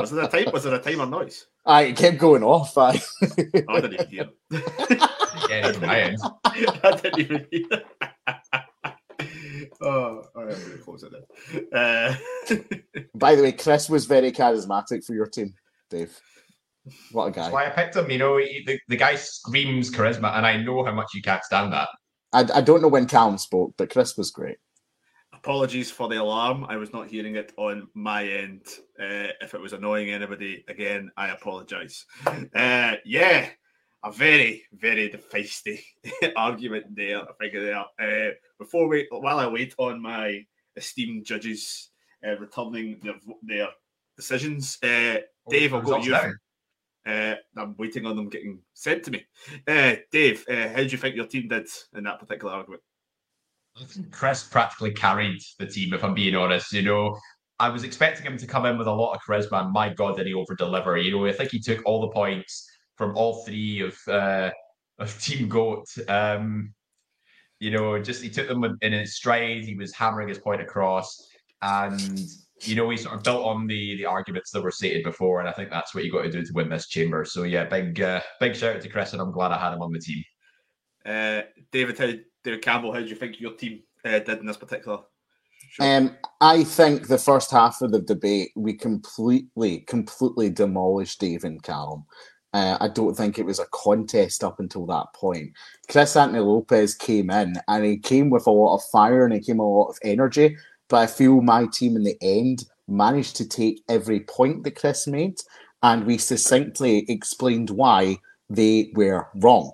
Was 0.00 0.12
it 0.12 0.24
a 0.24 0.26
time? 0.26 0.52
Was 0.52 0.66
it 0.66 0.72
a 0.72 0.80
timer 0.80 1.06
noise? 1.06 1.46
I 1.64 1.82
it 1.82 1.96
kept 1.96 2.18
going 2.18 2.42
off. 2.42 2.76
I. 2.76 3.00
I 3.68 3.80
didn't 3.82 3.94
even 3.94 4.08
hear. 4.08 4.28
Yeah, 5.48 5.70
from 5.70 5.86
my. 5.86 6.16
I 6.44 7.00
didn't 7.00 7.18
even 7.20 7.46
hear. 7.52 7.82
Oh, 9.80 10.24
all 10.34 10.44
right, 10.44 10.54
I'm 10.56 10.62
gonna 10.62 10.78
close 10.78 11.02
it 11.04 11.12
then. 11.12 11.66
Uh, 11.72 12.16
By 13.14 13.34
the 13.34 13.42
way, 13.42 13.52
Chris 13.52 13.88
was 13.88 14.06
very 14.06 14.32
charismatic 14.32 15.04
for 15.04 15.14
your 15.14 15.26
team, 15.26 15.54
Dave. 15.90 16.18
What 17.12 17.26
a 17.26 17.32
That's 17.32 17.48
guy. 17.48 17.52
why 17.52 17.66
I 17.66 17.70
picked 17.70 17.96
him. 17.96 18.10
You 18.10 18.18
know, 18.18 18.36
he, 18.38 18.62
the, 18.66 18.78
the 18.88 18.96
guy 18.96 19.16
screams 19.16 19.90
charisma, 19.90 20.36
and 20.36 20.46
I 20.46 20.56
know 20.62 20.84
how 20.84 20.92
much 20.92 21.08
you 21.14 21.22
can't 21.22 21.42
stand 21.44 21.72
that. 21.72 21.88
I, 22.32 22.46
I 22.54 22.60
don't 22.60 22.82
know 22.82 22.88
when 22.88 23.06
Callum 23.06 23.38
spoke, 23.38 23.74
but 23.76 23.90
Chris 23.90 24.16
was 24.16 24.30
great. 24.30 24.58
apologies 25.32 25.90
for 25.90 26.08
the 26.08 26.16
alarm. 26.16 26.64
I 26.68 26.76
was 26.76 26.92
not 26.92 27.08
hearing 27.08 27.36
it 27.36 27.52
on 27.56 27.88
my 27.94 28.24
end. 28.26 28.62
Uh, 28.98 29.28
if 29.40 29.54
it 29.54 29.60
was 29.60 29.72
annoying 29.72 30.10
anybody, 30.10 30.64
again, 30.68 31.10
I 31.16 31.28
apologise. 31.28 32.04
Uh, 32.54 32.94
yeah, 33.04 33.48
a 34.04 34.12
very, 34.12 34.64
very 34.72 35.10
feisty 35.32 35.80
argument 36.36 36.94
there. 36.94 37.22
I 37.22 37.32
think 37.40 37.54
there. 37.54 37.84
Uh, 38.00 38.30
before 38.58 38.88
we, 38.88 39.06
while 39.10 39.38
I 39.38 39.46
wait 39.46 39.74
on 39.78 40.00
my 40.00 40.44
esteemed 40.76 41.24
judges 41.24 41.90
uh, 42.26 42.36
returning 42.38 43.00
their 43.02 43.14
their 43.42 43.68
decisions, 44.16 44.78
uh, 44.82 45.18
Dave, 45.48 45.74
I'll 45.74 45.82
go 45.82 46.00
to 46.00 46.06
you. 46.06 46.34
Uh, 47.06 47.36
I'm 47.56 47.76
waiting 47.78 48.04
on 48.04 48.16
them 48.16 48.28
getting 48.28 48.58
sent 48.74 49.04
to 49.04 49.12
me. 49.12 49.24
Uh, 49.68 49.94
Dave, 50.10 50.44
uh, 50.50 50.68
how 50.70 50.78
do 50.78 50.88
you 50.88 50.98
think 50.98 51.14
your 51.14 51.26
team 51.26 51.46
did 51.46 51.68
in 51.96 52.04
that 52.04 52.18
particular 52.18 52.52
argument? 52.52 52.82
I 53.80 53.84
think 53.84 54.10
Chris 54.10 54.42
practically 54.42 54.92
carried 54.92 55.40
the 55.58 55.66
team, 55.66 55.94
if 55.94 56.02
I'm 56.02 56.14
being 56.14 56.34
honest. 56.34 56.72
You 56.72 56.82
know, 56.82 57.16
I 57.60 57.68
was 57.68 57.84
expecting 57.84 58.26
him 58.26 58.38
to 58.38 58.46
come 58.46 58.66
in 58.66 58.76
with 58.76 58.88
a 58.88 58.92
lot 58.92 59.14
of 59.14 59.20
charisma, 59.20 59.62
and 59.62 59.72
my 59.72 59.92
God, 59.92 60.16
did 60.16 60.26
he 60.26 60.34
over 60.34 60.54
deliver? 60.56 60.96
You 60.96 61.12
know, 61.12 61.26
I 61.26 61.32
think 61.32 61.50
he 61.52 61.60
took 61.60 61.84
all 61.84 62.00
the 62.00 62.08
points 62.08 62.68
from 62.96 63.16
all 63.16 63.44
three 63.44 63.80
of 63.80 63.96
uh, 64.08 64.50
of 64.98 65.20
Team 65.22 65.48
Goat. 65.48 65.86
Um, 66.08 66.72
you 67.58 67.70
know, 67.70 67.98
just 68.00 68.22
he 68.22 68.28
took 68.28 68.48
them 68.48 68.78
in 68.82 68.92
his 68.92 69.16
stride. 69.16 69.64
He 69.64 69.76
was 69.76 69.94
hammering 69.94 70.28
his 70.28 70.38
point 70.38 70.60
across, 70.60 71.28
and 71.62 72.20
you 72.62 72.74
know, 72.74 72.88
he 72.90 72.96
sort 72.96 73.16
of 73.16 73.22
built 73.22 73.44
on 73.44 73.66
the 73.66 73.96
the 73.96 74.06
arguments 74.06 74.50
that 74.50 74.62
were 74.62 74.70
stated 74.70 75.04
before, 75.04 75.40
and 75.40 75.48
I 75.48 75.52
think 75.52 75.70
that's 75.70 75.94
what 75.94 76.04
you 76.04 76.12
got 76.12 76.22
to 76.22 76.30
do 76.30 76.44
to 76.44 76.52
win 76.52 76.68
this 76.68 76.88
chamber. 76.88 77.24
So 77.24 77.44
yeah, 77.44 77.64
big 77.64 78.00
uh, 78.00 78.20
big 78.40 78.56
shout 78.56 78.76
out 78.76 78.82
to 78.82 78.88
Chris, 78.88 79.12
and 79.12 79.22
I'm 79.22 79.32
glad 79.32 79.52
I 79.52 79.58
had 79.58 79.72
him 79.72 79.82
on 79.82 79.92
the 79.92 80.00
team. 80.00 80.22
Uh, 81.04 81.42
David, 81.70 81.98
how, 81.98 82.12
David 82.42 82.62
Campbell, 82.62 82.92
how 82.92 83.00
do 83.00 83.06
you 83.06 83.14
think 83.14 83.40
your 83.40 83.52
team 83.52 83.82
uh, 84.04 84.18
did 84.18 84.40
in 84.40 84.46
this 84.46 84.56
particular? 84.56 84.98
show? 85.70 85.84
Um, 85.84 86.16
I 86.40 86.64
think 86.64 87.08
the 87.08 87.18
first 87.18 87.50
half 87.50 87.82
of 87.82 87.92
the 87.92 88.00
debate, 88.00 88.50
we 88.56 88.74
completely, 88.74 89.80
completely 89.80 90.50
demolished 90.50 91.20
Dave 91.20 91.44
and 91.44 91.62
Callum. 91.62 92.04
Uh, 92.56 92.78
I 92.80 92.88
don't 92.88 93.14
think 93.14 93.38
it 93.38 93.44
was 93.44 93.58
a 93.58 93.66
contest 93.66 94.42
up 94.42 94.60
until 94.60 94.86
that 94.86 95.12
point. 95.14 95.52
Chris 95.90 96.16
Anthony 96.16 96.40
Lopez 96.40 96.94
came 96.94 97.28
in 97.28 97.56
and 97.68 97.84
he 97.84 97.98
came 97.98 98.30
with 98.30 98.46
a 98.46 98.50
lot 98.50 98.76
of 98.76 98.84
fire 98.84 99.26
and 99.26 99.34
he 99.34 99.40
came 99.40 99.58
with 99.58 99.66
a 99.66 99.68
lot 99.68 99.88
of 99.90 99.98
energy. 100.02 100.56
But 100.88 100.96
I 100.96 101.06
feel 101.06 101.42
my 101.42 101.66
team 101.66 101.96
in 101.96 102.04
the 102.04 102.16
end 102.22 102.64
managed 102.88 103.36
to 103.36 103.46
take 103.46 103.82
every 103.90 104.20
point 104.20 104.64
that 104.64 104.74
Chris 104.74 105.06
made 105.06 105.34
and 105.82 106.06
we 106.06 106.16
succinctly 106.16 107.04
explained 107.10 107.68
why 107.68 108.16
they 108.48 108.90
were 108.94 109.28
wrong. 109.34 109.72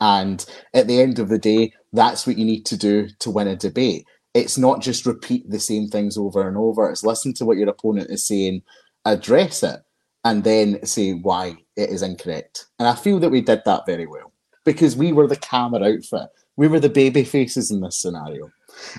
And 0.00 0.42
at 0.72 0.86
the 0.86 1.02
end 1.02 1.18
of 1.18 1.28
the 1.28 1.38
day, 1.38 1.74
that's 1.92 2.26
what 2.26 2.38
you 2.38 2.46
need 2.46 2.64
to 2.64 2.78
do 2.78 3.10
to 3.18 3.30
win 3.30 3.46
a 3.46 3.56
debate. 3.56 4.06
It's 4.32 4.56
not 4.56 4.80
just 4.80 5.04
repeat 5.04 5.50
the 5.50 5.60
same 5.60 5.88
things 5.88 6.16
over 6.16 6.48
and 6.48 6.56
over. 6.56 6.88
It's 6.88 7.04
listen 7.04 7.34
to 7.34 7.44
what 7.44 7.58
your 7.58 7.68
opponent 7.68 8.08
is 8.08 8.26
saying, 8.26 8.62
address 9.04 9.62
it, 9.62 9.80
and 10.24 10.44
then 10.44 10.82
say 10.86 11.12
why 11.12 11.58
it 11.76 11.90
is 11.90 12.02
incorrect. 12.02 12.66
And 12.78 12.88
I 12.88 12.94
feel 12.94 13.18
that 13.20 13.30
we 13.30 13.40
did 13.40 13.62
that 13.64 13.86
very 13.86 14.06
well 14.06 14.32
because 14.64 14.96
we 14.96 15.12
were 15.12 15.26
the 15.26 15.36
camera 15.36 15.84
outfit. 15.84 16.28
We 16.56 16.68
were 16.68 16.80
the 16.80 16.88
baby 16.88 17.22
faces 17.22 17.70
in 17.70 17.80
this 17.80 17.98
scenario. 17.98 18.50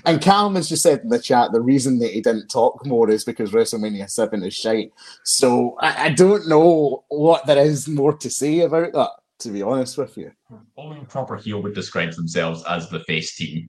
And 0.04 0.20
Callum 0.20 0.54
has 0.54 0.68
just 0.68 0.82
said 0.82 1.00
in 1.00 1.08
the 1.08 1.18
chat 1.18 1.52
the 1.52 1.60
reason 1.60 1.98
that 1.98 2.12
he 2.12 2.20
didn't 2.20 2.48
talk 2.48 2.84
more 2.86 3.10
is 3.10 3.24
because 3.24 3.50
WrestleMania 3.50 4.08
7 4.08 4.42
is 4.42 4.54
shite. 4.54 4.92
So 5.24 5.76
I, 5.80 6.06
I 6.06 6.08
don't 6.10 6.48
know 6.48 7.04
what 7.08 7.46
there 7.46 7.58
is 7.58 7.88
more 7.88 8.16
to 8.16 8.30
say 8.30 8.60
about 8.60 8.92
that, 8.92 9.10
to 9.40 9.50
be 9.50 9.62
honest 9.62 9.98
with 9.98 10.16
you. 10.16 10.32
Only 10.76 11.00
a 11.00 11.04
proper 11.04 11.36
heel 11.36 11.62
would 11.62 11.74
describe 11.74 12.12
themselves 12.12 12.64
as 12.68 12.88
the 12.88 13.00
face 13.00 13.36
team. 13.36 13.68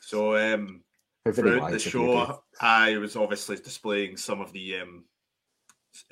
So 0.00 0.36
um, 0.36 0.82
throughout 1.24 1.54
the 1.54 1.60
wise 1.60 1.86
of 1.86 1.94
you, 1.94 2.00
Dave. 2.00 2.26
show, 2.26 2.42
I 2.60 2.96
was 2.98 3.16
obviously 3.16 3.56
displaying 3.56 4.16
some 4.16 4.40
of 4.40 4.52
the 4.52 4.76
um, 4.76 5.04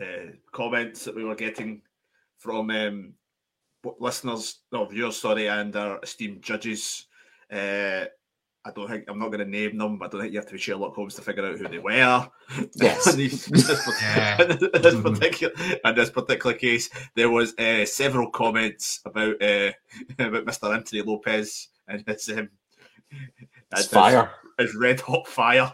uh, 0.01 0.33
comments 0.53 1.05
that 1.05 1.15
we 1.15 1.25
were 1.25 1.35
getting 1.35 1.83
from 2.47 2.71
um, 2.71 3.13
listeners, 3.99 4.61
or 4.73 4.89
viewers, 4.89 5.17
sorry, 5.19 5.49
and 5.49 5.75
our 5.77 5.99
esteemed 6.03 6.43
judges. 6.43 7.07
Uh, 7.53 8.05
I 8.65 8.71
don't 8.75 8.89
think 8.89 9.05
I'm 9.09 9.19
not 9.21 9.29
going 9.29 9.45
to 9.45 9.51
name 9.51 9.79
them. 9.79 10.03
I 10.03 10.09
don't 10.09 10.21
think 10.21 10.33
you 10.33 10.39
have 10.41 10.47
to 10.47 10.53
be 10.55 10.59
Sherlock 10.59 10.95
Holmes 10.95 11.15
to 11.17 11.23
figure 11.23 11.45
out 11.47 11.59
who 11.59 11.69
they 11.69 11.79
were. 11.79 12.29
Yes. 12.75 13.13
in 13.15 13.19
this, 13.19 13.49
Yeah. 14.03 14.43
in 14.75 14.83
this 14.83 15.01
particular 15.01 15.55
in 15.85 15.95
this 15.95 16.11
particular 16.11 16.55
case, 16.55 16.89
there 17.15 17.31
was 17.31 17.55
uh, 17.59 17.85
several 17.85 18.31
comments 18.31 19.01
about 19.05 19.41
uh, 19.43 19.71
about 20.19 20.45
Mr. 20.47 20.75
Anthony 20.75 21.03
Lopez 21.03 21.69
and 21.89 22.03
his 22.07 22.29
um, 22.31 22.39
and 22.39 22.49
It's 23.73 23.83
his- 23.83 23.89
fire. 23.89 24.31
his 24.59 24.75
red 24.75 25.01
hot 25.01 25.27
fire. 25.29 25.73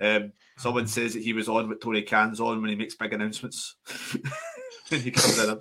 Um, 0.00 0.32
someone 0.58 0.86
says 0.86 1.14
that 1.14 1.22
he 1.22 1.32
was 1.32 1.48
on 1.48 1.68
what 1.68 1.80
Tony 1.80 2.02
Khan's 2.02 2.40
on 2.40 2.60
when 2.60 2.68
he 2.70 2.76
makes 2.76 2.94
big 2.94 3.12
announcements. 3.14 3.76
when 4.90 5.00
he 5.00 5.10
comes 5.10 5.38
in, 5.38 5.60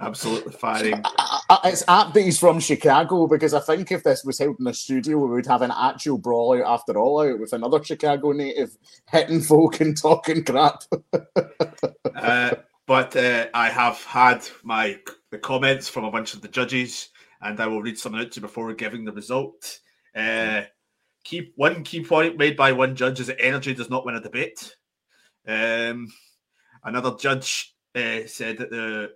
absolutely 0.00 0.52
firing. 0.52 1.00
I- 1.04 1.40
I- 1.50 1.68
It's 1.70 1.84
apt 1.88 2.14
that 2.14 2.22
he's 2.22 2.38
from 2.38 2.60
Chicago 2.60 3.26
because 3.26 3.54
I 3.54 3.60
think 3.60 3.90
if 3.92 4.02
this 4.02 4.24
was 4.24 4.38
held 4.38 4.56
in 4.60 4.66
a 4.66 4.74
studio, 4.74 5.18
we 5.18 5.28
would 5.34 5.46
have 5.46 5.62
an 5.62 5.72
actual 5.76 6.18
brawl 6.18 6.58
out 6.58 6.66
after 6.80 6.98
all 6.98 7.20
out 7.20 7.38
with 7.38 7.52
another 7.52 7.82
Chicago 7.82 8.32
native 8.32 8.76
hitting 9.10 9.40
folk 9.42 9.80
and 9.80 9.96
talking 9.96 10.44
crap. 10.44 10.82
Uh, 12.14 12.54
but 12.86 13.14
uh, 13.16 13.46
I 13.52 13.68
have 13.68 14.02
had 14.04 14.48
my 14.62 14.98
the 15.30 15.38
comments 15.38 15.88
from 15.88 16.04
a 16.04 16.10
bunch 16.10 16.32
of 16.32 16.40
the 16.42 16.48
judges, 16.48 17.10
and 17.42 17.58
I 17.60 17.66
will 17.66 17.82
read 17.82 17.98
some 17.98 18.14
out 18.14 18.30
to 18.32 18.36
you 18.36 18.42
before 18.42 18.72
giving 18.72 19.04
the 19.04 19.12
result. 19.12 19.80
Uh, 20.14 20.62
key 21.24 21.52
one 21.56 21.82
key 21.82 22.02
point 22.04 22.38
made 22.38 22.56
by 22.56 22.72
one 22.72 22.94
judge 22.94 23.20
is 23.20 23.26
that 23.26 23.44
energy 23.44 23.74
does 23.74 23.90
not 23.90 24.06
win 24.06 24.14
a 24.14 24.20
debate. 24.20 24.76
Um, 25.46 26.10
another 26.84 27.16
judge 27.18 27.74
uh, 27.94 28.20
said 28.26 28.58
that 28.58 28.70
the 28.70 29.10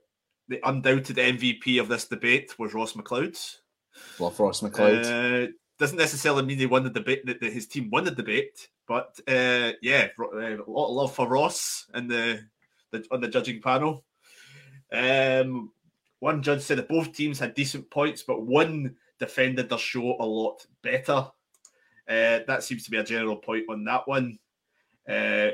the 0.49 0.61
undoubted 0.69 1.17
MVP 1.17 1.81
of 1.81 1.89
this 1.89 2.07
debate 2.07 2.59
was 2.59 2.75
Ross 2.75 2.95
McLeod. 2.95 3.39
Love 4.19 4.39
Ross 4.41 4.61
McLeod. 4.61 5.49
Uh, 5.49 5.53
doesn't 5.79 5.99
necessarily 5.99 6.45
mean 6.45 6.59
he 6.59 6.67
won 6.67 6.83
the 6.83 6.91
debate 6.91 7.25
that 7.27 7.43
his 7.43 7.67
team 7.67 7.89
won 7.91 8.05
the 8.05 8.11
debate, 8.11 8.69
but 8.87 9.19
uh, 9.29 9.73
yeah, 9.81 10.09
uh, 10.19 10.57
a 10.57 10.67
lot 10.67 10.89
of 10.89 10.97
love 10.97 11.15
for 11.15 11.29
Ross 11.29 11.87
and 11.95 12.11
the, 12.11 12.41
the 12.91 13.05
on 13.13 13.21
the 13.21 13.29
judging 13.29 13.63
panel. 13.63 14.05
Um, 14.93 15.71
one 16.19 16.43
judge 16.43 16.63
said 16.63 16.79
that 16.79 16.89
both 16.89 17.13
teams 17.13 17.39
had 17.39 17.55
decent 17.55 17.91
points, 17.91 18.25
but 18.25 18.45
one 18.45 18.97
defended 19.21 19.69
their 19.69 19.79
show 19.79 20.17
a 20.19 20.27
lot 20.27 20.67
better. 20.83 21.31
Uh, 22.09 22.41
that 22.47 22.63
seems 22.63 22.85
to 22.85 22.91
be 22.91 22.97
a 22.97 23.05
general 23.05 23.37
point 23.37 23.65
on 23.69 23.85
that 23.85 24.09
one. 24.09 24.39
Uh, 25.09 25.51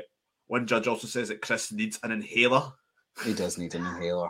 one 0.47 0.65
judge 0.65 0.87
also 0.87 1.07
says 1.07 1.27
that 1.27 1.41
Chris 1.41 1.71
needs 1.71 1.99
an 2.03 2.11
inhaler. 2.11 2.71
he 3.23 3.33
does 3.33 3.57
need 3.57 3.75
an 3.75 3.85
inhaler. 3.85 4.29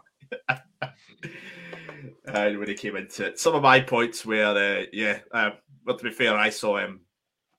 And 2.25 2.59
when 2.59 2.67
he 2.67 2.73
came 2.73 2.95
into 2.95 3.27
it, 3.27 3.39
some 3.39 3.55
of 3.55 3.61
my 3.61 3.79
points 3.79 4.25
were, 4.25 4.43
uh, 4.43 4.85
yeah, 4.91 5.19
uh, 5.31 5.51
but 5.85 5.97
to 5.99 6.03
be 6.03 6.11
fair, 6.11 6.35
I 6.35 6.49
saw 6.49 6.77
him 6.77 7.01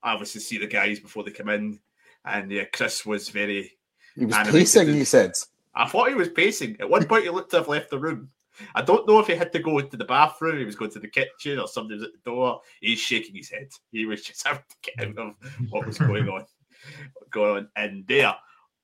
obviously 0.03 0.41
see 0.41 0.59
the 0.59 0.67
guys 0.67 1.01
before 1.01 1.25
they 1.25 1.31
come 1.31 1.49
in, 1.49 1.79
and 2.25 2.51
yeah, 2.51 2.65
Chris 2.73 3.05
was 3.05 3.29
very. 3.29 3.73
He 4.15 4.25
was 4.25 4.35
animated 4.35 4.61
pacing, 4.61 4.89
he 4.89 5.05
said. 5.05 5.33
I 5.75 5.87
thought 5.87 6.09
he 6.09 6.15
was 6.15 6.31
pacing. 6.31 6.77
At 6.81 6.89
one 6.89 7.07
point, 7.07 7.25
he 7.25 7.31
looked 7.31 7.51
to 7.51 7.59
have 7.59 7.69
left 7.69 7.91
the 7.91 7.99
room. 7.99 8.31
I 8.75 8.81
don't 8.81 9.07
know 9.07 9.19
if 9.19 9.27
he 9.27 9.35
had 9.35 9.53
to 9.53 9.59
go 9.59 9.79
into 9.79 9.99
the 9.99 10.07
bathroom, 10.07 10.59
he 10.59 10.65
was 10.65 10.77
going 10.77 10.91
to 10.93 10.99
the 10.99 11.09
kitchen, 11.09 11.59
or 11.59 11.69
somebody 11.69 11.97
was 11.97 12.05
at 12.05 12.13
the 12.13 12.31
door. 12.31 12.61
He's 12.81 12.99
shaking 12.99 13.35
his 13.35 13.51
head. 13.51 13.69
He 13.93 14.07
was 14.07 14.23
just 14.23 14.43
having 14.47 14.63
to 14.69 14.91
get 14.91 15.09
out 15.09 15.19
of 15.19 15.35
what 15.71 15.87
was 15.87 15.99
going 15.99 16.29
on, 16.29 16.47
going 17.31 17.69
on 17.77 17.85
in 17.85 18.05
there. 18.09 18.35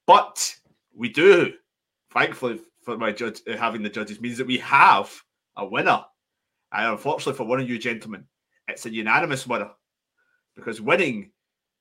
But 0.06 0.54
we 0.94 1.08
do, 1.08 1.54
thankfully 2.10 2.60
for 2.82 2.96
my 2.96 3.12
judge 3.12 3.40
uh, 3.48 3.56
having 3.56 3.82
the 3.82 3.88
judges, 3.88 4.20
means 4.20 4.38
that 4.38 4.46
we 4.46 4.58
have 4.58 5.12
a 5.56 5.66
winner. 5.66 6.04
And 6.72 6.92
unfortunately 6.92 7.36
for 7.36 7.44
one 7.44 7.60
of 7.60 7.68
you 7.68 7.78
gentlemen, 7.78 8.24
it's 8.68 8.86
a 8.86 8.92
unanimous 8.92 9.46
winner 9.46 9.70
because 10.54 10.80
winning 10.80 11.30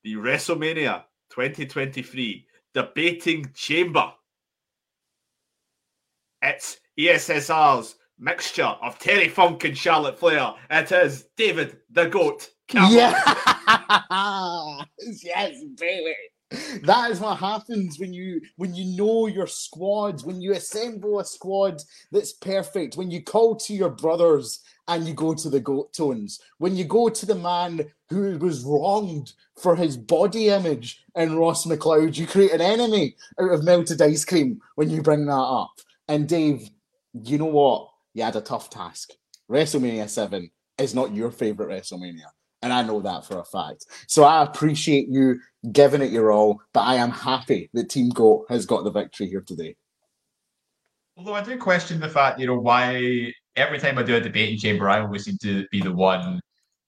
the 0.03 0.15
WrestleMania 0.15 1.03
2023 1.29 2.45
debating 2.73 3.51
chamber 3.53 4.11
it's 6.41 6.77
ESSR's 6.97 7.95
mixture 8.17 8.63
of 8.63 8.97
Terry 8.99 9.27
Funk 9.29 9.63
and 9.63 9.77
Charlotte 9.77 10.17
Flair. 10.17 10.53
It 10.69 10.91
is 10.91 11.27
David 11.37 11.77
the 11.91 12.07
Goat. 12.07 12.49
Yeah. 12.73 13.11
yes, 15.23 15.63
baby. 15.77 16.15
That 16.83 17.11
is 17.11 17.19
what 17.19 17.37
happens 17.37 17.99
when 17.99 18.13
you 18.13 18.41
when 18.57 18.73
you 18.75 18.97
know 18.97 19.27
your 19.27 19.47
squad, 19.47 20.23
when 20.25 20.41
you 20.41 20.53
assemble 20.53 21.19
a 21.19 21.25
squad 21.25 21.81
that's 22.11 22.33
perfect, 22.33 22.97
when 22.97 23.11
you 23.11 23.23
call 23.23 23.55
to 23.57 23.73
your 23.73 23.89
brothers 23.89 24.61
and 24.87 25.07
you 25.07 25.13
go 25.13 25.33
to 25.33 25.49
the 25.49 25.59
goat 25.59 25.93
tones, 25.93 26.39
when 26.57 26.75
you 26.75 26.83
go 26.85 27.09
to 27.09 27.25
the 27.25 27.35
man 27.35 27.85
who 28.09 28.37
was 28.37 28.63
wronged 28.63 29.33
for 29.61 29.75
his 29.75 29.95
body 29.95 30.49
image 30.49 31.03
in 31.15 31.37
Ross 31.37 31.65
McLeod, 31.65 32.17
you 32.17 32.27
create 32.27 32.51
an 32.51 32.61
enemy 32.61 33.15
out 33.39 33.53
of 33.53 33.63
melted 33.63 34.01
ice 34.01 34.25
cream 34.25 34.59
when 34.75 34.89
you 34.89 35.01
bring 35.01 35.25
that 35.27 35.33
up. 35.33 35.71
And 36.07 36.27
Dave, 36.27 36.69
you 37.13 37.37
know 37.37 37.45
what? 37.45 37.89
You 38.13 38.23
had 38.23 38.35
a 38.35 38.41
tough 38.41 38.69
task. 38.69 39.11
WrestleMania 39.49 40.09
7 40.09 40.49
is 40.77 40.95
not 40.95 41.13
your 41.13 41.31
favorite 41.31 41.69
WrestleMania. 41.69 42.31
And 42.61 42.71
I 42.71 42.83
know 42.83 43.01
that 43.01 43.25
for 43.25 43.39
a 43.39 43.43
fact. 43.43 43.85
So 44.07 44.23
I 44.23 44.43
appreciate 44.43 45.07
you 45.09 45.39
giving 45.71 46.01
it 46.01 46.11
your 46.11 46.31
all, 46.31 46.61
but 46.73 46.81
I 46.81 46.95
am 46.95 47.09
happy 47.11 47.69
that 47.73 47.89
Team 47.89 48.09
Goat 48.09 48.45
has 48.49 48.65
got 48.65 48.83
the 48.83 48.91
victory 48.91 49.27
here 49.27 49.41
today. 49.41 49.75
Although 51.17 51.33
I 51.33 51.43
do 51.43 51.57
question 51.57 51.99
the 51.99 52.09
fact, 52.09 52.39
you 52.39 52.47
know, 52.47 52.59
why 52.59 53.33
every 53.55 53.79
time 53.79 53.97
I 53.97 54.03
do 54.03 54.15
a 54.15 54.21
debating 54.21 54.57
chamber, 54.57 54.89
I 54.89 55.01
always 55.01 55.25
seem 55.25 55.37
to 55.41 55.65
be 55.71 55.81
the 55.81 55.91
one 55.93 56.39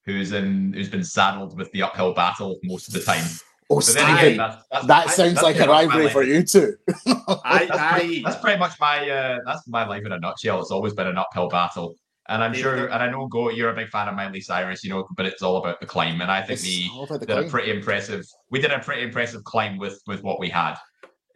who's 0.06 0.32
in 0.32 0.74
who's 0.74 0.90
been 0.90 1.04
saddled 1.04 1.58
with 1.58 1.72
the 1.72 1.82
uphill 1.84 2.14
battle 2.14 2.58
most 2.64 2.88
of 2.88 2.94
the 2.94 3.02
time. 3.02 3.24
Oh, 3.70 3.78
But 3.78 3.86
then 3.94 4.18
again, 4.18 4.38
that's- 4.38 4.64
that's- 4.72 4.88
that 4.88 5.08
I- 5.08 5.12
sounds 5.12 5.34
that's 5.36 5.44
like 5.44 5.60
a 5.60 5.68
rivalry 5.68 6.10
for 6.10 6.24
you 6.24 6.44
two. 6.44 6.76
I, 7.45 7.66
That's, 7.66 7.72
I, 7.80 8.22
that's 8.24 8.41
pretty 8.41 8.60
much 8.60 8.80
my 8.80 9.10
uh, 9.10 9.40
that's 9.45 9.68
my 9.68 9.86
life 9.88 10.06
in 10.06 10.12
a 10.12 10.20
nutshell. 10.20 10.62
It's 10.62 10.72
always 10.72 10.94
been 10.94 11.08
an 11.08 11.18
uphill 11.18 11.48
battle, 11.50 11.95
and 12.30 12.44
I'm 12.44 12.54
sure, 12.54 12.88
and 12.88 13.04
I 13.04 13.10
know, 13.10 13.28
Go, 13.28 13.50
you're 13.50 13.70
a 13.70 13.76
big 13.76 13.90
fan 13.90 14.08
of 14.08 14.16
Miley 14.16 14.41
Cyrus, 14.41 14.84
you 14.84 14.90
know, 14.90 15.08
but 15.18 15.26
it's 15.26 15.41
all 15.41 15.58
about 15.58 15.80
the 15.80 15.86
climb, 15.86 16.22
and 16.22 16.32
I 16.32 16.41
think 16.41 16.60
It's 16.60 16.64
we 16.64 16.90
all 16.94 17.04
about 17.04 17.20
the 17.20 17.26
did 17.26 17.38
a 17.38 17.50
pretty 17.50 17.72
impressive. 17.72 18.26
We 18.50 18.60
did 18.62 18.72
a 18.72 18.80
pretty 18.80 19.04
impressive 19.04 19.44
climb 19.44 19.78
with 19.78 20.02
with 20.08 20.24
what 20.24 20.40
we 20.40 20.50
had. 20.50 20.76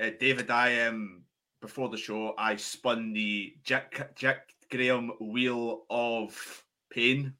uh, 0.01 0.11
David, 0.19 0.49
I 0.49 0.85
um 0.87 1.23
before 1.61 1.89
the 1.89 1.97
show, 1.97 2.33
I 2.37 2.55
spun 2.55 3.13
the 3.13 3.53
Jack 3.63 4.15
Jack 4.15 4.49
Graham 4.71 5.11
wheel 5.19 5.83
of 5.89 6.63
pain. 6.89 7.33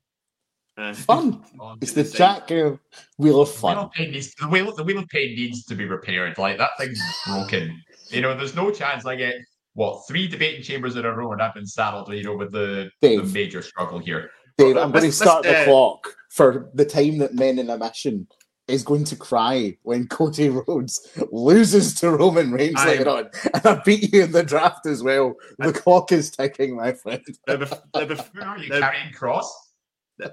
Uh, 0.78 0.94
Fun. 1.10 1.44
It's 1.82 1.94
the. 1.94 2.04
Jack 2.04 2.52
uh, 2.52 2.76
Wheel 3.18 3.42
of 3.42 3.48
The 3.50 3.54
wheel 3.66 3.76
Fun. 3.76 3.78
of 3.78 3.92
pain 3.94 4.12
needs 4.12 4.34
the 4.36 4.48
wheel 4.48 4.76
the 4.76 4.84
wheel 4.84 5.00
of 5.00 5.08
pain 5.08 5.36
needs 5.36 5.64
to 5.66 5.76
be 5.76 5.86
repaired. 5.86 6.38
Like 6.38 6.58
that 6.58 6.72
thing's 6.78 7.02
broken. 7.26 7.82
You 8.10 8.22
know, 8.22 8.36
there's 8.38 8.56
no 8.56 8.72
chance 8.72 9.06
I 9.06 9.16
get 9.16 9.36
what 9.78 10.08
three 10.08 10.28
debating 10.28 10.64
chambers 10.64 10.96
in 10.96 11.06
a 11.06 11.16
row 11.16 11.32
and 11.34 11.42
I've 11.42 11.54
been 11.54 11.68
saddled, 11.68 12.12
you 12.12 12.24
know, 12.24 12.36
with 12.36 12.52
the, 12.52 12.90
the 13.02 13.22
major 13.32 13.62
struggle 13.62 14.00
here. 14.00 14.32
Dave, 14.58 14.74
Well, 14.74 14.84
I'm 14.84 14.92
going 14.92 15.04
to 15.06 15.12
start 15.12 15.46
let's, 15.46 15.56
the 15.56 15.62
uh, 15.62 15.66
clock 15.66 16.16
for 16.32 16.72
the 16.74 16.84
time 16.84 17.20
that 17.20 17.36
Men 17.36 17.60
in 17.60 17.70
a 17.70 17.78
Mission 17.78 18.28
is 18.68 18.82
going 18.82 19.04
to 19.04 19.16
cry 19.16 19.78
when 19.84 20.08
Cody 20.18 20.50
Rhodes 20.50 21.08
loses 21.32 21.94
to 22.00 22.10
Roman 22.10 22.52
Reigns 22.52 22.74
I'm- 22.80 22.88
later 22.88 23.08
on. 23.10 23.30
And 23.54 23.66
I 23.68 23.76
beat 23.86 24.12
you 24.12 24.24
in 24.24 24.32
the 24.32 24.42
draft 24.42 24.88
as 24.88 25.04
well. 25.04 25.36
The 25.60 25.72
clock 25.72 26.12
is 26.12 26.32
ticking, 26.32 26.76
my 26.76 26.94
friend. 26.94 27.22
now, 27.48 27.58
bef- 27.58 27.82
now, 27.94 28.06
bef- 28.06 28.30
Who 28.34 28.42
are 28.42 28.58
you 28.58 28.70
No. 28.70 28.80
carrying 28.80 29.14
cross? 29.14 29.54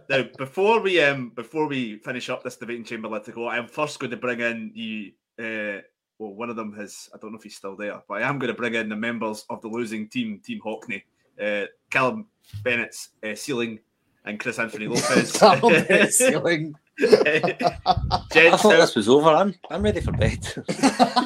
now, 0.09 0.25
before 0.39 0.81
we 0.81 1.03
um 1.03 1.33
before 1.37 1.67
we 1.69 1.99
finish 1.99 2.31
up 2.31 2.43
this 2.43 2.57
debating 2.57 2.85
chamber, 2.85 3.09
let's 3.09 3.29
go. 3.29 3.47
I'm 3.47 3.69
first 3.69 4.01
going 4.01 4.13
to 4.13 4.17
bring 4.17 4.41
in 4.41 4.73
the 4.75 5.15
uh 5.39 5.83
well, 6.25 6.35
one 6.35 6.49
of 6.49 6.57
them 6.57 6.73
has 6.75 7.11
I 7.15 7.19
don't 7.19 7.33
know 7.33 7.39
if 7.39 7.45
he's 7.45 7.57
still 7.57 7.77
there, 7.77 8.03
but 8.09 8.23
I 8.23 8.29
am 8.29 8.39
going 8.39 8.53
to 8.53 8.57
bring 8.57 8.75
in 8.75 8.89
the 8.89 8.97
members 8.97 9.45
of 9.51 9.61
the 9.61 9.69
losing 9.69 10.09
team, 10.09 10.41
Team 10.45 10.61
Haughney, 10.65 11.03
uh, 11.43 11.67
Callum 11.91 12.27
Bennett's 12.63 13.11
uh, 13.23 13.35
ceiling, 13.35 13.79
and 14.25 14.41
Chris 14.41 14.59
Anthony 14.59 14.87
Lopez. 14.87 15.33
Callum 15.39 15.85
Bennett's 15.87 16.19
ceiling. 16.19 16.75
I 17.01 18.23
Gents, 18.33 18.63
thought 18.63 18.73
how, 18.73 18.81
this 18.81 18.95
was 18.95 19.09
over. 19.09 19.29
I'm, 19.29 19.55
I'm 19.69 19.83
ready 19.83 20.01
for 20.01 20.13
bed. 20.13 20.47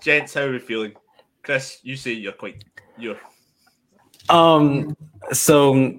gents, 0.00 0.34
how 0.34 0.42
are 0.42 0.52
we 0.52 0.58
feeling? 0.58 0.92
Chris, 1.42 1.80
you 1.82 1.96
say 1.96 2.12
you're 2.12 2.32
quite 2.32 2.64
you're 2.98 3.18
Um, 4.28 4.96
so 5.32 5.92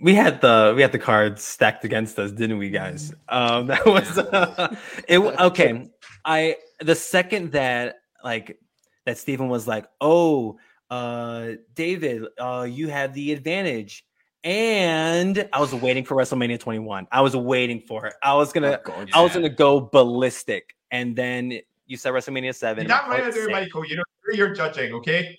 we 0.00 0.14
had 0.14 0.40
the 0.40 0.74
we 0.76 0.82
had 0.82 0.92
the 0.92 0.98
cards 0.98 1.42
stacked 1.42 1.84
against 1.84 2.18
us, 2.18 2.32
didn't 2.32 2.58
we, 2.58 2.68
guys? 2.68 3.14
Um, 3.28 3.68
that 3.68 3.86
was 3.86 4.18
uh, 4.18 4.74
it. 5.08 5.18
Okay, 5.18 5.88
I 6.24 6.56
the 6.80 6.94
second 6.94 7.52
that 7.52 7.96
like 8.22 8.58
that 9.06 9.18
Stephen 9.18 9.48
was 9.48 9.66
like, 9.66 9.86
"Oh, 10.00 10.58
uh, 10.90 11.52
David, 11.74 12.24
uh, 12.38 12.66
you 12.68 12.88
have 12.88 13.14
the 13.14 13.32
advantage." 13.32 14.04
And 14.44 15.48
I 15.54 15.60
was 15.60 15.74
waiting 15.74 16.04
for 16.04 16.16
WrestleMania 16.16 16.60
21. 16.60 17.06
I 17.10 17.22
was 17.22 17.34
waiting 17.34 17.80
for 17.80 18.06
it. 18.06 18.12
I 18.22 18.34
was 18.34 18.52
gonna, 18.52 18.78
Oh, 18.78 18.82
God. 18.84 19.10
I 19.14 19.22
was 19.22 19.32
gonna 19.32 19.48
go 19.48 19.80
ballistic, 19.80 20.76
and 20.90 21.16
then 21.16 21.60
you 21.86 21.96
said 21.96 22.12
WrestleMania 22.12 22.54
7. 22.54 22.82
You're 22.84 22.88
not 22.88 23.08
my 23.08 23.14
right 23.14 23.22
heart 23.22 23.34
to 23.34 23.40
do, 23.40 23.44
sank. 23.46 23.52
Michael. 23.52 23.86
You 23.86 23.96
know 23.96 24.02
you're 24.34 24.54
judging, 24.54 24.92
okay? 24.94 25.38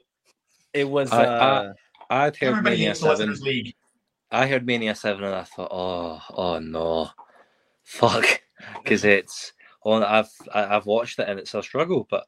It 0.74 0.90
was. 0.90 1.12
I- 1.12 1.24
I- 1.24 1.28
uh, 1.28 1.74
I'd 2.10 2.36
heard 2.38 2.50
Everybody 2.50 2.78
Mania 2.78 2.96
7. 2.96 3.34
League. 3.42 3.74
I 4.32 4.48
heard 4.48 4.66
Mania 4.66 4.94
7 4.96 5.24
and 5.24 5.34
I 5.34 5.44
thought, 5.44 5.70
oh, 5.72 6.22
oh 6.36 6.60
no. 6.60 7.10
Fuck. 7.84 8.42
Because 8.84 9.06
it's 9.06 9.54
on 9.86 10.04
I've 10.04 10.30
I've 10.54 10.86
watched 10.86 11.20
it 11.20 11.30
and 11.30 11.40
it's 11.40 11.54
a 11.54 11.64
struggle, 11.64 12.08
but 12.10 12.26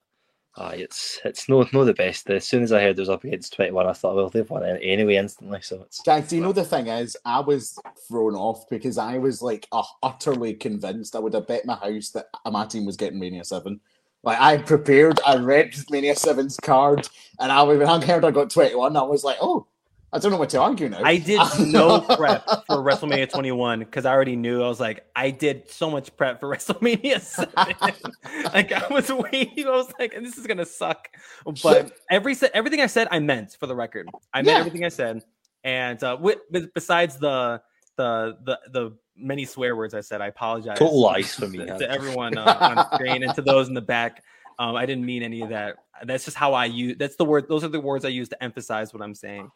uh, 0.56 0.72
it's 0.74 1.20
it's 1.26 1.50
no 1.50 1.68
no 1.74 1.84
the 1.84 1.94
best. 1.94 2.30
As 2.30 2.48
soon 2.48 2.64
as 2.64 2.72
I 2.72 2.82
heard 2.82 2.98
it 2.98 3.02
was 3.02 3.10
up 3.10 3.24
against 3.24 3.54
21, 3.54 3.86
I 3.86 3.94
thought, 3.94 4.16
well, 4.16 4.30
they've 4.30 4.50
won 4.50 4.64
it 4.64 4.80
anyway 4.82 5.16
instantly. 5.16 5.60
So 5.62 5.82
it's 5.82 6.02
Jack, 6.04 6.28
do 6.28 6.36
you 6.36 6.42
know 6.42 6.54
the 6.54 6.64
thing 6.64 6.88
is, 6.88 7.18
I 7.26 7.40
was 7.42 7.78
thrown 8.08 8.36
off 8.36 8.70
because 8.70 8.98
I 8.98 9.18
was 9.18 9.42
like 9.42 9.68
uh, 9.72 9.84
utterly 10.02 10.54
convinced 10.54 11.16
I 11.16 11.20
would 11.20 11.34
have 11.34 11.48
bet 11.48 11.66
my 11.66 11.76
house 11.76 12.10
that 12.12 12.28
my 12.50 12.66
team 12.66 12.86
was 12.86 12.98
getting 12.98 13.20
Mania 13.20 13.44
7. 13.44 13.80
Like, 14.24 14.42
I 14.42 14.58
prepared, 14.58 15.20
I 15.26 15.38
read 15.38 15.76
Mania 15.90 16.16
7's 16.16 16.58
card, 16.58 17.08
and 17.40 17.52
I 17.52 17.62
when 17.64 17.84
I 17.84 18.04
heard 18.04 18.26
I 18.26 18.32
got 18.32 18.50
21, 18.50 18.98
I 18.98 19.02
was 19.04 19.24
like, 19.24 19.38
oh, 19.42 19.68
I 20.14 20.20
don't 20.20 20.32
know 20.32 20.38
what 20.38 20.50
to 20.52 20.62
argue 20.62 20.88
now. 20.88 21.02
I 21.04 21.18
did 21.18 21.42
no 21.60 22.00
prep 22.00 22.46
for 22.66 22.78
WrestleMania 22.78 23.30
21 23.30 23.80
because 23.80 24.06
I 24.06 24.14
already 24.14 24.38
knew. 24.38 24.64
I 24.64 24.68
was 24.68 24.80
like, 24.80 25.06
I 25.16 25.32
did 25.32 25.70
so 25.70 25.90
much 25.92 26.16
prep 26.16 26.40
for 26.40 26.48
WrestleMania 26.56 27.20
7. 27.20 27.54
like 28.54 28.72
I 28.72 28.88
was 28.94 29.10
waiting. 29.12 29.68
I 29.68 29.72
was 29.72 29.92
like, 30.00 30.14
this 30.14 30.38
is 30.38 30.48
gonna 30.48 30.66
suck. 30.66 31.10
But 31.62 31.92
every 32.10 32.36
everything 32.54 32.80
I 32.82 32.88
said, 32.88 33.10
I 33.12 33.20
meant 33.20 33.58
for 33.60 33.68
the 33.68 33.76
record. 33.76 34.08
I 34.34 34.38
meant 34.42 34.48
Yeah. 34.56 34.60
everything 34.60 34.86
I 34.86 34.90
said. 34.90 35.24
And 35.64 36.02
uh, 36.04 36.18
with, 36.20 36.40
with, 36.52 36.74
besides 36.74 37.18
the 37.18 37.62
the 37.98 38.38
the 38.46 38.60
the 38.72 38.98
many 39.18 39.44
swear 39.44 39.76
words 39.76 39.94
I 39.94 40.02
said, 40.02 40.22
I 40.22 40.28
apologize. 40.28 40.78
total 40.78 41.02
lies 41.02 41.36
for 41.36 41.48
me. 41.48 41.58
to, 41.60 41.66
to 41.80 41.90
everyone 41.92 42.38
uh, 42.38 42.58
on 42.62 42.94
screen 42.94 43.24
and 43.24 43.34
to 43.36 43.42
those 43.42 43.68
in 43.68 43.74
the 43.74 43.82
back. 43.82 44.24
Um, 44.60 44.76
I 44.76 44.86
didn't 44.86 45.06
mean 45.06 45.22
any 45.22 45.42
of 45.42 45.50
that. 45.50 45.76
That's 46.04 46.26
just 46.26 46.38
how 46.38 46.54
I 46.54 46.66
use. 46.66 46.96
That's 46.98 47.16
the 47.16 47.26
word. 47.26 47.48
Those 47.50 47.64
are 47.64 47.68
the 47.68 47.80
words 47.80 48.06
I 48.06 48.10
use 48.10 48.30
to 48.30 48.44
emphasize 48.44 48.94
what 48.94 49.04
I'm 49.04 49.14
saying. 49.14 49.52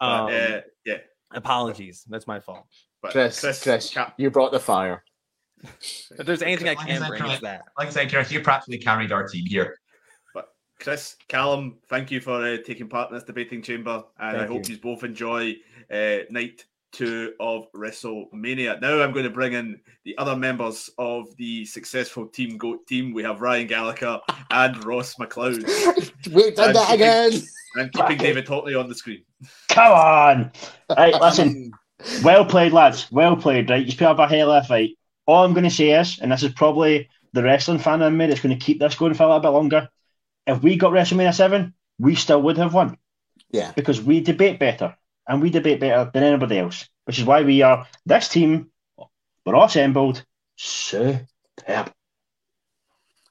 But, 0.00 0.06
Um, 0.06 0.26
uh, 0.26 0.60
yeah. 0.84 0.98
apologies. 1.32 2.04
That's 2.08 2.26
my 2.26 2.40
fault. 2.40 2.66
But 3.02 3.12
Chris, 3.12 3.40
Chris, 3.62 3.92
Ca- 3.94 4.12
you 4.16 4.30
brought 4.30 4.52
the 4.52 4.60
fire. 4.60 5.04
If 5.62 6.26
there's 6.26 6.42
anything 6.42 6.68
I 6.68 6.72
Like 6.72 6.84
I 6.84 6.86
can 6.86 7.00
said, 7.00 7.08
bring, 7.08 7.20
Chris, 7.20 7.32
it's 7.34 7.42
that. 7.42 7.62
Like 7.78 7.88
I 7.88 7.90
said, 7.90 8.10
Chris, 8.10 8.32
you 8.32 8.40
practically 8.40 8.78
carried 8.78 9.12
our 9.12 9.28
team 9.28 9.44
here. 9.46 9.76
But 10.34 10.48
Chris, 10.80 11.16
Callum, 11.28 11.78
thank 11.88 12.10
you 12.10 12.20
for 12.20 12.42
uh, 12.42 12.56
taking 12.64 12.88
part 12.88 13.10
in 13.10 13.16
this 13.16 13.24
debating 13.24 13.62
chamber, 13.62 14.02
and 14.18 14.38
I 14.38 14.46
hope 14.46 14.68
you. 14.68 14.74
you 14.76 14.80
both 14.80 15.04
enjoy 15.04 15.54
uh, 15.92 16.18
night 16.30 16.64
two 16.92 17.32
of 17.40 17.70
WrestleMania. 17.72 18.80
Now 18.80 19.00
I'm 19.02 19.12
going 19.12 19.24
to 19.24 19.30
bring 19.30 19.52
in 19.52 19.80
the 20.04 20.16
other 20.18 20.36
members 20.36 20.90
of 20.98 21.34
the 21.36 21.64
successful 21.64 22.26
Team 22.26 22.56
Goat 22.58 22.86
team. 22.86 23.12
We 23.12 23.22
have 23.22 23.40
Ryan 23.40 23.68
Gallacher 23.68 24.20
and 24.50 24.84
Ross 24.84 25.14
McLeod. 25.16 25.64
Wait, 26.32 26.56
did 26.56 26.58
I'm 26.60 26.72
that 26.74 26.86
keeping- 26.88 27.00
again. 27.00 27.42
I'm 27.78 27.90
keeping 27.90 28.18
David 28.18 28.46
Hotley 28.46 28.78
on 28.78 28.88
the 28.88 28.94
screen. 28.94 29.22
Come 29.68 29.92
on. 29.92 30.52
Right, 30.96 31.14
listen. 31.20 31.72
Well 32.24 32.46
played, 32.46 32.72
lads. 32.72 33.12
Well 33.12 33.36
played, 33.36 33.68
right? 33.68 33.84
You 33.84 33.92
put 33.92 34.06
up 34.06 34.18
a 34.18 34.26
hell 34.26 34.50
of 34.50 34.64
a 34.64 34.66
fight. 34.66 34.96
All 35.26 35.44
I'm 35.44 35.52
going 35.52 35.64
to 35.64 35.70
say 35.70 35.90
is, 35.90 36.18
and 36.18 36.32
this 36.32 36.42
is 36.42 36.50
probably 36.54 37.10
the 37.34 37.42
wrestling 37.42 37.78
fan 37.78 38.00
in 38.00 38.16
me 38.16 38.26
that's 38.26 38.40
going 38.40 38.58
to 38.58 38.64
keep 38.64 38.80
this 38.80 38.94
going 38.94 39.12
for 39.12 39.24
a 39.24 39.26
little 39.26 39.40
bit 39.40 39.48
longer. 39.50 39.86
If 40.46 40.62
we 40.62 40.76
got 40.76 40.92
WrestleMania 40.92 41.34
7, 41.34 41.74
we 41.98 42.14
still 42.14 42.40
would 42.40 42.56
have 42.56 42.72
won 42.72 42.96
Yeah. 43.50 43.72
because 43.76 44.00
we 44.00 44.22
debate 44.22 44.58
better 44.58 44.96
and 45.28 45.40
we 45.42 45.50
debate 45.50 45.80
better 45.80 46.10
than 46.12 46.22
anybody 46.22 46.58
else, 46.58 46.88
which 47.04 47.18
is 47.18 47.24
why 47.24 47.42
we 47.42 47.62
are 47.62 47.86
this 48.06 48.28
team, 48.28 48.70
we're 49.46 49.54
all 49.54 49.64
assembled, 49.66 50.24
superb. 50.56 51.26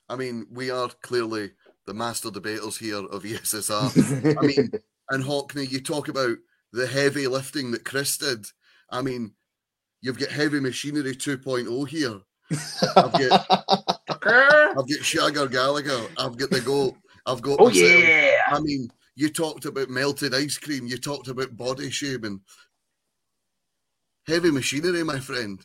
I 0.08 0.16
mean, 0.16 0.48
we 0.52 0.72
are 0.72 0.90
clearly 1.02 1.52
the 1.86 1.94
master 1.94 2.32
debaters 2.32 2.78
here 2.78 2.98
of 3.06 3.24
ESSR. 3.24 4.38
I 4.42 4.46
mean, 4.46 4.72
and 5.10 5.24
Haughney, 5.24 5.70
you 5.70 5.82
talk 5.82 6.08
about 6.08 6.38
the 6.72 6.88
heavy 6.88 7.28
lifting 7.28 7.72
that 7.72 7.86
Chris 7.86 8.18
did. 8.18 8.46
I 8.92 9.02
mean, 9.02 9.34
you've 10.02 10.20
got 10.20 10.30
heavy 10.30 10.60
machinery 10.60 11.16
2.0 11.16 11.88
here. 11.88 12.20
I've 12.96 13.12
got 13.12 13.46
I've 14.10 14.76
got 14.76 14.88
Shagger 14.88 15.48
Gallacher. 15.48 16.10
I've 16.18 16.38
got 16.38 16.50
the 16.50 16.62
goat. 16.62 16.96
I've 17.26 17.42
got 17.42 17.60
Oh, 17.60 17.68
myself. 17.68 18.04
yeah. 18.04 18.38
I 18.48 18.60
mean, 18.60 18.90
you 19.20 19.28
talked 19.28 19.66
about 19.66 19.90
melted 19.90 20.34
ice 20.34 20.58
cream. 20.58 20.88
You 20.88 20.98
talked 20.98 21.28
about 21.28 21.58
body 21.58 21.90
shaming. 21.90 22.40
Heavy 24.26 24.50
machinery, 24.50 25.04
my 25.04 25.20
friend. 25.20 25.60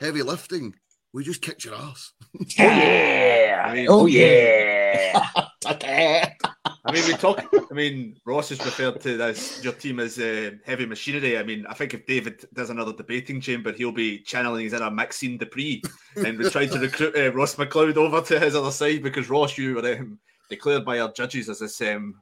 Heavy 0.00 0.22
lifting. 0.22 0.76
we 1.12 1.24
just 1.24 1.42
kicked 1.42 1.64
your 1.64 1.74
ass. 1.74 2.12
Oh 2.38 2.46
yeah. 2.56 3.64
I 3.66 3.74
mean, 3.74 3.86
Oh 3.90 4.06
yeah. 4.06 5.28
Okay. 5.66 6.32
I 6.84 6.92
mean, 6.92 7.04
we 7.06 7.14
talk. 7.14 7.44
I 7.70 7.74
mean, 7.74 8.16
Ross 8.24 8.50
has 8.50 8.64
referred 8.64 9.00
to 9.00 9.16
this 9.16 9.64
your 9.64 9.72
team 9.72 9.98
as 9.98 10.18
uh, 10.18 10.52
heavy 10.64 10.86
machinery. 10.86 11.38
I 11.38 11.42
mean, 11.42 11.66
I 11.68 11.74
think 11.74 11.94
if 11.94 12.06
David 12.06 12.44
does 12.54 12.70
another 12.70 12.92
debating 12.92 13.40
chamber, 13.40 13.72
he'll 13.72 13.90
be 13.90 14.20
channeling 14.20 14.64
his 14.64 14.74
inner 14.74 14.90
Maxxine 14.90 15.40
Dupri 15.40 15.82
and 16.24 16.38
we're 16.38 16.50
trying 16.50 16.70
to 16.70 16.78
recruit 16.78 17.16
uh, 17.16 17.32
Ross 17.32 17.56
McLeod 17.56 17.96
over 17.96 18.20
to 18.20 18.38
his 18.38 18.54
other 18.54 18.70
side 18.70 19.02
because 19.02 19.28
Ross, 19.28 19.58
you 19.58 19.74
were 19.74 19.96
um, 19.96 20.20
declared 20.48 20.84
by 20.84 21.00
our 21.00 21.12
judges 21.12 21.48
as 21.48 21.58
this 21.58 21.80
um, 21.80 22.14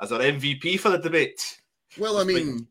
as 0.00 0.12
our 0.12 0.20
MVP 0.20 0.78
for 0.80 0.90
the 0.90 0.98
debate. 0.98 1.60
Well, 1.98 2.18
I 2.18 2.24
mean, 2.24 2.66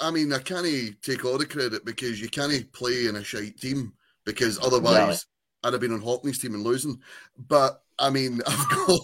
I 0.00 0.10
mean, 0.10 0.32
I 0.32 0.38
can't 0.38 0.66
take 1.02 1.24
all 1.24 1.38
the 1.38 1.46
credit 1.46 1.84
because 1.84 2.20
you 2.20 2.28
can't 2.28 2.70
play 2.72 3.06
in 3.06 3.16
a 3.16 3.24
shite 3.24 3.58
team 3.58 3.92
because 4.24 4.58
otherwise 4.62 5.26
I'd 5.62 5.72
have 5.72 5.80
been 5.80 5.92
on 5.92 6.02
Haughney's 6.02 6.38
team 6.38 6.54
and 6.54 6.64
losing. 6.64 7.00
But 7.48 7.82
I 7.98 8.10
mean, 8.10 8.40
I've 8.46 8.68
got 8.68 9.00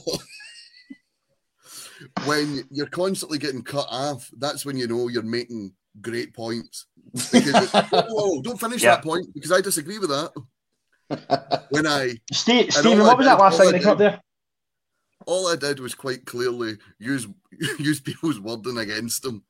when 2.25 2.65
you're 2.71 2.87
constantly 2.87 3.39
getting 3.39 3.63
cut 3.63 3.87
off, 3.91 4.31
that's 4.39 4.67
when 4.67 4.77
you 4.77 4.87
know 4.89 5.09
you're 5.09 5.23
making 5.23 5.73
great 6.01 6.35
points. 6.35 6.87
Because 7.33 7.71
whoa, 7.91 8.03
whoa, 8.09 8.43
don't 8.43 8.61
finish 8.61 8.83
Yeah. 8.83 8.97
that 8.97 9.05
point 9.05 9.27
because 9.35 9.53
I 9.53 9.61
disagree 9.61 9.99
with 9.99 10.11
that. 10.11 10.33
When 11.71 11.87
I 11.87 12.15
Steve, 12.33 12.65
And 12.65 12.73
Stephen, 12.75 13.05
what 13.05 13.19
was 13.19 13.27
that 13.27 13.39
last 13.39 13.59
thing 13.59 13.69
I 13.69 13.73
they 13.73 13.81
cut 13.81 13.99
there? 13.99 14.21
All 15.27 15.49
I 15.49 15.57
did 15.57 15.81
was 15.81 15.95
quite 15.95 16.25
clearly 16.25 16.79
use 16.99 17.27
use 17.79 18.01
people's 18.01 18.41
wording 18.41 18.79
against 18.79 19.23
them 19.23 19.45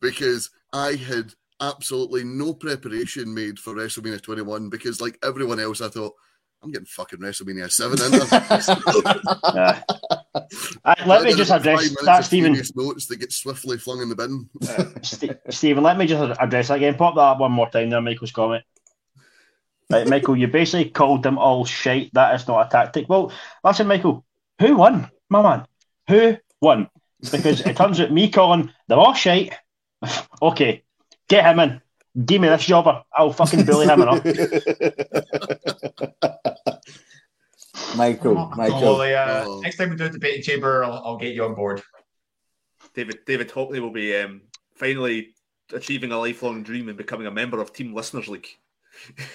because 0.00 0.50
I 0.72 0.94
had 0.94 1.34
absolutely 1.60 2.24
no 2.24 2.54
preparation 2.54 3.34
made 3.34 3.58
for 3.58 3.74
WrestleMania 3.74 4.22
21 4.22 4.68
because 4.70 5.00
like 5.00 5.18
everyone 5.24 5.58
else 5.58 5.80
I 5.80 5.88
thought 5.88 6.14
I'm 6.62 6.70
getting 6.72 6.86
fucking 6.86 7.20
WrestleMania 7.20 7.70
7 7.70 7.98
in 8.02 8.20
Uh, 10.34 10.44
uh, 10.84 10.94
let 11.06 11.24
me 11.24 11.34
just 11.34 11.50
address 11.50 11.90
that, 12.04 12.24
Stephen. 12.24 12.52
notes 12.76 13.06
that 13.06 13.16
get 13.16 13.32
swiftly 13.32 13.76
flung 13.76 14.00
in 14.02 14.08
the 14.08 14.14
bin. 14.14 14.48
St- 15.02 15.36
Stephen, 15.50 15.82
let 15.82 15.98
me 15.98 16.06
just 16.06 16.38
address 16.40 16.68
that 16.68 16.74
again. 16.74 16.94
Pop 16.94 17.14
that 17.16 17.20
up 17.20 17.40
one 17.40 17.52
more 17.52 17.68
time 17.68 17.90
there, 17.90 18.00
Michael's 18.00 18.30
comment. 18.30 18.64
Right, 19.90 20.06
Michael, 20.06 20.36
you 20.36 20.46
basically 20.46 20.90
called 20.90 21.22
them 21.22 21.38
all 21.38 21.64
shite. 21.64 22.12
That 22.14 22.34
is 22.34 22.46
not 22.46 22.66
a 22.66 22.70
tactic. 22.70 23.08
Well, 23.08 23.32
listen, 23.64 23.88
Michael, 23.88 24.24
who 24.60 24.76
won? 24.76 25.10
My 25.28 25.42
man, 25.42 25.66
who 26.08 26.36
won? 26.60 26.88
Because 27.20 27.60
it 27.62 27.76
turns 27.76 28.00
out 28.00 28.12
me 28.12 28.30
calling 28.30 28.70
them 28.86 28.98
all 28.98 29.14
shite. 29.14 29.52
okay, 30.42 30.84
get 31.28 31.44
him 31.44 31.58
in. 31.60 31.80
Give 32.24 32.40
me 32.40 32.48
this 32.48 32.64
jobber. 32.64 33.02
I'll 33.12 33.32
fucking 33.32 33.64
bully 33.64 33.86
him 33.86 34.02
enough. 34.02 34.24
Michael, 37.96 38.34
Well, 38.34 38.52
Michael. 38.56 39.00
uh, 39.00 39.44
Oh. 39.46 39.60
next 39.62 39.76
time 39.76 39.90
we 39.90 39.96
do 39.96 40.06
a 40.06 40.10
debating 40.10 40.42
chamber, 40.42 40.84
I'll, 40.84 41.02
I'll 41.04 41.16
get 41.16 41.34
you 41.34 41.44
on 41.44 41.54
board. 41.54 41.82
David 42.94 43.18
David 43.26 43.50
Haughney 43.50 43.80
will 43.80 43.92
be 43.92 44.16
um, 44.16 44.42
finally 44.74 45.34
achieving 45.72 46.12
a 46.12 46.18
lifelong 46.18 46.62
dream 46.62 46.88
and 46.88 46.96
becoming 46.96 47.26
a 47.26 47.30
member 47.30 47.60
of 47.60 47.72
Team 47.72 47.94
Listeners 47.94 48.28
League. 48.28 48.48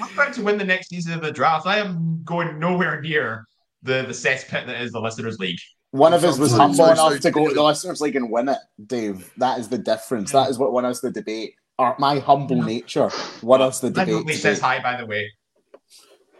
I'm 0.00 0.12
about 0.12 0.32
to 0.34 0.42
win 0.42 0.58
the 0.58 0.64
next 0.64 0.88
season 0.88 1.12
of 1.12 1.22
the 1.22 1.32
draft. 1.32 1.66
I 1.66 1.78
am 1.78 2.22
going 2.24 2.58
nowhere 2.58 3.00
near 3.00 3.46
the 3.82 4.02
the 4.02 4.12
cesspit 4.12 4.66
that 4.66 4.80
is 4.80 4.92
the 4.92 5.00
listeners' 5.00 5.38
league. 5.38 5.58
One 5.92 6.12
of 6.12 6.22
us 6.24 6.38
was 6.38 6.52
humble 6.52 6.76
sorry, 6.76 6.92
enough 6.92 7.06
sorry, 7.08 7.20
to 7.20 7.30
go 7.30 7.48
to 7.48 7.54
the 7.54 7.62
listeners' 7.62 8.00
league 8.00 8.16
and 8.16 8.30
win 8.30 8.48
it, 8.48 8.58
Dave. 8.86 9.32
That 9.38 9.58
is 9.58 9.68
the 9.68 9.78
difference. 9.78 10.32
That 10.32 10.48
is 10.50 10.58
what 10.58 10.72
won 10.72 10.84
us 10.84 11.00
the 11.00 11.10
debate. 11.10 11.54
Or 11.78 11.96
my 11.98 12.18
humble 12.18 12.62
nature 12.62 13.10
won 13.42 13.62
us 13.62 13.80
the 13.80 13.90
debate. 13.90 14.08
nobody 14.08 14.36
says 14.36 14.60
hi, 14.60 14.80
by 14.80 15.00
the 15.00 15.06
way. 15.06 15.30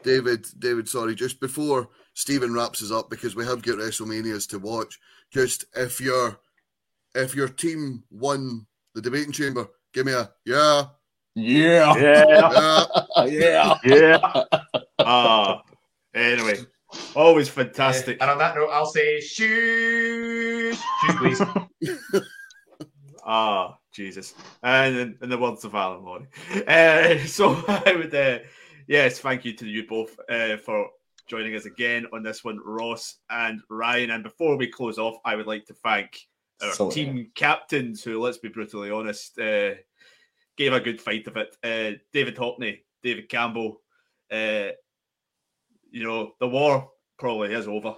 David, 0.02 0.46
David, 0.58 0.88
sorry, 0.88 1.14
just 1.14 1.40
before 1.40 1.88
Stephen 2.14 2.54
wraps 2.54 2.82
us 2.82 2.92
up 2.92 3.10
because 3.10 3.34
we 3.36 3.44
have 3.44 3.62
got 3.62 3.78
WrestleManias 3.78 4.48
to 4.50 4.58
watch. 4.58 4.98
Just 5.30 5.64
if 5.74 6.00
your 6.00 6.38
if 7.14 7.34
your 7.34 7.48
team 7.48 8.04
won 8.10 8.66
the 8.94 9.02
debating 9.02 9.32
chamber, 9.32 9.68
give 9.92 10.06
me 10.06 10.12
a 10.12 10.30
yeah, 10.44 10.84
Yeah. 11.34 11.94
Yeah, 11.96 12.84
yeah. 13.26 13.26
yeah. 13.26 13.78
yeah. 13.84 14.44
Ah, 15.02 15.62
anyway, 16.14 16.58
always 17.16 17.48
fantastic. 17.48 18.18
And 18.20 18.30
on 18.30 18.36
that 18.38 18.54
note, 18.54 18.68
I'll 18.70 18.84
say 18.84 19.18
shoot, 19.20 20.74
shoot, 20.74 21.16
please. 21.16 21.42
Ah, 23.24 23.76
Jesus. 23.92 24.34
And 24.62 24.96
in, 24.96 25.18
in 25.22 25.28
the 25.28 25.38
words 25.38 25.64
of 25.64 25.74
Alan 25.74 26.02
Morey. 26.02 26.26
Uh, 26.66 27.18
so 27.26 27.62
I 27.68 27.94
would, 27.96 28.14
uh, 28.14 28.38
yes, 28.86 29.18
thank 29.20 29.44
you 29.44 29.52
to 29.54 29.66
you 29.66 29.86
both 29.86 30.18
uh, 30.28 30.56
for 30.58 30.88
joining 31.26 31.54
us 31.54 31.64
again 31.64 32.06
on 32.12 32.22
this 32.22 32.42
one, 32.44 32.58
Ross 32.64 33.16
and 33.28 33.60
Ryan. 33.68 34.10
And 34.10 34.22
before 34.24 34.56
we 34.56 34.66
close 34.68 34.98
off, 34.98 35.16
I 35.24 35.36
would 35.36 35.46
like 35.46 35.66
to 35.66 35.74
thank 35.74 36.18
our 36.62 36.72
So- 36.72 36.90
team 36.90 37.30
captains 37.34 38.02
who, 38.02 38.20
let's 38.20 38.38
be 38.38 38.48
brutally 38.48 38.90
honest, 38.90 39.38
uh, 39.38 39.72
gave 40.60 40.72
a 40.74 40.80
good 40.80 41.00
fight 41.00 41.26
of 41.26 41.38
it. 41.38 41.56
Uh, 41.64 41.98
David 42.12 42.36
Haughney, 42.36 42.80
David 43.02 43.30
Campbell. 43.30 43.80
Uh, 44.30 44.68
you 45.90 46.04
know, 46.04 46.32
the 46.38 46.46
war 46.46 46.90
probably 47.18 47.54
is 47.54 47.66
over. 47.66 47.94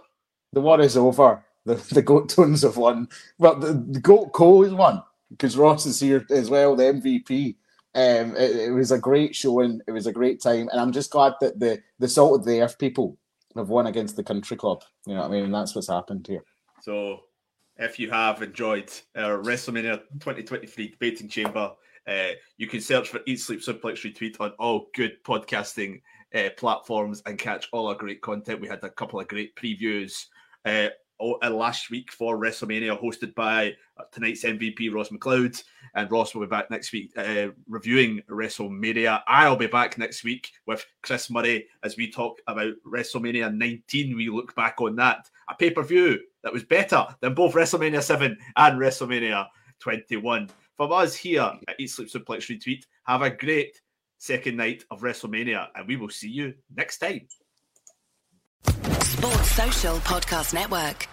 The 0.53 0.61
war 0.61 0.81
is 0.81 0.97
over. 0.97 1.45
The 1.65 1.75
the 1.91 2.03
goat 2.03 2.29
tones 2.29 2.63
have 2.63 2.77
won. 2.77 3.09
Well, 3.39 3.57
the, 3.57 3.73
the 3.73 4.01
goat 4.01 4.33
Cole 4.33 4.63
has 4.63 4.73
won 4.73 5.03
because 5.31 5.57
Ross 5.57 5.87
is 5.87 5.99
here 5.99 6.25
as 6.31 6.51
well, 6.51 6.77
the 6.77 6.85
MVP. 6.85 7.57
Um, 7.95 8.37
it, 8.37 8.69
it 8.69 8.71
was 8.71 8.93
a 8.93 8.99
great 8.99 9.35
showing. 9.35 9.81
It 9.89 9.93
was 9.93 10.07
a 10.07 10.13
great 10.13 10.41
time, 10.41 10.69
and 10.71 10.81
I'm 10.81 10.93
just 10.93 11.11
glad 11.11 11.35
that 11.41 11.59
the 11.59 11.83
the 11.99 12.09
salt 12.09 12.39
of 12.39 12.47
the 12.47 12.63
earth 12.63 12.79
people 12.79 13.19
have 13.57 13.71
won 13.71 13.89
against 13.89 14.15
the 14.15 14.25
country 14.25 14.57
club. 14.57 14.85
You 15.05 15.15
know 15.15 15.23
what 15.23 15.31
I 15.31 15.33
mean? 15.33 15.45
And 15.47 15.55
that's 15.55 15.75
what's 15.75 15.89
happened 15.89 16.29
here. 16.29 16.45
So, 16.81 17.25
if 17.77 17.99
you 17.99 18.09
have 18.11 18.41
enjoyed 18.41 18.91
our 19.17 19.39
WrestleMania 19.39 20.03
2023 20.21 20.89
debating 20.89 21.29
chamber, 21.29 21.73
uh, 22.07 22.31
you 22.57 22.67
can 22.67 22.81
search 22.81 23.09
for 23.09 23.21
Eat 23.27 23.41
Sleep 23.41 23.61
Suplex 23.61 24.03
Retweet 24.03 24.41
on 24.41 24.53
all 24.59 24.89
good 24.95 25.23
podcasting 25.25 26.01
uh, 26.35 26.49
platforms 26.57 27.23
and 27.27 27.39
catch 27.39 27.69
all 27.73 27.89
our 27.89 27.95
great 27.95 28.21
content. 28.23 28.61
We 28.61 28.69
had 28.69 28.83
a 28.83 28.91
couple 28.91 29.21
of 29.21 29.29
great 29.29 29.55
previews 29.57 30.27
uh, 30.65 30.89
uh, 31.21 31.51
last 31.51 31.91
week 31.91 32.11
for 32.13 32.39
WrestleMania, 32.39 33.01
hosted 33.01 33.35
by 33.35 33.75
uh, 33.99 34.05
tonight's 34.13 34.45
MVP 34.45 34.93
Ross 34.93 35.11
McLeod, 35.11 35.63
and 35.95 36.11
Ross 36.11 36.35
will 36.35 36.43
be 36.43 36.49
back 36.49 36.71
next 36.71 36.93
week 36.93 37.13
uh, 37.17 37.49
reviewing 37.69 38.21
WrestleMania. 38.29 39.23
I'll 39.27 39.57
be 39.57 39.67
back 39.67 39.99
next 39.99 40.25
week 40.25 40.51
with 40.67 40.85
Chris 41.03 41.31
Murray 41.31 41.67
as 41.85 41.97
we 41.97 42.11
talk 42.11 42.41
about 42.47 42.73
WrestleMania 42.87 43.55
19. 43.55 44.17
We 44.17 44.29
look 44.31 44.55
back 44.55 44.81
on 44.81 44.97
that, 44.97 45.29
a 45.49 45.55
pay 45.55 45.71
per 45.71 45.83
view 45.83 46.19
that 46.43 46.53
was 46.53 46.65
better 46.65 47.07
than 47.21 47.35
both 47.35 47.55
WrestleMania 47.55 48.03
7 48.03 48.37
and 48.57 48.81
WrestleMania 48.81 49.47
21. 49.79 50.49
From 50.77 50.93
us 50.93 51.15
here 51.15 51.53
at 51.69 51.79
Eat 51.79 51.91
Sleep 51.91 52.09
Suplex 52.09 52.49
Retweet, 52.49 52.85
have 53.05 53.23
a 53.23 53.31
great 53.31 53.81
second 54.19 54.57
night 54.57 54.85
of 54.91 55.01
WrestleMania, 55.01 55.69
and 55.75 55.87
we 55.87 55.97
will 55.97 56.09
see 56.09 56.31
you 56.31 56.55
next 56.75 56.99
time. 56.99 57.27
Sports 59.03 59.51
Social 59.51 59.97
Podcast 59.99 60.55
Network. 60.55 61.09